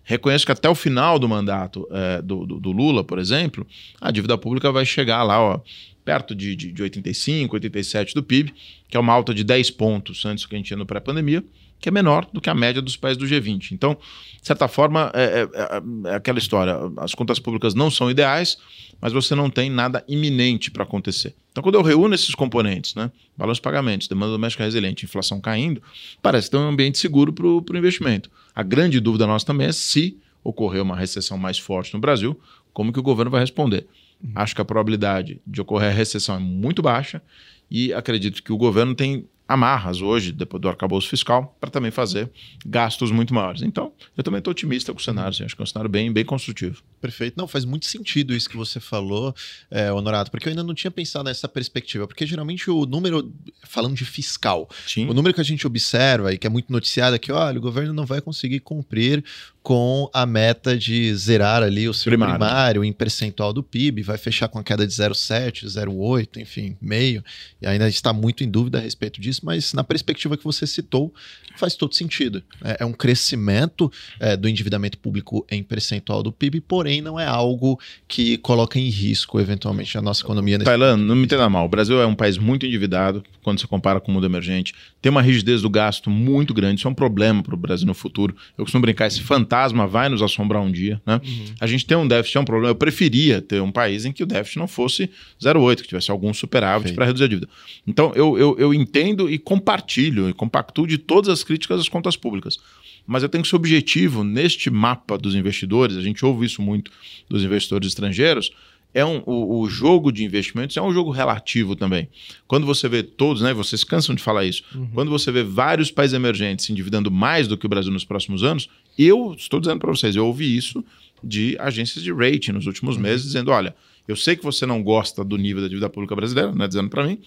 reconheço 0.05 0.45
que 0.45 0.53
até 0.53 0.69
o 0.69 0.75
final 0.75 1.19
do 1.19 1.27
mandato 1.29 1.89
é, 1.91 2.21
do, 2.21 2.45
do, 2.45 2.61
do, 2.61 2.73
Lula, 2.73 3.03
por 3.03 3.19
exemplo, 3.19 3.67
a 4.01 4.11
dívida 4.11 4.37
pública 4.37 4.71
vai 4.71 4.85
chegar 4.85 5.23
lá, 5.23 5.41
ó, 5.41 5.61
perto 6.05 6.35
de, 6.35 6.55
de, 6.55 6.73
de 6.73 6.83
85, 6.83 7.55
87 7.55 8.15
do 8.15 8.23
PIB, 8.23 8.53
que 8.89 8.97
é 8.97 9.01
uma 9.01 9.13
alta 9.13 9.33
de 9.33 9.43
10 9.43 9.71
pontos 9.71 10.25
antes 10.27 10.45
do 10.45 10.49
que 10.49 10.55
a 10.55 10.59
gente 10.59 10.67
tinha 10.67 10.77
no 10.77 10.85
pré-pandemia, 10.85 11.43
que 11.83 11.89
é 11.89 11.93
menor 11.93 12.27
do 12.33 12.41
que 12.41 12.49
a 12.49 12.55
média 12.55 12.81
dos 12.81 12.97
países 12.97 13.19
do 13.19 13.27
G20. 13.27 13.73
Então, 13.73 13.99
de 14.41 14.47
certa 14.47 14.69
forma, 14.69 15.11
é, 15.13 15.23
é, 15.23 15.43
é, 15.43 16.13
é 16.13 16.15
aquela 16.15 16.39
história: 16.39 16.77
as 16.99 17.13
contas 17.13 17.41
públicas 17.41 17.75
não 17.75 17.91
são 17.91 18.09
ideais, 18.09 18.57
mas 19.01 19.13
você 19.13 19.35
não 19.35 19.51
tem 19.51 19.69
nada 19.69 20.05
iminente 20.07 20.71
para 20.71 20.85
acontecer. 20.85 21.35
Então, 21.51 21.61
quando 21.61 21.75
eu 21.75 21.83
reúno 21.83 22.15
esses 22.15 22.35
componentes, 22.37 22.95
né, 22.95 23.11
balanço 23.37 23.59
de 23.59 23.63
pagamentos, 23.63 24.07
demanda 24.07 24.33
doméstica 24.33 24.63
resiliente, 24.63 25.05
inflação 25.05 25.41
caindo, 25.41 25.83
parece 26.23 26.49
ter 26.49 26.57
um 26.57 26.69
ambiente 26.69 26.99
seguro 26.99 27.33
para 27.33 27.47
o 27.47 27.77
investimento. 27.77 28.31
A 28.55 28.63
grande 28.63 29.01
dúvida 29.01 29.27
nossa 29.27 29.45
também 29.45 29.67
é 29.67 29.73
se 29.73 30.17
ocorrer 30.45 30.81
uma 30.83 30.97
recessão 30.97 31.37
mais 31.37 31.59
forte 31.59 31.93
no 31.93 32.01
Brasil, 32.01 32.41
como 32.73 32.93
que 32.93 33.01
o 33.01 33.03
governo 33.03 33.31
vai 33.31 33.41
responder. 33.41 33.87
Uhum. 34.23 34.33
Acho 34.37 34.55
que 34.55 34.61
a 34.61 34.65
probabilidade 34.65 35.41
de 35.45 35.61
ocorrer 35.61 35.91
a 35.91 35.95
recessão 35.95 36.37
é 36.37 36.39
muito 36.39 36.81
baixa 36.81 37.21
e 37.69 37.93
acredito 37.93 38.43
que 38.43 38.53
o 38.53 38.57
governo 38.57 38.95
tem 38.95 39.27
amarras 39.53 40.01
hoje, 40.01 40.33
depois 40.33 40.61
do 40.61 40.69
arcabouço 40.69 41.09
fiscal, 41.09 41.57
para 41.61 41.71
também 41.71 41.91
fazer 41.91 42.31
gastos 42.65 43.11
muito 43.11 43.35
maiores. 43.35 43.63
Então, 43.63 43.93
eu 44.17 44.25
também 44.25 44.39
estou 44.39 44.51
otimista 44.51 44.93
com 44.93 44.99
o 44.99 45.03
cenário, 45.03 45.31
assim, 45.31 45.45
acho 45.45 45.55
que 45.55 45.61
é 45.61 45.65
um 45.65 45.67
cenário 45.67 45.91
bem, 45.91 46.13
bem 46.13 46.25
construtivo. 46.25 46.83
Perfeito. 47.01 47.35
Não, 47.37 47.47
faz 47.47 47.65
muito 47.65 47.87
sentido 47.87 48.35
isso 48.35 48.49
que 48.49 48.57
você 48.57 48.81
falou, 48.81 49.35
é, 49.71 49.93
Honorado, 49.93 50.31
porque 50.31 50.49
eu 50.49 50.51
ainda 50.51 50.63
não 50.63 50.75
tinha 50.75 50.91
pensado 50.91 51.25
nessa 51.25 51.49
perspectiva, 51.49 52.07
porque 52.07 52.25
geralmente 52.25 52.71
o 52.71 52.87
número, 52.87 53.33
falando 53.65 53.95
de 53.95 54.05
fiscal, 54.05 54.69
Sim. 54.87 55.09
o 55.09 55.15
número 55.15 55.35
que 55.35 55.41
a 55.41 55.45
gente 55.45 55.67
observa 55.67 56.33
e 56.33 56.39
que 56.39 56.47
é 56.47 56.51
muito 56.51 56.73
noticiado 56.73 57.17
é 57.17 57.19
que, 57.19 57.31
olha, 57.31 57.59
o 57.59 57.63
governo 57.63 57.93
não 57.93 58.07
vai 58.07 58.21
conseguir 58.21 58.61
cumprir 58.61 59.25
com 59.63 60.11
a 60.13 60.27
meta 60.27 60.77
de 60.77 61.15
zerar 61.15 61.63
ali 61.63 61.89
o 61.89 61.95
seu 61.95 62.11
primário, 62.11 62.35
primário 62.35 62.85
em 62.85 62.93
percentual 62.93 63.53
do 63.53 63.63
PIB, 63.63 64.03
vai 64.03 64.19
fechar 64.19 64.49
com 64.49 64.59
a 64.59 64.65
queda 64.65 64.85
de 64.85 64.93
0,7, 64.93 65.67
0,8, 65.67 66.41
enfim, 66.41 66.77
meio, 66.83 67.23
e 67.61 67.67
ainda 67.67 67.89
está 67.89 68.13
muito 68.13 68.43
em 68.43 68.51
dúvida 68.51 68.79
a 68.79 68.81
respeito 68.81 69.21
disso, 69.21 69.43
mas 69.45 69.73
na 69.73 69.85
perspectiva 69.85 70.37
que 70.37 70.43
você 70.43 70.67
citou, 70.67 71.15
faz 71.57 71.77
todo 71.77 71.95
sentido. 71.95 72.43
É, 72.65 72.79
é 72.81 72.85
um 72.85 72.93
crescimento 72.93 73.91
é, 74.19 74.37
do 74.37 74.49
endividamento 74.49 74.99
público 74.99 75.47
em 75.49 75.63
percentual 75.63 76.25
do 76.25 76.33
PIB, 76.33 76.61
porém 76.63 77.01
não 77.01 77.19
é 77.19 77.27
algo 77.27 77.79
que 78.09 78.39
coloca 78.39 78.81
em 78.81 78.89
risco, 78.89 79.39
eventualmente, 79.39 79.97
a 79.97 80.03
nossa 80.03 80.23
economia. 80.23 80.59
Tailan, 80.59 80.97
não 80.97 81.15
me 81.15 81.25
entenda 81.25 81.49
mal, 81.49 81.67
o 81.67 81.69
Brasil 81.69 82.01
é 82.01 82.07
um 82.07 82.17
país 82.17 82.37
muito 82.37 82.67
endividado 82.67 83.23
quando 83.45 83.61
você 83.61 83.67
compara 83.67 84.01
com 84.01 84.11
o 84.11 84.15
mundo 84.15 84.27
emergente, 84.27 84.75
tem 85.01 85.11
uma 85.11 85.23
rigidez 85.23 85.63
do 85.63 85.71
gasto 85.71 86.11
muito 86.11 86.53
grande, 86.53 86.81
isso 86.81 86.89
é 86.89 86.91
um 86.91 86.95
problema 86.95 87.43
para 87.43 87.55
o 87.55 87.57
Brasil 87.57 87.87
no 87.87 87.95
futuro. 87.95 88.35
Eu 88.59 88.65
costumo 88.65 88.83
brincar, 88.83 89.07
esse 89.07 89.21
fantasma 89.21 89.52
vai 89.89 90.09
nos 90.09 90.23
assombrar 90.23 90.63
um 90.63 90.71
dia. 90.71 91.01
Né? 91.07 91.21
Uhum. 91.25 91.45
A 91.61 91.67
gente 91.67 91.85
tem 91.85 91.97
um 91.97 92.07
déficit, 92.07 92.37
é 92.37 92.41
um 92.41 92.45
problema. 92.45 92.71
Eu 92.71 92.75
preferia 92.75 93.41
ter 93.41 93.61
um 93.61 93.71
país 93.71 94.05
em 94.05 94.13
que 94.13 94.23
o 94.23 94.27
déficit 94.27 94.59
não 94.59 94.67
fosse 94.67 95.11
0,8, 95.41 95.83
que 95.83 95.89
tivesse 95.89 96.11
algum 96.11 96.33
superávit 96.33 96.93
para 96.95 97.05
reduzir 97.05 97.25
a 97.25 97.29
dívida. 97.29 97.49
Então, 97.87 98.13
eu, 98.15 98.39
eu, 98.39 98.57
eu 98.59 98.75
entendo 98.75 99.31
e 99.31 99.39
compartilho 99.39 100.29
e 100.29 100.33
compactuo 100.33 100.87
de 100.87 100.99
todas 100.99 101.29
as 101.29 101.45
críticas 101.45 101.81
às 101.81 101.89
contas 101.89 102.17
públicas. 102.17 102.59
Mas 103.07 103.23
eu 103.23 103.29
tenho 103.29 103.43
que 103.43 103.51
ser 103.51 103.57
objetivo 103.57 104.23
neste 104.23 104.71
mapa 104.71 105.19
dos 105.19 105.35
investidores, 105.35 105.97
a 105.97 106.03
gente 106.03 106.25
ouve 106.25 106.47
isso 106.47 106.63
muito 106.63 106.91
dos 107.29 107.43
investidores 107.43 107.89
estrangeiros, 107.89 108.53
é 108.95 109.05
um, 109.05 109.23
o, 109.25 109.61
o, 109.61 109.71
jogo 109.71 110.13
de 110.13 110.25
investimentos 110.25 110.77
é 110.77 110.83
um 110.83 110.93
jogo 110.93 111.11
relativo 111.11 111.75
também. 111.75 112.09
Quando 112.47 112.67
você 112.67 112.89
vê 112.89 113.03
todos, 113.03 113.41
né, 113.41 113.55
vocês 113.55 113.83
cansam 113.85 114.15
de 114.15 114.23
falar 114.23 114.45
isso, 114.45 114.63
uhum. 114.75 114.89
quando 114.93 115.11
você 115.11 115.33
vê 115.33 115.43
vários 115.43 115.91
países 115.91 116.15
emergentes 116.15 116.67
se 116.67 116.73
endividando 116.73 117.11
mais 117.11 117.49
do 117.49 117.57
que 117.57 117.65
o 117.65 117.69
Brasil 117.69 117.91
nos 117.91 118.05
próximos 118.05 118.43
anos, 118.43 118.69
eu 118.99 119.35
estou 119.37 119.61
dizendo 119.61 119.79
para 119.79 119.91
vocês, 119.91 120.17
eu 120.17 120.27
ouvi 120.27 120.57
isso 120.57 120.85
de 121.23 121.57
agências 121.59 122.03
de 122.03 122.13
rating 122.13 122.53
nos 122.53 122.67
últimos 122.67 122.97
uhum. 122.97 123.03
meses, 123.03 123.27
dizendo: 123.27 123.51
olha, 123.51 123.75
eu 124.07 124.17
sei 124.17 124.37
que 124.37 124.43
você 124.43 124.67
não 124.67 124.83
gosta 124.83 125.25
do 125.25 125.37
nível 125.37 125.63
da 125.63 125.69
dívida 125.69 125.89
pública 125.89 126.15
brasileira, 126.17 126.53
não 126.53 126.65
é 126.65 126.69
dizendo 126.69 126.91
para 126.91 127.07
mim, 127.07 127.19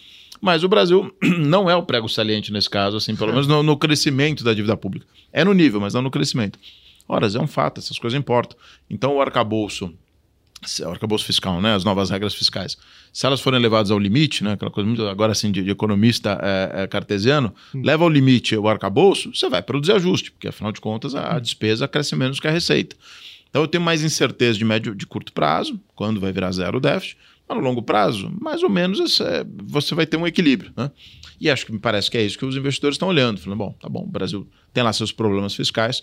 mas 0.42 0.64
o 0.64 0.70
Brasil 0.70 1.14
não 1.40 1.70
é 1.70 1.76
o 1.76 1.84
prego 1.84 2.10
saliente 2.10 2.52
nesse 2.52 2.70
caso, 2.70 2.98
assim, 2.98 3.16
pelo 3.16 3.32
menos 3.32 3.48
no, 3.48 3.64
no, 3.64 3.78
crescimento 3.78 4.44
da 4.44 4.54
dívida 4.54 4.76
pública. 4.76 5.06
É 5.32 5.44
no 5.44 5.54
nível, 5.54 5.80
mas 5.80 5.94
não 5.94 6.02
no 6.02 6.12
crescimento. 6.12 6.60
Ora, 7.08 7.28
é 7.28 7.40
um 7.40 7.48
fato, 7.48 7.80
essas 7.80 8.00
coisas 8.00 8.20
importam. 8.20 8.58
Então, 8.90 9.16
o 9.16 9.22
arcabouço, 9.22 9.94
o 10.82 10.90
arcabouço 10.90 11.26
fiscal, 11.26 11.62
né, 11.62 11.76
as 11.76 11.84
novas 11.84 12.10
regras 12.10 12.34
fiscais, 12.34 12.78
se 13.14 13.26
elas 13.26 13.42
forem 13.42 13.60
levadas 13.60 13.92
ao 13.92 14.00
limite, 14.00 14.44
né, 14.44 14.54
aquela 14.54 14.72
coisa 14.72 14.88
muito 14.88 15.06
agora 15.08 15.32
assim 15.32 15.52
de, 15.52 15.64
de 15.64 15.70
economista 15.70 16.40
é, 16.42 16.84
é, 16.84 16.88
cartesiano, 16.88 17.54
hum. 17.74 17.82
leva 17.84 18.04
ao 18.04 18.10
limite 18.10 18.56
o 18.56 18.68
arcabouço, 18.68 19.34
você 19.34 19.50
vai 19.50 19.62
produzir 19.62 19.94
ajuste, 19.94 20.32
porque 20.32 20.48
afinal 20.48 20.72
de 20.72 20.82
contas 20.82 21.16
a, 21.16 21.36
a 21.36 21.40
despesa 21.40 21.88
cresce 21.88 22.16
menos 22.16 22.40
que 22.40 22.48
a 22.48 22.52
receita. 22.52 22.96
Então 23.50 23.62
eu 23.62 23.68
tenho 23.68 23.84
mais 23.84 24.04
incerteza 24.04 24.58
de 24.58 24.66
médio 24.66 24.94
de 24.94 25.06
curto 25.06 25.32
prazo, 25.32 25.80
quando 25.96 26.20
vai 26.20 26.32
virar 26.32 26.52
zero 26.52 26.78
o 26.78 26.82
déficit, 26.82 27.18
mas 27.48 27.58
no 27.58 27.64
longo 27.64 27.82
prazo, 27.82 28.32
mais 28.42 28.64
ou 28.64 28.70
menos 28.70 29.20
é, 29.22 29.46
você 29.64 29.94
vai 29.96 30.06
ter 30.06 30.18
um 30.18 30.28
equilíbrio. 30.28 30.74
Né? 30.76 30.92
E 31.40 31.50
acho 31.50 31.66
que 31.66 31.72
me 31.72 31.80
parece 31.80 32.10
que 32.10 32.18
é 32.18 32.24
isso 32.24 32.38
que 32.38 32.46
os 32.46 32.56
investidores 32.56 32.96
estão 32.96 33.08
olhando, 33.08 33.40
falando, 33.40 33.58
bom, 33.58 33.76
tá 33.80 33.88
bom, 33.88 34.04
o 34.04 34.08
Brasil 34.08 34.48
tem 34.74 34.84
lá 34.84 34.92
seus 34.92 35.12
problemas 35.12 35.54
fiscais, 35.54 36.02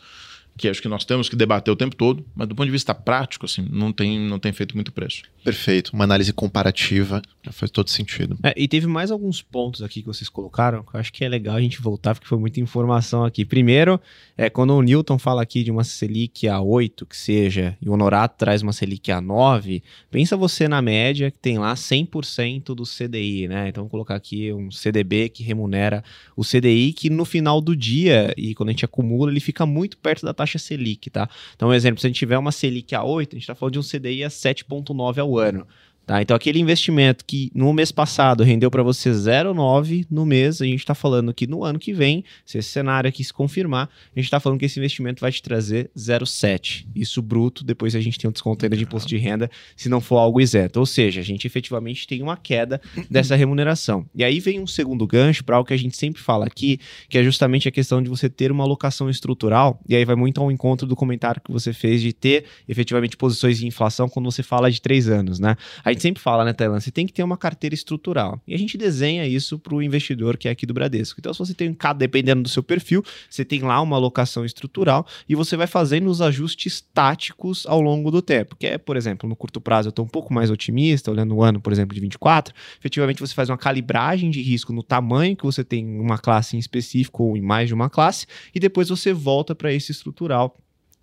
que 0.57 0.69
acho 0.69 0.83
que 0.83 0.89
nós 0.89 1.05
temos 1.05 1.29
que 1.29 1.35
debater 1.37 1.73
o 1.73 1.77
tempo 1.77 1.97
todo, 1.97 2.25
mas 2.35 2.47
do 2.47 2.55
ponto 2.55 2.67
de 2.67 2.73
vista 2.73 2.95
prático, 2.95 3.47
assim, 3.47 3.67
não 3.71 3.93
tem, 3.93 4.19
não 4.21 4.39
tem 4.39 4.53
feito 4.53 4.75
muito 4.75 4.93
preço. 4.93 5.23
Perfeito. 5.43 5.93
Uma 5.93 6.05
análise 6.05 6.33
comparativa 6.33 7.21
faz 7.51 7.71
todo 7.71 7.91
sentido. 7.91 8.39
É, 8.43 8.55
e 8.57 8.69
teve 8.69 8.87
mais 8.87 9.11
alguns 9.11 9.43
pontos 9.43 9.83
aqui 9.83 10.01
que 10.01 10.07
vocês 10.07 10.29
colocaram 10.29 10.83
que 10.85 10.95
eu 10.95 11.01
acho 11.01 11.13
que 11.13 11.25
é 11.25 11.29
legal 11.29 11.57
a 11.57 11.61
gente 11.61 11.81
voltar, 11.81 12.15
porque 12.15 12.29
foi 12.29 12.39
muita 12.39 12.61
informação 12.61 13.25
aqui. 13.25 13.45
Primeiro, 13.45 14.01
é 14.37 14.49
quando 14.49 14.75
o 14.75 14.83
Newton 14.83 15.19
fala 15.19 15.43
aqui 15.43 15.65
de 15.65 15.71
uma 15.71 15.85
Selic 15.85 16.47
a 16.47 16.61
8, 16.61 17.07
que 17.07 17.17
seja, 17.17 17.77
e 17.81 17.89
o 17.89 17.93
Honorato 17.93 18.37
traz 18.39 18.63
uma 18.63 18.73
Selic 18.73 19.11
a 19.11 19.21
9, 19.21 19.83
pensa 20.11 20.37
você 20.37 20.69
na 20.69 20.81
média 20.81 21.31
que 21.31 21.39
tem 21.39 21.59
lá 21.59 21.75
100% 21.75 22.75
do 22.75 22.85
CDI, 22.85 23.49
né? 23.49 23.69
Então, 23.69 23.85
vou 23.85 23.91
colocar 23.91 24.15
aqui 24.15 24.53
um 24.53 24.71
CDB 24.71 25.29
que 25.29 25.43
remunera 25.43 26.05
o 26.37 26.45
CDI, 26.45 26.93
que 26.93 27.11
no 27.11 27.25
final 27.25 27.61
do 27.61 27.75
dia, 27.75 28.33
e 28.37 28.55
quando 28.55 28.69
a 28.69 28.73
gente 28.73 28.85
acumula, 28.85 29.31
ele 29.31 29.41
fica 29.41 29.67
muito 29.67 29.97
perto 29.99 30.25
da 30.25 30.33
taxa 30.33 30.42
Selic, 30.47 31.11
tá? 31.11 31.29
Então, 31.55 31.69
um 31.69 31.75
exemplo, 31.75 32.01
se 32.01 32.07
a 32.07 32.09
gente 32.09 32.19
tiver 32.19 32.39
uma 32.39 32.53
Selic 32.53 32.95
a 32.95 33.03
8, 33.03 33.31
a 33.31 33.35
gente 33.35 33.43
está 33.43 33.55
falando 33.55 33.73
de 33.73 33.79
um 33.79 33.83
CDI 33.83 34.25
a 34.25 34.29
7,9 34.29 35.19
ao 35.19 35.39
ano. 35.39 35.67
Tá? 36.05 36.21
Então, 36.21 36.37
aquele 36.37 36.59
investimento 36.59 37.25
que 37.25 37.51
no 37.55 37.73
mês 37.73 37.93
passado 37.93 38.43
rendeu 38.43 38.71
para 38.71 38.83
você 38.83 39.11
0,9 39.11 40.07
no 40.11 40.27
mês, 40.27 40.61
a 40.61 40.65
gente 40.65 40.81
está 40.81 40.95
falando 40.95 41.33
que 41.33 41.47
no 41.47 41.65
ano 41.65 41.79
que 41.79 41.93
vem, 41.93 42.25
se 42.45 42.59
esse 42.59 42.71
cenário 42.71 43.09
aqui 43.09 43.23
se 43.23 43.33
confirmar, 43.33 43.89
a 43.89 44.19
gente 44.19 44.25
está 44.25 44.41
falando 44.41 44.59
que 44.59 44.65
esse 44.65 44.79
investimento 44.81 45.21
vai 45.21 45.31
te 45.31 45.41
trazer 45.41 45.91
0,7. 45.97 46.87
Isso 46.95 47.23
bruto, 47.23 47.63
depois 47.63 47.95
a 47.95 48.01
gente 48.01 48.19
tem 48.19 48.29
um 48.29 48.33
desconto 48.33 48.65
ainda 48.65 48.77
de 48.77 48.83
imposto 48.83 49.09
de 49.09 49.17
renda, 49.17 49.49
se 49.77 49.89
não 49.89 50.01
for 50.01 50.17
algo 50.17 50.41
isento. 50.41 50.81
Ou 50.81 50.87
seja, 50.87 51.21
a 51.21 51.25
gente 51.25 51.47
efetivamente 51.47 52.07
tem 52.07 52.21
uma 52.21 52.37
queda 52.37 52.81
dessa 53.09 53.37
remuneração. 53.37 54.05
E 54.15 54.25
aí 54.25 54.41
vem 54.41 54.61
um 54.61 54.67
segundo 54.67 55.07
gancho 55.07 55.45
para 55.45 55.57
algo 55.57 55.69
que 55.69 55.75
a 55.75 55.79
gente 55.79 55.97
sempre 55.97 56.21
fala 56.21 56.47
aqui, 56.47 56.81
que 57.09 57.17
é 57.17 57.23
justamente 57.23 57.69
a 57.69 57.71
questão 57.71 58.03
de 58.03 58.09
você 58.09 58.29
ter 58.29 58.51
uma 58.51 58.65
alocação 58.65 59.09
estrutural, 59.09 59.81
e 59.89 59.95
aí 59.95 60.05
vai 60.05 60.17
muito 60.17 60.41
ao 60.41 60.51
encontro 60.51 60.87
do 60.87 60.97
comentário 60.97 61.41
que 61.41 61.53
você 61.53 61.73
fez 61.73 62.01
de 62.01 62.13
ter 62.13 62.45
efetivamente 62.69 63.17
posições 63.17 63.59
de 63.59 63.67
inflação 63.67 64.09
quando 64.09 64.31
você 64.31 64.43
fala 64.43 64.71
de 64.71 64.81
três 64.81 65.09
anos, 65.09 65.39
né? 65.39 65.57
A 65.85 65.92
gente 65.93 66.03
sempre 66.03 66.23
fala, 66.23 66.45
né, 66.45 66.53
Thailand, 66.53 66.83
você 66.83 66.91
tem 66.91 67.07
que 67.07 67.13
ter 67.13 67.23
uma 67.23 67.37
carteira 67.37 67.75
estrutural. 67.75 68.41
E 68.47 68.55
a 68.55 68.59
gente 68.59 68.77
desenha 68.77 69.27
isso 69.27 69.59
para 69.59 69.75
o 69.75 69.83
investidor 69.83 70.37
que 70.37 70.49
é 70.49 70.51
aqui 70.51 70.67
do 70.67 70.75
Bradesco. 70.75 71.21
Então, 71.21 71.33
se 71.33 71.39
você 71.39 71.55
tem, 71.55 71.77
dependendo 71.97 72.43
do 72.43 72.49
seu 72.49 72.63
perfil, 72.63 73.05
você 73.29 73.45
tem 73.45 73.61
lá 73.61 73.81
uma 73.81 73.97
alocação 73.97 74.45
estrutural 74.45 75.07
e 75.29 75.35
você 75.35 75.57
vai 75.57 75.67
fazendo 75.67 76.09
os 76.09 76.21
ajustes 76.21 76.81
táticos 76.81 77.67
ao 77.67 77.81
longo 77.81 78.11
do 78.11 78.23
tempo. 78.23 78.57
Que 78.57 78.67
é, 78.67 78.79
por 78.79 78.97
exemplo, 78.97 79.29
no 79.29 79.37
curto 79.37 79.61
prazo 79.61 79.89
eu 79.89 79.91
estou 79.91 80.05
um 80.05 80.09
pouco 80.09 80.33
mais 80.33 80.51
otimista, 80.51 81.11
olhando 81.11 81.35
o 81.35 81.43
ano, 81.43 81.61
por 81.61 81.73
exemplo, 81.73 81.95
de 81.95 82.01
24. 82.01 82.55
Efetivamente, 82.79 83.21
você 83.21 83.35
faz 83.35 83.49
uma 83.51 83.59
calibragem 83.59 84.31
de 84.31 84.43
risco 84.43 84.73
no 84.73 84.83
tamanho 84.83 85.37
que 85.37 85.45
você 85.45 85.65
tem 85.65 85.85
uma 85.99 86.19
classe 86.19 86.57
em 86.57 86.59
específico 86.59 87.25
ou 87.25 87.37
em 87.37 87.41
mais 87.41 87.69
de 87.69 87.75
uma 87.75 87.89
classe, 87.89 88.27
e 88.55 88.61
depois 88.61 88.89
você 88.89 89.13
volta 89.13 89.55
para 89.55 89.73
esse 89.73 89.93
estrutural 89.93 90.57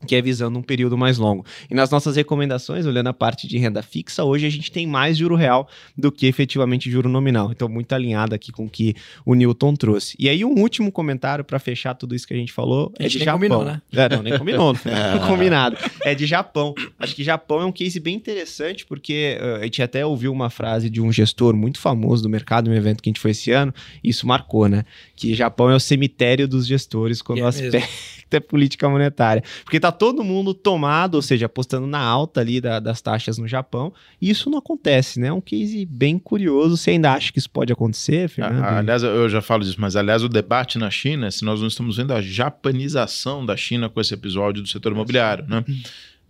que 0.08 0.16
é 0.16 0.22
visando 0.22 0.58
um 0.58 0.62
período 0.62 0.98
mais 0.98 1.18
longo. 1.18 1.46
E 1.70 1.76
nas 1.76 1.90
nossas 1.90 2.16
recomendações, 2.16 2.86
olhando 2.86 3.08
a 3.08 3.14
parte 3.14 3.48
de 3.48 3.58
renda 3.58 3.82
fixa, 3.82 4.24
hoje 4.24 4.46
a 4.46 4.50
gente 4.50 4.72
tem 4.72 4.88
mais 4.88 5.18
juro 5.18 5.36
real 5.36 5.68
do 5.98 6.12
que 6.12 6.26
efetivamente 6.26 6.90
juro 6.90 7.10
nominal. 7.10 7.52
Então, 7.52 7.68
muito 7.68 7.92
alinhado 7.94 8.34
aqui 8.34 8.52
com 8.52 8.66
o 8.66 8.70
que 8.70 8.96
o 9.26 9.34
Newton 9.36 9.76
trouxe. 9.76 10.16
E 10.18 10.30
aí, 10.30 10.46
um 10.46 10.58
último 10.60 10.92
comentário 10.92 11.44
para 11.44 11.60
fechar 11.60 11.94
tudo 11.96 12.16
isso 12.16 12.28
que 12.28 12.34
a 12.34 12.38
gente 12.38 12.54
falou 12.54 12.94
a 12.98 13.04
gente 13.04 13.18
é 13.18 13.20
de 13.20 13.26
Japão. 13.26 13.40
Combinou, 13.40 13.66
né? 13.66 13.82
É, 13.92 14.10
não, 14.10 14.24
nem 14.24 14.38
combinou, 14.38 14.74
não 14.86 15.28
combinado. 15.28 15.78
É 16.04 16.16
de 16.16 16.26
Japão. 16.26 16.74
Acho 16.98 17.16
que 17.16 17.24
Japão 17.24 17.62
é 17.62 17.66
um 17.66 17.72
case 17.72 18.00
bem 18.00 18.16
interessante, 18.16 18.86
porque 18.86 19.38
uh, 19.42 19.56
a 19.56 19.64
gente 19.64 19.82
até 19.82 20.06
ouviu 20.06 20.32
uma 20.32 20.50
frase 20.50 20.90
de 20.90 21.02
um 21.02 21.12
gestor 21.12 21.56
muito 21.56 21.80
famoso 21.80 22.24
do 22.24 22.30
mercado, 22.30 22.70
em 22.70 22.74
um 22.74 22.76
evento 22.76 23.04
que 23.04 23.10
a 23.10 23.12
gente 23.12 23.20
foi 23.20 23.32
esse 23.32 23.52
ano, 23.52 23.74
e 24.04 24.10
isso 24.10 24.26
marcou, 24.26 24.68
né? 24.70 24.86
Que 25.16 25.34
Japão 25.34 25.70
é 25.70 25.76
o 25.76 25.80
cemitério 25.80 26.48
dos 26.48 26.66
gestores 26.66 27.22
quando 27.22 27.40
é 27.40 27.44
o 27.44 27.48
aspecto 27.48 28.19
é 28.38 28.40
política 28.40 28.90
monetária. 28.90 29.44
Porque 29.64 29.80
tá 29.80 29.92
todo 29.92 30.24
mundo 30.24 30.54
tomado, 30.54 31.16
ou 31.16 31.22
seja, 31.22 31.46
apostando 31.46 31.88
na 31.88 32.00
alta 32.00 32.42
ali 32.42 32.62
da, 32.62 32.80
das 32.80 33.02
taxas 33.02 33.38
no 33.38 33.48
Japão, 33.48 33.94
e 34.22 34.30
isso 34.30 34.50
não 34.50 34.58
acontece, 34.58 35.20
né? 35.20 35.28
É 35.28 35.34
um 35.34 35.42
case 35.42 35.86
bem 35.86 36.18
curioso. 36.18 36.78
Você 36.78 36.92
ainda 36.92 37.14
acha 37.14 37.32
que 37.32 37.40
isso 37.40 37.50
pode 37.50 37.72
acontecer, 37.72 38.30
Fernando? 38.30 38.64
Ah, 38.64 38.80
aliás, 38.80 39.04
eu 39.04 39.30
já 39.30 39.42
falo 39.42 39.64
disso, 39.64 39.78
mas 39.80 39.96
aliás, 39.96 40.24
o 40.24 40.30
debate 40.30 40.78
na 40.78 40.90
China 40.90 41.28
é 41.28 41.32
se 41.32 41.44
nós 41.44 41.62
não 41.62 41.68
estamos 41.68 41.98
vendo 41.98 42.14
a 42.14 42.22
japanização 42.22 43.46
da 43.46 43.56
China 43.56 43.90
com 43.90 44.00
esse 44.00 44.14
episódio 44.14 44.62
do 44.62 44.68
setor 44.68 44.92
imobiliário, 44.92 45.46
né? 45.48 45.64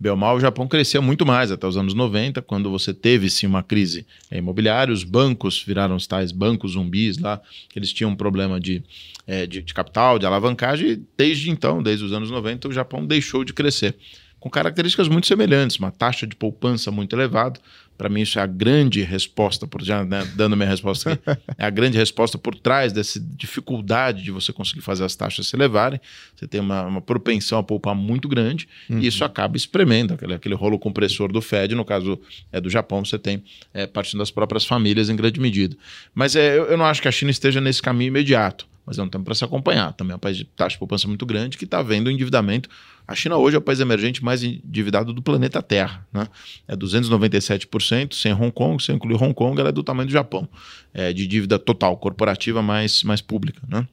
Bem 0.00 0.10
ou 0.10 0.16
mal, 0.16 0.36
o 0.36 0.40
Japão 0.40 0.66
cresceu 0.66 1.02
muito 1.02 1.26
mais 1.26 1.52
até 1.52 1.66
os 1.66 1.76
anos 1.76 1.92
90, 1.92 2.40
quando 2.40 2.70
você 2.70 2.94
teve 2.94 3.28
sim 3.28 3.46
uma 3.46 3.62
crise 3.62 4.06
imobiliária, 4.32 4.94
os 4.94 5.04
bancos 5.04 5.62
viraram 5.62 5.94
os 5.94 6.06
tais 6.06 6.32
bancos 6.32 6.72
zumbis 6.72 7.18
lá, 7.18 7.38
eles 7.76 7.92
tinham 7.92 8.10
um 8.10 8.16
problema 8.16 8.58
de, 8.58 8.82
é, 9.26 9.46
de, 9.46 9.60
de 9.60 9.74
capital, 9.74 10.18
de 10.18 10.24
alavancagem, 10.24 10.92
e 10.92 11.02
desde 11.18 11.50
então, 11.50 11.82
desde 11.82 12.02
os 12.02 12.14
anos 12.14 12.30
90, 12.30 12.68
o 12.68 12.72
Japão 12.72 13.04
deixou 13.04 13.44
de 13.44 13.52
crescer 13.52 13.94
com 14.40 14.48
características 14.48 15.06
muito 15.06 15.26
semelhantes, 15.26 15.78
uma 15.78 15.90
taxa 15.90 16.26
de 16.26 16.34
poupança 16.34 16.90
muito 16.90 17.14
elevada. 17.14 17.60
Para 18.00 18.08
mim, 18.08 18.22
isso 18.22 18.38
é 18.38 18.42
a 18.42 18.46
grande 18.46 19.02
resposta, 19.02 19.66
por 19.66 19.82
já 19.82 20.02
né, 20.02 20.26
dando 20.34 20.56
minha 20.56 20.70
resposta 20.70 21.12
aqui, 21.12 21.22
é 21.58 21.66
a 21.66 21.68
grande 21.68 21.98
resposta 21.98 22.38
por 22.38 22.54
trás 22.54 22.94
dessa 22.94 23.20
dificuldade 23.20 24.22
de 24.22 24.30
você 24.30 24.54
conseguir 24.54 24.80
fazer 24.80 25.04
as 25.04 25.14
taxas 25.14 25.48
se 25.48 25.54
elevarem. 25.54 26.00
Você 26.34 26.46
tem 26.46 26.62
uma, 26.62 26.82
uma 26.86 27.02
propensão 27.02 27.58
a 27.58 27.62
poupar 27.62 27.94
muito 27.94 28.26
grande 28.26 28.66
uhum. 28.88 29.00
e 29.00 29.06
isso 29.06 29.22
acaba 29.22 29.54
espremendo 29.54 30.14
aquele, 30.14 30.32
aquele 30.32 30.54
rolo 30.54 30.78
compressor 30.78 31.30
do 31.30 31.42
Fed. 31.42 31.74
No 31.74 31.84
caso 31.84 32.18
é, 32.50 32.58
do 32.58 32.70
Japão, 32.70 33.04
você 33.04 33.18
tem 33.18 33.44
é, 33.74 33.86
partindo 33.86 34.20
das 34.20 34.30
próprias 34.30 34.64
famílias 34.64 35.10
em 35.10 35.14
grande 35.14 35.38
medida. 35.38 35.76
Mas 36.14 36.34
é, 36.34 36.56
eu, 36.56 36.68
eu 36.68 36.78
não 36.78 36.86
acho 36.86 37.02
que 37.02 37.08
a 37.08 37.12
China 37.12 37.30
esteja 37.30 37.60
nesse 37.60 37.82
caminho 37.82 38.08
imediato 38.08 38.66
mas 38.90 38.98
é 38.98 39.02
um 39.04 39.08
tempo 39.08 39.24
para 39.24 39.34
se 39.36 39.44
acompanhar. 39.44 39.92
Também 39.92 40.14
é 40.14 40.16
um 40.16 40.18
país 40.18 40.36
de 40.36 40.44
taxa 40.44 40.74
de 40.74 40.78
poupança 40.78 41.06
muito 41.06 41.24
grande 41.24 41.56
que 41.56 41.64
está 41.64 41.80
vendo 41.80 42.08
o 42.08 42.10
endividamento 42.10 42.68
a 43.10 43.14
China 43.16 43.36
hoje 43.38 43.56
é 43.56 43.58
o 43.58 43.60
país 43.60 43.80
emergente 43.80 44.22
mais 44.22 44.44
endividado 44.44 45.12
do 45.12 45.20
planeta 45.20 45.60
Terra. 45.60 46.06
Né? 46.12 46.28
É 46.68 46.76
297%, 46.76 48.14
sem 48.14 48.32
Hong 48.32 48.52
Kong, 48.52 48.80
sem 48.80 48.94
incluir 48.94 49.16
Hong 49.16 49.34
Kong, 49.34 49.58
ela 49.58 49.70
é 49.70 49.72
do 49.72 49.82
tamanho 49.82 50.06
do 50.06 50.12
Japão, 50.12 50.48
é 50.94 51.12
de 51.12 51.26
dívida 51.26 51.58
total, 51.58 51.96
corporativa 51.96 52.62
mais, 52.62 53.02
mais 53.02 53.20
pública. 53.20 53.62
Né? 53.68 53.84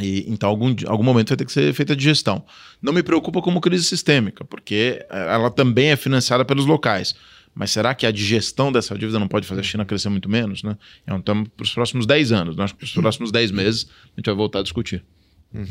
E, 0.00 0.24
então, 0.26 0.48
algum, 0.48 0.74
algum 0.88 1.04
momento 1.04 1.28
vai 1.28 1.36
ter 1.36 1.44
que 1.44 1.52
ser 1.52 1.72
feita 1.74 1.94
de 1.94 2.02
gestão. 2.02 2.44
Não 2.82 2.92
me 2.92 3.04
preocupa 3.04 3.40
como 3.40 3.60
crise 3.60 3.84
sistêmica, 3.84 4.44
porque 4.44 5.06
é, 5.08 5.32
ela 5.32 5.48
também 5.48 5.90
é 5.90 5.96
financiada 5.96 6.44
pelos 6.44 6.66
locais. 6.66 7.14
Mas 7.54 7.70
será 7.70 7.94
que 7.94 8.04
a 8.04 8.10
digestão 8.10 8.72
dessa 8.72 8.98
dívida 8.98 9.18
não 9.18 9.28
pode 9.28 9.46
fazer 9.46 9.60
a 9.60 9.64
China 9.64 9.84
crescer 9.84 10.08
muito 10.08 10.28
menos? 10.28 10.62
Né? 10.62 10.76
Então, 11.06 11.44
para 11.44 11.62
os 11.62 11.72
próximos 11.72 12.06
10 12.06 12.32
anos, 12.32 12.56
né? 12.56 12.64
acho 12.64 12.74
que 12.74 12.80
para 12.80 12.86
os 12.86 12.92
próximos 12.92 13.30
10 13.30 13.50
meses, 13.52 13.88
a 14.06 14.20
gente 14.20 14.26
vai 14.26 14.34
voltar 14.34 14.58
a 14.60 14.62
discutir. 14.62 15.04
Uhum. 15.54 15.64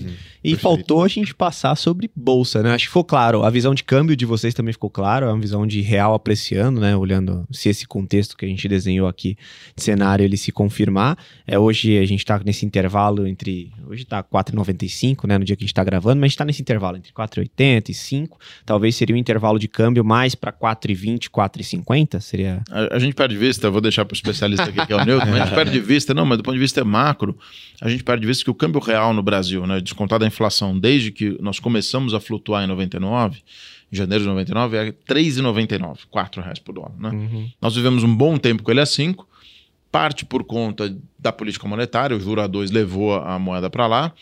E 0.44 0.52
Perfeito. 0.52 0.60
faltou 0.60 1.04
a 1.04 1.08
gente 1.08 1.36
passar 1.36 1.76
sobre 1.76 2.10
bolsa, 2.16 2.64
né? 2.64 2.74
Acho 2.74 2.86
que 2.86 2.90
ficou 2.90 3.04
claro. 3.04 3.44
A 3.44 3.50
visão 3.50 3.76
de 3.76 3.84
câmbio 3.84 4.16
de 4.16 4.26
vocês 4.26 4.54
também 4.54 4.72
ficou 4.72 4.90
claro. 4.90 5.26
É 5.26 5.30
uma 5.30 5.40
visão 5.40 5.68
de 5.68 5.82
real 5.82 6.14
apreciando, 6.14 6.80
né? 6.80 6.96
Olhando 6.96 7.46
se 7.52 7.68
esse 7.68 7.86
contexto 7.86 8.38
que 8.38 8.46
a 8.46 8.48
gente 8.48 8.68
desenhou 8.68 9.08
aqui 9.08 9.38
de 9.76 9.84
cenário 9.84 10.24
ele 10.24 10.38
se 10.38 10.52
confirmar. 10.52 11.18
É, 11.46 11.60
hoje 11.60 11.98
a 11.98 12.06
gente 12.06 12.20
está 12.20 12.40
nesse 12.44 12.66
intervalo 12.66 13.28
entre. 13.28 13.72
Hoje 13.86 14.04
está 14.04 14.24
4,95, 14.24 15.28
né? 15.28 15.38
No 15.38 15.44
dia 15.44 15.56
que 15.56 15.64
a 15.64 15.66
gente 15.66 15.74
está 15.74 15.84
gravando, 15.84 16.16
mas 16.16 16.24
a 16.24 16.28
gente 16.28 16.36
está 16.36 16.46
nesse 16.46 16.62
intervalo 16.62 16.96
entre 16.96 17.12
4,80 17.12 17.90
e 17.90 17.94
5. 17.94 18.40
Talvez 18.66 18.96
seria 18.96 19.16
um 19.16 19.20
intervalo 19.20 19.60
de 19.60 19.68
câmbio 19.68 20.04
mais 20.06 20.34
para 20.34 20.54
4,20, 20.54 21.30
4,50? 21.30 22.22
Seria. 22.22 22.62
A, 22.72 22.96
a, 22.96 23.00
gente 23.00 23.14
perde 23.14 23.36
vista, 23.36 23.70
vou 23.70 23.82
deixar 23.82 24.06
para 24.06 24.14
o 24.14 24.16
especialista 24.16 24.64
aqui 24.64 24.86
que 24.86 24.94
é 24.94 24.96
o 24.96 25.04
Newton, 25.04 25.34
a 25.34 25.40
gente 25.40 25.52
perde 25.56 25.80
vista, 25.80 26.14
não, 26.14 26.26
mas 26.26 26.38
do 26.38 26.44
ponto 26.44 26.54
de 26.54 26.60
vista 26.60 26.84
macro, 26.86 27.38
a 27.82 27.90
gente 27.90 28.04
perde 28.04 28.26
vista 28.26 28.44
que 28.44 28.50
o 28.50 28.54
câmbio 28.54 28.80
real 28.80 29.14
no 29.14 29.24
Brasil, 29.24 29.66
né? 29.68 29.73
Né, 29.76 29.82
descontada 29.82 30.26
a 30.26 30.28
inflação 30.28 30.78
desde 30.78 31.12
que 31.12 31.38
nós 31.42 31.60
começamos 31.60 32.14
a 32.14 32.20
flutuar 32.20 32.64
em 32.64 32.68
99, 32.68 33.42
em 33.92 33.96
janeiro 33.96 34.24
de 34.24 34.30
99, 34.30 34.78
é 34.78 34.92
3,99, 34.92 36.00
4 36.10 36.42
reais 36.42 36.60
por 36.60 36.74
dólar. 36.74 36.94
Né? 36.98 37.10
Uhum. 37.10 37.52
Nós 37.62 37.76
vivemos 37.76 38.04
um 38.04 38.16
bom 38.16 38.38
tempo 38.38 38.64
com 38.64 38.72
ele 38.72 38.82
a 38.82 38.86
5, 38.86 39.28
parte 39.92 40.26
por 40.26 40.44
conta 40.44 40.96
da 41.20 41.32
política 41.32 41.68
monetária, 41.68 42.16
o 42.16 42.20
juro 42.20 42.42
a 42.42 42.48
2 42.48 42.72
levou 42.72 43.16
a 43.16 43.38
moeda 43.38 43.70
para 43.70 43.86
lá, 43.86 44.14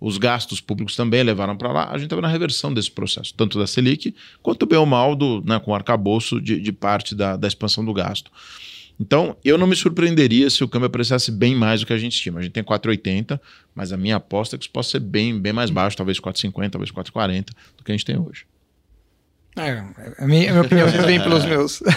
os 0.00 0.16
gastos 0.16 0.60
públicos 0.60 0.94
também 0.94 1.22
levaram 1.22 1.56
para 1.56 1.72
lá, 1.72 1.88
a 1.90 1.94
gente 1.94 2.04
estava 2.04 2.22
na 2.22 2.28
reversão 2.28 2.72
desse 2.72 2.90
processo, 2.90 3.34
tanto 3.34 3.58
da 3.58 3.66
Selic 3.66 4.14
quanto 4.42 4.64
bem 4.64 4.78
ou 4.78 4.86
mal 4.86 5.14
do, 5.14 5.42
né, 5.44 5.58
com 5.58 5.72
o 5.72 5.74
arcabouço 5.74 6.40
de, 6.40 6.60
de 6.60 6.72
parte 6.72 7.14
da, 7.14 7.36
da 7.36 7.48
expansão 7.48 7.84
do 7.84 7.92
gasto. 7.92 8.30
Então, 9.00 9.36
eu 9.44 9.56
não 9.56 9.66
me 9.66 9.76
surpreenderia 9.76 10.50
se 10.50 10.64
o 10.64 10.68
câmbio 10.68 10.86
apreciasse 10.86 11.30
bem 11.30 11.54
mais 11.54 11.80
do 11.80 11.86
que 11.86 11.92
a 11.92 11.98
gente 11.98 12.14
estima. 12.14 12.40
A 12.40 12.42
gente 12.42 12.52
tem 12.52 12.64
4,80, 12.64 13.40
mas 13.74 13.92
a 13.92 13.96
minha 13.96 14.16
aposta 14.16 14.56
é 14.56 14.58
que 14.58 14.64
isso 14.64 14.72
possa 14.72 14.90
ser 14.90 15.00
bem, 15.00 15.38
bem 15.38 15.52
mais 15.52 15.70
baixo, 15.70 15.96
talvez 15.96 16.18
4,50, 16.18 16.70
talvez 16.70 16.90
4,40 16.90 17.50
do 17.76 17.84
que 17.84 17.92
a 17.92 17.94
gente 17.94 18.04
tem 18.04 18.18
hoje. 18.18 18.44
É, 19.58 19.84
a, 20.18 20.26
minha, 20.26 20.50
a 20.50 20.52
minha 20.52 20.62
opinião 20.62 20.88
vem 20.88 21.20
pelos 21.20 21.44
meus. 21.44 21.82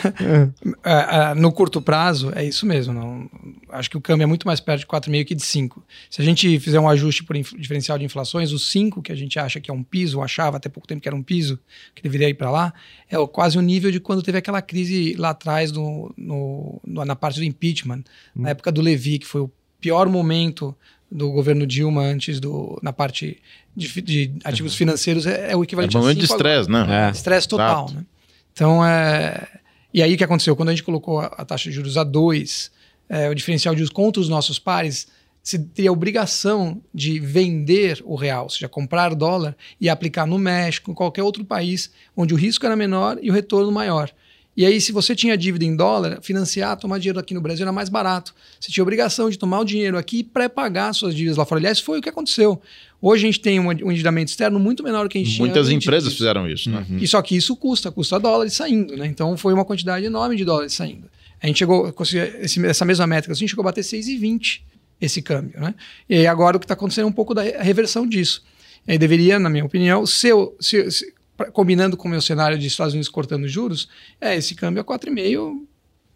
É, 0.83 1.33
no 1.35 1.51
curto 1.51 1.81
prazo, 1.81 2.31
é 2.35 2.43
isso 2.43 2.65
mesmo. 2.65 2.93
Não, 2.93 3.29
acho 3.69 3.89
que 3.89 3.97
o 3.97 4.01
câmbio 4.01 4.23
é 4.23 4.25
muito 4.25 4.47
mais 4.47 4.59
perto 4.59 4.81
de 4.81 4.87
4,5 4.87 5.25
que 5.25 5.35
de 5.35 5.43
5. 5.43 5.83
Se 6.09 6.21
a 6.21 6.25
gente 6.25 6.59
fizer 6.59 6.79
um 6.79 6.89
ajuste 6.89 7.23
por 7.23 7.35
diferencial 7.37 7.97
de 7.97 8.05
inflações, 8.05 8.51
o 8.51 8.59
5, 8.59 9.01
que 9.01 9.11
a 9.11 9.15
gente 9.15 9.37
acha 9.37 9.59
que 9.59 9.69
é 9.69 9.73
um 9.73 9.83
piso, 9.83 10.21
achava 10.21 10.57
até 10.57 10.69
pouco 10.69 10.87
tempo 10.87 11.01
que 11.01 11.07
era 11.07 11.15
um 11.15 11.23
piso, 11.23 11.59
que 11.93 12.01
deveria 12.01 12.29
ir 12.29 12.33
para 12.33 12.49
lá, 12.49 12.73
é 13.09 13.15
quase 13.27 13.57
o 13.57 13.61
nível 13.61 13.91
de 13.91 13.99
quando 13.99 14.21
teve 14.21 14.37
aquela 14.37 14.61
crise 14.61 15.15
lá 15.17 15.29
atrás 15.29 15.71
no, 15.71 16.13
no, 16.17 16.81
na 16.85 17.15
parte 17.15 17.39
do 17.39 17.45
impeachment, 17.45 18.03
hum. 18.35 18.41
na 18.43 18.49
época 18.49 18.71
do 18.71 18.81
Levi, 18.81 19.19
que 19.19 19.27
foi 19.27 19.41
o 19.41 19.51
pior 19.79 20.07
momento 20.09 20.75
do 21.11 21.29
governo 21.31 21.67
Dilma 21.67 22.01
antes 22.01 22.39
do 22.39 22.79
na 22.81 22.93
parte 22.93 23.37
de, 23.75 24.01
de 24.01 24.31
ativos 24.43 24.75
financeiros 24.75 25.25
é, 25.25 25.51
é, 25.51 25.55
o 25.55 25.63
equivalente 25.63 25.95
é 25.95 25.99
um 25.99 26.03
momento 26.03 26.19
de 26.19 26.25
estresse, 26.25 26.69
né? 26.69 27.07
É. 27.07 27.11
Estresse 27.11 27.47
total, 27.47 27.91
né? 27.91 28.05
Então 28.53 28.85
é 28.85 29.47
e 29.93 30.01
aí 30.01 30.13
o 30.13 30.17
que 30.17 30.23
aconteceu 30.23 30.55
quando 30.55 30.69
a 30.69 30.71
gente 30.71 30.83
colocou 30.83 31.19
a, 31.19 31.25
a 31.25 31.45
taxa 31.45 31.69
de 31.69 31.75
juros 31.75 31.97
a 31.97 32.03
2, 32.03 32.71
é, 33.09 33.29
o 33.29 33.35
diferencial 33.35 33.75
de 33.75 33.79
juros 33.79 33.93
contra 33.93 34.21
os 34.21 34.29
nossos 34.29 34.57
pares, 34.57 35.07
se 35.43 35.59
teria 35.59 35.89
a 35.89 35.93
obrigação 35.93 36.81
de 36.93 37.19
vender 37.19 38.01
o 38.05 38.15
real, 38.15 38.43
ou 38.43 38.49
seja, 38.49 38.69
comprar 38.69 39.13
dólar 39.15 39.55
e 39.79 39.89
aplicar 39.89 40.25
no 40.25 40.37
México, 40.37 40.91
em 40.91 40.93
qualquer 40.93 41.23
outro 41.23 41.43
país 41.43 41.91
onde 42.15 42.33
o 42.33 42.37
risco 42.37 42.65
era 42.65 42.75
menor 42.75 43.17
e 43.21 43.29
o 43.29 43.33
retorno 43.33 43.71
maior. 43.71 44.11
E 44.55 44.65
aí, 44.65 44.81
se 44.81 44.91
você 44.91 45.15
tinha 45.15 45.37
dívida 45.37 45.63
em 45.63 45.75
dólar, 45.75 46.19
financiar, 46.21 46.75
tomar 46.77 46.99
dinheiro 46.99 47.19
aqui 47.19 47.33
no 47.33 47.39
Brasil 47.39 47.63
era 47.63 47.71
mais 47.71 47.87
barato. 47.87 48.35
Você 48.59 48.69
tinha 48.69 48.83
obrigação 48.83 49.29
de 49.29 49.37
tomar 49.37 49.61
o 49.61 49.65
dinheiro 49.65 49.97
aqui 49.97 50.19
e 50.19 50.23
pré-pagar 50.23 50.93
suas 50.93 51.15
dívidas 51.15 51.37
lá 51.37 51.45
fora. 51.45 51.59
Aliás, 51.59 51.79
foi 51.79 51.99
o 51.99 52.01
que 52.01 52.09
aconteceu. 52.09 52.61
Hoje 53.01 53.23
a 53.23 53.27
gente 53.27 53.39
tem 53.39 53.59
um 53.59 53.71
endividamento 53.71 54.29
externo 54.29 54.59
muito 54.59 54.83
menor 54.83 55.03
do 55.03 55.09
que 55.09 55.17
a 55.17 55.23
gente 55.23 55.39
Muitas 55.39 55.53
tinha. 55.53 55.63
Muitas 55.63 55.69
empresas 55.71 56.13
fizeram 56.13 56.47
isso, 56.49 56.69
né? 56.69 56.85
Uhum. 56.89 56.97
E 56.97 57.07
só 57.07 57.21
que 57.21 57.35
isso 57.35 57.55
custa, 57.55 57.89
custa 57.91 58.19
dólares 58.19 58.53
saindo, 58.53 58.95
né? 58.97 59.07
Então 59.07 59.35
foi 59.37 59.53
uma 59.53 59.63
quantidade 59.63 60.05
enorme 60.05 60.35
de 60.35 60.43
dólares 60.43 60.73
saindo. 60.73 61.09
A 61.41 61.47
gente 61.47 61.57
chegou, 61.57 61.93
esse, 62.41 62.65
essa 62.65 62.85
mesma 62.85 63.07
métrica, 63.07 63.33
a 63.33 63.35
gente 63.35 63.49
chegou 63.49 63.63
a 63.63 63.65
bater 63.65 63.83
6,20 63.83 64.61
esse 65.01 65.21
câmbio. 65.21 65.59
Né? 65.59 65.73
E 66.07 66.27
agora 66.27 66.57
o 66.57 66.59
que 66.59 66.65
está 66.65 66.75
acontecendo 66.75 67.05
é 67.05 67.07
um 67.07 67.13
pouco 67.13 67.33
da 67.33 67.41
reversão 67.41 68.05
disso. 68.05 68.43
E 68.87 68.97
deveria, 68.97 69.39
na 69.39 69.49
minha 69.49 69.65
opinião, 69.65 70.05
se, 70.05 70.29
se, 70.59 71.13
se 71.45 71.51
combinando 71.51 71.97
com 71.97 72.07
o 72.07 72.11
meu 72.11 72.21
cenário 72.21 72.57
de 72.57 72.67
Estados 72.67 72.93
Unidos 72.93 73.09
cortando 73.09 73.47
juros, 73.47 73.89
é 74.19 74.35
esse 74.35 74.55
câmbio 74.55 74.81
a 74.81 74.85
4,5 74.85 75.65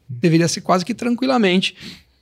deveria 0.07 0.47
ser 0.47 0.61
quase 0.61 0.85
que 0.85 0.93
tranquilamente 0.93 1.75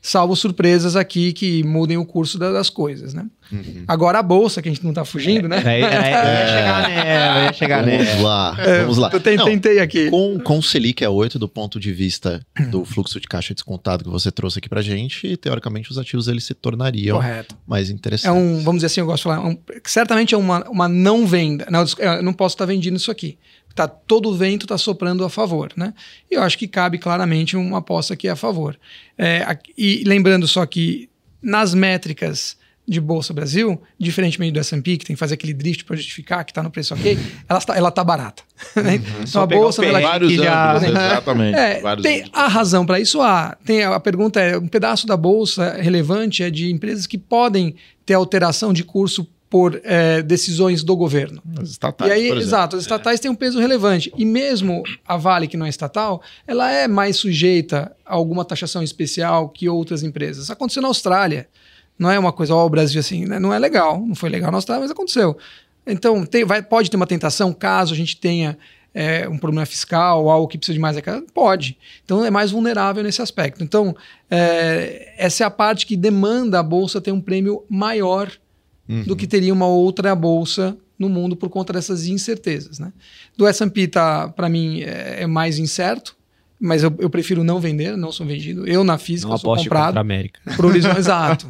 salvo 0.05 0.35
surpresas 0.35 0.97
aqui 0.97 1.31
que 1.31 1.63
mudem 1.63 1.95
o 1.95 2.05
curso 2.05 2.37
das 2.37 2.69
coisas, 2.69 3.13
né? 3.13 3.25
Uhum. 3.49 3.85
Agora 3.87 4.19
a 4.19 4.23
bolsa, 4.23 4.61
que 4.61 4.67
a 4.67 4.71
gente 4.71 4.83
não 4.83 4.91
está 4.91 5.05
fugindo, 5.05 5.47
né? 5.47 5.63
É, 5.65 5.79
é, 5.79 5.85
é, 5.85 6.47
chegar 6.47 6.89
nela, 6.89 7.43
ia 7.45 7.53
chegar 7.53 7.85
vamos 7.85 8.05
nela. 8.05 8.21
Lá, 8.21 8.57
vamos 8.81 8.97
lá, 8.97 9.09
Eu 9.13 9.19
tentei 9.21 9.79
aqui. 9.79 10.09
Com, 10.09 10.37
com 10.39 10.57
o 10.59 10.63
Selic 10.63 11.05
a 11.05 11.09
8, 11.09 11.39
do 11.39 11.47
ponto 11.47 11.79
de 11.79 11.93
vista 11.93 12.45
do 12.69 12.83
fluxo 12.83 13.17
de 13.17 13.27
caixa 13.27 13.53
descontado 13.53 14.03
que 14.03 14.09
você 14.09 14.29
trouxe 14.29 14.59
aqui 14.59 14.67
pra 14.67 14.81
gente, 14.81 15.37
teoricamente 15.37 15.89
os 15.89 15.97
ativos 15.97 16.27
eles 16.27 16.43
se 16.43 16.53
tornariam 16.53 17.17
Correto. 17.17 17.55
mais 17.65 17.89
interessantes. 17.89 18.25
É 18.25 18.31
um, 18.31 18.61
vamos 18.61 18.79
dizer 18.79 18.87
assim, 18.87 18.99
eu 18.99 19.05
gosto 19.05 19.19
de 19.19 19.23
falar, 19.23 19.47
um, 19.47 19.57
certamente 19.85 20.35
é 20.35 20.37
uma, 20.37 20.69
uma 20.69 20.89
não 20.89 21.25
venda. 21.25 21.65
Não, 21.71 21.85
eu 21.97 22.21
não 22.21 22.33
posso 22.33 22.55
estar 22.55 22.65
vendendo 22.65 22.97
isso 22.97 23.09
aqui 23.09 23.37
tá 23.75 23.87
todo 23.87 24.29
o 24.29 24.35
vento 24.35 24.65
está 24.65 24.77
soprando 24.77 25.25
a 25.25 25.29
favor, 25.29 25.71
né? 25.75 25.93
E 26.29 26.35
eu 26.35 26.43
acho 26.43 26.57
que 26.57 26.67
cabe 26.67 26.97
claramente 26.97 27.57
uma 27.57 27.79
aposta 27.79 28.15
que 28.15 28.27
é 28.27 28.31
a 28.31 28.35
favor. 28.35 28.77
É, 29.17 29.57
e 29.77 30.03
lembrando 30.05 30.47
só 30.47 30.65
que 30.65 31.09
nas 31.41 31.73
métricas 31.73 32.57
de 32.85 32.99
Bolsa 32.99 33.33
Brasil, 33.33 33.81
diferentemente 33.97 34.51
do 34.51 34.59
S&P, 34.59 34.97
que 34.97 35.05
tem 35.05 35.15
que 35.15 35.19
fazer 35.19 35.35
aquele 35.35 35.53
drift 35.53 35.85
para 35.85 35.95
justificar 35.95 36.43
que 36.43 36.51
está 36.51 36.61
no 36.61 36.69
preço 36.69 36.93
ok, 36.93 37.17
ela 37.47 37.59
está 37.59 37.77
ela 37.77 37.91
tá 37.91 38.03
barata. 38.03 38.43
Né? 38.75 38.95
Uhum. 38.95 39.23
Então 39.27 39.41
a 39.41 39.45
Bolsa... 39.45 39.85
Ela, 39.85 40.01
vários 40.01 40.39
anos, 40.39 40.83
exatamente. 40.83 41.57
É, 41.57 41.79
vários 41.81 42.03
tem 42.03 42.25
a 42.33 42.47
razão 42.47 42.85
para 42.85 42.99
isso, 42.99 43.21
há. 43.21 43.57
Tem 43.65 43.83
a, 43.83 43.95
a 43.95 43.99
pergunta 43.99 44.39
é, 44.39 44.57
um 44.57 44.67
pedaço 44.67 45.07
da 45.07 45.15
Bolsa 45.15 45.77
relevante 45.79 46.43
é 46.43 46.49
de 46.49 46.71
empresas 46.71 47.07
que 47.07 47.17
podem 47.17 47.75
ter 48.05 48.15
alteração 48.15 48.73
de 48.73 48.83
curso 48.83 49.25
por 49.53 49.79
é, 49.83 50.23
decisões 50.23 50.83
do 50.83 50.95
governo. 50.95 51.39
As 51.61 51.69
estatais, 51.69 52.09
e 52.09 52.11
aí, 52.11 52.29
exato, 52.31 52.75
as 52.75 52.81
estatais 52.81 53.19
é. 53.19 53.21
têm 53.21 53.29
um 53.29 53.35
peso 53.35 53.59
relevante. 53.59 54.11
E 54.17 54.25
mesmo 54.25 54.81
a 55.07 55.15
Vale, 55.15 55.47
que 55.47 55.55
não 55.55 55.67
é 55.67 55.69
estatal, 55.69 56.23
ela 56.47 56.71
é 56.71 56.87
mais 56.87 57.17
sujeita 57.17 57.95
a 58.03 58.15
alguma 58.15 58.43
taxação 58.43 58.81
especial 58.81 59.47
que 59.49 59.69
outras 59.69 60.01
empresas. 60.01 60.49
Aconteceu 60.49 60.81
na 60.81 60.87
Austrália. 60.87 61.47
Não 61.99 62.09
é 62.09 62.17
uma 62.17 62.33
coisa, 62.33 62.55
ó, 62.55 62.65
o 62.65 62.69
Brasil 62.69 62.99
assim, 62.99 63.27
né? 63.27 63.37
não 63.37 63.53
é 63.53 63.59
legal. 63.59 64.03
Não 64.03 64.15
foi 64.15 64.31
legal 64.31 64.49
na 64.49 64.57
Austrália, 64.57 64.81
mas 64.81 64.89
aconteceu. 64.89 65.37
Então, 65.85 66.25
tem, 66.25 66.43
vai, 66.43 66.63
pode 66.63 66.89
ter 66.89 66.97
uma 66.97 67.05
tentação 67.05 67.53
caso 67.53 67.93
a 67.93 67.95
gente 67.95 68.17
tenha 68.17 68.57
é, 68.91 69.29
um 69.29 69.37
problema 69.37 69.67
fiscal, 69.67 70.31
algo 70.31 70.47
que 70.47 70.57
precisa 70.57 70.73
de 70.73 70.79
mais 70.79 70.97
Pode. 71.31 71.77
Então 72.03 72.25
é 72.25 72.31
mais 72.31 72.49
vulnerável 72.49 73.03
nesse 73.03 73.21
aspecto. 73.21 73.63
Então, 73.63 73.95
é, 74.31 75.13
essa 75.15 75.43
é 75.43 75.45
a 75.45 75.51
parte 75.51 75.85
que 75.85 75.95
demanda 75.95 76.59
a 76.59 76.63
bolsa 76.63 76.99
ter 76.99 77.11
um 77.11 77.21
prêmio 77.21 77.63
maior 77.69 78.31
uhum. 78.87 79.03
do 79.03 79.15
que 79.15 79.27
teria 79.27 79.53
uma 79.53 79.67
outra 79.67 80.15
bolsa 80.15 80.77
no 80.97 81.09
mundo 81.09 81.35
por 81.35 81.49
conta 81.49 81.73
dessas 81.73 82.07
incertezas. 82.07 82.79
Né? 82.79 82.91
Do 83.37 83.47
S&P, 83.47 83.87
tá, 83.87 84.29
para 84.29 84.49
mim, 84.49 84.81
é, 84.81 85.23
é, 85.23 85.27
mais 85.27 85.59
incerto, 85.59 86.15
mas 86.59 86.81
eu, 86.81 86.93
eu, 86.99 87.09
prefiro 87.09 87.43
não 87.43 87.59
vender, 87.59 87.97
não 87.97 88.11
sou 88.11 88.25
vendido. 88.25 88.65
Eu, 88.65 88.83
na 88.83 88.97
física, 88.97 89.29
não 89.29 89.37
sou 89.37 89.55
comprado. 89.55 89.97
América. 89.97 90.39
Por 90.55 90.65
horizonte, 90.65 90.97
exato. 90.97 91.45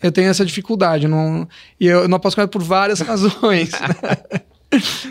Eu 0.00 0.12
tenho 0.12 0.28
essa 0.28 0.44
dificuldade. 0.44 1.08
Não, 1.08 1.48
e 1.80 1.86
eu 1.86 2.06
não 2.06 2.16
aposto 2.16 2.46
por 2.46 2.62
várias 2.62 3.00
razões. 3.02 3.70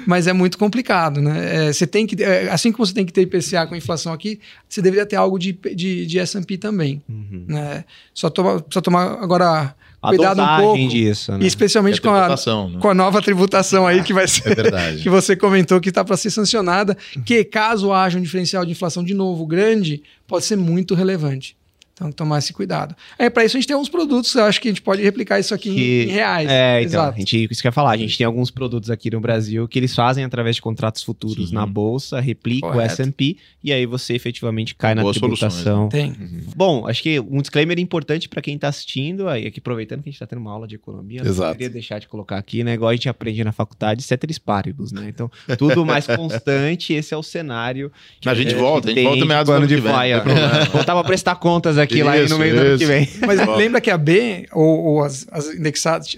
Mas 0.08 0.26
é 0.26 0.34
muito 0.34 0.58
complicado, 0.58 1.22
né? 1.22 1.68
É, 1.68 1.74
você 1.74 1.86
tem 1.86 2.08
que, 2.08 2.24
é, 2.24 2.50
assim 2.50 2.72
como 2.72 2.86
você 2.86 2.94
tem 2.94 3.06
que 3.06 3.12
ter 3.14 3.22
IPCA 3.22 3.68
com 3.68 3.76
inflação 3.76 4.14
aqui, 4.14 4.40
você 4.68 4.82
deveria 4.82 5.06
ter 5.06 5.18
algo 5.18 5.38
de, 5.38 5.52
de, 5.76 6.06
de 6.06 6.20
S&P 6.20 6.58
também. 6.58 7.02
Uhum. 7.08 7.46
Né? 7.48 7.84
Só, 8.14 8.30
toma, 8.30 8.64
só 8.70 8.82
tomar 8.82 9.22
agora 9.22 9.76
cuidado 10.02 10.42
um 10.42 10.58
pouco. 10.58 10.88
disso, 10.90 11.32
né? 11.32 11.46
Especialmente 11.46 12.00
a 12.00 12.02
com, 12.02 12.10
a, 12.10 12.30
né? 12.30 12.80
com 12.80 12.90
a 12.90 12.94
nova 12.94 13.22
tributação 13.22 13.86
aí 13.86 14.04
que 14.04 14.14
vai 14.14 14.28
ser. 14.28 14.42
É 14.72 14.96
que 14.96 15.10
você 15.10 15.36
comentou 15.36 15.80
que 15.80 15.90
está 15.90 16.04
para 16.04 16.18
ser 16.18 16.30
sancionada. 16.30 16.98
Que 17.26 17.44
caso 17.44 17.92
haja 17.92 18.18
um 18.18 18.22
diferencial 18.22 18.66
de 18.66 18.72
inflação 18.72 19.04
de 19.04 19.14
novo 19.14 19.46
grande, 19.46 20.02
pode 20.28 20.46
ser 20.46 20.56
muito 20.56 20.96
relevante. 20.96 21.56
Então, 22.02 22.12
tomar 22.12 22.40
esse 22.40 22.52
cuidado. 22.52 22.96
É, 23.20 23.30
para 23.30 23.46
isso 23.46 23.56
a 23.56 23.60
gente 23.60 23.68
tem 23.68 23.76
alguns 23.76 23.90
produtos, 23.90 24.34
eu 24.34 24.44
acho 24.46 24.60
que 24.60 24.68
a 24.68 24.72
gente 24.72 24.82
pode 24.82 25.04
replicar 25.04 25.40
isso 25.40 25.54
aqui 25.54 25.72
que, 25.72 26.04
em, 26.06 26.10
em, 26.10 26.14
reais. 26.14 26.50
É, 26.50 26.82
então, 26.82 27.00
Exato. 27.02 27.16
a 27.16 27.20
gente, 27.20 27.48
isso 27.52 27.62
que 27.62 27.68
eu 27.68 27.70
ia 27.70 27.74
falar, 27.74 27.92
a 27.92 27.98
gente 27.98 28.18
tem 28.18 28.26
alguns 28.26 28.50
produtos 28.50 28.90
aqui 28.90 29.12
no 29.12 29.20
Brasil 29.20 29.68
que 29.68 29.78
eles 29.78 29.94
fazem 29.94 30.24
através 30.24 30.56
de 30.56 30.64
contratos 30.64 31.04
futuros 31.04 31.50
Sim. 31.50 31.56
na 31.56 31.64
bolsa, 31.64 32.20
replica 32.20 32.68
Correto. 32.68 32.80
o 32.80 33.04
S&P 33.04 33.38
e 33.64 33.72
aí 33.72 33.86
você 33.86 34.16
efetivamente 34.16 34.74
cai 34.74 34.96
na 34.96 35.04
Boas 35.04 35.18
tributação. 35.18 35.90
Tem. 35.90 36.10
Uhum. 36.10 36.42
Bom, 36.56 36.88
acho 36.88 37.04
que 37.04 37.20
um 37.20 37.40
disclaimer 37.40 37.78
importante 37.78 38.28
para 38.28 38.42
quem 38.42 38.56
está 38.56 38.70
assistindo, 38.70 39.30
aí 39.30 39.46
aqui 39.46 39.60
aproveitando 39.60 40.02
que 40.02 40.10
a 40.10 40.12
gente 40.12 40.16
está 40.16 40.26
tendo 40.26 40.40
uma 40.40 40.52
aula 40.52 40.68
de 40.68 40.74
economia, 40.74 41.22
Exato. 41.22 41.50
não 41.50 41.52
queria 41.52 41.70
deixar 41.70 42.00
de 42.00 42.08
colocar 42.08 42.40
aqui, 42.40 42.64
né, 42.64 42.74
igual 42.74 42.90
a 42.90 42.96
gente 42.96 43.10
aprende 43.10 43.44
na 43.44 43.52
faculdade, 43.52 44.02
ceteris 44.02 44.40
paribus, 44.40 44.92
né? 44.92 45.06
Então, 45.08 45.30
tudo 45.56 45.86
mais 45.86 46.08
constante, 46.18 46.94
esse 46.94 47.14
é 47.14 47.18
o 47.18 47.22
cenário. 47.22 47.92
a 48.26 48.34
gente 48.34 48.56
volta, 48.56 48.90
a 48.90 48.94
gente 48.94 49.04
volta 49.04 49.24
meados 49.24 49.46
do 49.46 49.56
ano 49.56 49.68
de 49.68 49.76
vem. 49.76 49.92
Voltava 50.74 51.02
a 51.02 51.04
prestar 51.04 51.36
contas 51.36 51.78
aqui 51.78 51.91
isso, 51.98 52.06
lá 52.06 52.30
no 52.30 52.40
meio 52.40 52.56
do 52.56 52.62
ano 52.62 52.78
que 52.78 52.86
vem. 52.86 53.10
Mas 53.26 53.40
lembra 53.58 53.82
que 53.82 53.90
a 53.90 53.98
B, 53.98 54.48
ou, 54.52 54.80
ou 54.80 55.04
as, 55.04 55.28
as, 55.32 55.48
indexadas, 55.48 56.16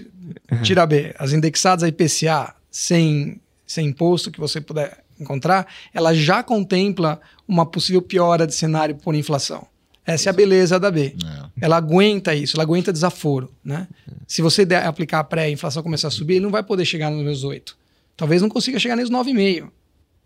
tira 0.62 0.82
a 0.82 0.86
B, 0.86 1.14
as 1.18 1.32
indexadas 1.32 1.82
a 1.82 1.88
IPCA 1.88 2.54
sem, 2.70 3.40
sem 3.66 3.86
imposto 3.86 4.30
que 4.30 4.40
você 4.40 4.60
puder 4.60 4.98
encontrar, 5.18 5.66
ela 5.92 6.14
já 6.14 6.42
contempla 6.42 7.20
uma 7.46 7.64
possível 7.64 8.02
piora 8.02 8.46
de 8.46 8.54
cenário 8.54 8.96
por 8.96 9.14
inflação. 9.14 9.66
Essa 10.06 10.28
é 10.28 10.30
a 10.30 10.32
beleza 10.34 10.78
da 10.78 10.90
B. 10.90 11.14
É. 11.24 11.64
Ela 11.64 11.76
aguenta 11.76 12.34
isso, 12.34 12.56
ela 12.56 12.62
aguenta 12.62 12.92
desaforo. 12.92 13.50
Né? 13.64 13.88
Se 14.26 14.42
você 14.42 14.66
der, 14.66 14.84
aplicar 14.84 15.20
a 15.20 15.24
pré 15.24 15.44
e 15.44 15.46
a 15.46 15.50
inflação 15.50 15.82
começar 15.82 16.08
a 16.08 16.10
subir, 16.10 16.34
ele 16.34 16.44
não 16.44 16.50
vai 16.50 16.62
poder 16.62 16.84
chegar 16.84 17.10
nos 17.10 17.24
meus 17.24 17.42
8. 17.42 17.76
Talvez 18.16 18.42
não 18.42 18.48
consiga 18.48 18.78
chegar 18.78 18.96
nos 18.96 19.10
9,5. 19.10 19.70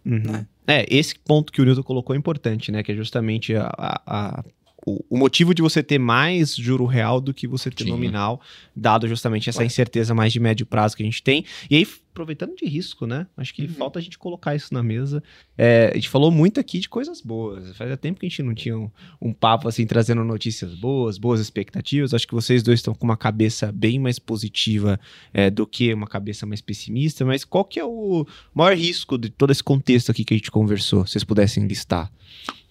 Uhum. 0.05 0.23
Né? 0.33 0.47
É, 0.67 0.87
esse 0.91 1.15
ponto 1.19 1.53
que 1.53 1.63
o 1.63 1.65
Nilton 1.65 1.83
colocou 1.83 2.15
é 2.15 2.19
importante, 2.19 2.73
né? 2.73 2.83
Que 2.83 2.93
é 2.93 2.95
justamente 2.95 3.55
a, 3.55 3.71
a, 4.07 4.45
o, 4.89 5.05
o, 5.11 5.19
motivo 5.19 5.55
de 5.55 5.61
você 5.61 5.83
ter 5.83 5.99
mais 5.99 6.55
juro 6.55 6.87
real 6.87 7.21
do 7.21 7.35
que 7.35 7.47
você 7.47 7.71
ter 7.71 7.85
Sim. 7.85 7.91
nominal, 7.91 8.41
dado 8.75 9.07
justamente 9.07 9.51
essa 9.51 9.61
Ué. 9.61 9.67
incerteza 9.67 10.15
mais 10.15 10.33
de 10.33 10.41
médio 10.41 10.65
prazo 10.65 10.97
que 10.97 11.03
a 11.03 11.07
gente 11.07 11.23
tem. 11.23 11.45
E 11.71 11.77
aí, 11.77 11.87
aproveitando 12.19 12.57
de 12.57 12.67
risco, 12.67 13.07
né? 13.07 13.29
Acho 13.37 13.55
que 13.55 13.63
uhum. 13.63 13.69
falta 13.69 14.01
a 14.01 14.03
gente 14.03 14.19
colocar 14.19 14.57
isso 14.57 14.75
na 14.75 14.83
mesa. 14.83 15.23
É, 15.57 15.91
a 15.93 15.95
gente 15.95 16.09
falou 16.09 16.33
muito 16.33 16.59
aqui 16.59 16.81
de 16.81 16.89
coisas 16.89 17.21
boas. 17.21 17.77
Fazia 17.77 17.97
tempo 17.97 18.19
que 18.19 18.27
a 18.27 18.29
gente 18.29 18.43
não 18.43 18.55
tinha 18.55 18.77
um, 18.77 18.91
um, 19.23 19.33
papo 19.33 19.69
assim, 19.69 19.87
trazendo 19.87 20.25
notícias 20.25 20.75
boas, 20.75 21.17
boas 21.17 21.41
expectativas. 21.41 22.13
Acho 22.13 22.27
que 22.27 22.35
vocês 22.35 22.63
dois 22.63 22.81
estão 22.81 22.93
com 22.93 23.05
uma 23.05 23.17
cabeça 23.17 23.71
bem 23.71 23.99
mais 24.01 24.19
positiva 24.19 24.99
é, 25.33 25.49
do 25.49 25.67
que 25.67 25.95
uma 25.95 26.09
cabeça 26.09 26.45
mais 26.45 26.61
pessimista. 26.61 27.25
Mas 27.25 27.45
qual 27.45 27.65
que 27.65 27.79
é 27.79 27.85
o 27.85 28.27
maior 28.53 28.77
risco 28.77 29.17
de 29.17 29.31
todo 29.31 29.53
esse 29.53 29.63
contexto 29.63 30.11
aqui 30.11 30.25
que 30.25 30.35
a 30.35 30.37
gente 30.37 30.51
conversou? 30.51 31.07
Se 31.07 31.13
vocês 31.13 31.25
pudessem 31.25 31.67
listar. 31.67 32.11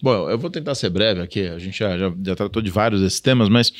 Bom, 0.00 0.30
eu 0.30 0.38
vou 0.38 0.48
tentar 0.48 0.76
ser 0.76 0.90
breve 0.90 1.20
aqui. 1.20 1.48
A 1.48 1.58
gente 1.58 1.76
já, 1.76 1.98
já, 1.98 2.12
já, 2.24 2.36
tratou 2.36 2.62
de 2.62 2.70
vários 2.70 3.00
desses 3.00 3.18
temas, 3.18 3.48
mas 3.48 3.72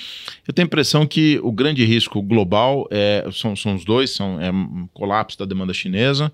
eu 0.46 0.52
tenho 0.52 0.66
a 0.66 0.68
impressão 0.68 1.06
que 1.06 1.38
o 1.44 1.52
grande 1.52 1.84
risco 1.84 2.20
global 2.20 2.88
é, 2.90 3.24
são, 3.32 3.54
são 3.54 3.76
os 3.76 3.84
dois: 3.84 4.10
são 4.10 4.40
é, 4.40 4.50
um 4.50 4.88
colapso 4.92 5.38
da 5.38 5.46
demanda 5.58 5.74
chinesa, 5.74 6.32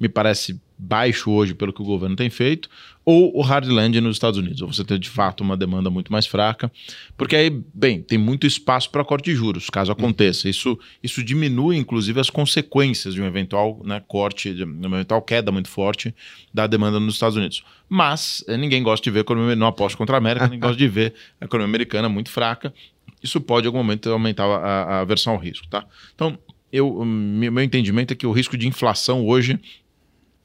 me 0.00 0.08
parece 0.08 0.60
baixo 0.78 1.30
hoje 1.30 1.54
pelo 1.54 1.72
que 1.72 1.80
o 1.80 1.84
governo 1.84 2.16
tem 2.16 2.28
feito, 2.28 2.68
ou 3.04 3.36
o 3.36 3.40
hard 3.40 3.68
landing 3.68 4.00
nos 4.00 4.16
Estados 4.16 4.38
Unidos, 4.38 4.60
ou 4.60 4.72
você 4.72 4.84
ter 4.84 4.98
de 4.98 5.08
fato 5.08 5.42
uma 5.42 5.56
demanda 5.56 5.90
muito 5.90 6.10
mais 6.10 6.26
fraca, 6.26 6.72
porque 7.16 7.36
aí, 7.36 7.50
bem, 7.72 8.02
tem 8.02 8.18
muito 8.18 8.46
espaço 8.46 8.90
para 8.90 9.04
corte 9.04 9.26
de 9.26 9.36
juros, 9.36 9.70
caso 9.70 9.92
aconteça. 9.92 10.48
Isso, 10.48 10.76
isso 11.00 11.22
diminui, 11.22 11.76
inclusive, 11.76 12.18
as 12.18 12.30
consequências 12.30 13.14
de 13.14 13.22
um 13.22 13.26
eventual 13.26 13.80
né, 13.84 14.02
corte, 14.08 14.52
de 14.52 14.64
uma 14.64 14.96
eventual 14.96 15.22
queda 15.22 15.52
muito 15.52 15.68
forte 15.68 16.12
da 16.52 16.66
demanda 16.66 16.98
nos 16.98 17.14
Estados 17.14 17.36
Unidos. 17.36 17.62
Mas 17.88 18.44
eh, 18.48 18.56
ninguém 18.56 18.82
gosta 18.82 19.04
de 19.04 19.10
ver 19.10 19.20
a 19.20 19.22
economia, 19.22 19.54
não 19.54 19.68
aposto 19.68 19.96
contra 19.96 20.16
a 20.16 20.18
América, 20.18 20.46
ninguém 20.46 20.60
gosta 20.60 20.76
de 20.76 20.88
ver 20.88 21.14
a 21.40 21.44
economia 21.44 21.68
americana 21.68 22.08
muito 22.08 22.30
fraca. 22.30 22.74
Isso 23.22 23.40
pode, 23.40 23.66
em 23.66 23.68
algum 23.68 23.78
momento, 23.78 24.10
aumentar 24.10 24.46
a, 24.46 24.82
a 24.96 25.00
aversão 25.00 25.32
ao 25.32 25.38
risco, 25.38 25.68
tá? 25.68 25.84
Então, 26.12 26.36
eu, 26.72 27.04
meu 27.04 27.62
entendimento 27.62 28.12
é 28.12 28.16
que 28.16 28.26
o 28.26 28.32
risco 28.32 28.56
de 28.56 28.66
inflação 28.66 29.26
hoje 29.26 29.60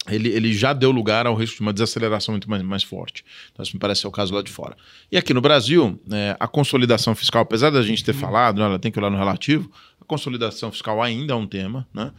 ele, 0.09 0.29
ele 0.29 0.53
já 0.53 0.73
deu 0.73 0.91
lugar 0.91 1.27
ao 1.27 1.35
risco 1.35 1.57
de 1.57 1.61
uma 1.61 1.73
desaceleração 1.73 2.33
muito 2.33 2.49
mais, 2.49 2.63
mais 2.63 2.83
forte. 2.83 3.25
Então, 3.51 3.63
isso 3.63 3.73
me 3.73 3.79
parece 3.79 4.01
ser 4.01 4.07
o 4.07 4.11
caso 4.11 4.33
lá 4.33 4.41
de 4.41 4.51
fora. 4.51 4.75
E 5.11 5.17
aqui 5.17 5.33
no 5.33 5.41
Brasil, 5.41 5.99
é, 6.11 6.35
a 6.39 6.47
consolidação 6.47 7.13
fiscal, 7.13 7.41
apesar 7.41 7.69
da 7.69 7.81
gente 7.81 8.03
ter 8.03 8.13
uhum. 8.13 8.19
falado, 8.19 8.59
né, 8.59 8.65
ela 8.65 8.79
tem 8.79 8.91
que 8.91 8.99
olhar 8.99 9.09
no 9.09 9.17
relativo, 9.17 9.69
a 10.01 10.05
consolidação 10.05 10.71
fiscal 10.71 11.01
ainda 11.01 11.33
é 11.33 11.35
um 11.35 11.47
tema, 11.47 11.87
né? 11.93 12.11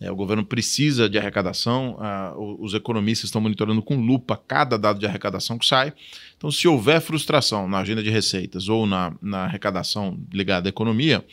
É, 0.00 0.12
o 0.12 0.14
governo 0.14 0.44
precisa 0.44 1.10
de 1.10 1.18
arrecadação, 1.18 1.98
os 2.60 2.72
economistas 2.72 3.26
estão 3.28 3.40
monitorando 3.40 3.82
com 3.82 3.96
lupa 3.96 4.36
cada 4.36 4.78
dado 4.78 5.00
de 5.00 5.06
arrecadação 5.06 5.58
que 5.58 5.66
sai. 5.66 5.92
Então, 6.36 6.52
se 6.52 6.68
houver 6.68 7.00
frustração 7.00 7.66
na 7.66 7.78
agenda 7.78 8.00
de 8.00 8.08
receitas 8.08 8.68
ou 8.68 8.86
na, 8.86 9.12
na 9.20 9.38
arrecadação 9.46 10.16
ligada 10.32 10.68
à 10.68 10.70
economia, 10.70 11.24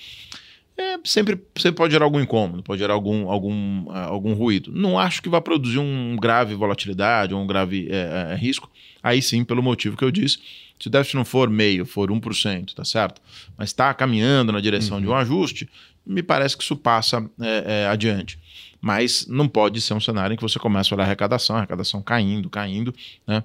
é, 0.77 0.99
sempre, 1.05 1.41
sempre 1.57 1.77
pode 1.77 1.93
gerar 1.93 2.05
algum 2.05 2.19
incômodo, 2.19 2.61
pode 2.61 2.79
gerar 2.79 2.93
algum, 2.93 3.29
algum, 3.29 3.85
uh, 3.85 4.09
algum 4.09 4.33
ruído. 4.33 4.71
Não 4.73 4.99
acho 4.99 5.21
que 5.21 5.29
vai 5.29 5.39
produzir 5.39 5.79
um 5.79 6.17
grave 6.17 6.53
volatilidade 6.53 7.33
ou 7.33 7.41
um 7.41 7.47
grave 7.47 7.87
é, 7.89 8.31
é, 8.31 8.35
risco. 8.35 8.69
Aí 9.01 9.21
sim, 9.21 9.45
pelo 9.45 9.63
motivo 9.63 9.95
que 9.95 10.03
eu 10.03 10.11
disse, 10.11 10.39
se 10.77 10.87
o 10.87 10.91
déficit 10.91 11.15
não 11.15 11.23
for 11.23 11.49
meio, 11.49 11.85
for 11.85 12.11
1%, 12.11 12.73
tá 12.73 12.83
certo? 12.83 13.21
Mas 13.57 13.69
está 13.69 13.93
caminhando 13.93 14.51
na 14.51 14.59
direção 14.59 14.97
uhum. 14.97 15.03
de 15.03 15.09
um 15.09 15.15
ajuste, 15.15 15.69
me 16.05 16.21
parece 16.21 16.57
que 16.57 16.63
isso 16.63 16.75
passa 16.75 17.25
é, 17.39 17.83
é, 17.83 17.87
adiante. 17.87 18.37
Mas 18.81 19.25
não 19.27 19.47
pode 19.47 19.79
ser 19.79 19.93
um 19.93 20.01
cenário 20.01 20.33
em 20.33 20.37
que 20.37 20.43
você 20.43 20.59
começa 20.59 20.93
a 20.93 20.95
olhar 20.95 21.05
a 21.05 21.07
arrecadação, 21.07 21.55
a 21.55 21.59
arrecadação 21.59 22.01
caindo, 22.01 22.49
caindo, 22.49 22.93
né? 23.25 23.43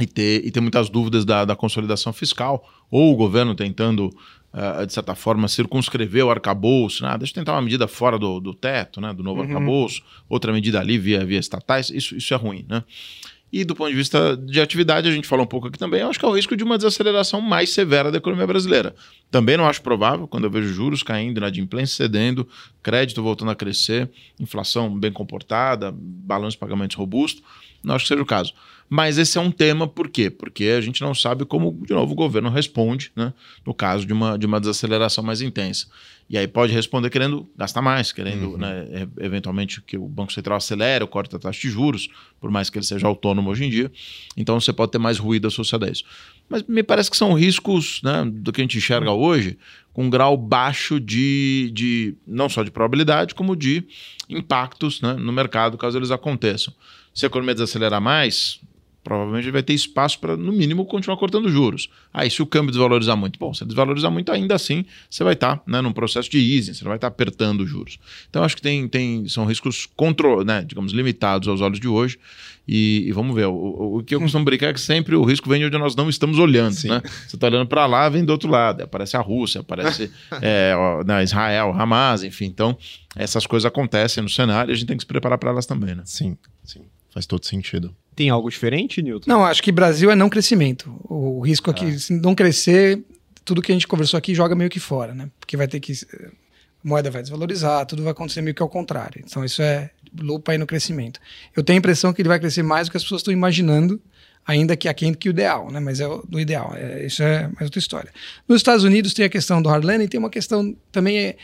E 0.00 0.06
ter, 0.06 0.44
e 0.44 0.50
ter 0.50 0.60
muitas 0.60 0.90
dúvidas 0.90 1.24
da, 1.24 1.44
da 1.44 1.54
consolidação 1.54 2.12
fiscal, 2.12 2.68
ou 2.90 3.12
o 3.12 3.16
governo 3.16 3.54
tentando 3.54 4.10
uh, 4.54 4.86
de 4.86 4.92
certa 4.92 5.14
forma, 5.14 5.48
circunscrever 5.48 6.24
o 6.24 6.30
arcabouço, 6.30 7.02
né? 7.02 7.16
deixa 7.18 7.32
eu 7.32 7.34
tentar 7.34 7.52
uma 7.52 7.62
medida 7.62 7.88
fora 7.88 8.18
do, 8.18 8.40
do 8.40 8.54
teto, 8.54 9.00
né? 9.00 9.12
do 9.12 9.22
novo 9.22 9.42
uhum. 9.42 9.48
arcabouço, 9.48 10.02
outra 10.28 10.52
medida 10.52 10.80
ali 10.80 10.96
via, 10.96 11.24
via 11.24 11.38
estatais, 11.38 11.90
isso, 11.90 12.16
isso 12.16 12.32
é 12.32 12.36
ruim. 12.36 12.64
Né? 12.68 12.82
E 13.52 13.64
do 13.64 13.74
ponto 13.74 13.90
de 13.90 13.96
vista 13.96 14.36
de 14.36 14.60
atividade, 14.60 15.08
a 15.08 15.12
gente 15.12 15.28
falou 15.28 15.44
um 15.44 15.48
pouco 15.48 15.68
aqui 15.68 15.78
também, 15.78 16.00
eu 16.00 16.08
acho 16.08 16.18
que 16.18 16.24
é 16.24 16.28
o 16.28 16.34
risco 16.34 16.56
de 16.56 16.64
uma 16.64 16.76
desaceleração 16.76 17.40
mais 17.40 17.70
severa 17.70 18.10
da 18.10 18.18
economia 18.18 18.46
brasileira. 18.46 18.94
Também 19.30 19.56
não 19.56 19.66
acho 19.66 19.82
provável, 19.82 20.26
quando 20.26 20.44
eu 20.44 20.50
vejo 20.50 20.72
juros 20.72 21.02
caindo, 21.02 21.38
inadimplência 21.38 21.96
cedendo, 21.96 22.48
crédito 22.82 23.22
voltando 23.22 23.50
a 23.50 23.54
crescer, 23.54 24.10
inflação 24.40 24.98
bem 24.98 25.12
comportada, 25.12 25.94
balanço 25.96 26.56
de 26.56 26.58
pagamentos 26.58 26.96
robusto, 26.96 27.42
não 27.82 27.94
acho 27.94 28.04
que 28.04 28.08
seja 28.08 28.22
o 28.22 28.26
caso. 28.26 28.54
Mas 28.88 29.18
esse 29.18 29.38
é 29.38 29.40
um 29.40 29.50
tema, 29.50 29.88
por 29.88 30.08
quê? 30.08 30.30
Porque 30.30 30.64
a 30.64 30.80
gente 30.80 31.00
não 31.00 31.14
sabe 31.14 31.44
como, 31.44 31.72
de 31.86 31.92
novo, 31.92 32.12
o 32.12 32.16
governo 32.16 32.50
responde, 32.50 33.10
né? 33.16 33.32
No 33.66 33.74
caso 33.74 34.06
de 34.06 34.12
uma, 34.12 34.38
de 34.38 34.46
uma 34.46 34.60
desaceleração 34.60 35.24
mais 35.24 35.40
intensa. 35.40 35.86
E 36.28 36.38
aí 36.38 36.48
pode 36.48 36.72
responder 36.72 37.10
querendo 37.10 37.46
gastar 37.56 37.82
mais, 37.82 38.10
querendo, 38.10 38.52
uhum. 38.52 38.56
né, 38.56 39.06
eventualmente, 39.20 39.82
que 39.82 39.98
o 39.98 40.08
Banco 40.08 40.32
Central 40.32 40.56
acelere 40.56 41.06
corte 41.06 41.30
da 41.30 41.38
taxa 41.38 41.60
de 41.60 41.68
juros, 41.68 42.08
por 42.40 42.50
mais 42.50 42.70
que 42.70 42.78
ele 42.78 42.84
seja 42.84 43.06
autônomo 43.06 43.50
hoje 43.50 43.64
em 43.64 43.70
dia. 43.70 43.92
Então 44.36 44.58
você 44.58 44.72
pode 44.72 44.92
ter 44.92 44.98
mais 44.98 45.18
ruído 45.18 45.46
associado 45.46 45.84
a 45.84 45.90
isso. 45.90 46.02
Mas 46.48 46.62
me 46.62 46.82
parece 46.82 47.10
que 47.10 47.16
são 47.16 47.34
riscos 47.34 48.00
né, 48.02 48.24
do 48.26 48.52
que 48.52 48.60
a 48.60 48.64
gente 48.64 48.78
enxerga 48.78 49.10
hoje, 49.12 49.58
com 49.92 50.04
um 50.04 50.10
grau 50.10 50.36
baixo 50.36 50.98
de, 50.98 51.70
de 51.74 52.14
não 52.26 52.48
só 52.48 52.62
de 52.62 52.70
probabilidade, 52.70 53.34
como 53.34 53.54
de 53.54 53.84
impactos 54.28 55.02
né, 55.02 55.14
no 55.14 55.32
mercado, 55.32 55.76
caso 55.76 55.98
eles 55.98 56.10
aconteçam. 56.10 56.72
Se 57.14 57.26
a 57.26 57.28
economia 57.28 57.54
desacelerar 57.54 58.00
mais, 58.00 58.60
provavelmente 59.04 59.50
vai 59.50 59.62
ter 59.62 59.74
espaço 59.74 60.18
para, 60.18 60.34
no 60.36 60.50
mínimo, 60.50 60.86
continuar 60.86 61.18
cortando 61.18 61.50
juros. 61.50 61.90
Aí, 62.12 62.30
se 62.30 62.42
o 62.42 62.46
câmbio 62.46 62.70
desvalorizar 62.70 63.16
muito, 63.16 63.38
bom, 63.38 63.52
se 63.52 63.64
desvalorizar 63.64 64.10
muito, 64.10 64.32
ainda 64.32 64.54
assim, 64.54 64.86
você 65.10 65.22
vai 65.22 65.34
estar 65.34 65.58
tá, 65.58 65.62
né, 65.66 65.82
num 65.82 65.92
processo 65.92 66.30
de 66.30 66.38
easing, 66.38 66.72
você 66.72 66.82
vai 66.82 66.96
estar 66.96 67.10
tá 67.10 67.14
apertando 67.14 67.60
os 67.60 67.68
juros. 67.68 67.98
Então, 68.30 68.42
acho 68.42 68.56
que 68.56 68.62
tem, 68.62 68.88
tem, 68.88 69.28
são 69.28 69.44
riscos, 69.44 69.86
contro, 69.94 70.42
né, 70.42 70.64
digamos, 70.66 70.92
limitados 70.92 71.46
aos 71.46 71.60
olhos 71.60 71.78
de 71.78 71.86
hoje. 71.86 72.18
E, 72.66 73.04
e 73.06 73.12
vamos 73.12 73.34
ver, 73.36 73.44
o, 73.44 73.52
o, 73.52 73.98
o, 73.98 74.02
que 74.02 74.14
eu 74.14 74.20
costumo 74.20 74.42
brincar 74.42 74.68
é 74.68 74.72
que 74.72 74.80
sempre 74.80 75.14
o 75.14 75.22
risco 75.22 75.50
vem 75.50 75.60
de 75.60 75.66
onde 75.66 75.76
nós 75.76 75.94
não 75.94 76.08
estamos 76.08 76.38
olhando. 76.38 76.74
Né? 76.84 77.02
Você 77.28 77.36
está 77.36 77.46
olhando 77.46 77.66
para 77.66 77.84
lá, 77.84 78.08
vem 78.08 78.24
do 78.24 78.30
outro 78.30 78.50
lado. 78.50 78.82
Aparece 78.82 79.18
a 79.18 79.20
Rússia, 79.20 79.60
aparece 79.60 80.10
é, 80.40 80.72
ó, 80.74 81.02
Israel, 81.20 81.74
Hamas, 81.78 82.24
enfim. 82.24 82.46
Então, 82.46 82.76
essas 83.14 83.46
coisas 83.46 83.66
acontecem 83.66 84.22
no 84.22 84.30
cenário 84.30 84.70
e 84.70 84.72
a 84.72 84.74
gente 84.74 84.86
tem 84.86 84.96
que 84.96 85.02
se 85.02 85.06
preparar 85.06 85.36
para 85.36 85.50
elas 85.50 85.66
também. 85.66 85.94
Né? 85.94 86.02
Sim, 86.06 86.38
sim. 86.62 86.80
Faz 87.14 87.26
todo 87.26 87.46
sentido. 87.46 87.94
Tem 88.16 88.28
algo 88.28 88.50
diferente, 88.50 89.00
Newton? 89.00 89.30
Não, 89.30 89.44
acho 89.44 89.62
que 89.62 89.70
Brasil 89.70 90.10
é 90.10 90.16
não 90.16 90.28
crescimento. 90.28 90.92
O 91.04 91.40
risco 91.40 91.70
aqui, 91.70 91.84
ah. 91.84 91.98
se 91.98 92.12
não 92.12 92.34
crescer, 92.34 93.04
tudo 93.44 93.62
que 93.62 93.70
a 93.70 93.74
gente 93.74 93.86
conversou 93.86 94.18
aqui 94.18 94.34
joga 94.34 94.56
meio 94.56 94.68
que 94.68 94.80
fora, 94.80 95.14
né? 95.14 95.30
Porque 95.38 95.56
vai 95.56 95.68
ter 95.68 95.78
que. 95.78 95.92
A 95.92 96.32
moeda 96.82 97.12
vai 97.12 97.22
desvalorizar, 97.22 97.86
tudo 97.86 98.02
vai 98.02 98.10
acontecer 98.10 98.42
meio 98.42 98.52
que 98.52 98.60
ao 98.60 98.68
contrário. 98.68 99.22
Então, 99.24 99.44
isso 99.44 99.62
é 99.62 99.90
lupa 100.20 100.50
aí 100.50 100.58
no 100.58 100.66
crescimento. 100.66 101.20
Eu 101.56 101.62
tenho 101.62 101.76
a 101.76 101.78
impressão 101.78 102.12
que 102.12 102.20
ele 102.20 102.28
vai 102.28 102.40
crescer 102.40 102.64
mais 102.64 102.88
do 102.88 102.90
que 102.90 102.96
as 102.96 103.04
pessoas 103.04 103.20
estão 103.20 103.32
imaginando, 103.32 104.02
ainda 104.44 104.76
que 104.76 104.88
aquém 104.88 105.14
que 105.14 105.28
o 105.28 105.30
ideal, 105.30 105.70
né? 105.70 105.78
Mas 105.78 106.00
é 106.00 106.08
do 106.28 106.40
ideal. 106.40 106.74
É, 106.74 107.06
isso 107.06 107.22
é 107.22 107.46
mais 107.46 107.62
outra 107.62 107.78
história. 107.78 108.12
Nos 108.48 108.56
Estados 108.56 108.82
Unidos 108.82 109.14
tem 109.14 109.24
a 109.24 109.28
questão 109.28 109.62
do 109.62 109.68
hard 109.68 109.84
landing, 109.84 110.08
tem 110.08 110.18
uma 110.18 110.30
questão 110.30 110.76
também. 110.90 111.16
É, 111.18 111.36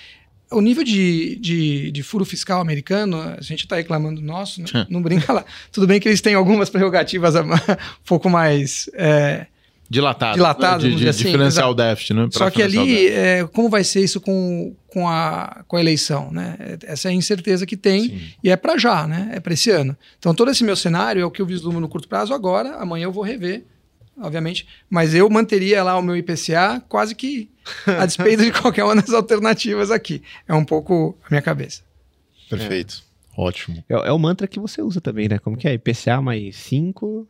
o 0.50 0.60
nível 0.60 0.82
de, 0.82 1.36
de, 1.36 1.90
de, 1.92 2.02
furo 2.02 2.24
fiscal 2.24 2.60
americano, 2.60 3.20
a 3.20 3.40
gente 3.40 3.60
está 3.60 3.76
reclamando 3.76 4.20
do 4.20 4.26
nosso, 4.26 4.60
né? 4.60 4.86
não 4.88 5.00
brinca 5.00 5.32
lá. 5.32 5.44
Tudo 5.70 5.86
bem 5.86 6.00
que 6.00 6.08
eles 6.08 6.20
têm 6.20 6.34
algumas 6.34 6.68
prerrogativas 6.68 7.34
um 7.36 7.48
pouco 8.04 8.28
mais. 8.28 8.90
É, 8.94 9.46
dilatado. 9.88 10.34
Dilatado, 10.34 10.88
de, 10.88 10.96
de, 10.96 11.08
assim, 11.08 11.24
diferenciar 11.24 11.70
o 11.70 11.74
déficit, 11.74 12.14
né? 12.14 12.28
Só 12.32 12.50
que 12.50 12.62
ali, 12.62 13.08
é, 13.08 13.46
como 13.52 13.68
vai 13.68 13.84
ser 13.84 14.02
isso 14.02 14.20
com, 14.20 14.74
com, 14.86 15.08
a, 15.08 15.64
com 15.66 15.76
a 15.76 15.80
eleição, 15.80 16.30
né? 16.30 16.56
Essa 16.84 17.08
é 17.08 17.10
a 17.10 17.14
incerteza 17.14 17.66
que 17.66 17.76
tem 17.76 18.08
Sim. 18.08 18.20
e 18.42 18.50
é 18.50 18.56
para 18.56 18.76
já, 18.78 19.06
né? 19.06 19.30
É 19.32 19.40
para 19.40 19.52
esse 19.52 19.70
ano. 19.70 19.96
Então, 20.18 20.34
todo 20.34 20.50
esse 20.50 20.64
meu 20.64 20.76
cenário 20.76 21.22
é 21.22 21.24
o 21.24 21.30
que 21.30 21.42
eu 21.42 21.46
vislumbro 21.46 21.80
no 21.80 21.88
curto 21.88 22.08
prazo 22.08 22.32
agora, 22.32 22.76
amanhã 22.76 23.04
eu 23.04 23.12
vou 23.12 23.22
rever 23.22 23.64
obviamente, 24.22 24.66
mas 24.88 25.14
eu 25.14 25.28
manteria 25.28 25.82
lá 25.82 25.96
o 25.98 26.02
meu 26.02 26.16
IPCA 26.16 26.82
quase 26.88 27.14
que 27.14 27.50
a 27.86 28.06
despeito 28.06 28.42
de 28.44 28.52
qualquer 28.60 28.84
uma 28.84 28.96
das 28.96 29.10
alternativas 29.10 29.90
aqui. 29.90 30.22
É 30.46 30.54
um 30.54 30.64
pouco 30.64 31.18
a 31.24 31.30
minha 31.30 31.42
cabeça. 31.42 31.82
Perfeito. 32.48 33.02
É. 33.06 33.40
Ótimo. 33.40 33.82
É, 33.88 33.94
é, 33.94 34.12
o 34.12 34.18
mantra 34.18 34.46
que 34.46 34.58
você 34.58 34.82
usa 34.82 35.00
também, 35.00 35.28
né? 35.28 35.38
Como 35.38 35.56
que 35.56 35.68
é? 35.68 35.74
IPCA 35.74 36.20
mais 36.20 36.56
5. 36.56 37.26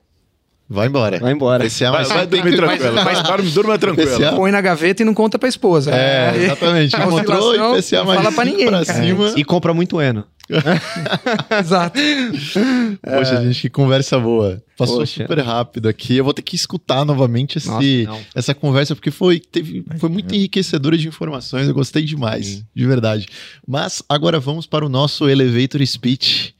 Vai 0.68 0.86
embora. 0.86 1.18
Vai 1.18 1.32
embora. 1.32 1.66
IPCA 1.66 1.90
mais 1.90 2.08
5. 2.08 2.18
Vai, 2.18 2.26
vai 2.26 2.38
dormir 2.38 2.56
tranquilo. 2.56 2.94
Mais, 3.04 3.22
dorme, 3.22 3.50
durma 3.50 3.78
tranquilo. 3.78 4.14
IPCA... 4.14 4.32
Põe 4.32 4.50
na 4.50 4.60
gaveta 4.60 5.02
e 5.02 5.04
não 5.04 5.14
conta 5.14 5.38
pra 5.38 5.48
esposa. 5.48 5.94
É, 5.94 6.36
exatamente. 6.36 6.96
Encontrou 6.96 7.76
IPCA 7.76 8.04
mais 8.04 8.22
fala 8.22 8.32
pra 8.32 8.44
ninguém, 8.44 8.66
pra 8.66 8.84
cima. 8.84 9.34
E 9.36 9.44
compra 9.44 9.74
muito 9.74 10.00
Eno. 10.00 10.24
Exato. 11.60 11.98
Poxa, 13.02 13.34
é. 13.34 13.44
gente, 13.44 13.60
que 13.62 13.70
conversa 13.70 14.18
boa. 14.18 14.62
Passou 14.76 14.98
Poxa. 14.98 15.22
super 15.22 15.38
rápido 15.40 15.88
aqui. 15.88 16.16
Eu 16.16 16.24
vou 16.24 16.34
ter 16.34 16.42
que 16.42 16.56
escutar 16.56 17.04
novamente 17.04 17.58
esse, 17.58 18.04
Nossa, 18.06 18.26
essa 18.34 18.54
conversa, 18.54 18.94
porque 18.94 19.10
foi, 19.10 19.38
teve, 19.38 19.84
foi 19.98 20.08
muito 20.08 20.34
enriquecedora 20.34 20.96
de 20.96 21.06
informações. 21.06 21.68
Eu 21.68 21.74
gostei 21.74 22.02
demais, 22.02 22.46
Sim. 22.46 22.64
de 22.74 22.86
verdade. 22.86 23.28
Mas 23.66 24.02
agora 24.08 24.40
vamos 24.40 24.66
para 24.66 24.84
o 24.84 24.88
nosso 24.88 25.28
elevator 25.28 25.84
speech. 25.86 26.54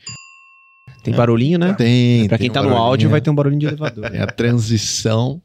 Tem 1.03 1.15
barulhinho, 1.15 1.59
né? 1.59 1.73
Tem. 1.73 2.29
Pra 2.29 2.37
quem 2.37 2.51
um 2.51 2.53
tá 2.53 2.63
no 2.63 2.77
áudio, 2.77 3.09
vai 3.09 3.21
ter 3.21 3.31
um 3.31 3.35
barulhinho 3.35 3.61
de 3.61 3.67
elevador. 3.67 4.11
É 4.13 4.23
a 4.23 4.27
transição. 4.27 5.41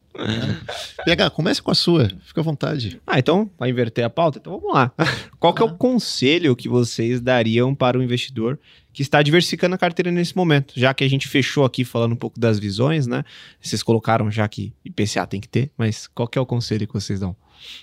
PH, 1.06 1.30
comece 1.32 1.62
com 1.62 1.72
a 1.72 1.76
sua, 1.76 2.10
fica 2.26 2.42
à 2.42 2.44
vontade. 2.44 3.00
Ah, 3.06 3.20
então, 3.20 3.50
vai 3.58 3.70
inverter 3.70 4.06
a 4.06 4.10
pauta? 4.10 4.40
Então 4.40 4.60
vamos 4.60 4.74
lá. 4.74 4.92
Qual 5.40 5.54
que 5.54 5.62
é 5.62 5.66
o 5.66 5.76
conselho 5.76 6.56
que 6.56 6.70
vocês 6.70 7.22
dariam 7.22 7.76
para 7.76 7.98
o 7.98 8.04
investidor 8.04 8.60
que 8.94 9.02
está 9.02 9.22
diversificando 9.22 9.76
a 9.76 9.78
carteira 9.78 10.12
nesse 10.12 10.36
momento? 10.36 10.74
Já 10.76 10.94
que 10.94 11.04
a 11.04 11.10
gente 11.10 11.28
fechou 11.28 11.66
aqui 11.66 11.84
falando 11.84 12.14
um 12.14 12.18
pouco 12.18 12.40
das 12.40 12.58
visões, 12.60 13.08
né? 13.08 13.24
Vocês 13.62 13.84
colocaram 13.84 14.32
já 14.32 14.48
que 14.48 14.74
IPCA 14.84 15.28
tem 15.28 15.42
que 15.42 15.50
ter, 15.50 15.72
mas 15.78 16.08
qual 16.08 16.28
que 16.28 16.38
é 16.38 16.42
o 16.42 16.46
conselho 16.46 16.88
que 16.88 16.94
vocês 16.94 17.20
dão? 17.20 17.36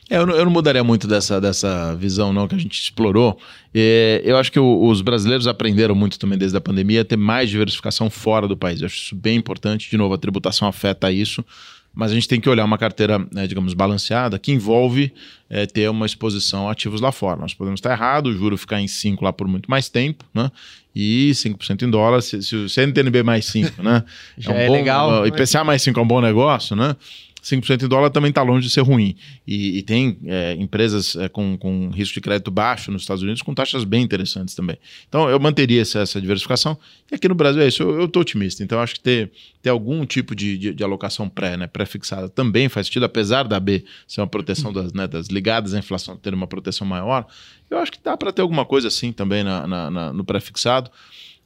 É, 0.09 0.17
eu, 0.17 0.27
não, 0.27 0.35
eu, 0.35 0.45
não, 0.45 0.53
mudaria 0.53 0.85
muito 0.85 1.09
dessa, 1.09 1.41
dessa 1.41 1.95
visão 1.97 2.33
não 2.33 2.47
que 2.47 2.55
a 2.55 2.59
gente 2.59 2.81
explorou. 2.81 3.39
É, 3.75 4.21
eu 4.25 4.37
acho 4.37 4.53
que 4.53 4.59
o, 4.59 4.85
os 4.85 5.01
brasileiros 5.01 5.47
aprenderam 5.47 5.95
muito 5.95 6.19
também 6.19 6.39
desde 6.39 6.57
a 6.57 6.61
pandemia 6.61 7.03
a 7.03 7.05
ter 7.05 7.17
mais 7.17 7.51
diversificação 7.51 8.11
fora 8.11 8.47
do 8.47 8.57
país. 8.57 8.81
Eu 8.81 8.87
acho 8.87 8.97
isso 8.97 9.17
bem 9.17 9.37
importante. 9.37 9.91
De 9.91 9.97
novo, 9.97 10.15
a 10.15 10.19
tributação 10.19 10.69
afeta 10.69 11.11
isso 11.11 11.45
mas 11.95 12.11
a 12.11 12.15
gente 12.15 12.27
tem 12.27 12.41
que 12.41 12.49
olhar 12.49 12.65
uma 12.65 12.79
carteira, 12.79 13.19
né, 13.31 13.47
digamos, 13.47 13.75
balanceada, 13.75 14.39
que 14.39 14.51
envolve 14.51 15.13
é, 15.49 15.67
ter 15.67 15.91
uma 15.91 16.07
exposição 16.07 16.69
a 16.69 16.73
ativos 16.73 17.01
lá 17.01 17.13
fora. 17.13 17.41
Nós 17.41 17.53
podemos 17.53 17.79
estar 17.79 17.93
errado, 17.93 18.27
o 18.27 18.33
juro 18.33 18.57
ficar 18.57 18.81
em 18.81 18.89
5 18.89 19.23
lá 19.23 19.33
por 19.33 19.47
muito 19.47 19.71
mais 19.71 19.89
tempo, 19.89 20.25
né? 20.35 20.51
E 20.95 21.31
5% 21.35 21.83
em 21.83 21.91
dólar, 21.91 22.23
se, 22.23 22.43
se 22.43 22.55
o 22.57 22.69
CNTNB 22.69 23.23
mais 23.23 23.47
5, 23.47 23.83
né? 23.83 24.05
Já 24.39 24.53
é, 24.53 24.55
um 24.55 24.59
é 24.59 24.67
bom, 24.67 24.73
legal. 24.73 25.27
IPCA 25.27 25.65
mais 25.65 25.83
5 25.83 25.99
é 25.99 26.03
um 26.03 26.07
bom 26.07 26.21
negócio, 26.21 26.75
né? 26.75 26.97
5% 27.43 27.83
em 27.83 27.89
dólar 27.89 28.11
também 28.11 28.29
está 28.29 28.43
longe 28.43 28.69
de 28.69 28.73
ser 28.73 28.83
ruim. 28.83 29.17
E, 29.47 29.79
e 29.79 29.83
tem 29.83 30.17
é, 30.27 30.55
empresas 30.55 31.17
é, 31.17 31.29
com, 31.29 31.59
com 31.59 31.91
risco 31.91 32.15
de 32.15 32.21
crédito 32.21 32.51
baixo 32.51 32.93
nos 32.93 33.03
Estados 33.03 33.23
Unidos 33.23 33.43
com 33.43 33.53
taxas 33.53 33.83
bem 33.85 34.03
interessantes 34.03 34.55
também. 34.55 34.79
Então 35.09 35.29
eu 35.29 35.41
manteria 35.41 35.83
essa, 35.83 36.01
essa 36.01 36.21
diversificação. 36.21 36.79
E 37.11 37.17
aqui 37.17 37.29
no 37.29 37.35
Brasil 37.35 37.61
é 37.61 37.67
isso, 37.67 37.83
eu 37.83 38.05
estou 38.05 38.23
otimista. 38.23 38.63
Então 38.63 38.79
acho 38.81 38.95
que 38.95 39.01
ter, 39.01 39.33
ter 39.61 39.71
algum 39.71 40.07
tipo 40.07 40.37
de, 40.37 40.57
de, 40.57 40.73
de 40.73 40.85
alocação 40.85 41.29
pré, 41.29 41.57
né, 41.57 41.67
pré-fixada 41.67 42.29
também 42.29 42.69
faz 42.69 42.87
sentido, 42.87 43.05
apesar 43.05 43.43
da 43.49 43.59
B 43.59 43.85
ser 44.07 44.21
uma 44.21 44.29
proteção 44.29 44.73
das, 44.73 44.93
né, 44.93 45.09
das 45.09 45.27
ligadas 45.27 45.75
à 45.75 45.79
inflação 45.79 46.17
ter 46.17 46.33
uma 46.33 46.47
proteção 46.47 46.87
maior. 46.87 47.27
Eu 47.69 47.79
acho 47.79 47.91
que 47.91 47.99
dá 48.03 48.17
para 48.17 48.33
ter 48.33 48.43
alguma 48.43 48.65
coisa 48.65 48.87
assim 48.89 49.13
também 49.13 49.43
na, 49.43 49.67
na, 49.67 49.91
na 49.91 50.13
no 50.13 50.25
pré-fixado. 50.25 50.91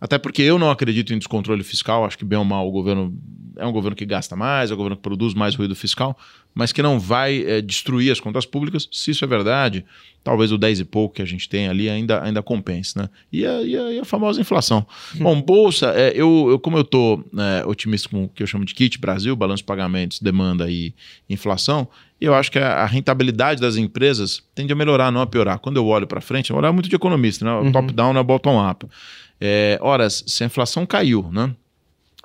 Até 0.00 0.18
porque 0.18 0.42
eu 0.42 0.58
não 0.58 0.70
acredito 0.70 1.14
em 1.14 1.18
descontrole 1.18 1.64
fiscal, 1.64 2.04
acho 2.04 2.18
que 2.18 2.24
bem 2.24 2.38
ou 2.38 2.44
mal 2.44 2.68
o 2.68 2.70
governo 2.70 3.16
é 3.56 3.66
um 3.66 3.72
governo 3.72 3.96
que 3.96 4.04
gasta 4.04 4.36
mais, 4.36 4.70
é 4.70 4.74
um 4.74 4.76
governo 4.76 4.96
que 4.96 5.02
produz 5.02 5.34
mais 5.34 5.54
ruído 5.54 5.74
fiscal, 5.74 6.16
mas 6.54 6.72
que 6.72 6.82
não 6.82 7.00
vai 7.00 7.42
é, 7.42 7.60
destruir 7.60 8.10
as 8.10 8.20
contas 8.20 8.44
públicas. 8.44 8.88
Se 8.92 9.10
isso 9.10 9.24
é 9.24 9.28
verdade, 9.28 9.84
talvez 10.22 10.52
o 10.52 10.58
10 10.58 10.80
e 10.80 10.84
pouco 10.84 11.14
que 11.14 11.22
a 11.22 11.24
gente 11.24 11.48
tem 11.48 11.68
ali 11.68 11.88
ainda, 11.88 12.22
ainda 12.22 12.42
compense. 12.42 12.96
Né? 12.98 13.08
E, 13.32 13.46
a, 13.46 13.62
e 13.62 13.76
a, 13.76 13.92
e 13.92 13.98
a 13.98 14.04
famosa 14.04 14.40
inflação. 14.40 14.86
Hum. 15.14 15.18
Bom, 15.22 15.42
Bolsa, 15.42 15.92
é, 15.96 16.12
eu, 16.14 16.48
eu, 16.50 16.58
como 16.58 16.76
eu 16.76 16.82
estou 16.82 17.24
é, 17.38 17.64
otimista 17.66 18.08
com 18.08 18.24
o 18.24 18.28
que 18.28 18.42
eu 18.42 18.46
chamo 18.46 18.64
de 18.64 18.74
kit 18.74 18.98
Brasil, 18.98 19.34
balanço 19.34 19.62
de 19.62 19.66
pagamentos, 19.66 20.20
demanda 20.20 20.70
e 20.70 20.94
inflação, 21.28 21.88
eu 22.20 22.34
acho 22.34 22.50
que 22.50 22.58
a, 22.58 22.82
a 22.82 22.86
rentabilidade 22.86 23.60
das 23.60 23.76
empresas 23.76 24.42
tende 24.54 24.72
a 24.72 24.76
melhorar, 24.76 25.10
não 25.10 25.20
a 25.20 25.26
piorar. 25.26 25.58
Quando 25.58 25.76
eu 25.76 25.86
olho 25.86 26.06
para 26.06 26.20
frente, 26.20 26.50
eu 26.50 26.56
olho 26.56 26.72
muito 26.72 26.88
de 26.88 26.96
economista, 26.96 27.44
né? 27.44 27.52
Uhum. 27.52 27.72
Top-down 27.72 28.12
não 28.12 28.20
é 28.20 28.24
bottom-up. 28.24 28.86
É, 29.40 29.78
horas, 29.80 30.24
se 30.26 30.42
a 30.42 30.46
inflação 30.46 30.86
caiu, 30.86 31.30
né? 31.32 31.54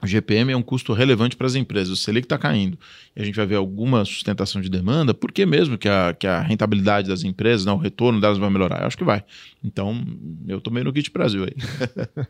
O 0.01 0.07
GPM 0.07 0.51
é 0.51 0.57
um 0.57 0.63
custo 0.63 0.93
relevante 0.93 1.35
para 1.35 1.45
as 1.45 1.53
empresas, 1.53 1.89
o 1.89 1.95
Selic 1.95 2.25
está 2.25 2.37
caindo. 2.37 2.77
E 3.15 3.21
a 3.21 3.25
gente 3.25 3.35
vai 3.35 3.45
ver 3.45 3.55
alguma 3.55 4.03
sustentação 4.03 4.59
de 4.59 4.67
demanda, 4.67 5.13
por 5.13 5.31
que 5.31 5.45
mesmo 5.45 5.77
que 5.77 5.87
a, 5.87 6.15
que 6.17 6.25
a 6.25 6.41
rentabilidade 6.41 7.07
das 7.07 7.23
empresas, 7.23 7.67
né, 7.67 7.71
o 7.71 7.77
retorno 7.77 8.19
delas 8.19 8.39
vai 8.39 8.49
melhorar? 8.49 8.81
Eu 8.81 8.87
acho 8.87 8.97
que 8.97 9.03
vai. 9.03 9.23
Então, 9.63 10.03
eu 10.47 10.59
tomei 10.59 10.83
no 10.83 10.91
Kit 10.91 11.11
Brasil 11.11 11.43
aí. 11.43 11.55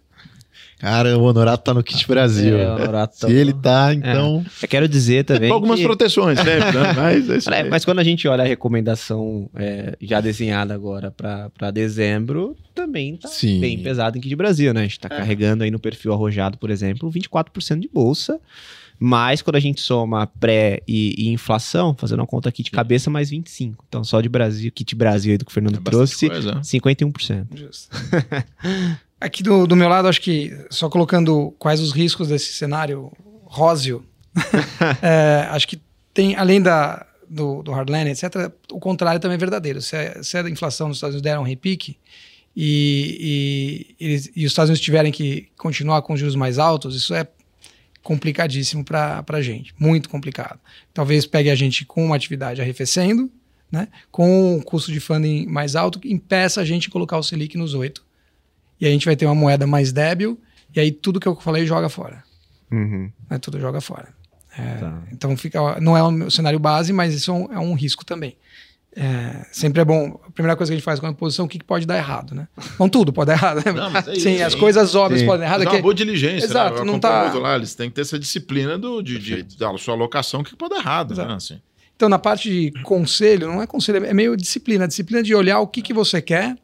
Cara, 0.82 1.16
o 1.16 1.22
Honorato 1.22 1.64
tá 1.64 1.76
no 1.76 1.84
Kit 1.84 2.08
Brasil. 2.08 2.58
É, 2.58 2.68
o 2.68 2.74
Honorato 2.76 3.20
tá 3.20 3.28
Se 3.28 3.34
ele 3.34 3.54
tá, 3.54 3.94
então. 3.94 4.44
Eu 4.60 4.68
quero 4.68 4.88
dizer 4.88 5.26
também. 5.26 5.48
Com 5.50 5.54
algumas 5.54 5.80
que- 5.80 5.86
proteções 5.86 6.40
né? 6.44 6.60
Mas 6.98 7.48
é 7.48 7.60
É, 7.60 7.64
mas 7.66 7.86
quando 7.86 8.00
a 8.00 8.04
gente 8.04 8.28
olha 8.28 8.44
a 8.44 8.48
recomendação 8.48 9.48
é, 9.56 9.96
já 10.02 10.20
desenhada 10.20 10.74
agora 10.74 11.12
para 11.12 11.70
dezembro, 11.70 12.58
também 12.74 13.16
tá 13.16 13.28
Sim. 13.28 13.60
bem 13.60 13.78
pesado 13.78 14.18
em 14.18 14.22
Kit 14.22 14.36
Brasil, 14.36 14.74
né? 14.74 14.80
A 14.80 14.84
gente 14.84 15.00
tá 15.00 15.08
carregando 15.08 15.64
aí 15.64 15.70
no 15.70 15.80
perfil 15.80 16.14
arrojado, 16.14 16.58
por 16.58 16.72
exemplo, 16.72 17.12
24% 17.12 17.80
de 17.80 17.88
bolsa. 17.88 18.40
Mas 19.04 19.42
quando 19.42 19.56
a 19.56 19.60
gente 19.60 19.82
soma 19.82 20.26
pré 20.28 20.82
e, 20.88 21.16
e 21.18 21.30
inflação, 21.30 21.96
fazendo 21.98 22.20
uma 22.20 22.28
conta 22.28 22.50
aqui 22.50 22.62
de 22.64 22.70
cabeça, 22.72 23.10
mais 23.10 23.30
25. 23.32 23.84
Então, 23.88 24.04
só 24.04 24.20
de 24.22 24.30
Brasil, 24.30 24.72
Kit 24.72 24.96
Brasil 24.96 25.32
aí 25.32 25.38
do 25.38 25.46
que 25.46 25.52
o 25.52 25.54
Fernando 25.54 25.78
É 25.78 25.90
trouxe, 25.90 26.28
coisa. 26.30 26.60
51%. 26.62 27.48
Justo. 27.56 27.90
Aqui 29.22 29.44
do, 29.44 29.68
do 29.68 29.76
meu 29.76 29.88
lado, 29.88 30.08
acho 30.08 30.20
que 30.20 30.52
só 30.72 30.90
colocando 30.90 31.54
quais 31.60 31.80
os 31.80 31.92
riscos 31.92 32.28
desse 32.28 32.54
cenário 32.54 33.12
róseo, 33.46 34.04
é, 35.02 35.48
acho 35.52 35.68
que 35.68 35.80
tem, 36.14 36.36
além 36.36 36.60
da, 36.62 37.06
do, 37.30 37.62
do 37.62 37.72
hard 37.72 37.90
landing, 37.90 38.10
etc., 38.12 38.52
o 38.72 38.80
contrário 38.80 39.20
também 39.22 39.36
é 39.36 39.38
verdadeiro. 39.38 39.82
Se 39.82 39.96
a, 39.96 40.24
se 40.24 40.38
a 40.38 40.50
inflação 40.50 40.88
nos 40.88 40.98
Estados 40.98 41.14
Unidos 41.16 41.32
der 41.32 41.40
um 41.40 41.44
repique 41.44 41.98
e, 42.56 43.96
e, 44.00 44.04
eles- 44.06 44.32
e 44.36 44.46
os 44.46 44.52
Estados 44.52 44.70
Unidos 44.70 44.84
tiverem 44.84 45.12
que 45.12 45.48
continuar 45.58 46.02
com 46.02 46.18
juros 46.18 46.36
mais 46.36 46.58
altos, 46.58 46.96
isso 46.96 47.14
é 47.14 47.28
complicadíssimo 48.04 48.84
para 48.84 49.24
a 49.28 49.42
gente, 49.42 49.74
muito 49.80 50.10
complicado. 50.10 50.60
Talvez 50.94 51.26
pegue 51.28 51.50
a 51.50 51.56
gente 51.56 51.86
com 51.86 52.04
uma 52.04 52.16
atividade 52.16 52.60
arrefecendo, 52.60 53.32
né, 53.72 53.88
com 54.10 54.56
um 54.56 54.62
custo 54.62 54.92
de 54.92 55.00
funding 55.00 55.46
mais 55.46 55.76
alto, 55.76 56.00
que 56.00 56.12
impeça 56.12 56.60
a 56.60 56.66
gente 56.66 56.90
colocar 56.90 57.18
o 57.18 57.24
Selic 57.24 57.56
nos 57.58 57.74
8. 57.74 58.04
E 58.82 58.86
a 58.88 58.90
gente 58.90 59.06
vai 59.06 59.16
ter 59.16 59.26
uma 59.28 59.36
moeda 59.36 59.66
mais 59.68 59.92
débil, 59.94 60.38
e 60.76 60.80
aí 60.80 60.92
tudo 60.92 61.20
que 61.20 61.28
eu 61.28 61.36
falei 61.36 61.66
joga 61.66 61.88
fora. 61.88 62.24
Uhum. 62.72 63.12
Né, 63.30 63.38
tudo 63.38 63.60
joga 63.60 63.80
fora. 63.80 64.10
É, 64.58 64.76
Tá. 64.80 65.02
Então 65.12 65.38
fica, 65.38 65.80
não 65.80 65.96
é 65.96 66.02
o 66.04 66.10
meu 66.12 66.32
cenário 66.32 66.58
base, 66.60 66.92
mas 66.92 67.14
isso 67.14 67.30
é 67.32 67.34
um, 67.34 67.54
é 67.54 67.60
um 67.60 67.74
risco 67.76 68.04
também. 68.04 68.36
É, 68.94 69.46
sempre 69.54 69.82
é 69.82 69.86
bom. 69.86 70.20
A 70.28 70.32
primeira 70.32 70.56
coisa 70.58 70.70
que 70.70 70.74
a 70.74 70.78
gente 70.78 70.84
faz 70.84 71.00
com 71.00 71.08
a 71.08 71.14
posição, 71.14 71.46
o 71.46 71.48
que, 71.48 71.58
que 71.60 71.64
pode 71.64 71.86
dar 71.86 71.96
errado, 71.98 72.36
né? 72.36 72.48
Não 72.78 72.90
tudo 72.90 73.14
pode 73.14 73.28
dar 73.28 73.34
errado, 73.34 73.64
né? 73.66 73.72
Não, 73.72 73.90
mas 73.90 74.06
é 74.08 74.16
Sim, 74.16 74.34
isso, 74.36 74.44
as 74.44 74.54
sim. 74.54 74.60
coisas 74.60 74.96
óbvias 74.96 75.22
Sim. 75.22 75.26
podem 75.28 75.40
dar 75.42 75.46
errado. 75.46 75.60
Mas 75.60 75.68
é 75.68 75.70
que- 75.70 75.76
uma 75.78 75.82
boa 75.84 75.94
diligência. 75.94 76.46
Exato, 76.46 76.80
né? 76.80 76.84
Não 76.92 77.00
tá- 77.00 77.32
lá, 77.36 77.56
eles 77.56 77.74
têm 77.74 77.88
que 77.90 77.96
ter 77.96 78.02
essa 78.02 78.20
disciplina 78.20 78.78
do, 78.78 79.02
de, 79.02 79.18
de- 79.18 79.58
da 79.58 79.78
sua 79.78 79.94
alocação, 79.94 80.42
o 80.42 80.44
que 80.44 80.54
pode 80.58 80.74
dar 80.74 80.82
errado. 80.82 81.12
Né? 81.16 81.24
Exato. 81.24 81.34
Assim. 81.34 81.62
Então, 81.96 82.10
na 82.10 82.20
parte 82.20 82.50
de 82.50 82.72
conselho, 82.84 83.48
não 83.48 83.62
é 83.62 83.68
conselho, 83.68 84.04
é 84.06 84.14
meio 84.14 84.36
disciplina. 84.36 84.86
Disciplina 84.88 85.24
de 85.24 85.34
olhar 85.34 85.60
o 85.60 85.68
que, 85.68 85.82
que 85.82 85.94
você 85.94 86.22
quer, 86.22 86.58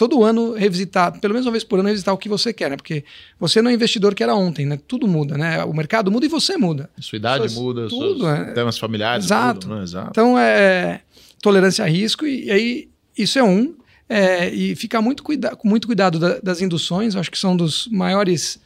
todo 0.00 0.24
ano 0.24 0.54
revisitar, 0.54 1.20
pelo 1.20 1.34
menos 1.34 1.46
uma 1.46 1.52
vez 1.52 1.62
por 1.62 1.78
ano, 1.78 1.86
revisitar 1.88 2.14
o 2.14 2.16
que 2.16 2.26
você 2.26 2.54
quer, 2.54 2.70
né? 2.70 2.76
Porque 2.76 3.04
você 3.38 3.60
não 3.60 3.70
é 3.70 3.74
investidor 3.74 4.14
que 4.14 4.22
era 4.22 4.34
ontem, 4.34 4.64
né? 4.64 4.78
Tudo 4.88 5.06
muda, 5.06 5.36
né? 5.36 5.62
O 5.64 5.74
mercado 5.74 6.10
muda 6.10 6.24
e 6.24 6.28
você 6.30 6.56
muda. 6.56 6.88
Sua 6.98 7.16
idade 7.16 7.50
Suas- 7.50 7.54
muda, 7.54 7.86
tudo, 7.88 8.20
seus 8.24 8.38
é. 8.38 8.52
temas 8.52 8.78
familiares 8.78 9.26
Exato. 9.26 9.66
mudam, 9.66 9.76
né? 9.78 9.84
Exato. 9.84 10.08
Então, 10.10 10.38
é 10.38 11.02
tolerância 11.42 11.84
a 11.84 11.88
risco, 11.88 12.26
e, 12.26 12.46
e 12.46 12.50
aí 12.50 12.88
isso 13.18 13.38
é 13.38 13.44
um. 13.44 13.74
É, 14.08 14.48
e 14.48 14.74
ficar 14.74 15.02
muito 15.02 15.22
cuida 15.22 15.54
com 15.54 15.68
muito 15.68 15.86
cuidado 15.86 16.18
da- 16.18 16.38
das 16.42 16.60
induções, 16.62 17.14
acho 17.14 17.30
que 17.30 17.38
são 17.38 17.54
dos 17.56 17.86
maiores, 17.92 18.58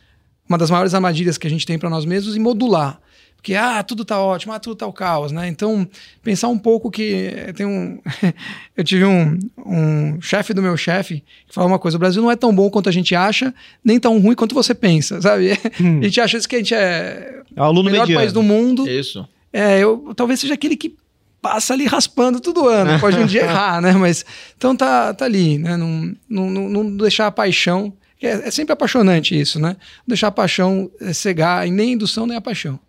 uma 0.49 0.57
das 0.57 0.71
maiores 0.71 0.95
armadilhas 0.95 1.37
que 1.37 1.47
a 1.49 1.51
gente 1.51 1.67
tem 1.67 1.79
para 1.79 1.91
nós 1.91 2.05
mesmos, 2.05 2.37
e 2.37 2.39
modular. 2.39 3.01
Porque, 3.45 3.57
ah, 3.57 3.83
tudo 3.83 4.07
tá 4.07 4.19
ótimo, 4.19 4.55
ah, 4.55 4.59
tudo 4.59 4.75
tá 4.75 4.87
o 4.87 4.93
caos, 4.93 5.31
né? 5.31 5.47
Então, 5.49 5.87
pensar 6.23 6.49
um 6.49 6.57
pouco 6.57 6.91
que 6.91 7.31
eh, 7.31 7.53
tem 7.53 7.67
um... 7.67 8.01
eu 8.75 8.83
tive 8.83 9.05
um, 9.05 9.39
um 9.59 10.19
chefe 10.19 10.55
do 10.55 10.63
meu 10.63 10.79
chefe 10.79 11.23
que 11.47 11.55
falou 11.55 11.69
uma 11.69 11.79
coisa, 11.79 11.99
o 11.99 12.01
Brasil 12.01 12.23
não 12.23 12.31
é 12.31 12.37
tão 12.37 12.55
bom 12.55 12.71
quanto 12.71 12.89
a 12.89 12.93
gente 12.93 13.15
acha, 13.15 13.53
nem 13.85 14.01
tão 14.01 14.19
ruim 14.19 14.35
quanto 14.35 14.55
você 14.55 14.75
pensa, 14.75 15.21
sabe? 15.21 15.51
A 15.53 16.05
gente 16.05 16.19
acha 16.23 16.39
isso 16.39 16.49
que 16.49 16.57
a 16.57 16.59
gente 16.59 16.75
é 16.75 17.43
É 17.55 17.63
o 17.63 17.71
melhor 17.83 18.07
mediano. 18.07 18.15
país 18.15 18.33
do 18.33 18.43
mundo, 18.43 18.89
Isso. 18.89 19.29
é, 19.53 19.79
eu 19.79 20.15
talvez 20.17 20.41
seja 20.41 20.55
aquele 20.55 20.75
que 20.75 20.97
passa 21.43 21.75
ali 21.75 21.85
raspando 21.85 22.41
todo 22.41 22.67
ano, 22.67 22.99
pode 22.99 23.19
um 23.19 23.27
dia 23.27 23.43
errar, 23.45 23.83
né? 23.83 23.93
Mas 23.93 24.25
então 24.57 24.75
tá, 24.75 25.13
tá 25.13 25.27
ali, 25.27 25.59
né? 25.59 25.77
Não, 25.77 26.17
não, 26.31 26.51
não, 26.51 26.97
deixar 26.97 27.27
a 27.27 27.31
paixão, 27.31 27.93
é, 28.23 28.49
é 28.49 28.51
sempre 28.51 28.73
apaixonante 28.73 29.39
isso, 29.39 29.61
né? 29.61 29.77
Não 30.07 30.09
deixar 30.09 30.29
a 30.29 30.33
paixão 30.33 30.91
eh, 30.99 31.13
cegar, 31.13 31.69
e 31.69 31.71
nem 31.71 31.91
a 31.91 31.93
indução 31.93 32.27
nem 32.27 32.39
a 32.39 32.41
paixão. 32.41 32.81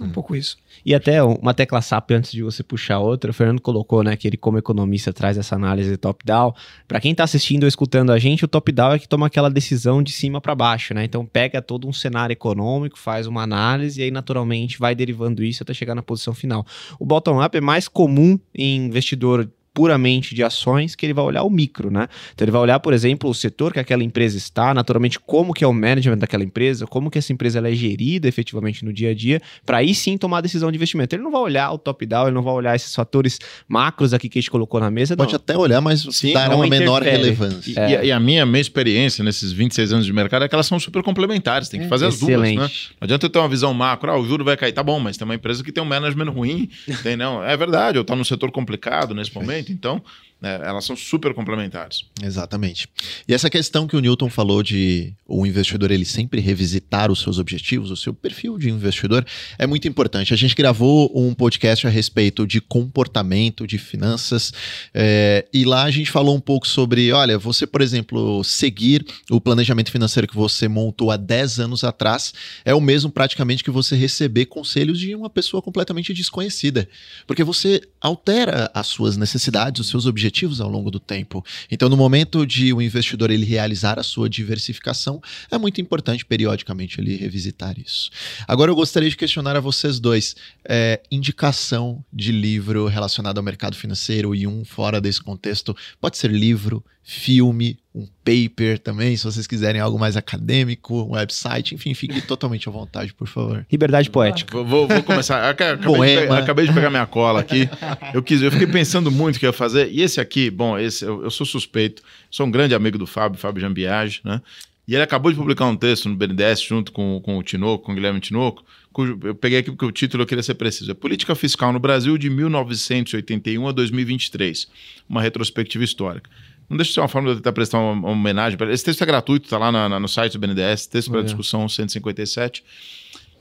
Um 0.00 0.10
pouco 0.10 0.36
isso. 0.36 0.58
E 0.84 0.94
até 0.94 1.22
uma 1.22 1.54
tecla 1.54 1.80
SAP 1.80 2.10
antes 2.10 2.32
de 2.32 2.42
você 2.42 2.62
puxar 2.62 2.98
outra, 2.98 3.30
o 3.30 3.34
Fernando 3.34 3.62
colocou, 3.62 4.02
né, 4.02 4.14
que 4.14 4.28
ele 4.28 4.36
como 4.36 4.58
economista 4.58 5.10
traz 5.10 5.38
essa 5.38 5.54
análise 5.54 5.96
top-down. 5.96 6.52
Para 6.86 7.00
quem 7.00 7.14
tá 7.14 7.24
assistindo 7.24 7.62
ou 7.62 7.68
escutando 7.68 8.12
a 8.12 8.18
gente, 8.18 8.44
o 8.44 8.48
top-down 8.48 8.92
é 8.92 8.98
que 8.98 9.08
toma 9.08 9.26
aquela 9.26 9.48
decisão 9.48 10.02
de 10.02 10.12
cima 10.12 10.40
para 10.40 10.54
baixo, 10.54 10.92
né? 10.92 11.04
Então 11.04 11.24
pega 11.24 11.62
todo 11.62 11.88
um 11.88 11.92
cenário 11.92 12.32
econômico, 12.32 12.98
faz 12.98 13.26
uma 13.26 13.42
análise 13.42 14.00
e 14.00 14.04
aí 14.04 14.10
naturalmente 14.10 14.78
vai 14.78 14.94
derivando 14.94 15.42
isso 15.42 15.62
até 15.62 15.72
chegar 15.72 15.94
na 15.94 16.02
posição 16.02 16.34
final. 16.34 16.66
O 16.98 17.06
bottom-up 17.06 17.56
é 17.56 17.60
mais 17.60 17.88
comum 17.88 18.38
em 18.54 18.84
investidor 18.84 19.50
puramente 19.72 20.34
de 20.34 20.42
ações, 20.42 20.94
que 20.94 21.06
ele 21.06 21.12
vai 21.14 21.24
olhar 21.24 21.42
o 21.42 21.50
micro, 21.50 21.90
né? 21.90 22.08
Então 22.34 22.44
ele 22.44 22.50
vai 22.52 22.60
olhar, 22.60 22.80
por 22.80 22.92
exemplo, 22.92 23.30
o 23.30 23.34
setor 23.34 23.72
que 23.72 23.78
aquela 23.78 24.02
empresa 24.02 24.36
está, 24.36 24.74
naturalmente 24.74 25.18
como 25.18 25.54
que 25.54 25.62
é 25.64 25.66
o 25.66 25.72
management 25.72 26.18
daquela 26.18 26.42
empresa, 26.44 26.86
como 26.86 27.10
que 27.10 27.18
essa 27.18 27.32
empresa 27.32 27.58
ela 27.58 27.68
é 27.68 27.74
gerida 27.74 28.28
efetivamente 28.28 28.84
no 28.84 28.92
dia 28.92 29.10
a 29.10 29.14
dia, 29.14 29.40
para 29.64 29.78
aí 29.78 29.94
sim 29.94 30.18
tomar 30.18 30.38
a 30.38 30.40
decisão 30.40 30.70
de 30.70 30.76
investimento. 30.76 31.14
Ele 31.14 31.22
não 31.22 31.30
vai 31.30 31.40
olhar 31.40 31.70
o 31.72 31.78
top-down, 31.78 32.26
ele 32.26 32.34
não 32.34 32.42
vai 32.42 32.52
olhar 32.54 32.74
esses 32.76 32.94
fatores 32.94 33.38
macros 33.68 34.12
aqui 34.12 34.28
que 34.28 34.38
a 34.38 34.42
gente 34.42 34.50
colocou 34.50 34.80
na 34.80 34.90
mesa, 34.90 35.16
Pode 35.16 35.32
não. 35.32 35.36
até 35.36 35.56
olhar, 35.56 35.80
mas 35.80 36.00
Sim, 36.10 36.32
dará 36.32 36.54
uma 36.56 36.66
menor 36.66 37.02
relevância. 37.02 37.70
E, 37.70 37.74
e 37.74 37.96
a- 37.96 38.04
e 38.04 38.12
a 38.12 38.18
minha, 38.20 38.44
minha 38.44 38.60
experiência 38.60 39.22
nesses 39.24 39.52
26 39.52 39.92
anos 39.92 40.06
de 40.06 40.12
mercado 40.12 40.44
é 40.44 40.48
que 40.48 40.54
elas 40.54 40.66
são 40.66 40.78
super 40.80 41.02
complementares, 41.02 41.68
tem 41.68 41.80
que 41.80 41.88
fazer 41.88 42.06
as 42.06 42.18
duas, 42.18 42.30
né? 42.40 42.48
Excelente. 42.50 42.90
Não 43.00 43.04
adianta 43.06 43.26
eu 43.26 43.30
ter 43.30 43.38
uma 43.38 43.48
visão 43.48 43.72
macro, 43.72 44.10
ah, 44.10 44.18
o 44.18 44.26
juro 44.26 44.44
vai 44.44 44.56
cair, 44.56 44.72
tá 44.72 44.82
bom, 44.82 44.98
mas 44.98 45.16
tem 45.16 45.24
uma 45.24 45.34
empresa 45.34 45.62
que 45.62 45.70
tem 45.70 45.82
um 45.82 45.86
management 45.86 46.30
ruim, 46.30 46.68
tem 47.02 47.16
não, 47.16 47.42
é 47.44 47.56
verdade, 47.56 47.98
eu 47.98 48.04
tô 48.04 48.14
num 48.16 48.24
setor 48.24 48.50
complicado 48.50 49.14
nesse 49.14 49.34
momento, 49.34 49.59
então 49.68 50.02
né, 50.40 50.58
elas 50.64 50.84
são 50.86 50.96
super 50.96 51.34
complementares. 51.34 52.04
Exatamente. 52.22 52.88
E 53.28 53.34
essa 53.34 53.50
questão 53.50 53.86
que 53.86 53.94
o 53.94 54.00
Newton 54.00 54.30
falou 54.30 54.62
de 54.62 55.12
o 55.26 55.46
investidor 55.46 55.90
ele 55.90 56.04
sempre 56.04 56.40
revisitar 56.40 57.12
os 57.12 57.20
seus 57.20 57.38
objetivos, 57.38 57.90
o 57.90 57.96
seu 57.96 58.14
perfil 58.14 58.56
de 58.56 58.70
investidor, 58.70 59.24
é 59.58 59.66
muito 59.66 59.86
importante. 59.86 60.32
A 60.32 60.36
gente 60.36 60.54
gravou 60.54 61.12
um 61.14 61.34
podcast 61.34 61.86
a 61.86 61.90
respeito 61.90 62.46
de 62.46 62.60
comportamento, 62.60 63.66
de 63.66 63.76
finanças, 63.76 64.52
é, 64.94 65.46
e 65.52 65.64
lá 65.64 65.84
a 65.84 65.90
gente 65.90 66.10
falou 66.10 66.34
um 66.34 66.40
pouco 66.40 66.66
sobre, 66.66 67.12
olha, 67.12 67.38
você, 67.38 67.66
por 67.66 67.82
exemplo, 67.82 68.42
seguir 68.42 69.04
o 69.30 69.40
planejamento 69.40 69.90
financeiro 69.90 70.26
que 70.26 70.34
você 70.34 70.68
montou 70.68 71.10
há 71.10 71.16
10 71.16 71.60
anos 71.60 71.84
atrás 71.84 72.32
é 72.64 72.74
o 72.74 72.80
mesmo 72.80 73.10
praticamente 73.10 73.62
que 73.62 73.70
você 73.70 73.94
receber 73.94 74.46
conselhos 74.46 74.98
de 74.98 75.14
uma 75.14 75.28
pessoa 75.28 75.62
completamente 75.62 76.14
desconhecida, 76.14 76.88
porque 77.26 77.44
você 77.44 77.82
altera 78.00 78.70
as 78.72 78.86
suas 78.86 79.18
necessidades, 79.18 79.80
os 79.80 79.88
seus 79.88 80.06
objetivos 80.06 80.29
ao 80.60 80.68
longo 80.68 80.90
do 80.90 81.00
tempo. 81.00 81.44
Então, 81.70 81.88
no 81.88 81.96
momento 81.96 82.46
de 82.46 82.72
o 82.72 82.80
investidor 82.80 83.30
ele 83.30 83.44
realizar 83.44 83.98
a 83.98 84.02
sua 84.02 84.28
diversificação, 84.28 85.20
é 85.50 85.58
muito 85.58 85.80
importante 85.80 86.24
periodicamente 86.24 87.00
ele 87.00 87.16
revisitar 87.16 87.78
isso. 87.78 88.10
Agora, 88.46 88.70
eu 88.70 88.76
gostaria 88.76 89.10
de 89.10 89.16
questionar 89.16 89.56
a 89.56 89.60
vocês 89.60 89.98
dois 89.98 90.36
é, 90.64 91.00
indicação 91.10 92.04
de 92.12 92.30
livro 92.30 92.86
relacionado 92.86 93.38
ao 93.38 93.44
mercado 93.44 93.76
financeiro 93.76 94.34
e 94.34 94.46
um 94.46 94.64
fora 94.64 95.00
desse 95.00 95.20
contexto. 95.20 95.76
Pode 96.00 96.16
ser 96.16 96.30
livro, 96.30 96.84
filme, 97.02 97.78
um 97.92 98.06
paper 98.24 98.78
também, 98.78 99.16
se 99.16 99.24
vocês 99.24 99.46
quiserem 99.48 99.80
algo 99.80 99.98
mais 99.98 100.16
acadêmico, 100.16 101.02
um 101.02 101.12
website, 101.14 101.74
enfim, 101.74 101.92
fique 101.92 102.20
totalmente 102.26 102.68
à 102.68 102.72
vontade, 102.72 103.12
por 103.12 103.26
favor. 103.26 103.66
Liberdade 103.70 104.08
poética. 104.08 104.56
Vou, 104.56 104.64
vou- 104.64 104.86
vou 104.88 105.02
começar. 105.02 105.48
Aca- 105.50 105.72
Acabei 105.72 106.14
de, 106.14 106.20
pegar, 106.20 106.38
acabei 106.38 106.66
de 106.68 106.72
pegar 106.72 106.90
minha 106.90 107.06
cola 107.06 107.40
aqui. 107.40 107.68
Eu, 108.14 108.22
quis, 108.22 108.42
eu 108.42 108.50
fiquei 108.52 108.66
pensando 108.68 109.10
muito 109.10 109.36
o 109.36 109.38
que 109.40 109.46
eu 109.46 109.50
ia 109.50 109.52
fazer. 109.52 109.90
E 109.90 110.02
esse 110.02 110.20
aqui, 110.20 110.50
bom, 110.50 110.78
esse 110.78 111.04
eu, 111.04 111.22
eu 111.24 111.30
sou 111.30 111.44
suspeito. 111.46 112.02
Sou 112.30 112.46
um 112.46 112.50
grande 112.50 112.74
amigo 112.74 112.96
do 112.98 113.06
Fábio, 113.06 113.38
Fábio 113.38 113.60
Jambiage, 113.60 114.20
né? 114.24 114.40
E 114.86 114.94
ele 114.94 115.02
acabou 115.02 115.30
de 115.30 115.38
publicar 115.38 115.66
um 115.66 115.76
texto 115.76 116.08
no 116.08 116.16
BNDES 116.16 116.62
junto 116.62 116.90
com, 116.90 117.20
com 117.24 117.38
o 117.38 117.42
Tinoco, 117.42 117.84
com 117.84 117.92
o 117.92 117.94
Guilherme 117.94 118.18
Tinoco. 118.20 118.64
Cujo, 118.92 119.18
eu 119.22 119.34
peguei 119.36 119.58
aqui 119.58 119.70
porque 119.70 119.84
o 119.84 119.92
título 119.92 120.22
eu 120.24 120.26
queria 120.26 120.42
ser 120.42 120.54
preciso. 120.54 120.90
É 120.90 120.94
Política 120.94 121.34
Fiscal 121.36 121.72
no 121.72 121.78
Brasil 121.78 122.18
de 122.18 122.28
1981 122.28 123.68
a 123.68 123.72
2023. 123.72 124.68
Uma 125.08 125.22
retrospectiva 125.22 125.84
histórica. 125.84 126.28
Não 126.70 126.76
deixa 126.76 126.90
de 126.90 126.94
ser 126.94 127.00
uma 127.00 127.08
forma 127.08 127.26
de 127.28 127.32
eu 127.32 127.36
tentar 127.38 127.52
prestar 127.52 127.78
uma, 127.80 127.92
uma 127.92 128.10
homenagem. 128.10 128.56
pra- 128.56 128.72
Esse 128.72 128.84
texto 128.84 129.02
é 129.02 129.06
gratuito, 129.06 129.46
está 129.46 129.58
lá 129.58 129.70
na- 129.72 129.88
na- 129.88 129.98
no 130.00 130.08
site 130.08 130.34
do 130.34 130.38
BNDES, 130.38 130.86
texto 130.86 131.10
para 131.10 131.20
discussão 131.24 131.68
157. 131.68 132.62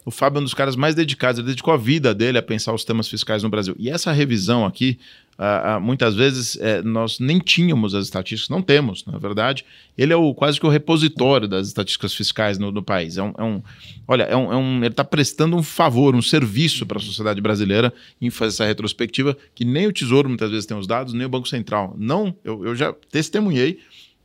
o 0.05 0.11
Fábio 0.11 0.37
é 0.37 0.41
um 0.41 0.43
dos 0.43 0.53
caras 0.55 0.75
mais 0.75 0.95
dedicados, 0.95 1.37
ele 1.37 1.47
dedicou 1.49 1.71
a 1.71 1.77
vida 1.77 2.15
dele 2.15 2.37
a 2.39 2.41
pensar 2.41 2.73
os 2.73 2.83
temas 2.83 3.07
fiscais 3.07 3.43
no 3.43 3.49
Brasil. 3.49 3.75
E 3.77 3.89
essa 3.91 4.11
revisão 4.11 4.65
aqui, 4.65 4.97
uh, 5.39 5.77
uh, 5.77 5.81
muitas 5.81 6.15
vezes 6.15 6.57
é, 6.59 6.81
nós 6.81 7.19
nem 7.19 7.39
tínhamos 7.39 7.95
as 7.95 8.05
estatísticas, 8.05 8.49
não 8.49 8.61
temos, 8.61 9.05
na 9.05 9.17
verdade. 9.17 9.65
Ele 9.97 10.11
é 10.11 10.15
o, 10.15 10.33
quase 10.33 10.59
que 10.59 10.65
o 10.65 10.69
repositório 10.69 11.47
das 11.47 11.67
estatísticas 11.67 12.13
fiscais 12.13 12.59
no, 12.59 12.71
no 12.71 12.83
país. 12.83 13.17
É 13.17 13.23
um, 13.23 13.33
é 13.37 13.43
um, 13.43 13.61
olha, 14.07 14.23
é 14.23 14.35
um, 14.35 14.53
é 14.53 14.57
um 14.57 14.77
ele 14.77 14.87
está 14.87 15.03
prestando 15.03 15.55
um 15.55 15.63
favor, 15.63 16.13
um 16.13 16.21
serviço 16.21 16.85
para 16.85 16.97
a 16.97 17.01
sociedade 17.01 17.39
brasileira 17.39 17.93
em 18.21 18.29
fazer 18.29 18.49
essa 18.49 18.65
retrospectiva, 18.65 19.37
que 19.55 19.63
nem 19.63 19.87
o 19.87 19.93
Tesouro 19.93 20.27
muitas 20.27 20.51
vezes 20.51 20.65
tem 20.65 20.77
os 20.77 20.85
dados, 20.85 21.13
nem 21.13 21.25
o 21.25 21.29
Banco 21.29 21.47
Central. 21.47 21.95
Não, 21.97 22.35
eu, 22.43 22.65
eu 22.65 22.75
já 22.75 22.93
testemunhei 23.09 23.79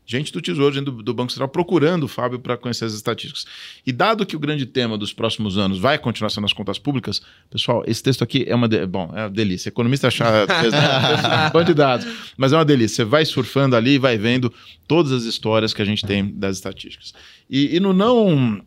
gente 0.06 0.32
do 0.32 0.40
Tesouro, 0.40 0.74
gente 0.74 0.85
do, 0.85 1.02
do 1.02 1.14
Banco 1.14 1.32
Central 1.32 1.48
procurando 1.48 2.05
o 2.05 2.09
Fábio 2.09 2.39
para 2.39 2.56
conhecer 2.56 2.85
as 2.85 2.93
estatísticas. 2.93 3.47
E 3.86 3.93
dado 3.93 4.26
que 4.26 4.36
o 4.36 4.39
grande 4.39 4.66
tema 4.66 4.98
dos 4.98 5.12
próximos 5.12 5.56
anos 5.56 5.78
vai 5.78 5.98
continuar 5.98 6.31
sendo 6.31 6.44
as 6.44 6.52
contas 6.52 6.78
públicas, 6.78 7.22
pessoal, 7.51 7.82
esse 7.86 8.02
texto 8.02 8.22
aqui 8.22 8.44
é 8.47 8.55
uma 8.55 8.68
de... 8.68 8.86
bom, 8.86 9.10
é 9.14 9.22
uma 9.22 9.31
delícia. 9.31 9.68
Economista 9.68 10.09
achar 10.09 10.47
um 10.47 11.52
banco 11.52 11.64
de 11.64 11.74
dados, 11.74 12.06
mas 12.36 12.52
é 12.52 12.56
uma 12.56 12.64
delícia. 12.64 12.97
Você 12.97 13.05
vai 13.05 13.24
surfando 13.24 13.76
ali 13.76 13.93
e 13.93 13.98
vai 13.98 14.18
vendo 14.18 14.52
todas 14.86 15.12
as 15.12 15.24
histórias 15.24 15.72
que 15.72 15.82
a 15.82 15.85
gente 15.85 16.05
tem 16.05 16.26
das 16.35 16.56
estatísticas. 16.56 17.14
E, 17.48 17.76
e 17.76 17.81
no 17.81 17.93
não 17.93 18.62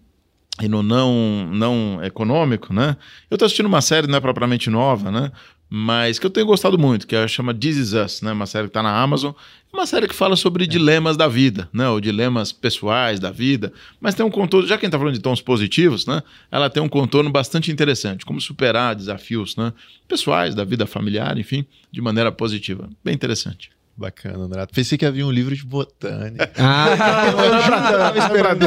e 0.61 0.67
no 0.67 0.81
não 0.81 1.51
não 1.53 1.99
econômico, 2.03 2.73
né? 2.73 2.97
Eu 3.29 3.35
estou 3.35 3.45
assistindo 3.45 3.67
uma 3.67 3.81
série 3.81 4.07
não 4.07 4.17
é 4.17 4.21
propriamente 4.21 4.69
nova, 4.69 5.11
né? 5.11 5.31
Mas 5.69 6.17
que 6.17 6.25
eu 6.25 6.29
tenho 6.29 6.45
gostado 6.45 6.77
muito, 6.77 7.05
que 7.05 7.15
é, 7.15 7.27
chama 7.27 7.53
This 7.53 7.77
Is 7.77 7.93
Us, 7.93 8.21
né? 8.21 8.31
Uma 8.31 8.45
série 8.45 8.65
que 8.65 8.69
está 8.69 8.81
na 8.81 9.01
Amazon. 9.01 9.33
Uma 9.73 9.85
série 9.85 10.07
que 10.07 10.15
fala 10.15 10.35
sobre 10.35 10.63
é. 10.63 10.67
dilemas 10.67 11.17
da 11.17 11.27
vida, 11.27 11.69
né? 11.73 11.89
Ou 11.89 11.99
dilemas 11.99 12.51
pessoais 12.51 13.19
da 13.19 13.31
vida. 13.31 13.73
Mas 13.99 14.15
tem 14.15 14.25
um 14.25 14.31
contorno, 14.31 14.67
já 14.67 14.77
que 14.77 14.85
a 14.85 14.87
gente 14.87 14.89
está 14.89 14.97
falando 14.97 15.15
de 15.15 15.21
tons 15.21 15.41
positivos, 15.41 16.05
né? 16.05 16.23
Ela 16.49 16.69
tem 16.69 16.81
um 16.81 16.89
contorno 16.89 17.29
bastante 17.29 17.69
interessante, 17.71 18.25
como 18.25 18.39
superar 18.39 18.95
desafios, 18.95 19.57
né? 19.57 19.73
Pessoais, 20.07 20.55
da 20.55 20.63
vida 20.63 20.87
familiar, 20.87 21.37
enfim, 21.37 21.65
de 21.91 22.01
maneira 22.01 22.31
positiva. 22.31 22.89
Bem 23.03 23.13
interessante. 23.13 23.69
Bacana, 23.97 24.43
André. 24.43 24.67
Pensei 24.71 24.95
que 24.95 25.05
havia 25.05 25.25
um 25.25 25.31
livro 25.31 25.55
de 25.55 25.65
botânica. 25.65 26.51
Ah, 26.59 28.11
eu 28.13 28.21
esperando. 28.21 28.65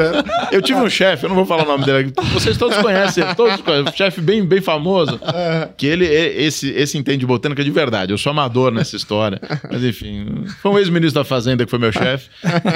Eu 0.50 0.62
tive 0.62 0.80
um 0.80 0.88
chefe, 0.88 1.24
eu 1.24 1.28
não 1.28 1.36
vou 1.36 1.44
falar 1.44 1.64
o 1.64 1.66
nome 1.66 1.84
dele. 1.84 2.12
Vocês 2.32 2.56
todos 2.56 2.76
conhecem, 2.78 3.22
todos 3.34 3.60
conhecem, 3.60 3.92
um 3.92 3.96
chefe 3.96 4.20
bem, 4.20 4.44
bem 4.44 4.60
famoso, 4.60 5.20
que 5.76 5.86
ele, 5.86 6.06
esse, 6.06 6.70
esse 6.70 6.96
entende 6.96 7.18
de 7.18 7.26
botânica 7.26 7.62
de 7.62 7.70
verdade. 7.70 8.12
Eu 8.12 8.18
sou 8.18 8.30
amador 8.30 8.72
nessa 8.72 8.96
história. 8.96 9.40
Mas 9.70 9.84
enfim, 9.84 10.44
foi 10.62 10.72
um 10.72 10.78
ex-ministro 10.78 11.20
da 11.20 11.24
Fazenda 11.24 11.64
que 11.64 11.70
foi 11.70 11.78
meu 11.78 11.92
chefe. 11.92 12.30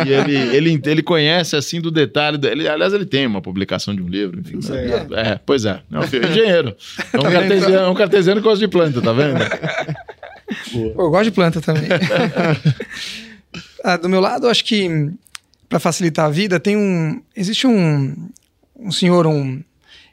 E 0.06 0.12
ele, 0.12 0.36
ele, 0.56 0.82
ele 0.84 1.02
conhece 1.02 1.56
assim 1.56 1.80
do 1.80 1.90
detalhe. 1.90 2.38
Ele, 2.46 2.68
aliás, 2.68 2.92
ele 2.92 3.06
tem 3.06 3.26
uma 3.26 3.40
publicação 3.40 3.94
de 3.94 4.02
um 4.02 4.08
livro. 4.08 4.40
Enfim, 4.40 4.58
é. 4.72 5.30
é, 5.30 5.40
pois 5.44 5.64
é. 5.64 5.80
É 5.90 5.98
um 5.98 6.30
engenheiro. 6.30 6.76
É 7.12 7.18
um 7.18 7.22
cartesiano, 7.22 7.86
é 7.86 7.88
um 7.88 7.94
cartesiano 7.94 8.40
que 8.40 8.46
gosta 8.46 8.60
de 8.60 8.68
planta, 8.68 9.00
tá 9.00 9.12
vendo? 9.12 9.38
Eu 10.74 11.10
gosto 11.10 11.24
de 11.24 11.30
planta 11.30 11.60
também. 11.60 11.88
ah, 13.82 13.96
do 13.96 14.08
meu 14.08 14.20
lado, 14.20 14.48
acho 14.48 14.64
que 14.64 15.10
para 15.68 15.80
facilitar 15.80 16.26
a 16.26 16.30
vida, 16.30 16.60
tem 16.60 16.76
um. 16.76 17.20
Existe 17.34 17.66
um, 17.66 18.28
um 18.76 18.92
senhor, 18.92 19.26
um. 19.26 19.62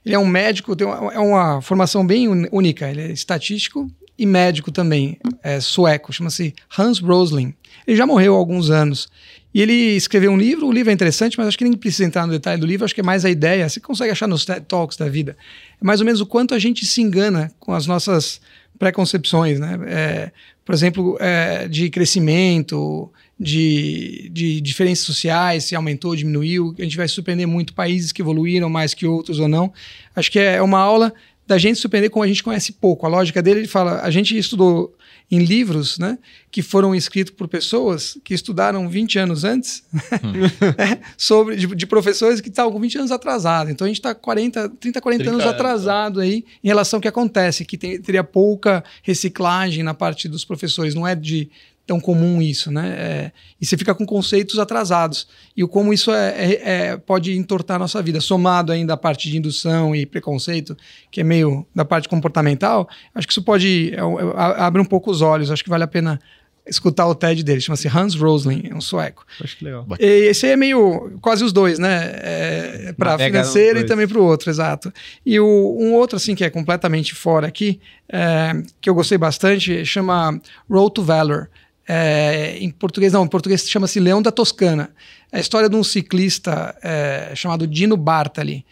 Ele 0.03 0.15
é 0.15 0.19
um 0.19 0.25
médico, 0.25 0.75
tem 0.75 0.87
uma, 0.87 1.13
é 1.13 1.19
uma 1.19 1.61
formação 1.61 2.05
bem 2.05 2.27
única. 2.51 2.89
Ele 2.89 3.01
é 3.01 3.11
estatístico 3.11 3.89
e 4.17 4.25
médico 4.25 4.71
também, 4.71 5.17
é 5.43 5.59
sueco, 5.59 6.13
chama-se 6.13 6.53
Hans 6.77 6.99
Rosling. 6.99 7.53
Ele 7.85 7.97
já 7.97 8.05
morreu 8.05 8.35
há 8.35 8.37
alguns 8.37 8.69
anos. 8.69 9.09
E 9.53 9.61
ele 9.61 9.73
escreveu 9.73 10.31
um 10.31 10.37
livro, 10.37 10.67
o 10.67 10.71
livro 10.71 10.89
é 10.89 10.93
interessante, 10.93 11.37
mas 11.37 11.47
acho 11.47 11.57
que 11.57 11.63
nem 11.63 11.73
precisa 11.73 12.05
entrar 12.05 12.25
no 12.25 12.31
detalhe 12.31 12.59
do 12.59 12.65
livro, 12.65 12.85
acho 12.85 12.95
que 12.95 13.01
é 13.01 13.03
mais 13.03 13.25
a 13.25 13.29
ideia, 13.29 13.67
você 13.67 13.79
consegue 13.79 14.11
achar 14.11 14.27
nos 14.27 14.45
TED 14.45 14.65
Talks 14.65 14.95
da 14.95 15.09
vida. 15.09 15.35
É 15.81 15.83
mais 15.83 15.99
ou 15.99 16.05
menos 16.05 16.21
o 16.21 16.25
quanto 16.25 16.53
a 16.53 16.59
gente 16.59 16.85
se 16.85 17.01
engana 17.01 17.51
com 17.59 17.73
as 17.73 17.85
nossas 17.85 18.39
preconcepções, 18.81 19.59
né? 19.59 19.79
É, 19.85 20.31
por 20.65 20.73
exemplo, 20.73 21.15
é, 21.19 21.67
de 21.67 21.87
crescimento, 21.91 23.11
de, 23.39 24.27
de 24.33 24.59
diferenças 24.59 25.05
sociais, 25.05 25.65
se 25.65 25.75
aumentou, 25.75 26.15
diminuiu. 26.15 26.73
A 26.79 26.81
gente 26.81 26.97
vai 26.97 27.07
surpreender 27.07 27.45
muito 27.45 27.75
países 27.75 28.11
que 28.11 28.23
evoluíram 28.23 28.71
mais 28.71 28.95
que 28.95 29.05
outros 29.05 29.37
ou 29.37 29.47
não. 29.47 29.71
Acho 30.15 30.31
que 30.31 30.39
é 30.39 30.59
uma 30.63 30.79
aula 30.79 31.13
da 31.45 31.59
gente 31.59 31.77
surpreender 31.77 32.09
como 32.09 32.23
a 32.23 32.27
gente 32.27 32.41
conhece 32.41 32.71
pouco. 32.71 33.05
A 33.05 33.09
lógica 33.09 33.39
dele, 33.39 33.59
ele 33.59 33.67
fala, 33.67 34.01
a 34.01 34.09
gente 34.09 34.35
estudou 34.35 34.95
em 35.31 35.39
livros 35.39 35.97
né, 35.97 36.19
que 36.51 36.61
foram 36.61 36.93
escritos 36.93 37.33
por 37.33 37.47
pessoas 37.47 38.17
que 38.21 38.33
estudaram 38.33 38.89
20 38.89 39.17
anos 39.17 39.45
antes, 39.45 39.81
hum. 39.93 40.43
é, 40.77 40.99
sobre, 41.15 41.55
de, 41.55 41.67
de, 41.67 41.87
professores 41.87 42.41
que 42.41 42.49
estavam 42.49 42.73
com 42.73 42.79
20 42.81 42.97
anos 42.97 43.11
atrasados. 43.11 43.71
Então 43.71 43.85
a 43.85 43.87
gente 43.87 43.99
está 43.99 44.13
40, 44.13 44.69
30, 44.69 44.99
40 44.99 45.29
anos 45.29 45.45
atrasado 45.45 46.19
aí 46.19 46.43
em 46.61 46.67
relação 46.67 46.97
ao 46.97 47.01
que 47.01 47.07
acontece, 47.07 47.63
que 47.63 47.77
tem, 47.77 48.01
teria 48.01 48.25
pouca 48.25 48.83
reciclagem 49.01 49.83
na 49.83 49.93
parte 49.93 50.27
dos 50.27 50.43
professores. 50.43 50.93
Não 50.93 51.07
é 51.07 51.15
de 51.15 51.49
tão 51.91 51.99
comum 51.99 52.41
isso, 52.41 52.71
né? 52.71 52.95
É, 52.97 53.31
e 53.59 53.65
você 53.65 53.75
fica 53.75 53.93
com 53.93 54.05
conceitos 54.05 54.57
atrasados. 54.57 55.27
E 55.57 55.61
o 55.61 55.67
como 55.67 55.91
isso 55.91 56.09
é, 56.09 56.29
é, 56.29 56.61
é, 56.63 56.97
pode 56.97 57.37
entortar 57.37 57.75
a 57.75 57.79
nossa 57.79 58.01
vida, 58.01 58.21
somado 58.21 58.71
ainda 58.71 58.93
a 58.93 58.97
parte 58.97 59.29
de 59.29 59.37
indução 59.37 59.93
e 59.93 60.05
preconceito, 60.05 60.77
que 61.11 61.19
é 61.19 61.23
meio 61.23 61.67
da 61.75 61.83
parte 61.83 62.07
comportamental, 62.07 62.87
acho 63.13 63.27
que 63.27 63.33
isso 63.33 63.43
pode 63.43 63.93
é, 63.93 63.97
é, 63.97 64.61
abre 64.61 64.81
um 64.81 64.85
pouco 64.85 65.11
os 65.11 65.21
olhos. 65.21 65.51
Acho 65.51 65.65
que 65.65 65.69
vale 65.69 65.83
a 65.83 65.87
pena 65.87 66.17
escutar 66.65 67.07
o 67.07 67.15
TED 67.15 67.43
dele, 67.43 67.59
chama-se 67.59 67.89
Hans 67.89 68.15
Rosling, 68.15 68.69
é 68.69 68.75
um 68.75 68.79
sueco. 68.79 69.25
Acho 69.43 69.57
que 69.57 69.65
legal. 69.65 69.85
E 69.99 70.05
esse 70.05 70.45
aí 70.45 70.53
é 70.53 70.55
meio 70.55 71.17
quase 71.21 71.43
os 71.43 71.51
dois, 71.51 71.77
né? 71.77 72.11
É, 72.15 72.93
para 72.97 73.17
financeiro 73.17 73.79
e 73.79 73.83
também 73.83 74.07
para 74.07 74.19
o 74.19 74.23
outro, 74.23 74.49
exato. 74.49 74.93
E 75.25 75.39
o, 75.39 75.77
um 75.77 75.93
outro 75.93 76.15
assim 76.15 76.35
que 76.35 76.45
é 76.45 76.49
completamente 76.49 77.13
fora 77.13 77.47
aqui, 77.47 77.81
é, 78.07 78.53
que 78.79 78.89
eu 78.89 78.93
gostei 78.93 79.17
bastante, 79.17 79.85
chama 79.85 80.39
Road 80.69 80.93
to 80.93 81.03
Valor. 81.03 81.49
É, 81.87 82.57
em 82.59 82.69
português, 82.69 83.13
não, 83.13 83.25
em 83.25 83.27
português 83.27 83.67
chama-se 83.67 83.99
Leão 83.99 84.21
da 84.21 84.31
Toscana. 84.31 84.91
É 85.31 85.37
a 85.37 85.39
história 85.39 85.69
de 85.69 85.75
um 85.75 85.83
ciclista 85.83 86.75
é, 86.81 87.31
chamado 87.35 87.67
Dino 87.67 87.97
Bartali. 87.97 88.65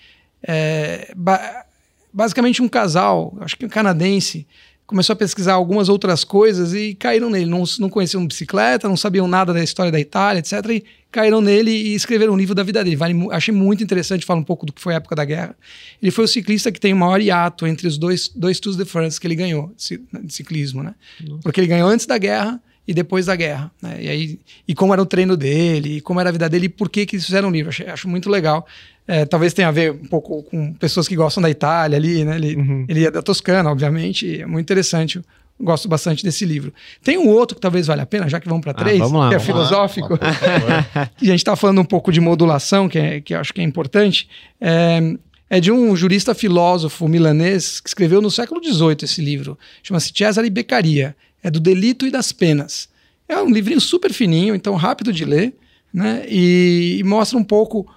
É, 0.44 1.12
ba 1.16 1.66
basicamente 2.12 2.60
um 2.60 2.68
casal, 2.68 3.38
acho 3.40 3.56
que 3.56 3.66
um 3.66 3.70
canadense, 3.70 4.48
começou 4.90 5.14
a 5.14 5.16
pesquisar 5.16 5.54
algumas 5.54 5.88
outras 5.88 6.24
coisas 6.24 6.74
e 6.74 6.96
caíram 6.96 7.30
nele. 7.30 7.46
Não, 7.46 7.64
não 7.78 7.90
conheciam 7.92 8.26
bicicleta, 8.26 8.90
não 8.90 8.98
sabiam 8.98 9.28
nada 9.28 9.54
da 9.54 9.64
história 9.64 9.92
da 9.92 10.00
Itália, 10.00 10.40
etc. 10.40 10.54
E 10.72 10.84
caíram 11.12 11.42
nele 11.42 11.70
e 11.70 11.94
escreveram 11.94 12.34
um 12.34 12.38
livro 12.38 12.56
da 12.56 12.64
vida 12.64 12.84
dele. 12.84 12.96
Vale, 12.96 13.14
achei 13.30 13.54
muito 13.54 13.84
interessante 13.84 14.26
falar 14.26 14.40
um 14.40 14.44
pouco 14.44 14.66
do 14.66 14.74
que 14.74 14.82
foi 14.82 14.94
a 14.94 14.98
época 14.98 15.16
da 15.16 15.24
guerra. 15.24 15.56
Ele 16.02 16.10
foi 16.10 16.26
o 16.26 16.28
ciclista 16.28 16.72
que 16.72 16.80
tem 16.80 16.92
o 16.92 16.98
maior 16.98 17.22
hiato 17.22 17.68
entre 17.68 17.88
os 17.88 18.00
dois, 18.00 18.30
dois 18.30 18.60
Tours 18.60 18.76
de 18.76 18.84
France 18.84 19.20
que 19.22 19.28
ele 19.28 19.36
ganhou 19.36 19.72
de 19.78 20.34
ciclismo, 20.34 20.82
né? 20.82 20.96
Porque 21.44 21.60
ele 21.60 21.68
ganhou 21.68 21.88
antes 21.88 22.08
da 22.08 22.18
guerra 22.18 22.60
e 22.90 22.94
depois 22.94 23.28
da 23.28 23.36
guerra. 23.36 23.72
Né? 23.80 23.98
E, 24.02 24.10
aí, 24.10 24.40
e 24.68 24.74
como 24.74 24.92
era 24.92 25.00
o 25.00 25.06
treino 25.06 25.38
dele, 25.38 25.98
e 25.98 26.02
como 26.02 26.20
era 26.20 26.30
a 26.30 26.32
vida 26.32 26.50
dele, 26.50 26.66
e 26.66 26.70
por 26.70 26.90
que, 26.90 27.06
que 27.06 27.18
eles 27.18 27.26
fizeram 27.26 27.50
um 27.50 27.52
livro. 27.52 27.70
Acho, 27.70 27.88
acho 27.88 28.10
muito 28.10 28.32
legal. 28.32 28.66
É, 29.08 29.26
talvez 29.26 29.54
tenha 29.54 29.68
a 29.68 29.72
ver 29.72 29.92
um 29.92 30.08
pouco 30.08 30.42
com 30.42 30.74
pessoas 30.74 31.08
que 31.08 31.16
gostam 31.16 31.40
da 31.40 31.52
Itália 31.52 32.00
ali, 32.00 32.26
né? 32.26 32.36
Ele, 32.38 32.56
uhum. 32.56 32.86
ele 32.90 33.06
é 33.06 33.12
da 33.12 33.22
Toscana, 33.22 33.70
obviamente, 33.70 34.42
é 34.42 34.46
muito 34.48 34.66
interessante. 34.66 35.22
Gosto 35.62 35.88
bastante 35.88 36.24
desse 36.24 36.46
livro. 36.46 36.74
Tem 37.04 37.16
um 37.16 37.28
outro 37.28 37.54
que 37.54 37.62
talvez 37.62 37.86
valha 37.86 38.02
a 38.02 38.08
pena, 38.08 38.28
já 38.28 38.40
que 38.40 38.50
vamos 38.50 38.64
para 38.64 38.72
ah, 38.72 38.84
três, 38.84 39.00
lá, 39.00 39.30
que 39.30 39.36
é 39.36 39.40
filosófico. 39.40 40.14
Lá, 40.14 40.88
a 41.14 41.26
gente 41.26 41.36
está 41.36 41.56
falando 41.56 41.82
um 41.82 41.86
pouco 41.86 42.12
de 42.12 42.20
modulação, 42.20 42.90
que, 42.90 42.98
é, 42.98 43.22
que 43.22 43.36
eu 43.36 43.40
acho 43.40 43.54
que 43.54 43.62
é 43.62 43.64
importante. 43.64 44.28
É, 44.60 45.00
é 45.48 45.60
de 45.60 45.72
um 45.72 45.96
jurista 45.96 46.34
filósofo 46.34 47.08
milanês 47.08 47.80
que 47.80 47.90
escreveu 47.90 48.20
no 48.20 48.32
século 48.32 48.64
XVIII 48.64 48.98
esse 49.04 49.22
livro. 49.22 49.60
Chama-se 49.84 50.12
Cesare 50.16 50.50
Beccaria 50.50 51.16
é 51.44 51.50
do 51.50 51.60
Delito 51.60 52.06
e 52.06 52.12
das 52.12 52.32
Penas. 52.32 52.90
É 53.28 53.38
um 53.42 53.50
livrinho 53.50 53.82
super 53.82 54.12
fininho, 54.12 54.56
então 54.56 54.76
rápido 54.76 55.14
de 55.14 55.24
ler, 55.24 55.54
né? 55.94 56.26
E, 56.28 56.98
e 57.00 57.04
mostra 57.04 57.38
um 57.38 57.44
pouco 57.44 57.88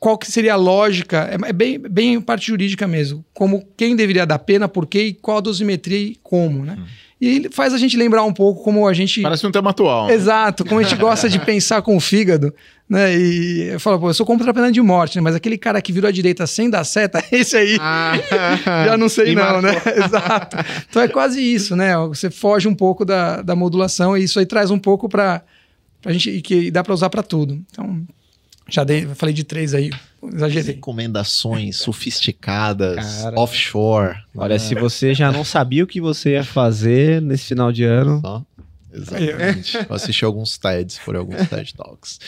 qual 0.00 0.16
que 0.16 0.30
seria 0.30 0.54
a 0.54 0.56
lógica, 0.56 1.28
é, 1.30 1.48
é, 1.48 1.52
bem, 1.52 1.78
bem 1.78 2.20
parte 2.20 2.46
jurídica 2.46 2.86
mesmo, 2.86 3.24
como 3.34 3.66
quem 3.76 3.96
deveria 3.96 4.24
dar 4.24 4.38
pena, 4.38 4.68
por 4.68 4.86
quê, 4.86 5.02
e 5.04 5.14
qual 5.14 5.38
a 5.38 5.42
dosimetria 5.42 5.98
e 5.98 6.16
como, 6.22 6.64
né? 6.64 6.76
Hum. 6.78 6.84
E 7.20 7.48
faz 7.50 7.74
a 7.74 7.78
gente 7.78 7.96
lembrar 7.96 8.22
um 8.22 8.32
pouco 8.32 8.62
como 8.62 8.86
a 8.86 8.94
gente. 8.94 9.20
Parece 9.22 9.44
um 9.46 9.50
tema 9.50 9.70
atual. 9.70 10.06
Né? 10.06 10.14
Exato, 10.14 10.64
como 10.64 10.80
a 10.80 10.82
gente 10.84 10.94
gosta 10.96 11.28
de 11.28 11.40
pensar 11.40 11.82
com 11.82 11.96
o 11.96 12.00
fígado, 12.00 12.54
né? 12.88 13.16
E 13.16 13.70
eu 13.72 13.80
falo, 13.80 13.98
pô, 13.98 14.08
eu 14.08 14.14
sou 14.14 14.24
contra 14.24 14.48
a 14.50 14.54
pena 14.54 14.70
de 14.70 14.80
morte, 14.80 15.16
né? 15.16 15.22
Mas 15.22 15.34
aquele 15.34 15.58
cara 15.58 15.82
que 15.82 15.92
virou 15.92 16.08
à 16.08 16.12
direita 16.12 16.46
sem 16.46 16.70
dar 16.70 16.84
seta, 16.84 17.22
esse 17.32 17.56
aí, 17.56 17.76
ah, 17.80 18.12
já 18.86 18.96
não 18.96 19.08
sei 19.08 19.34
não, 19.34 19.60
né? 19.60 19.70
Exato. 20.04 20.56
Então 20.88 21.02
é 21.02 21.08
quase 21.08 21.42
isso, 21.42 21.74
né? 21.74 21.96
Você 22.06 22.30
foge 22.30 22.68
um 22.68 22.74
pouco 22.74 23.04
da, 23.04 23.42
da 23.42 23.56
modulação 23.56 24.16
e 24.16 24.22
isso 24.22 24.38
aí 24.38 24.46
traz 24.46 24.70
um 24.70 24.78
pouco 24.78 25.08
para 25.08 25.42
a 26.04 26.12
gente, 26.12 26.30
e 26.30 26.40
que 26.40 26.70
dá 26.70 26.84
para 26.84 26.94
usar 26.94 27.10
para 27.10 27.24
tudo. 27.24 27.60
Então, 27.70 28.06
já 28.68 28.84
dei, 28.84 29.06
falei 29.14 29.34
de 29.34 29.44
três 29.44 29.74
aí, 29.74 29.90
exagerei. 30.22 30.74
Recomendações 30.74 31.76
sofisticadas, 31.76 33.22
Cara, 33.22 33.40
offshore. 33.40 34.18
Olha, 34.36 34.54
é. 34.54 34.58
se 34.58 34.74
você 34.74 35.14
já 35.14 35.32
não 35.32 35.44
sabia 35.44 35.84
o 35.84 35.86
que 35.86 36.00
você 36.00 36.32
ia 36.32 36.44
fazer 36.44 37.22
nesse 37.22 37.46
final 37.46 37.72
de 37.72 37.84
ano. 37.84 38.20
Só. 38.20 38.44
Exatamente. 38.92 39.76
Eu 39.76 39.94
assisti 39.94 40.24
alguns 40.24 40.58
TEDs, 40.58 40.98
foram 40.98 41.20
alguns 41.20 41.48
TED 41.48 41.74
Talks. 41.74 42.18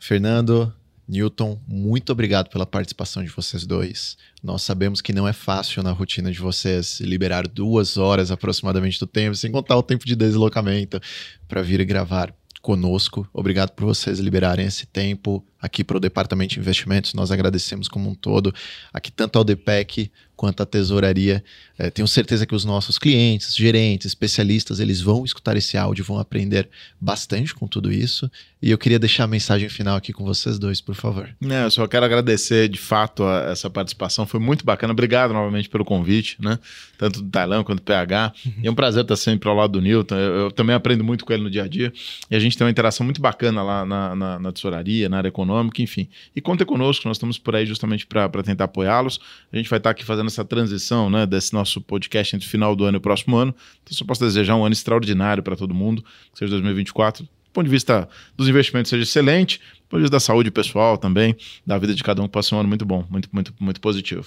Fernando, 0.00 0.72
Newton, 1.08 1.58
muito 1.66 2.12
obrigado 2.12 2.50
pela 2.50 2.66
participação 2.66 3.22
de 3.24 3.30
vocês 3.30 3.66
dois. 3.66 4.16
Nós 4.42 4.62
sabemos 4.62 5.00
que 5.00 5.12
não 5.12 5.26
é 5.26 5.32
fácil 5.32 5.82
na 5.82 5.90
rotina 5.90 6.30
de 6.30 6.38
vocês 6.38 7.00
liberar 7.00 7.48
duas 7.48 7.96
horas 7.96 8.30
aproximadamente 8.30 9.00
do 9.00 9.06
tempo, 9.06 9.34
sem 9.34 9.50
contar 9.50 9.76
o 9.76 9.82
tempo 9.82 10.04
de 10.06 10.14
deslocamento, 10.14 11.00
para 11.48 11.62
vir 11.62 11.84
gravar 11.84 12.32
conosco. 12.60 13.28
Obrigado 13.32 13.70
por 13.70 13.84
vocês 13.84 14.18
liberarem 14.18 14.66
esse 14.66 14.86
tempo 14.86 15.44
aqui 15.60 15.82
para 15.82 15.96
o 15.96 16.00
Departamento 16.00 16.54
de 16.54 16.60
Investimentos. 16.60 17.14
Nós 17.14 17.30
agradecemos 17.30 17.88
como 17.88 18.10
um 18.10 18.14
todo, 18.14 18.54
aqui 18.92 19.10
tanto 19.10 19.38
ao 19.38 19.44
DPEC 19.44 20.10
quanto 20.38 20.62
à 20.62 20.66
Tesouraria. 20.66 21.42
É, 21.76 21.90
tenho 21.90 22.06
certeza 22.06 22.46
que 22.46 22.54
os 22.54 22.64
nossos 22.64 22.96
clientes, 22.96 23.54
gerentes, 23.54 24.06
especialistas, 24.06 24.78
eles 24.78 25.00
vão 25.00 25.24
escutar 25.24 25.56
esse 25.56 25.76
áudio, 25.76 26.04
vão 26.04 26.18
aprender 26.18 26.68
bastante 27.00 27.52
com 27.52 27.66
tudo 27.66 27.92
isso. 27.92 28.30
E 28.60 28.70
eu 28.70 28.78
queria 28.78 28.98
deixar 28.98 29.24
a 29.24 29.26
mensagem 29.26 29.68
final 29.68 29.96
aqui 29.96 30.12
com 30.12 30.24
vocês 30.24 30.58
dois, 30.58 30.80
por 30.80 30.94
favor. 30.94 31.28
É, 31.48 31.64
eu 31.64 31.70
só 31.70 31.86
quero 31.86 32.04
agradecer 32.04 32.68
de 32.68 32.78
fato 32.78 33.24
a, 33.24 33.50
essa 33.50 33.68
participação, 33.68 34.26
foi 34.26 34.38
muito 34.38 34.64
bacana. 34.64 34.92
Obrigado 34.92 35.32
novamente 35.32 35.68
pelo 35.68 35.84
convite, 35.84 36.36
né? 36.40 36.58
Tanto 36.96 37.20
do 37.22 37.30
Tailão 37.30 37.62
quanto 37.64 37.80
do 37.80 37.84
PH. 37.84 38.32
E 38.62 38.66
é 38.66 38.70
um 38.70 38.74
prazer 38.74 39.02
estar 39.02 39.16
sempre 39.16 39.48
ao 39.48 39.54
lado 39.54 39.72
do 39.72 39.80
Newton. 39.80 40.16
Eu, 40.16 40.34
eu, 40.34 40.52
também 40.52 40.74
aprendo 40.74 41.02
muito 41.02 41.24
com 41.24 41.32
ele 41.32 41.42
no 41.42 41.50
dia 41.50 41.64
a 41.64 41.68
dia. 41.68 41.92
E 42.30 42.36
a 42.36 42.38
gente 42.38 42.56
tem 42.56 42.64
uma 42.64 42.70
interação 42.70 43.04
muito 43.04 43.20
bacana 43.20 43.62
lá 43.62 43.84
na, 43.84 44.14
na, 44.14 44.38
na 44.38 44.52
tesouraria, 44.52 45.08
na 45.08 45.18
área 45.18 45.28
econômica, 45.28 45.82
enfim. 45.82 46.08
E 46.34 46.40
conta 46.40 46.64
conosco, 46.64 47.06
nós 47.06 47.16
estamos 47.16 47.38
por 47.38 47.54
aí 47.56 47.66
justamente 47.66 48.06
para 48.06 48.42
tentar 48.42 48.64
apoiá-los. 48.64 49.20
A 49.52 49.56
gente 49.56 49.68
vai 49.68 49.78
estar 49.78 49.90
aqui 49.90 50.04
fazendo 50.04 50.27
essa 50.28 50.44
transição 50.44 51.10
né, 51.10 51.26
desse 51.26 51.52
nosso 51.52 51.80
podcast 51.80 52.36
entre 52.36 52.46
o 52.46 52.50
final 52.50 52.76
do 52.76 52.84
ano 52.84 52.96
e 52.96 52.98
o 52.98 53.00
próximo 53.00 53.36
ano. 53.36 53.54
Então, 53.82 53.96
só 53.96 54.04
posso 54.04 54.24
desejar 54.24 54.54
um 54.56 54.64
ano 54.64 54.72
extraordinário 54.72 55.42
para 55.42 55.56
todo 55.56 55.74
mundo, 55.74 56.02
que 56.32 56.38
seja 56.38 56.50
2024. 56.52 57.24
Do 57.24 57.30
ponto 57.52 57.64
de 57.64 57.70
vista 57.70 58.08
dos 58.36 58.48
investimentos, 58.48 58.90
seja 58.90 59.02
excelente, 59.02 59.58
do 59.58 59.88
ponto 59.88 59.98
de 59.98 60.02
vista 60.02 60.16
da 60.16 60.20
saúde 60.20 60.50
pessoal 60.50 60.96
também, 60.96 61.36
da 61.66 61.76
vida 61.78 61.94
de 61.94 62.02
cada 62.02 62.22
um, 62.22 62.26
que 62.26 62.32
possa 62.32 62.50
ser 62.50 62.54
um 62.54 62.60
ano 62.60 62.68
muito 62.68 62.84
bom, 62.84 63.04
muito, 63.10 63.28
muito, 63.32 63.52
muito 63.58 63.80
positivo. 63.80 64.26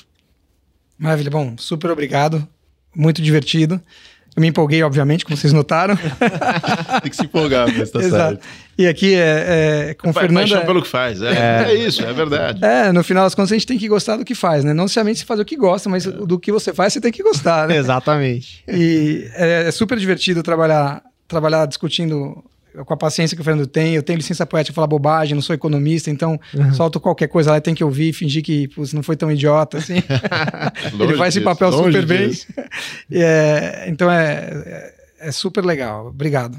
Maravilha, 0.97 1.31
bom, 1.31 1.55
super 1.57 1.89
obrigado, 1.91 2.47
muito 2.95 3.21
divertido. 3.21 3.81
Eu 4.35 4.41
me 4.41 4.47
empolguei, 4.47 4.81
obviamente, 4.81 5.25
como 5.25 5.35
vocês 5.35 5.51
notaram. 5.51 5.97
Tem 7.01 7.09
que 7.09 7.15
se 7.15 7.25
empolgar, 7.25 7.67
mas 7.75 7.91
tá 7.91 7.99
Exato. 7.99 8.41
certo. 8.41 8.47
E 8.81 8.87
aqui 8.87 9.13
é, 9.13 9.89
é 9.89 9.93
com 9.93 10.11
Vai, 10.11 10.23
Fernanda... 10.23 10.47
Paixão 10.47 10.65
pelo 10.65 10.81
que 10.81 10.87
faz, 10.87 11.21
é, 11.21 11.29
é, 11.29 11.71
é, 11.71 11.75
isso, 11.75 12.03
é 12.03 12.11
verdade. 12.11 12.63
É, 12.65 12.91
no 12.91 13.03
final 13.03 13.23
das 13.23 13.35
contas 13.35 13.51
a 13.51 13.55
gente 13.55 13.67
tem 13.67 13.77
que 13.77 13.87
gostar 13.87 14.17
do 14.17 14.25
que 14.25 14.33
faz, 14.33 14.63
né? 14.63 14.73
Não 14.73 14.85
necessariamente 14.85 15.19
se 15.19 15.25
fazer 15.25 15.43
o 15.43 15.45
que 15.45 15.55
gosta, 15.55 15.87
mas 15.87 16.07
é. 16.07 16.11
do 16.11 16.39
que 16.39 16.51
você 16.51 16.73
faz 16.73 16.93
você 16.93 16.99
tem 16.99 17.11
que 17.11 17.21
gostar, 17.21 17.67
né? 17.67 17.77
Exatamente. 17.77 18.63
E 18.67 19.29
é, 19.35 19.67
é 19.67 19.71
super 19.71 19.99
divertido 19.99 20.41
trabalhar, 20.41 21.03
trabalhar 21.27 21.67
discutindo 21.67 22.43
com 22.85 22.93
a 22.93 22.97
paciência 22.97 23.35
que 23.35 23.41
o 23.41 23.43
Fernando 23.43 23.67
tem, 23.67 23.93
eu 23.93 24.01
tenho 24.01 24.17
licença 24.17 24.45
poética 24.45 24.73
para 24.73 24.75
falar 24.75 24.87
bobagem, 24.87 25.35
não 25.35 25.41
sou 25.41 25.53
economista, 25.53 26.09
então 26.09 26.39
uhum. 26.53 26.73
solto 26.73 26.99
qualquer 26.99 27.27
coisa 27.27 27.51
lá 27.51 27.57
e 27.57 27.61
tem 27.61 27.75
que 27.75 27.83
ouvir, 27.83 28.13
fingir 28.13 28.41
que 28.41 28.67
putz, 28.69 28.93
não 28.93 29.03
foi 29.03 29.15
tão 29.15 29.31
idiota 29.31 29.77
assim. 29.77 30.01
Ele 30.99 31.17
faz 31.17 31.35
esse 31.35 31.43
papel 31.43 31.71
super 31.71 32.05
bem. 32.05 32.31
é, 33.11 33.85
então 33.87 34.09
é, 34.09 34.93
é, 35.19 35.27
é 35.27 35.31
super 35.31 35.63
legal. 35.63 36.07
Obrigado. 36.07 36.57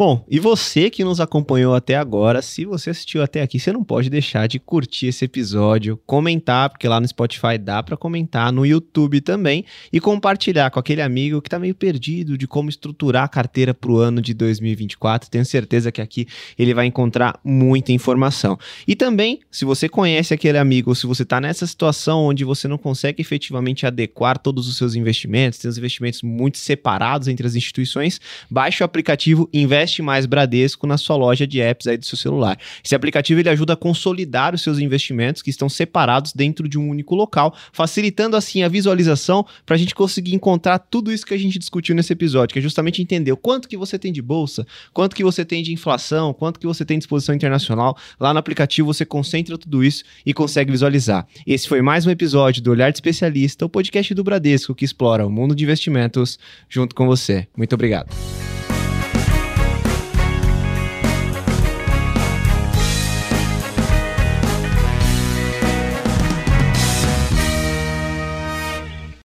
Bom, 0.00 0.24
e 0.30 0.38
você 0.38 0.88
que 0.88 1.04
nos 1.04 1.20
acompanhou 1.20 1.74
até 1.74 1.94
agora, 1.94 2.40
se 2.40 2.64
você 2.64 2.88
assistiu 2.88 3.22
até 3.22 3.42
aqui, 3.42 3.60
você 3.60 3.70
não 3.70 3.84
pode 3.84 4.08
deixar 4.08 4.46
de 4.46 4.58
curtir 4.58 5.08
esse 5.08 5.26
episódio, 5.26 6.00
comentar, 6.06 6.70
porque 6.70 6.88
lá 6.88 6.98
no 6.98 7.06
Spotify 7.06 7.58
dá 7.58 7.82
para 7.82 7.98
comentar, 7.98 8.50
no 8.50 8.64
YouTube 8.64 9.20
também, 9.20 9.62
e 9.92 10.00
compartilhar 10.00 10.70
com 10.70 10.80
aquele 10.80 11.02
amigo 11.02 11.42
que 11.42 11.50
tá 11.50 11.58
meio 11.58 11.74
perdido 11.74 12.38
de 12.38 12.46
como 12.46 12.70
estruturar 12.70 13.24
a 13.24 13.28
carteira 13.28 13.74
para 13.74 13.90
o 13.90 13.98
ano 13.98 14.22
de 14.22 14.32
2024. 14.32 15.28
Tenho 15.28 15.44
certeza 15.44 15.92
que 15.92 16.00
aqui 16.00 16.26
ele 16.58 16.72
vai 16.72 16.86
encontrar 16.86 17.38
muita 17.44 17.92
informação. 17.92 18.58
E 18.88 18.96
também, 18.96 19.40
se 19.50 19.66
você 19.66 19.86
conhece 19.86 20.32
aquele 20.32 20.56
amigo, 20.56 20.92
ou 20.92 20.94
se 20.94 21.06
você 21.06 21.24
está 21.24 21.42
nessa 21.42 21.66
situação 21.66 22.24
onde 22.24 22.42
você 22.42 22.66
não 22.66 22.78
consegue 22.78 23.20
efetivamente 23.20 23.84
adequar 23.84 24.38
todos 24.38 24.66
os 24.66 24.78
seus 24.78 24.94
investimentos, 24.94 25.58
tem 25.58 25.68
os 25.68 25.76
investimentos 25.76 26.22
muito 26.22 26.56
separados 26.56 27.28
entre 27.28 27.46
as 27.46 27.54
instituições, 27.54 28.18
baixe 28.50 28.82
o 28.82 28.86
aplicativo 28.86 29.46
Investe 29.52 29.89
Investe 29.90 30.02
Mais 30.02 30.24
Bradesco 30.24 30.86
na 30.86 30.96
sua 30.96 31.16
loja 31.16 31.44
de 31.46 31.60
apps 31.60 31.88
aí 31.88 31.96
do 31.96 32.06
seu 32.06 32.16
celular. 32.16 32.56
Esse 32.84 32.94
aplicativo 32.94 33.40
ele 33.40 33.48
ajuda 33.48 33.72
a 33.72 33.76
consolidar 33.76 34.54
os 34.54 34.62
seus 34.62 34.78
investimentos 34.78 35.42
que 35.42 35.50
estão 35.50 35.68
separados 35.68 36.32
dentro 36.32 36.68
de 36.68 36.78
um 36.78 36.88
único 36.88 37.16
local, 37.16 37.54
facilitando 37.72 38.36
assim 38.36 38.62
a 38.62 38.68
visualização 38.68 39.44
para 39.66 39.74
a 39.74 39.78
gente 39.78 39.92
conseguir 39.92 40.32
encontrar 40.34 40.78
tudo 40.78 41.12
isso 41.12 41.26
que 41.26 41.34
a 41.34 41.38
gente 41.38 41.58
discutiu 41.58 41.94
nesse 41.94 42.12
episódio, 42.12 42.52
que 42.52 42.60
é 42.60 42.62
justamente 42.62 43.02
entender 43.02 43.32
o 43.32 43.36
quanto 43.36 43.68
que 43.68 43.76
você 43.76 43.98
tem 43.98 44.12
de 44.12 44.22
bolsa, 44.22 44.64
quanto 44.92 45.16
que 45.16 45.24
você 45.24 45.44
tem 45.44 45.60
de 45.60 45.72
inflação, 45.72 46.32
quanto 46.32 46.60
que 46.60 46.66
você 46.66 46.84
tem 46.84 46.96
de 46.96 47.02
exposição 47.02 47.34
internacional. 47.34 47.96
Lá 48.18 48.32
no 48.32 48.38
aplicativo 48.38 48.92
você 48.92 49.04
concentra 49.04 49.58
tudo 49.58 49.82
isso 49.82 50.04
e 50.24 50.32
consegue 50.32 50.70
visualizar. 50.70 51.26
Esse 51.44 51.66
foi 51.66 51.82
mais 51.82 52.06
um 52.06 52.10
episódio 52.10 52.62
do 52.62 52.70
Olhar 52.70 52.90
de 52.90 52.98
Especialista, 52.98 53.66
o 53.66 53.68
podcast 53.68 54.14
do 54.14 54.22
Bradesco 54.22 54.74
que 54.74 54.84
explora 54.84 55.26
o 55.26 55.30
mundo 55.30 55.54
de 55.54 55.64
investimentos 55.64 56.38
junto 56.68 56.94
com 56.94 57.06
você. 57.06 57.48
Muito 57.56 57.74
obrigado. 57.74 58.14